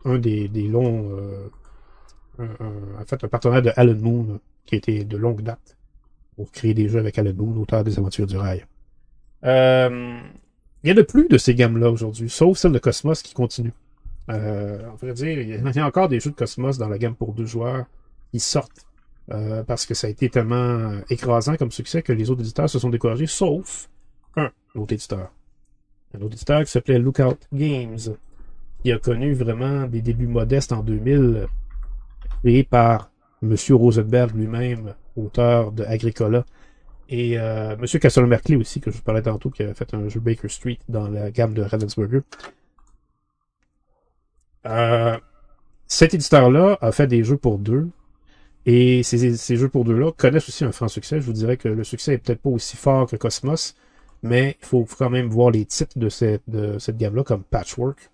un 0.04 0.18
des, 0.18 0.48
des 0.48 0.66
longs 0.66 1.10
euh, 1.12 1.48
en 2.40 3.04
fait 3.06 3.22
un 3.22 3.28
partenaire 3.28 3.62
de 3.62 3.70
Alan 3.76 3.94
Moon 4.00 4.40
qui 4.64 4.74
été 4.76 5.04
de 5.04 5.16
longue 5.16 5.42
date 5.42 5.76
pour 6.36 6.50
créer 6.50 6.74
des 6.74 6.88
jeux 6.88 6.98
avec 6.98 7.18
Alan 7.18 7.34
Moon, 7.36 7.60
auteur 7.60 7.84
des 7.84 7.98
Aventures 7.98 8.26
du 8.26 8.36
Rail. 8.38 8.64
Euh, 9.44 10.18
il 10.82 10.90
y 10.90 10.92
en 10.92 10.96
a 10.96 11.04
plus 11.04 11.28
de 11.28 11.36
ces 11.38 11.54
gammes-là 11.54 11.90
aujourd'hui, 11.90 12.28
sauf 12.30 12.56
celle 12.58 12.72
de 12.72 12.78
Cosmos 12.78 13.22
qui 13.22 13.34
continue. 13.34 13.72
Euh, 14.30 14.88
on 14.90 14.94
vrai 14.94 15.12
dire, 15.12 15.38
il 15.40 15.48
y 15.50 15.80
a- 15.80 15.86
encore 15.86 16.08
des 16.08 16.20
jeux 16.20 16.30
de 16.30 16.36
Cosmos 16.36 16.78
dans 16.78 16.88
la 16.88 16.98
gamme 16.98 17.14
pour 17.14 17.32
deux 17.34 17.46
joueurs 17.46 17.84
qui 18.32 18.40
sortent 18.40 18.86
parce 19.66 19.86
que 19.86 19.94
ça 19.94 20.08
a 20.08 20.10
été 20.10 20.28
tellement 20.28 21.00
écrasant 21.08 21.56
comme 21.56 21.70
succès 21.70 22.02
que 22.02 22.12
les 22.12 22.30
autres 22.30 22.42
éditeurs 22.42 22.68
se 22.68 22.78
sont 22.78 22.90
découragés, 22.90 23.26
sauf 23.26 23.88
un 24.36 24.50
autre 24.74 24.92
éditeur. 24.94 25.30
Un 26.14 26.20
autre 26.22 26.34
éditeur 26.34 26.64
qui 26.64 26.70
s'appelait 26.70 26.98
Lookout 26.98 27.38
Games, 27.52 27.98
qui 28.82 28.92
a 28.92 28.98
connu 28.98 29.32
vraiment 29.32 29.86
des 29.86 30.02
débuts 30.02 30.26
modestes 30.26 30.72
en 30.72 30.82
2000, 30.82 31.46
créé 32.42 32.64
par 32.64 33.10
Monsieur 33.40 33.76
Rosenberg 33.76 34.34
lui-même, 34.34 34.94
auteur 35.16 35.72
de 35.72 35.84
Agricola, 35.84 36.44
et 37.08 37.38
euh, 37.38 37.76
Monsieur 37.76 37.98
Castelmerclé 37.98 38.56
aussi, 38.56 38.80
que 38.80 38.90
je 38.90 38.96
vous 38.96 39.02
parlais 39.02 39.22
tantôt, 39.22 39.50
qui 39.50 39.62
avait 39.62 39.74
fait 39.74 39.94
un 39.94 40.08
jeu 40.08 40.20
Baker 40.20 40.48
Street 40.48 40.78
dans 40.88 41.08
la 41.08 41.30
gamme 41.30 41.54
de 41.54 41.62
Ravensburger. 41.62 42.20
Euh, 44.66 45.18
cet 45.86 46.14
éditeur-là 46.14 46.78
a 46.80 46.92
fait 46.92 47.06
des 47.06 47.24
jeux 47.24 47.36
pour 47.36 47.58
deux, 47.58 47.88
et 48.64 49.02
ces, 49.02 49.36
ces 49.36 49.56
jeux 49.56 49.68
pour 49.68 49.84
deux-là 49.84 50.12
connaissent 50.12 50.48
aussi 50.48 50.64
un 50.64 50.72
franc 50.72 50.88
succès. 50.88 51.20
Je 51.20 51.26
vous 51.26 51.32
dirais 51.32 51.56
que 51.56 51.68
le 51.68 51.84
succès 51.84 52.14
est 52.14 52.18
peut-être 52.18 52.40
pas 52.40 52.50
aussi 52.50 52.76
fort 52.76 53.08
que 53.08 53.16
Cosmos, 53.16 53.74
mais 54.22 54.56
il 54.60 54.66
faut 54.66 54.86
quand 54.98 55.10
même 55.10 55.26
voir 55.28 55.50
les 55.50 55.64
titres 55.64 55.98
de 55.98 56.08
cette, 56.08 56.42
de 56.48 56.78
cette 56.78 56.96
gamme-là 56.96 57.24
comme 57.24 57.42
Patchwork, 57.42 58.10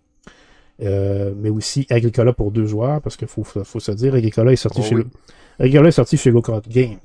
euh, 0.82 1.32
mais 1.36 1.50
aussi 1.50 1.86
Agricola 1.90 2.32
pour 2.32 2.50
deux 2.52 2.66
joueurs, 2.66 3.00
parce 3.00 3.16
qu'il 3.16 3.28
faut, 3.28 3.42
faut 3.44 3.80
se 3.80 3.92
dire, 3.92 4.14
Agricola 4.14 4.52
est 4.52 4.56
sorti 4.56 4.80
Oh 4.82 4.86
chez 4.86 4.94
oui. 4.94 5.02
le- 5.02 5.64
Agricola 5.64 5.88
est 5.88 5.92
sorti 5.92 6.16
chez 6.16 6.30
Lookout 6.30 6.62
Games. 6.68 6.98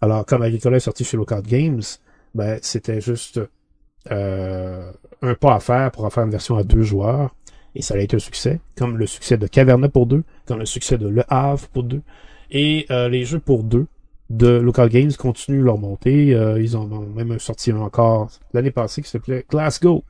Alors, 0.00 0.24
comme 0.26 0.42
Agricola 0.42 0.76
est 0.76 0.80
sorti 0.80 1.02
chez 1.04 1.16
Lookout 1.16 1.42
Games, 1.42 1.82
ben, 2.34 2.58
c'était 2.62 3.00
juste 3.00 3.40
euh, 4.10 4.92
un 5.22 5.34
pas 5.34 5.54
à 5.56 5.60
faire 5.60 5.90
pour 5.90 6.04
en 6.04 6.10
faire 6.10 6.24
une 6.24 6.30
version 6.30 6.56
à 6.56 6.62
deux 6.62 6.82
joueurs. 6.82 7.34
Et 7.74 7.82
ça 7.82 7.94
a 7.94 7.98
été 7.98 8.16
un 8.16 8.20
succès, 8.20 8.60
comme 8.78 8.96
le 8.96 9.06
succès 9.06 9.36
de 9.36 9.46
Caverna 9.46 9.88
pour 9.88 10.06
deux, 10.06 10.22
comme 10.46 10.60
le 10.60 10.64
succès 10.66 10.96
de 10.96 11.08
Le 11.08 11.24
Havre 11.28 11.66
pour 11.68 11.82
deux. 11.82 12.00
Et 12.50 12.86
euh, 12.90 13.08
les 13.08 13.24
jeux 13.24 13.40
pour 13.40 13.64
deux 13.64 13.86
de 14.30 14.48
Local 14.48 14.88
Games 14.88 15.12
continuent 15.12 15.62
leur 15.62 15.78
montée. 15.78 16.34
Euh, 16.34 16.60
ils 16.60 16.76
en 16.76 16.90
ont 16.90 17.06
même 17.06 17.38
sorti 17.38 17.70
un 17.70 17.78
encore 17.78 18.30
l'année 18.52 18.70
passée 18.70 19.02
qui 19.02 19.08
s'appelait 19.08 19.44
Glasgow, 19.48 20.04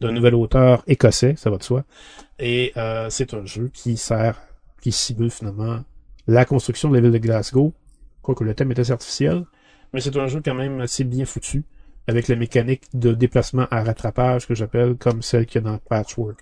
d'un 0.00 0.12
nouvel 0.12 0.34
auteur 0.34 0.82
écossais, 0.86 1.34
ça 1.36 1.50
va 1.50 1.58
de 1.58 1.62
soi. 1.62 1.84
Et 2.38 2.72
euh, 2.76 3.08
c'est 3.10 3.34
un 3.34 3.44
jeu 3.44 3.70
qui 3.72 3.96
sert, 3.96 4.40
qui 4.80 4.92
simule 4.92 5.30
finalement 5.30 5.80
la 6.26 6.44
construction 6.44 6.88
de 6.88 6.94
la 6.94 7.00
ville 7.00 7.10
de 7.10 7.18
Glasgow, 7.18 7.72
quoique 8.22 8.44
le 8.44 8.54
thème 8.54 8.72
assez 8.76 8.92
artificiel, 8.92 9.44
mais 9.92 10.00
c'est 10.00 10.16
un 10.16 10.26
jeu 10.26 10.40
quand 10.44 10.54
même 10.54 10.80
assez 10.80 11.04
bien 11.04 11.24
foutu, 11.24 11.64
avec 12.06 12.28
la 12.28 12.36
mécanique 12.36 12.84
de 12.94 13.12
déplacement 13.12 13.66
à 13.70 13.82
rattrapage 13.82 14.46
que 14.46 14.54
j'appelle 14.54 14.96
comme 14.96 15.22
celle 15.22 15.46
qu'il 15.46 15.62
y 15.62 15.66
a 15.66 15.70
dans 15.70 15.78
Patchwork, 15.78 16.38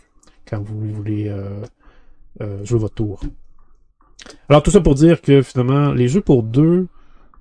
quand 0.48 0.60
vous 0.60 0.92
voulez 0.92 1.28
euh, 1.28 1.62
euh, 2.40 2.64
jouer 2.64 2.78
votre 2.78 2.94
tour. 2.94 3.20
Alors 4.48 4.62
tout 4.62 4.70
ça 4.70 4.80
pour 4.80 4.94
dire 4.94 5.20
que 5.20 5.42
finalement, 5.42 5.92
les 5.92 6.08
jeux 6.08 6.20
pour 6.20 6.42
deux, 6.42 6.88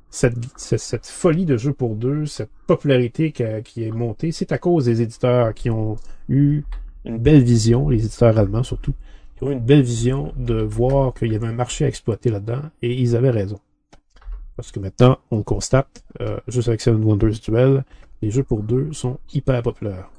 cette, 0.10 1.06
folie 1.06 1.46
de 1.46 1.58
jeux 1.58 1.74
pour 1.74 1.96
deux, 1.96 2.26
cette 2.26 2.52
popularité 2.68 3.32
qui, 3.32 3.44
est 3.84 3.92
montée, 3.92 4.32
c'est 4.32 4.52
à 4.52 4.58
cause 4.58 4.86
des 4.86 5.02
éditeurs 5.02 5.54
qui 5.54 5.70
ont 5.70 5.98
eu 6.30 6.64
une 7.04 7.18
belle 7.18 7.44
vision, 7.44 7.90
les 7.90 8.06
éditeurs 8.06 8.38
allemands 8.38 8.64
surtout, 8.64 8.94
qui 9.36 9.44
ont 9.44 9.50
eu 9.50 9.54
une 9.54 9.60
belle 9.60 9.82
vision 9.82 10.34
de 10.38 10.62
voir 10.62 11.14
qu'il 11.14 11.32
y 11.32 11.36
avait 11.36 11.48
un 11.48 11.54
marché 11.54 11.86
à 11.86 11.88
exploiter 11.88 12.30
là-dedans, 12.30 12.62
et 12.82 12.94
ils 12.94 13.16
avaient 13.16 13.30
raison. 13.30 13.60
Parce 14.56 14.72
que 14.72 14.80
maintenant, 14.80 15.18
on 15.32 15.44
constate, 15.44 16.04
euh, 16.22 16.40
juste 16.48 16.70
avec 16.70 16.80
Seven 16.80 17.04
Wonders 17.04 17.40
Duel, 17.44 17.84
les 18.22 18.32
jeux 18.32 18.44
pour 18.44 18.64
deux 18.64 18.94
sont 18.94 19.20
hyper 19.34 19.62
populaires. 19.62 20.10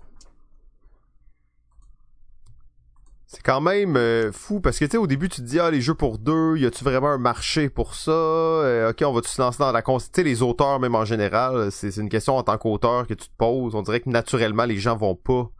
C'est 3.28 3.42
quand 3.42 3.60
même 3.60 3.96
euh, 3.96 4.30
fou 4.30 4.60
parce 4.60 4.78
que 4.78 4.84
tu 4.84 4.92
sais 4.92 4.96
au 4.98 5.08
début 5.08 5.28
tu 5.28 5.40
te 5.40 5.46
dis 5.46 5.58
ah 5.58 5.70
les 5.70 5.80
jeux 5.80 5.94
pour 5.94 6.18
deux, 6.18 6.56
y 6.58 6.64
a-tu 6.66 6.84
vraiment 6.84 7.08
un 7.10 7.18
marché 7.18 7.68
pour 7.68 7.94
ça? 7.96 8.12
Euh, 8.12 8.90
Ok, 8.90 9.02
on 9.04 9.12
va 9.12 9.20
se 9.22 9.40
lancer 9.42 9.58
dans 9.58 9.72
la 9.72 9.82
cons- 9.82 9.98
Tu 9.98 10.06
sais 10.14 10.22
les 10.22 10.42
auteurs 10.42 10.78
même 10.78 10.94
en 10.94 11.04
général, 11.04 11.72
c'est 11.72 11.96
une 11.96 12.08
question 12.08 12.36
en 12.36 12.44
tant 12.44 12.56
qu'auteur 12.56 13.06
que 13.06 13.14
tu 13.14 13.26
te 13.28 13.36
poses. 13.36 13.74
On 13.74 13.82
dirait 13.82 13.98
que 14.00 14.08
naturellement 14.10 14.64
les 14.64 14.76
gens 14.78 14.96
vont 14.96 15.16
pas 15.16 15.50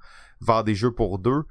vers 0.40 0.62
des 0.62 0.74
jeux 0.76 0.92
pour 0.92 1.18
deux. 1.18 1.42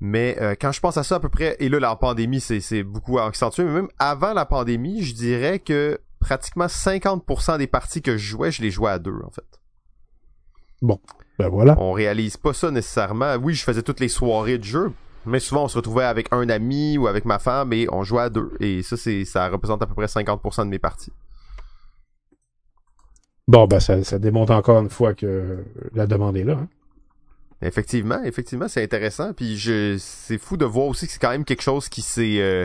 Mais 0.00 0.38
euh, 0.40 0.54
quand 0.58 0.72
je 0.72 0.80
pense 0.80 0.96
à 0.96 1.02
ça 1.02 1.16
à 1.16 1.20
peu 1.20 1.28
près, 1.28 1.56
et 1.60 1.68
là 1.68 1.78
la 1.78 1.94
pandémie 1.94 2.40
c'est 2.40 2.82
beaucoup 2.82 3.18
accentué, 3.18 3.62
mais 3.64 3.72
même 3.72 3.88
avant 3.98 4.32
la 4.32 4.46
pandémie, 4.46 5.02
je 5.02 5.12
dirais 5.14 5.58
que 5.58 6.00
pratiquement 6.20 6.66
50% 6.68 7.58
des 7.58 7.66
parties 7.66 8.00
que 8.00 8.16
je 8.16 8.30
jouais, 8.30 8.50
je 8.50 8.62
les 8.62 8.70
jouais 8.70 8.90
à 8.92 8.98
deux 8.98 9.18
en 9.26 9.30
fait. 9.30 9.44
Ben 11.38 11.48
voilà. 11.50 11.74
On 11.78 11.92
réalise 11.92 12.38
pas 12.38 12.54
ça 12.54 12.70
nécessairement. 12.70 13.34
Oui, 13.36 13.52
je 13.52 13.62
faisais 13.62 13.82
toutes 13.82 14.00
les 14.00 14.08
soirées 14.08 14.56
de 14.56 14.64
jeu, 14.64 14.92
mais 15.26 15.40
souvent 15.40 15.64
on 15.64 15.68
se 15.68 15.76
retrouvait 15.76 16.04
avec 16.04 16.28
un 16.32 16.48
ami 16.48 16.98
ou 16.98 17.06
avec 17.06 17.24
ma 17.24 17.38
femme 17.38 17.72
et 17.72 17.86
on 17.92 18.02
jouait 18.02 18.22
à 18.22 18.30
deux. 18.30 18.52
Et 18.60 18.82
ça, 18.82 18.96
c'est 18.96 19.24
ça 19.24 19.48
représente 19.48 19.82
à 19.82 19.86
peu 19.86 19.94
près 19.94 20.06
50% 20.06 20.64
de 20.64 20.70
mes 20.70 20.78
parties. 20.78 21.12
Bon, 23.48 23.66
ben 23.66 23.80
ça, 23.80 24.02
ça 24.04 24.18
démontre 24.18 24.52
encore 24.52 24.80
une 24.80 24.90
fois 24.90 25.14
que 25.14 25.64
la 25.92 26.06
demande 26.06 26.36
est 26.36 26.44
là. 26.44 26.54
hein. 26.54 26.68
Effectivement, 27.62 28.22
effectivement, 28.24 28.68
c'est 28.68 28.82
intéressant. 28.82 29.32
Puis 29.34 29.58
je, 29.58 29.96
c'est 29.98 30.38
fou 30.38 30.56
de 30.56 30.64
voir 30.64 30.86
aussi 30.86 31.06
que 31.06 31.12
c'est 31.12 31.18
quand 31.18 31.30
même 31.30 31.44
quelque 31.44 31.62
chose 31.62 31.88
qui 31.90 32.00
s'est, 32.00 32.40
euh, 32.40 32.64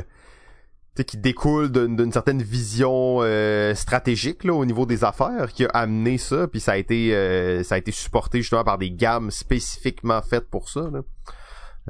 qui 1.06 1.18
découle 1.18 1.70
d'une 1.70 2.12
certaine 2.12 2.42
vision 2.42 3.18
euh, 3.22 3.76
stratégique 3.76 4.46
là, 4.46 4.54
au 4.54 4.64
niveau 4.64 4.86
des 4.86 5.04
affaires, 5.04 5.52
qui 5.52 5.66
a 5.66 5.70
amené 5.70 6.18
ça. 6.18 6.48
Puis 6.48 6.62
ça 6.62 6.74
a 6.74 6.78
été, 6.78 7.14
euh, 7.14 7.64
ça 7.64 7.76
a 7.76 7.78
été 7.78 7.92
supporté 7.92 8.42
justement 8.42 8.64
par 8.64 8.78
des 8.78 8.92
gammes 8.92 9.32
spécifiquement 9.32 10.22
faites 10.22 10.50
pour 10.50 10.70
ça. 10.70 10.90
Là. 10.94 11.02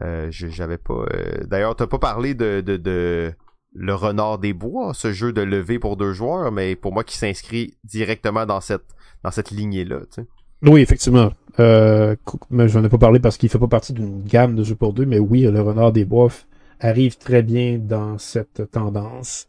Euh, 0.02 0.28
j'avais 0.30 0.78
pas. 0.78 1.06
D'ailleurs, 1.46 1.76
t'as 1.76 1.88
pas 1.88 2.00
parlé 2.00 2.34
de, 2.34 2.62
de, 2.62 2.78
de 2.78 3.34
le 3.74 3.94
renard 3.94 4.40
des 4.40 4.54
bois, 4.54 4.94
ce 4.94 5.12
jeu 5.14 5.34
de 5.34 5.42
lever 5.42 5.80
pour 5.80 5.98
deux 5.98 6.14
joueurs, 6.14 6.52
mais 6.52 6.76
pour 6.76 6.94
moi 6.94 7.04
qui 7.04 7.18
s'inscrit 7.18 7.78
directement 7.84 8.46
dans 8.46 8.62
cette 8.62 8.86
dans 9.24 9.32
cette 9.32 9.52
lignée 9.52 9.86
là. 9.86 10.00
Tu 10.02 10.22
sais. 10.22 10.28
Oui, 10.62 10.82
effectivement. 10.82 11.32
Euh, 11.60 12.16
mais 12.50 12.68
j'en 12.68 12.84
ai 12.84 12.90
pas 12.90 12.98
parlé 12.98 13.20
parce 13.20 13.38
qu'il 13.38 13.50
fait 13.50 13.60
pas 13.60 13.68
partie 13.68 13.94
d'une 13.94 14.24
gamme 14.24 14.56
de 14.56 14.64
jeux 14.64 14.76
pour 14.76 14.94
deux, 14.94 15.06
mais 15.06 15.20
oui, 15.20 15.42
le 15.42 15.62
Renard 15.62 15.92
des 15.92 16.06
Bois 16.06 16.30
arrive 16.80 17.18
très 17.18 17.44
bien 17.44 17.78
dans 17.78 18.18
cette 18.18 18.72
tendance. 18.72 19.48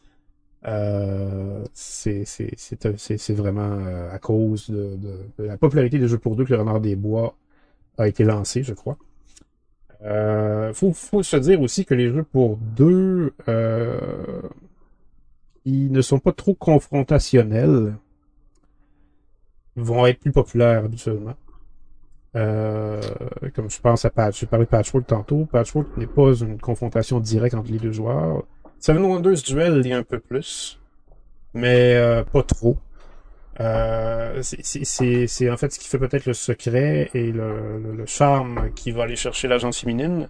Euh, 0.66 1.64
c'est 1.72 2.24
vraiment 3.30 3.78
euh, 3.86 4.12
à 4.12 4.18
cause 4.18 4.68
de, 4.68 4.99
la 5.38 5.57
popularité 5.57 5.99
des 5.99 6.09
jeux 6.09 6.18
pour 6.18 6.34
deux 6.36 6.44
que 6.44 6.53
le 6.53 6.61
Renard 6.61 6.80
des 6.80 6.97
Bois 6.97 7.36
a 7.99 8.09
été 8.09 8.24
lancé, 8.24 8.62
je 8.62 8.74
crois. 8.74 8.99
Euh, 10.07 10.73
faut, 10.73 11.23
se 11.23 11.37
dire 11.37 11.61
aussi 11.61 11.85
que 11.85 11.95
les 11.95 12.09
jeux 12.13 12.23
pour 12.23 12.57
deux, 12.57 13.33
euh, 13.49 14.41
ils 15.65 15.91
ne 15.91 16.01
sont 16.01 16.21
pas 16.21 16.33
trop 16.33 16.55
confrontationnels 16.55 17.95
vont 19.75 20.07
être 20.07 20.21
plus 20.21 20.33
populaires 20.33 20.85
habituellement. 20.85 21.35
Euh, 22.37 23.01
comme 23.55 23.71
je 23.71 23.81
pense 23.81 24.05
à 24.05 24.11
Patch, 24.11 24.41
j'ai 24.41 24.47
parlé 24.47 24.67
de 24.67 24.71
Patchwork 24.71 25.07
tantôt. 25.07 25.47
Patchwork 25.47 25.97
n'est 25.97 26.07
pas 26.07 26.35
une 26.35 26.59
confrontation 26.59 27.19
directe 27.19 27.55
entre 27.55 27.73
les 27.73 27.79
deux 27.79 27.93
joueurs. 27.93 28.45
Seven 28.79 29.03
Wonders 29.03 29.43
Duel 29.45 29.81
l'est 29.81 29.93
un 29.93 30.03
peu 30.03 30.19
plus, 30.19 30.79
mais 31.55 31.95
euh, 31.97 32.23
pas 32.23 32.43
trop. 32.43 32.77
Euh, 33.61 34.43
c'est 34.43 35.51
en 35.51 35.57
fait 35.57 35.73
ce 35.73 35.79
qui 35.79 35.89
fait 35.89 35.99
peut-être 35.99 36.27
le 36.27 36.35
secret 36.35 37.11
et 37.15 37.33
le, 37.33 37.79
le, 37.79 37.93
le 37.97 38.07
charme 38.07 38.71
qui 38.75 38.93
va 38.93 39.05
aller 39.05 39.17
chercher 39.17 39.49
l'agence 39.49 39.79
féminine 39.79 40.29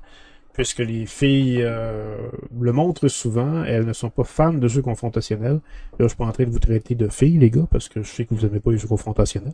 puisque 0.57 0.79
les 0.79 1.05
filles 1.05 1.63
euh, 1.63 2.17
le 2.59 2.73
montrent 2.73 3.09
souvent, 3.09 3.63
elles 3.65 3.85
ne 3.85 3.93
sont 3.93 4.09
pas 4.09 4.25
fans 4.25 4.55
de 4.55 4.69
jeux 4.69 4.81
confrontationnels. 4.81 5.61
Là, 5.99 6.01
je 6.01 6.09
suis 6.09 6.17
pas 6.17 6.25
en 6.25 6.33
train 6.33 6.45
de 6.45 6.51
vous 6.51 6.59
traiter 6.59 6.95
de 6.95 7.09
filles, 7.09 7.37
les 7.37 7.51
gars, 7.51 7.67
parce 7.71 7.91
que 7.91 8.03
je 8.03 8.09
sais 8.11 8.25
que 8.25 8.35
vous 8.35 8.47
n'aimez 8.47 8.61
pas 8.61 8.71
les 8.71 8.79
jeux 8.79 8.89
confrontationnels. 8.89 9.53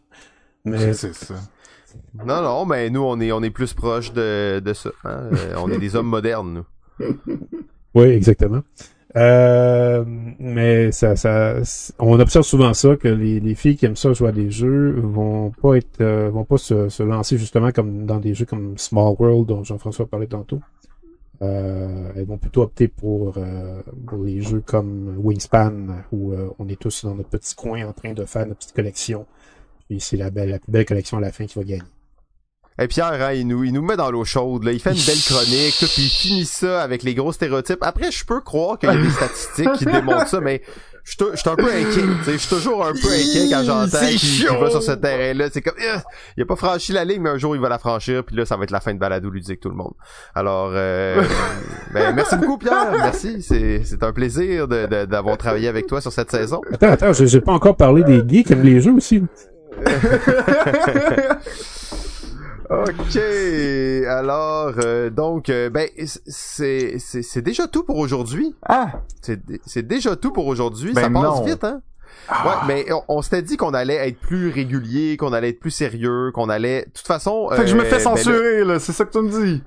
Mais 0.64 0.92
c'est 0.92 1.12
ça. 1.12 1.34
Non, 2.24 2.40
non, 2.40 2.64
mais 2.66 2.88
nous, 2.88 3.02
on 3.02 3.18
est, 3.20 3.32
on 3.32 3.42
est 3.42 3.50
plus 3.50 3.74
proche 3.74 4.12
de, 4.12 4.60
de 4.64 4.72
ça. 4.72 4.90
Hein. 5.04 5.28
Euh, 5.32 5.54
on 5.56 5.70
est 5.72 5.78
des 5.78 5.96
hommes 5.96 6.06
modernes, 6.06 6.64
nous. 7.00 7.06
Oui, 7.94 8.06
exactement. 8.06 8.62
Euh, 9.16 10.04
mais 10.06 10.90
ça, 10.90 11.16
ça, 11.16 11.56
on 11.98 12.18
observe 12.18 12.46
souvent 12.46 12.72
ça 12.72 12.96
que 12.96 13.08
les, 13.08 13.40
les, 13.40 13.54
filles 13.54 13.76
qui 13.76 13.84
aiment 13.84 13.96
ça 13.96 14.12
jouer 14.14 14.30
à 14.30 14.32
des 14.32 14.50
jeux 14.50 14.92
vont 15.00 15.50
pas 15.50 15.74
être, 15.74 16.02
vont 16.30 16.44
pas 16.44 16.56
se, 16.56 16.88
se, 16.88 17.02
lancer 17.02 17.36
justement 17.36 17.72
comme 17.72 18.06
dans 18.06 18.18
des 18.18 18.32
jeux 18.32 18.46
comme 18.46 18.78
Small 18.78 19.14
World 19.18 19.46
dont 19.48 19.64
Jean-François 19.64 20.06
parlait 20.06 20.28
tantôt. 20.28 20.60
Euh, 21.42 22.12
elles 22.14 22.24
vont 22.24 22.38
plutôt 22.38 22.62
opter 22.62 22.86
pour, 22.86 23.34
euh, 23.36 23.82
pour 24.06 24.22
les 24.22 24.40
jeux 24.40 24.62
comme 24.64 25.16
Wingspan, 25.18 26.04
où 26.12 26.32
euh, 26.32 26.50
on 26.60 26.68
est 26.68 26.80
tous 26.80 27.04
dans 27.04 27.16
notre 27.16 27.30
petit 27.30 27.54
coin 27.56 27.84
en 27.84 27.92
train 27.92 28.12
de 28.12 28.24
faire 28.24 28.46
notre 28.46 28.60
petite 28.60 28.74
collection. 28.74 29.26
Puis 29.88 30.00
c'est 30.00 30.16
la, 30.16 30.30
belle, 30.30 30.50
la 30.50 30.60
plus 30.60 30.70
belle 30.70 30.84
collection 30.84 31.16
à 31.18 31.20
la 31.20 31.32
fin 31.32 31.46
qui 31.46 31.58
va 31.58 31.64
gagner. 31.64 31.82
Et 32.78 32.88
Pierre, 32.88 33.20
hein, 33.20 33.32
il, 33.32 33.46
nous, 33.46 33.64
il 33.64 33.72
nous 33.72 33.82
met 33.82 33.96
dans 33.96 34.10
l'eau 34.10 34.24
chaude. 34.24 34.64
Là. 34.64 34.72
Il 34.72 34.80
fait 34.80 34.92
une 34.92 35.04
belle 35.04 35.20
chronique, 35.26 35.76
tout, 35.78 35.86
puis 35.86 36.04
il 36.04 36.10
finit 36.10 36.46
ça 36.46 36.82
avec 36.82 37.02
les 37.02 37.14
gros 37.14 37.32
stéréotypes. 37.32 37.82
Après, 37.82 38.10
je 38.10 38.24
peux 38.24 38.40
croire 38.40 38.78
qu'il 38.78 38.88
y 38.88 38.92
a 38.92 38.96
des 38.96 39.10
statistiques 39.10 39.72
qui 39.74 39.84
démontrent 39.84 40.28
ça, 40.28 40.40
mais 40.40 40.62
je 41.04 41.16
suis 41.34 41.50
un 41.50 41.56
peu 41.56 41.66
inquiet. 41.66 42.02
Je 42.26 42.36
suis 42.36 42.48
toujours 42.48 42.86
un 42.86 42.92
peu 42.92 43.08
inquiet 43.08 43.48
quand 43.50 43.64
j'entends 43.64 44.06
qu'il 44.06 44.46
va 44.46 44.70
sur 44.70 44.82
ce 44.82 44.92
terrain-là. 44.92 45.48
C'est 45.52 45.60
comme, 45.60 45.74
euh, 45.78 45.98
il 46.36 46.44
a 46.44 46.46
pas 46.46 46.56
franchi 46.56 46.92
la 46.92 47.04
ligne, 47.04 47.20
mais 47.20 47.30
un 47.30 47.38
jour 47.38 47.56
il 47.56 47.60
va 47.60 47.68
la 47.68 47.78
franchir, 47.78 48.24
puis 48.24 48.36
là 48.36 48.46
ça 48.46 48.56
va 48.56 48.64
être 48.64 48.70
la 48.70 48.80
fin 48.80 48.94
de 48.94 48.98
balado 48.98 49.28
ludique 49.28 49.60
tout 49.60 49.68
le 49.68 49.74
monde. 49.74 49.94
Alors, 50.34 50.70
euh, 50.72 51.22
ben, 51.92 52.14
merci 52.14 52.36
beaucoup 52.36 52.56
Pierre, 52.56 52.92
merci. 52.92 53.42
C'est 53.42 54.02
un 54.02 54.12
plaisir 54.12 54.68
d'avoir 54.68 55.36
de, 55.36 55.40
travaillé 55.40 55.68
avec 55.68 55.88
toi 55.88 56.00
sur 56.00 56.12
cette 56.12 56.30
saison. 56.30 56.60
Attends, 56.72 56.92
attends, 56.92 57.12
j'ai 57.12 57.40
pas 57.40 57.52
encore 57.52 57.76
parlé 57.76 58.04
des 58.04 58.22
geeks 58.26 58.46
qui 58.46 58.52
aiment 58.52 58.62
les 58.62 58.80
jeux 58.80 58.92
aussi. 58.92 59.22
Ok, 62.70 63.16
alors 64.08 64.72
euh, 64.78 65.10
donc 65.10 65.48
euh, 65.48 65.68
ben 65.68 65.88
c'est 65.96 66.96
c'est 66.98 67.42
déjà 67.42 67.66
tout 67.66 67.82
pour 67.82 67.98
aujourd'hui. 67.98 68.54
Ah, 68.66 68.92
c'est 69.20 69.86
déjà 69.86 70.16
tout 70.16 70.32
pour 70.32 70.46
aujourd'hui. 70.46 70.92
Ben 70.92 71.02
ça 71.02 71.10
passe 71.10 71.44
vite, 71.44 71.64
hein? 71.64 71.82
Ah. 72.28 72.46
Ouais, 72.46 72.54
mais 72.68 72.86
on, 73.08 73.20
s'était 73.22 73.42
dit 73.42 73.56
qu'on 73.56 73.74
allait 73.74 74.08
être 74.08 74.18
plus 74.18 74.50
régulier, 74.50 75.16
qu'on 75.16 75.32
allait 75.32 75.48
être 75.50 75.60
plus 75.60 75.70
sérieux, 75.70 76.30
qu'on 76.32 76.48
allait. 76.48 76.82
De 76.82 76.90
toute 76.90 77.06
façon. 77.06 77.48
Fait 77.50 77.62
que 77.62 77.66
je 77.66 77.74
me 77.74 77.84
fais 77.84 77.94
euh, 77.94 77.98
ben 77.98 78.16
censurer 78.16 78.64
là, 78.64 78.78
c'est 78.78 78.92
ça 78.92 79.04
que 79.04 79.12
tu 79.12 79.18
me 79.18 79.30
dis. 79.30 79.62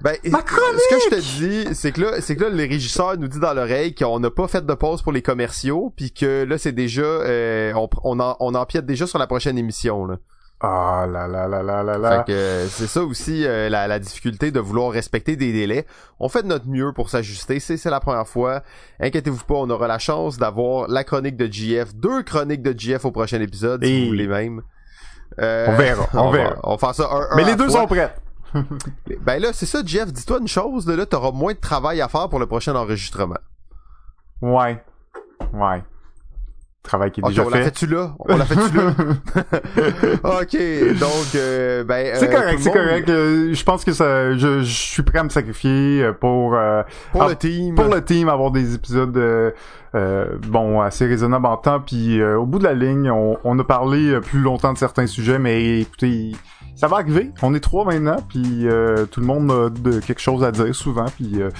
Ben, 0.00 0.16
ce 0.22 0.30
que 0.30 1.00
je 1.00 1.16
te 1.16 1.38
dis, 1.38 1.74
c'est 1.74 1.92
que 1.92 2.00
là, 2.00 2.20
c'est 2.20 2.36
que 2.36 2.42
là, 2.42 2.50
le 2.50 2.62
régisseur 2.62 3.16
nous 3.16 3.28
dit 3.28 3.38
dans 3.38 3.54
l'oreille 3.54 3.94
qu'on 3.94 4.18
n'a 4.18 4.30
pas 4.30 4.48
fait 4.48 4.66
de 4.66 4.74
pause 4.74 5.02
pour 5.02 5.12
les 5.12 5.22
commerciaux, 5.22 5.92
puis 5.96 6.12
que 6.12 6.44
là, 6.44 6.58
c'est 6.58 6.72
déjà, 6.72 7.22
on, 7.74 7.88
on, 8.02 8.20
en, 8.20 8.36
on 8.40 8.54
empiète 8.54 8.86
déjà 8.86 9.06
sur 9.06 9.18
la 9.18 9.26
prochaine 9.26 9.56
émission 9.56 10.04
là. 10.04 10.16
Ah 10.60 11.06
là 11.10 11.26
là 11.26 11.46
là 11.46 11.62
là 11.62 11.82
là 11.82 11.98
là. 11.98 12.24
Fait 12.24 12.32
que 12.32 12.66
c'est 12.68 12.86
ça 12.86 13.02
aussi 13.02 13.46
euh, 13.46 13.68
la, 13.68 13.86
la, 13.86 13.98
difficulté 13.98 14.50
de 14.50 14.60
vouloir 14.60 14.92
respecter 14.92 15.36
des 15.36 15.52
délais. 15.52 15.84
On 16.20 16.28
fait 16.28 16.42
de 16.42 16.48
notre 16.48 16.68
mieux 16.68 16.92
pour 16.92 17.10
s'ajuster. 17.10 17.60
C'est 17.60 17.76
c'est 17.76 17.90
la 17.90 18.00
première 18.00 18.26
fois. 18.26 18.62
Inquiétez-vous 19.00 19.44
pas, 19.44 19.56
on 19.56 19.68
aura 19.68 19.88
la 19.88 19.98
chance 19.98 20.38
d'avoir 20.38 20.88
la 20.88 21.04
chronique 21.04 21.36
de 21.36 21.52
GF, 21.52 21.94
deux 21.94 22.22
chroniques 22.22 22.62
de 22.62 22.78
GF 22.78 23.04
au 23.04 23.10
prochain 23.10 23.40
épisode, 23.40 23.84
si 23.84 24.02
vous 24.02 24.08
voulez 24.08 24.28
même. 24.28 24.62
Euh, 25.40 25.66
on 25.68 25.76
verra, 25.76 26.08
on, 26.14 26.30
verra. 26.30 26.56
on 26.62 26.70
va 26.76 26.78
faire 26.78 26.94
ça 26.94 27.08
un, 27.10 27.36
Mais 27.36 27.44
les 27.44 27.56
deux 27.56 27.68
sont 27.68 27.86
prêts. 27.86 28.14
ben 29.20 29.42
là, 29.42 29.48
c'est 29.52 29.66
ça, 29.66 29.82
Jeff. 29.84 30.12
Dis-toi 30.12 30.38
une 30.38 30.48
chose. 30.48 30.86
Là, 30.88 31.04
t'auras 31.04 31.32
moins 31.32 31.52
de 31.52 31.58
travail 31.58 32.00
à 32.00 32.08
faire 32.08 32.28
pour 32.28 32.38
le 32.38 32.46
prochain 32.46 32.74
enregistrement. 32.76 33.38
Ouais. 34.40 34.82
Ouais 35.52 35.82
travail 36.84 37.10
qui 37.10 37.20
est 37.20 37.24
déjà 37.26 37.42
on 37.42 37.50
fait. 37.50 37.56
On 37.56 37.58
l'a 37.58 37.64
fait-tu 37.64 37.86
là? 37.86 38.14
On 38.18 38.36
l'a 38.36 38.44
fait-tu 38.44 38.76
là? 38.76 38.92
ok, 40.40 40.98
donc, 41.00 41.34
euh, 41.34 41.82
ben... 41.82 42.14
C'est 42.14 42.28
euh, 42.28 42.40
correct, 42.40 42.58
c'est 42.60 42.72
correct. 42.72 43.08
Euh, 43.08 43.52
je 43.52 43.64
pense 43.64 43.84
que 43.84 43.92
ça, 43.92 44.32
je, 44.34 44.60
je, 44.60 44.72
suis 44.72 45.02
prêt 45.02 45.18
à 45.18 45.24
me 45.24 45.30
sacrifier 45.30 46.10
pour... 46.20 46.56
pour 47.12 47.24
le 47.24 47.34
team. 47.34 47.74
Pour 47.74 47.92
le 47.92 48.04
team, 48.04 48.28
avoir 48.28 48.52
des 48.52 48.74
épisodes... 48.74 49.18
bon, 50.48 50.80
assez 50.80 51.06
raisonnables 51.06 51.46
en 51.46 51.56
temps, 51.56 51.80
puis 51.80 52.22
au 52.22 52.46
bout 52.46 52.58
de 52.58 52.64
la 52.64 52.74
ligne, 52.74 53.10
on, 53.10 53.38
on, 53.42 53.58
a 53.58 53.64
parlé 53.64 54.20
plus 54.20 54.40
longtemps 54.40 54.72
de 54.72 54.78
certains 54.78 55.06
sujets, 55.06 55.38
mais 55.38 55.80
écoutez, 55.80 56.32
ça 56.76 56.88
va 56.88 56.96
arriver. 56.96 57.30
On 57.42 57.54
est 57.54 57.60
trois 57.60 57.84
maintenant, 57.84 58.16
puis 58.28 58.66
euh, 58.66 59.06
tout 59.06 59.20
le 59.20 59.26
monde 59.26 59.50
a 59.50 59.70
de, 59.70 60.00
quelque 60.00 60.20
chose 60.20 60.42
à 60.42 60.50
dire 60.50 60.74
souvent, 60.74 61.06
puis 61.06 61.40
euh, 61.40 61.50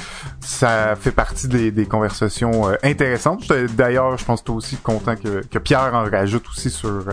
ça 0.40 0.96
fait 0.96 1.12
partie 1.12 1.46
des, 1.46 1.70
des 1.70 1.86
conversations 1.86 2.68
intéressantes. 2.82 3.50
D'ailleurs, 3.76 4.18
je 4.18 4.24
pense 4.24 4.40
que 4.40 4.46
toi 4.46 4.56
aussi 4.56 4.76
content 4.76 5.13
que, 5.16 5.44
que 5.46 5.58
Pierre 5.58 5.92
en 5.94 6.04
rajoute 6.10 6.48
aussi 6.48 6.70
sur 6.70 7.04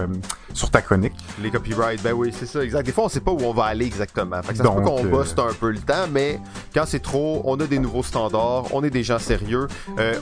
sur 0.53 0.69
ta 0.69 0.81
chronique. 0.81 1.13
Les 1.41 1.49
copyrights, 1.49 2.03
ben 2.03 2.13
oui, 2.13 2.33
c'est 2.37 2.45
ça, 2.45 2.63
exact. 2.63 2.85
Des 2.85 2.91
fois, 2.91 3.05
on 3.05 3.09
sait 3.09 3.21
pas 3.21 3.31
où 3.31 3.39
on 3.43 3.53
va 3.53 3.65
aller 3.65 3.85
exactement. 3.85 4.41
Fait 4.41 4.51
que 4.51 4.57
ça 4.57 4.63
Donc, 4.63 4.77
se 4.77 4.79
peut 4.79 4.85
qu'on 4.85 5.03
bosse 5.05 5.35
un 5.37 5.53
peu 5.53 5.71
le 5.71 5.79
temps, 5.79 6.07
mais 6.11 6.39
quand 6.73 6.83
c'est 6.85 6.99
trop, 6.99 7.41
on 7.45 7.59
a 7.59 7.65
des 7.65 7.79
nouveaux 7.79 8.03
standards, 8.03 8.65
on 8.73 8.83
est 8.83 8.89
des 8.89 9.03
gens 9.03 9.19
sérieux. 9.19 9.67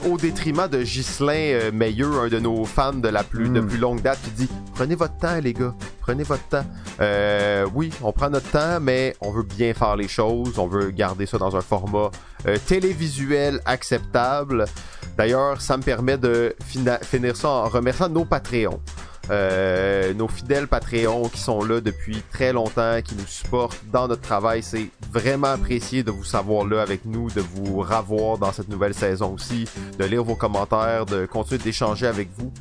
au 0.08 0.16
détriment 0.16 0.68
de 0.68 0.82
Ghislain 0.82 1.70
Meilleux, 1.72 2.20
un 2.20 2.28
de 2.28 2.38
nos 2.38 2.64
fans 2.64 2.92
de 2.92 3.08
la 3.08 3.24
plus 3.24 3.48
de 3.48 3.60
hmm. 3.60 3.66
plus 3.66 3.78
longue 3.78 4.02
date, 4.02 4.18
qui 4.22 4.30
dit 4.30 4.48
prenez 4.74 4.94
votre 4.94 5.16
temps, 5.16 5.38
les 5.42 5.52
gars, 5.52 5.74
prenez 6.00 6.22
votre 6.22 6.46
temps. 6.48 6.64
Euh, 7.00 7.66
oui, 7.74 7.90
on 8.02 8.12
prend 8.12 8.30
notre 8.30 8.50
temps, 8.50 8.80
mais 8.80 9.14
on 9.20 9.30
veut 9.30 9.42
bien 9.42 9.74
faire 9.74 9.96
les 9.96 10.08
choses. 10.08 10.58
On 10.58 10.66
veut 10.66 10.90
garder 10.90 11.26
ça 11.26 11.38
dans 11.38 11.56
un 11.56 11.60
format 11.60 12.10
euh, 12.46 12.56
télévisuel 12.66 13.60
acceptable. 13.64 14.64
D'ailleurs, 15.16 15.60
ça 15.60 15.76
me 15.76 15.82
permet 15.82 16.16
de 16.16 16.54
finir 17.02 17.36
ça 17.36 17.48
en 17.48 17.68
remerciant 17.70 18.08
nos 18.08 18.24
Patreons. 18.24 18.80
Euh, 19.30 20.12
nos 20.14 20.26
fidèles 20.26 20.66
Patreons 20.66 21.28
qui 21.28 21.38
sont 21.38 21.62
là 21.62 21.80
depuis 21.80 22.22
très 22.32 22.52
longtemps, 22.52 23.00
qui 23.02 23.14
nous 23.14 23.26
supportent 23.26 23.78
dans 23.92 24.08
notre 24.08 24.22
travail. 24.22 24.62
C'est 24.62 24.88
vraiment 25.12 25.48
apprécié 25.48 26.02
de 26.02 26.10
vous 26.10 26.24
savoir 26.24 26.66
là 26.66 26.82
avec 26.82 27.04
nous, 27.04 27.30
de 27.30 27.40
vous 27.40 27.78
ravoir 27.78 28.38
dans 28.38 28.52
cette 28.52 28.68
nouvelle 28.68 28.94
saison 28.94 29.34
aussi, 29.34 29.68
de 29.98 30.04
lire 30.04 30.24
vos 30.24 30.34
commentaires, 30.34 31.06
de 31.06 31.26
continuer 31.26 31.62
d'échanger 31.62 32.06
avec 32.06 32.28
vous 32.36 32.52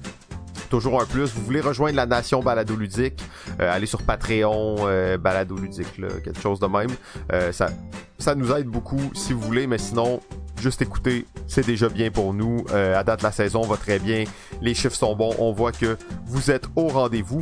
toujours 0.70 1.02
un 1.02 1.06
plus. 1.06 1.34
Vous 1.34 1.44
voulez 1.44 1.62
rejoindre 1.62 1.96
la 1.96 2.06
nation 2.06 2.42
balado 2.42 2.76
ludique, 2.76 3.22
euh, 3.60 3.74
allez 3.74 3.88
sur 3.88 4.02
Patreon 4.04 4.78
euh, 4.82 5.18
balado 5.18 5.58
ludique, 5.58 5.98
là, 5.98 6.08
quelque 6.24 6.40
chose 6.40 6.60
de 6.60 6.68
même. 6.68 6.92
Euh, 7.34 7.52
ça, 7.52 7.70
ça 8.18 8.36
nous 8.36 8.52
aide 8.52 8.68
beaucoup 8.68 9.02
si 9.14 9.34
vous 9.34 9.42
voulez, 9.42 9.68
mais 9.68 9.78
sinon, 9.78 10.22
juste 10.60 10.82
écouter, 10.82 11.26
c'est 11.48 11.66
déjà 11.66 11.90
bien 11.90 12.12
pour 12.12 12.34
nous. 12.34 12.66
à 12.70 13.04
date, 13.04 13.22
la 13.22 13.32
saison 13.32 13.62
va 13.62 13.78
très 13.78 14.00
bien, 14.00 14.24
les 14.62 14.74
chiffres 14.74 14.96
sont 14.96 15.16
bons, 15.16 15.34
on 15.40 15.52
voit 15.52 15.72
que 15.72 15.98
vous 16.26 16.52
êtes 16.52 16.66
au 16.76 16.88
rendez-vous. 16.88 17.42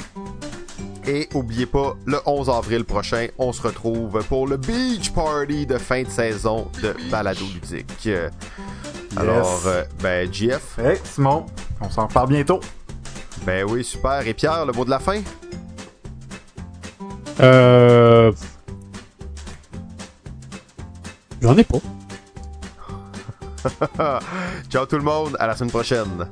Et 1.07 1.29
oubliez 1.33 1.65
pas, 1.65 1.95
le 2.05 2.19
11 2.25 2.49
avril 2.49 2.83
prochain, 2.83 3.27
on 3.37 3.53
se 3.53 3.61
retrouve 3.61 4.21
pour 4.27 4.45
le 4.45 4.57
Beach 4.57 5.11
Party 5.11 5.65
de 5.65 5.77
fin 5.77 6.03
de 6.03 6.09
saison 6.09 6.69
de 6.83 6.93
Balado 7.09 7.45
Ludique. 7.53 8.07
Euh, 8.07 8.29
Alors, 9.15 9.61
euh, 9.67 9.85
ben, 10.03 10.31
GF. 10.31 10.77
Hey, 10.77 10.97
Simon, 11.05 11.45
on 11.79 11.89
s'en 11.89 12.07
reparle 12.07 12.27
bientôt. 12.27 12.59
Ben 13.45 13.65
oui, 13.69 13.85
super. 13.85 14.27
Et 14.27 14.33
Pierre, 14.33 14.65
le 14.65 14.73
mot 14.73 14.83
de 14.83 14.89
la 14.89 14.99
fin? 14.99 15.21
Euh... 17.39 18.33
J'en 21.41 21.55
ai 21.55 21.63
pas. 21.63 21.77
Ciao 24.69 24.85
tout 24.85 24.97
le 24.97 25.03
monde, 25.03 25.35
à 25.39 25.47
la 25.47 25.55
semaine 25.55 25.71
prochaine. 25.71 26.27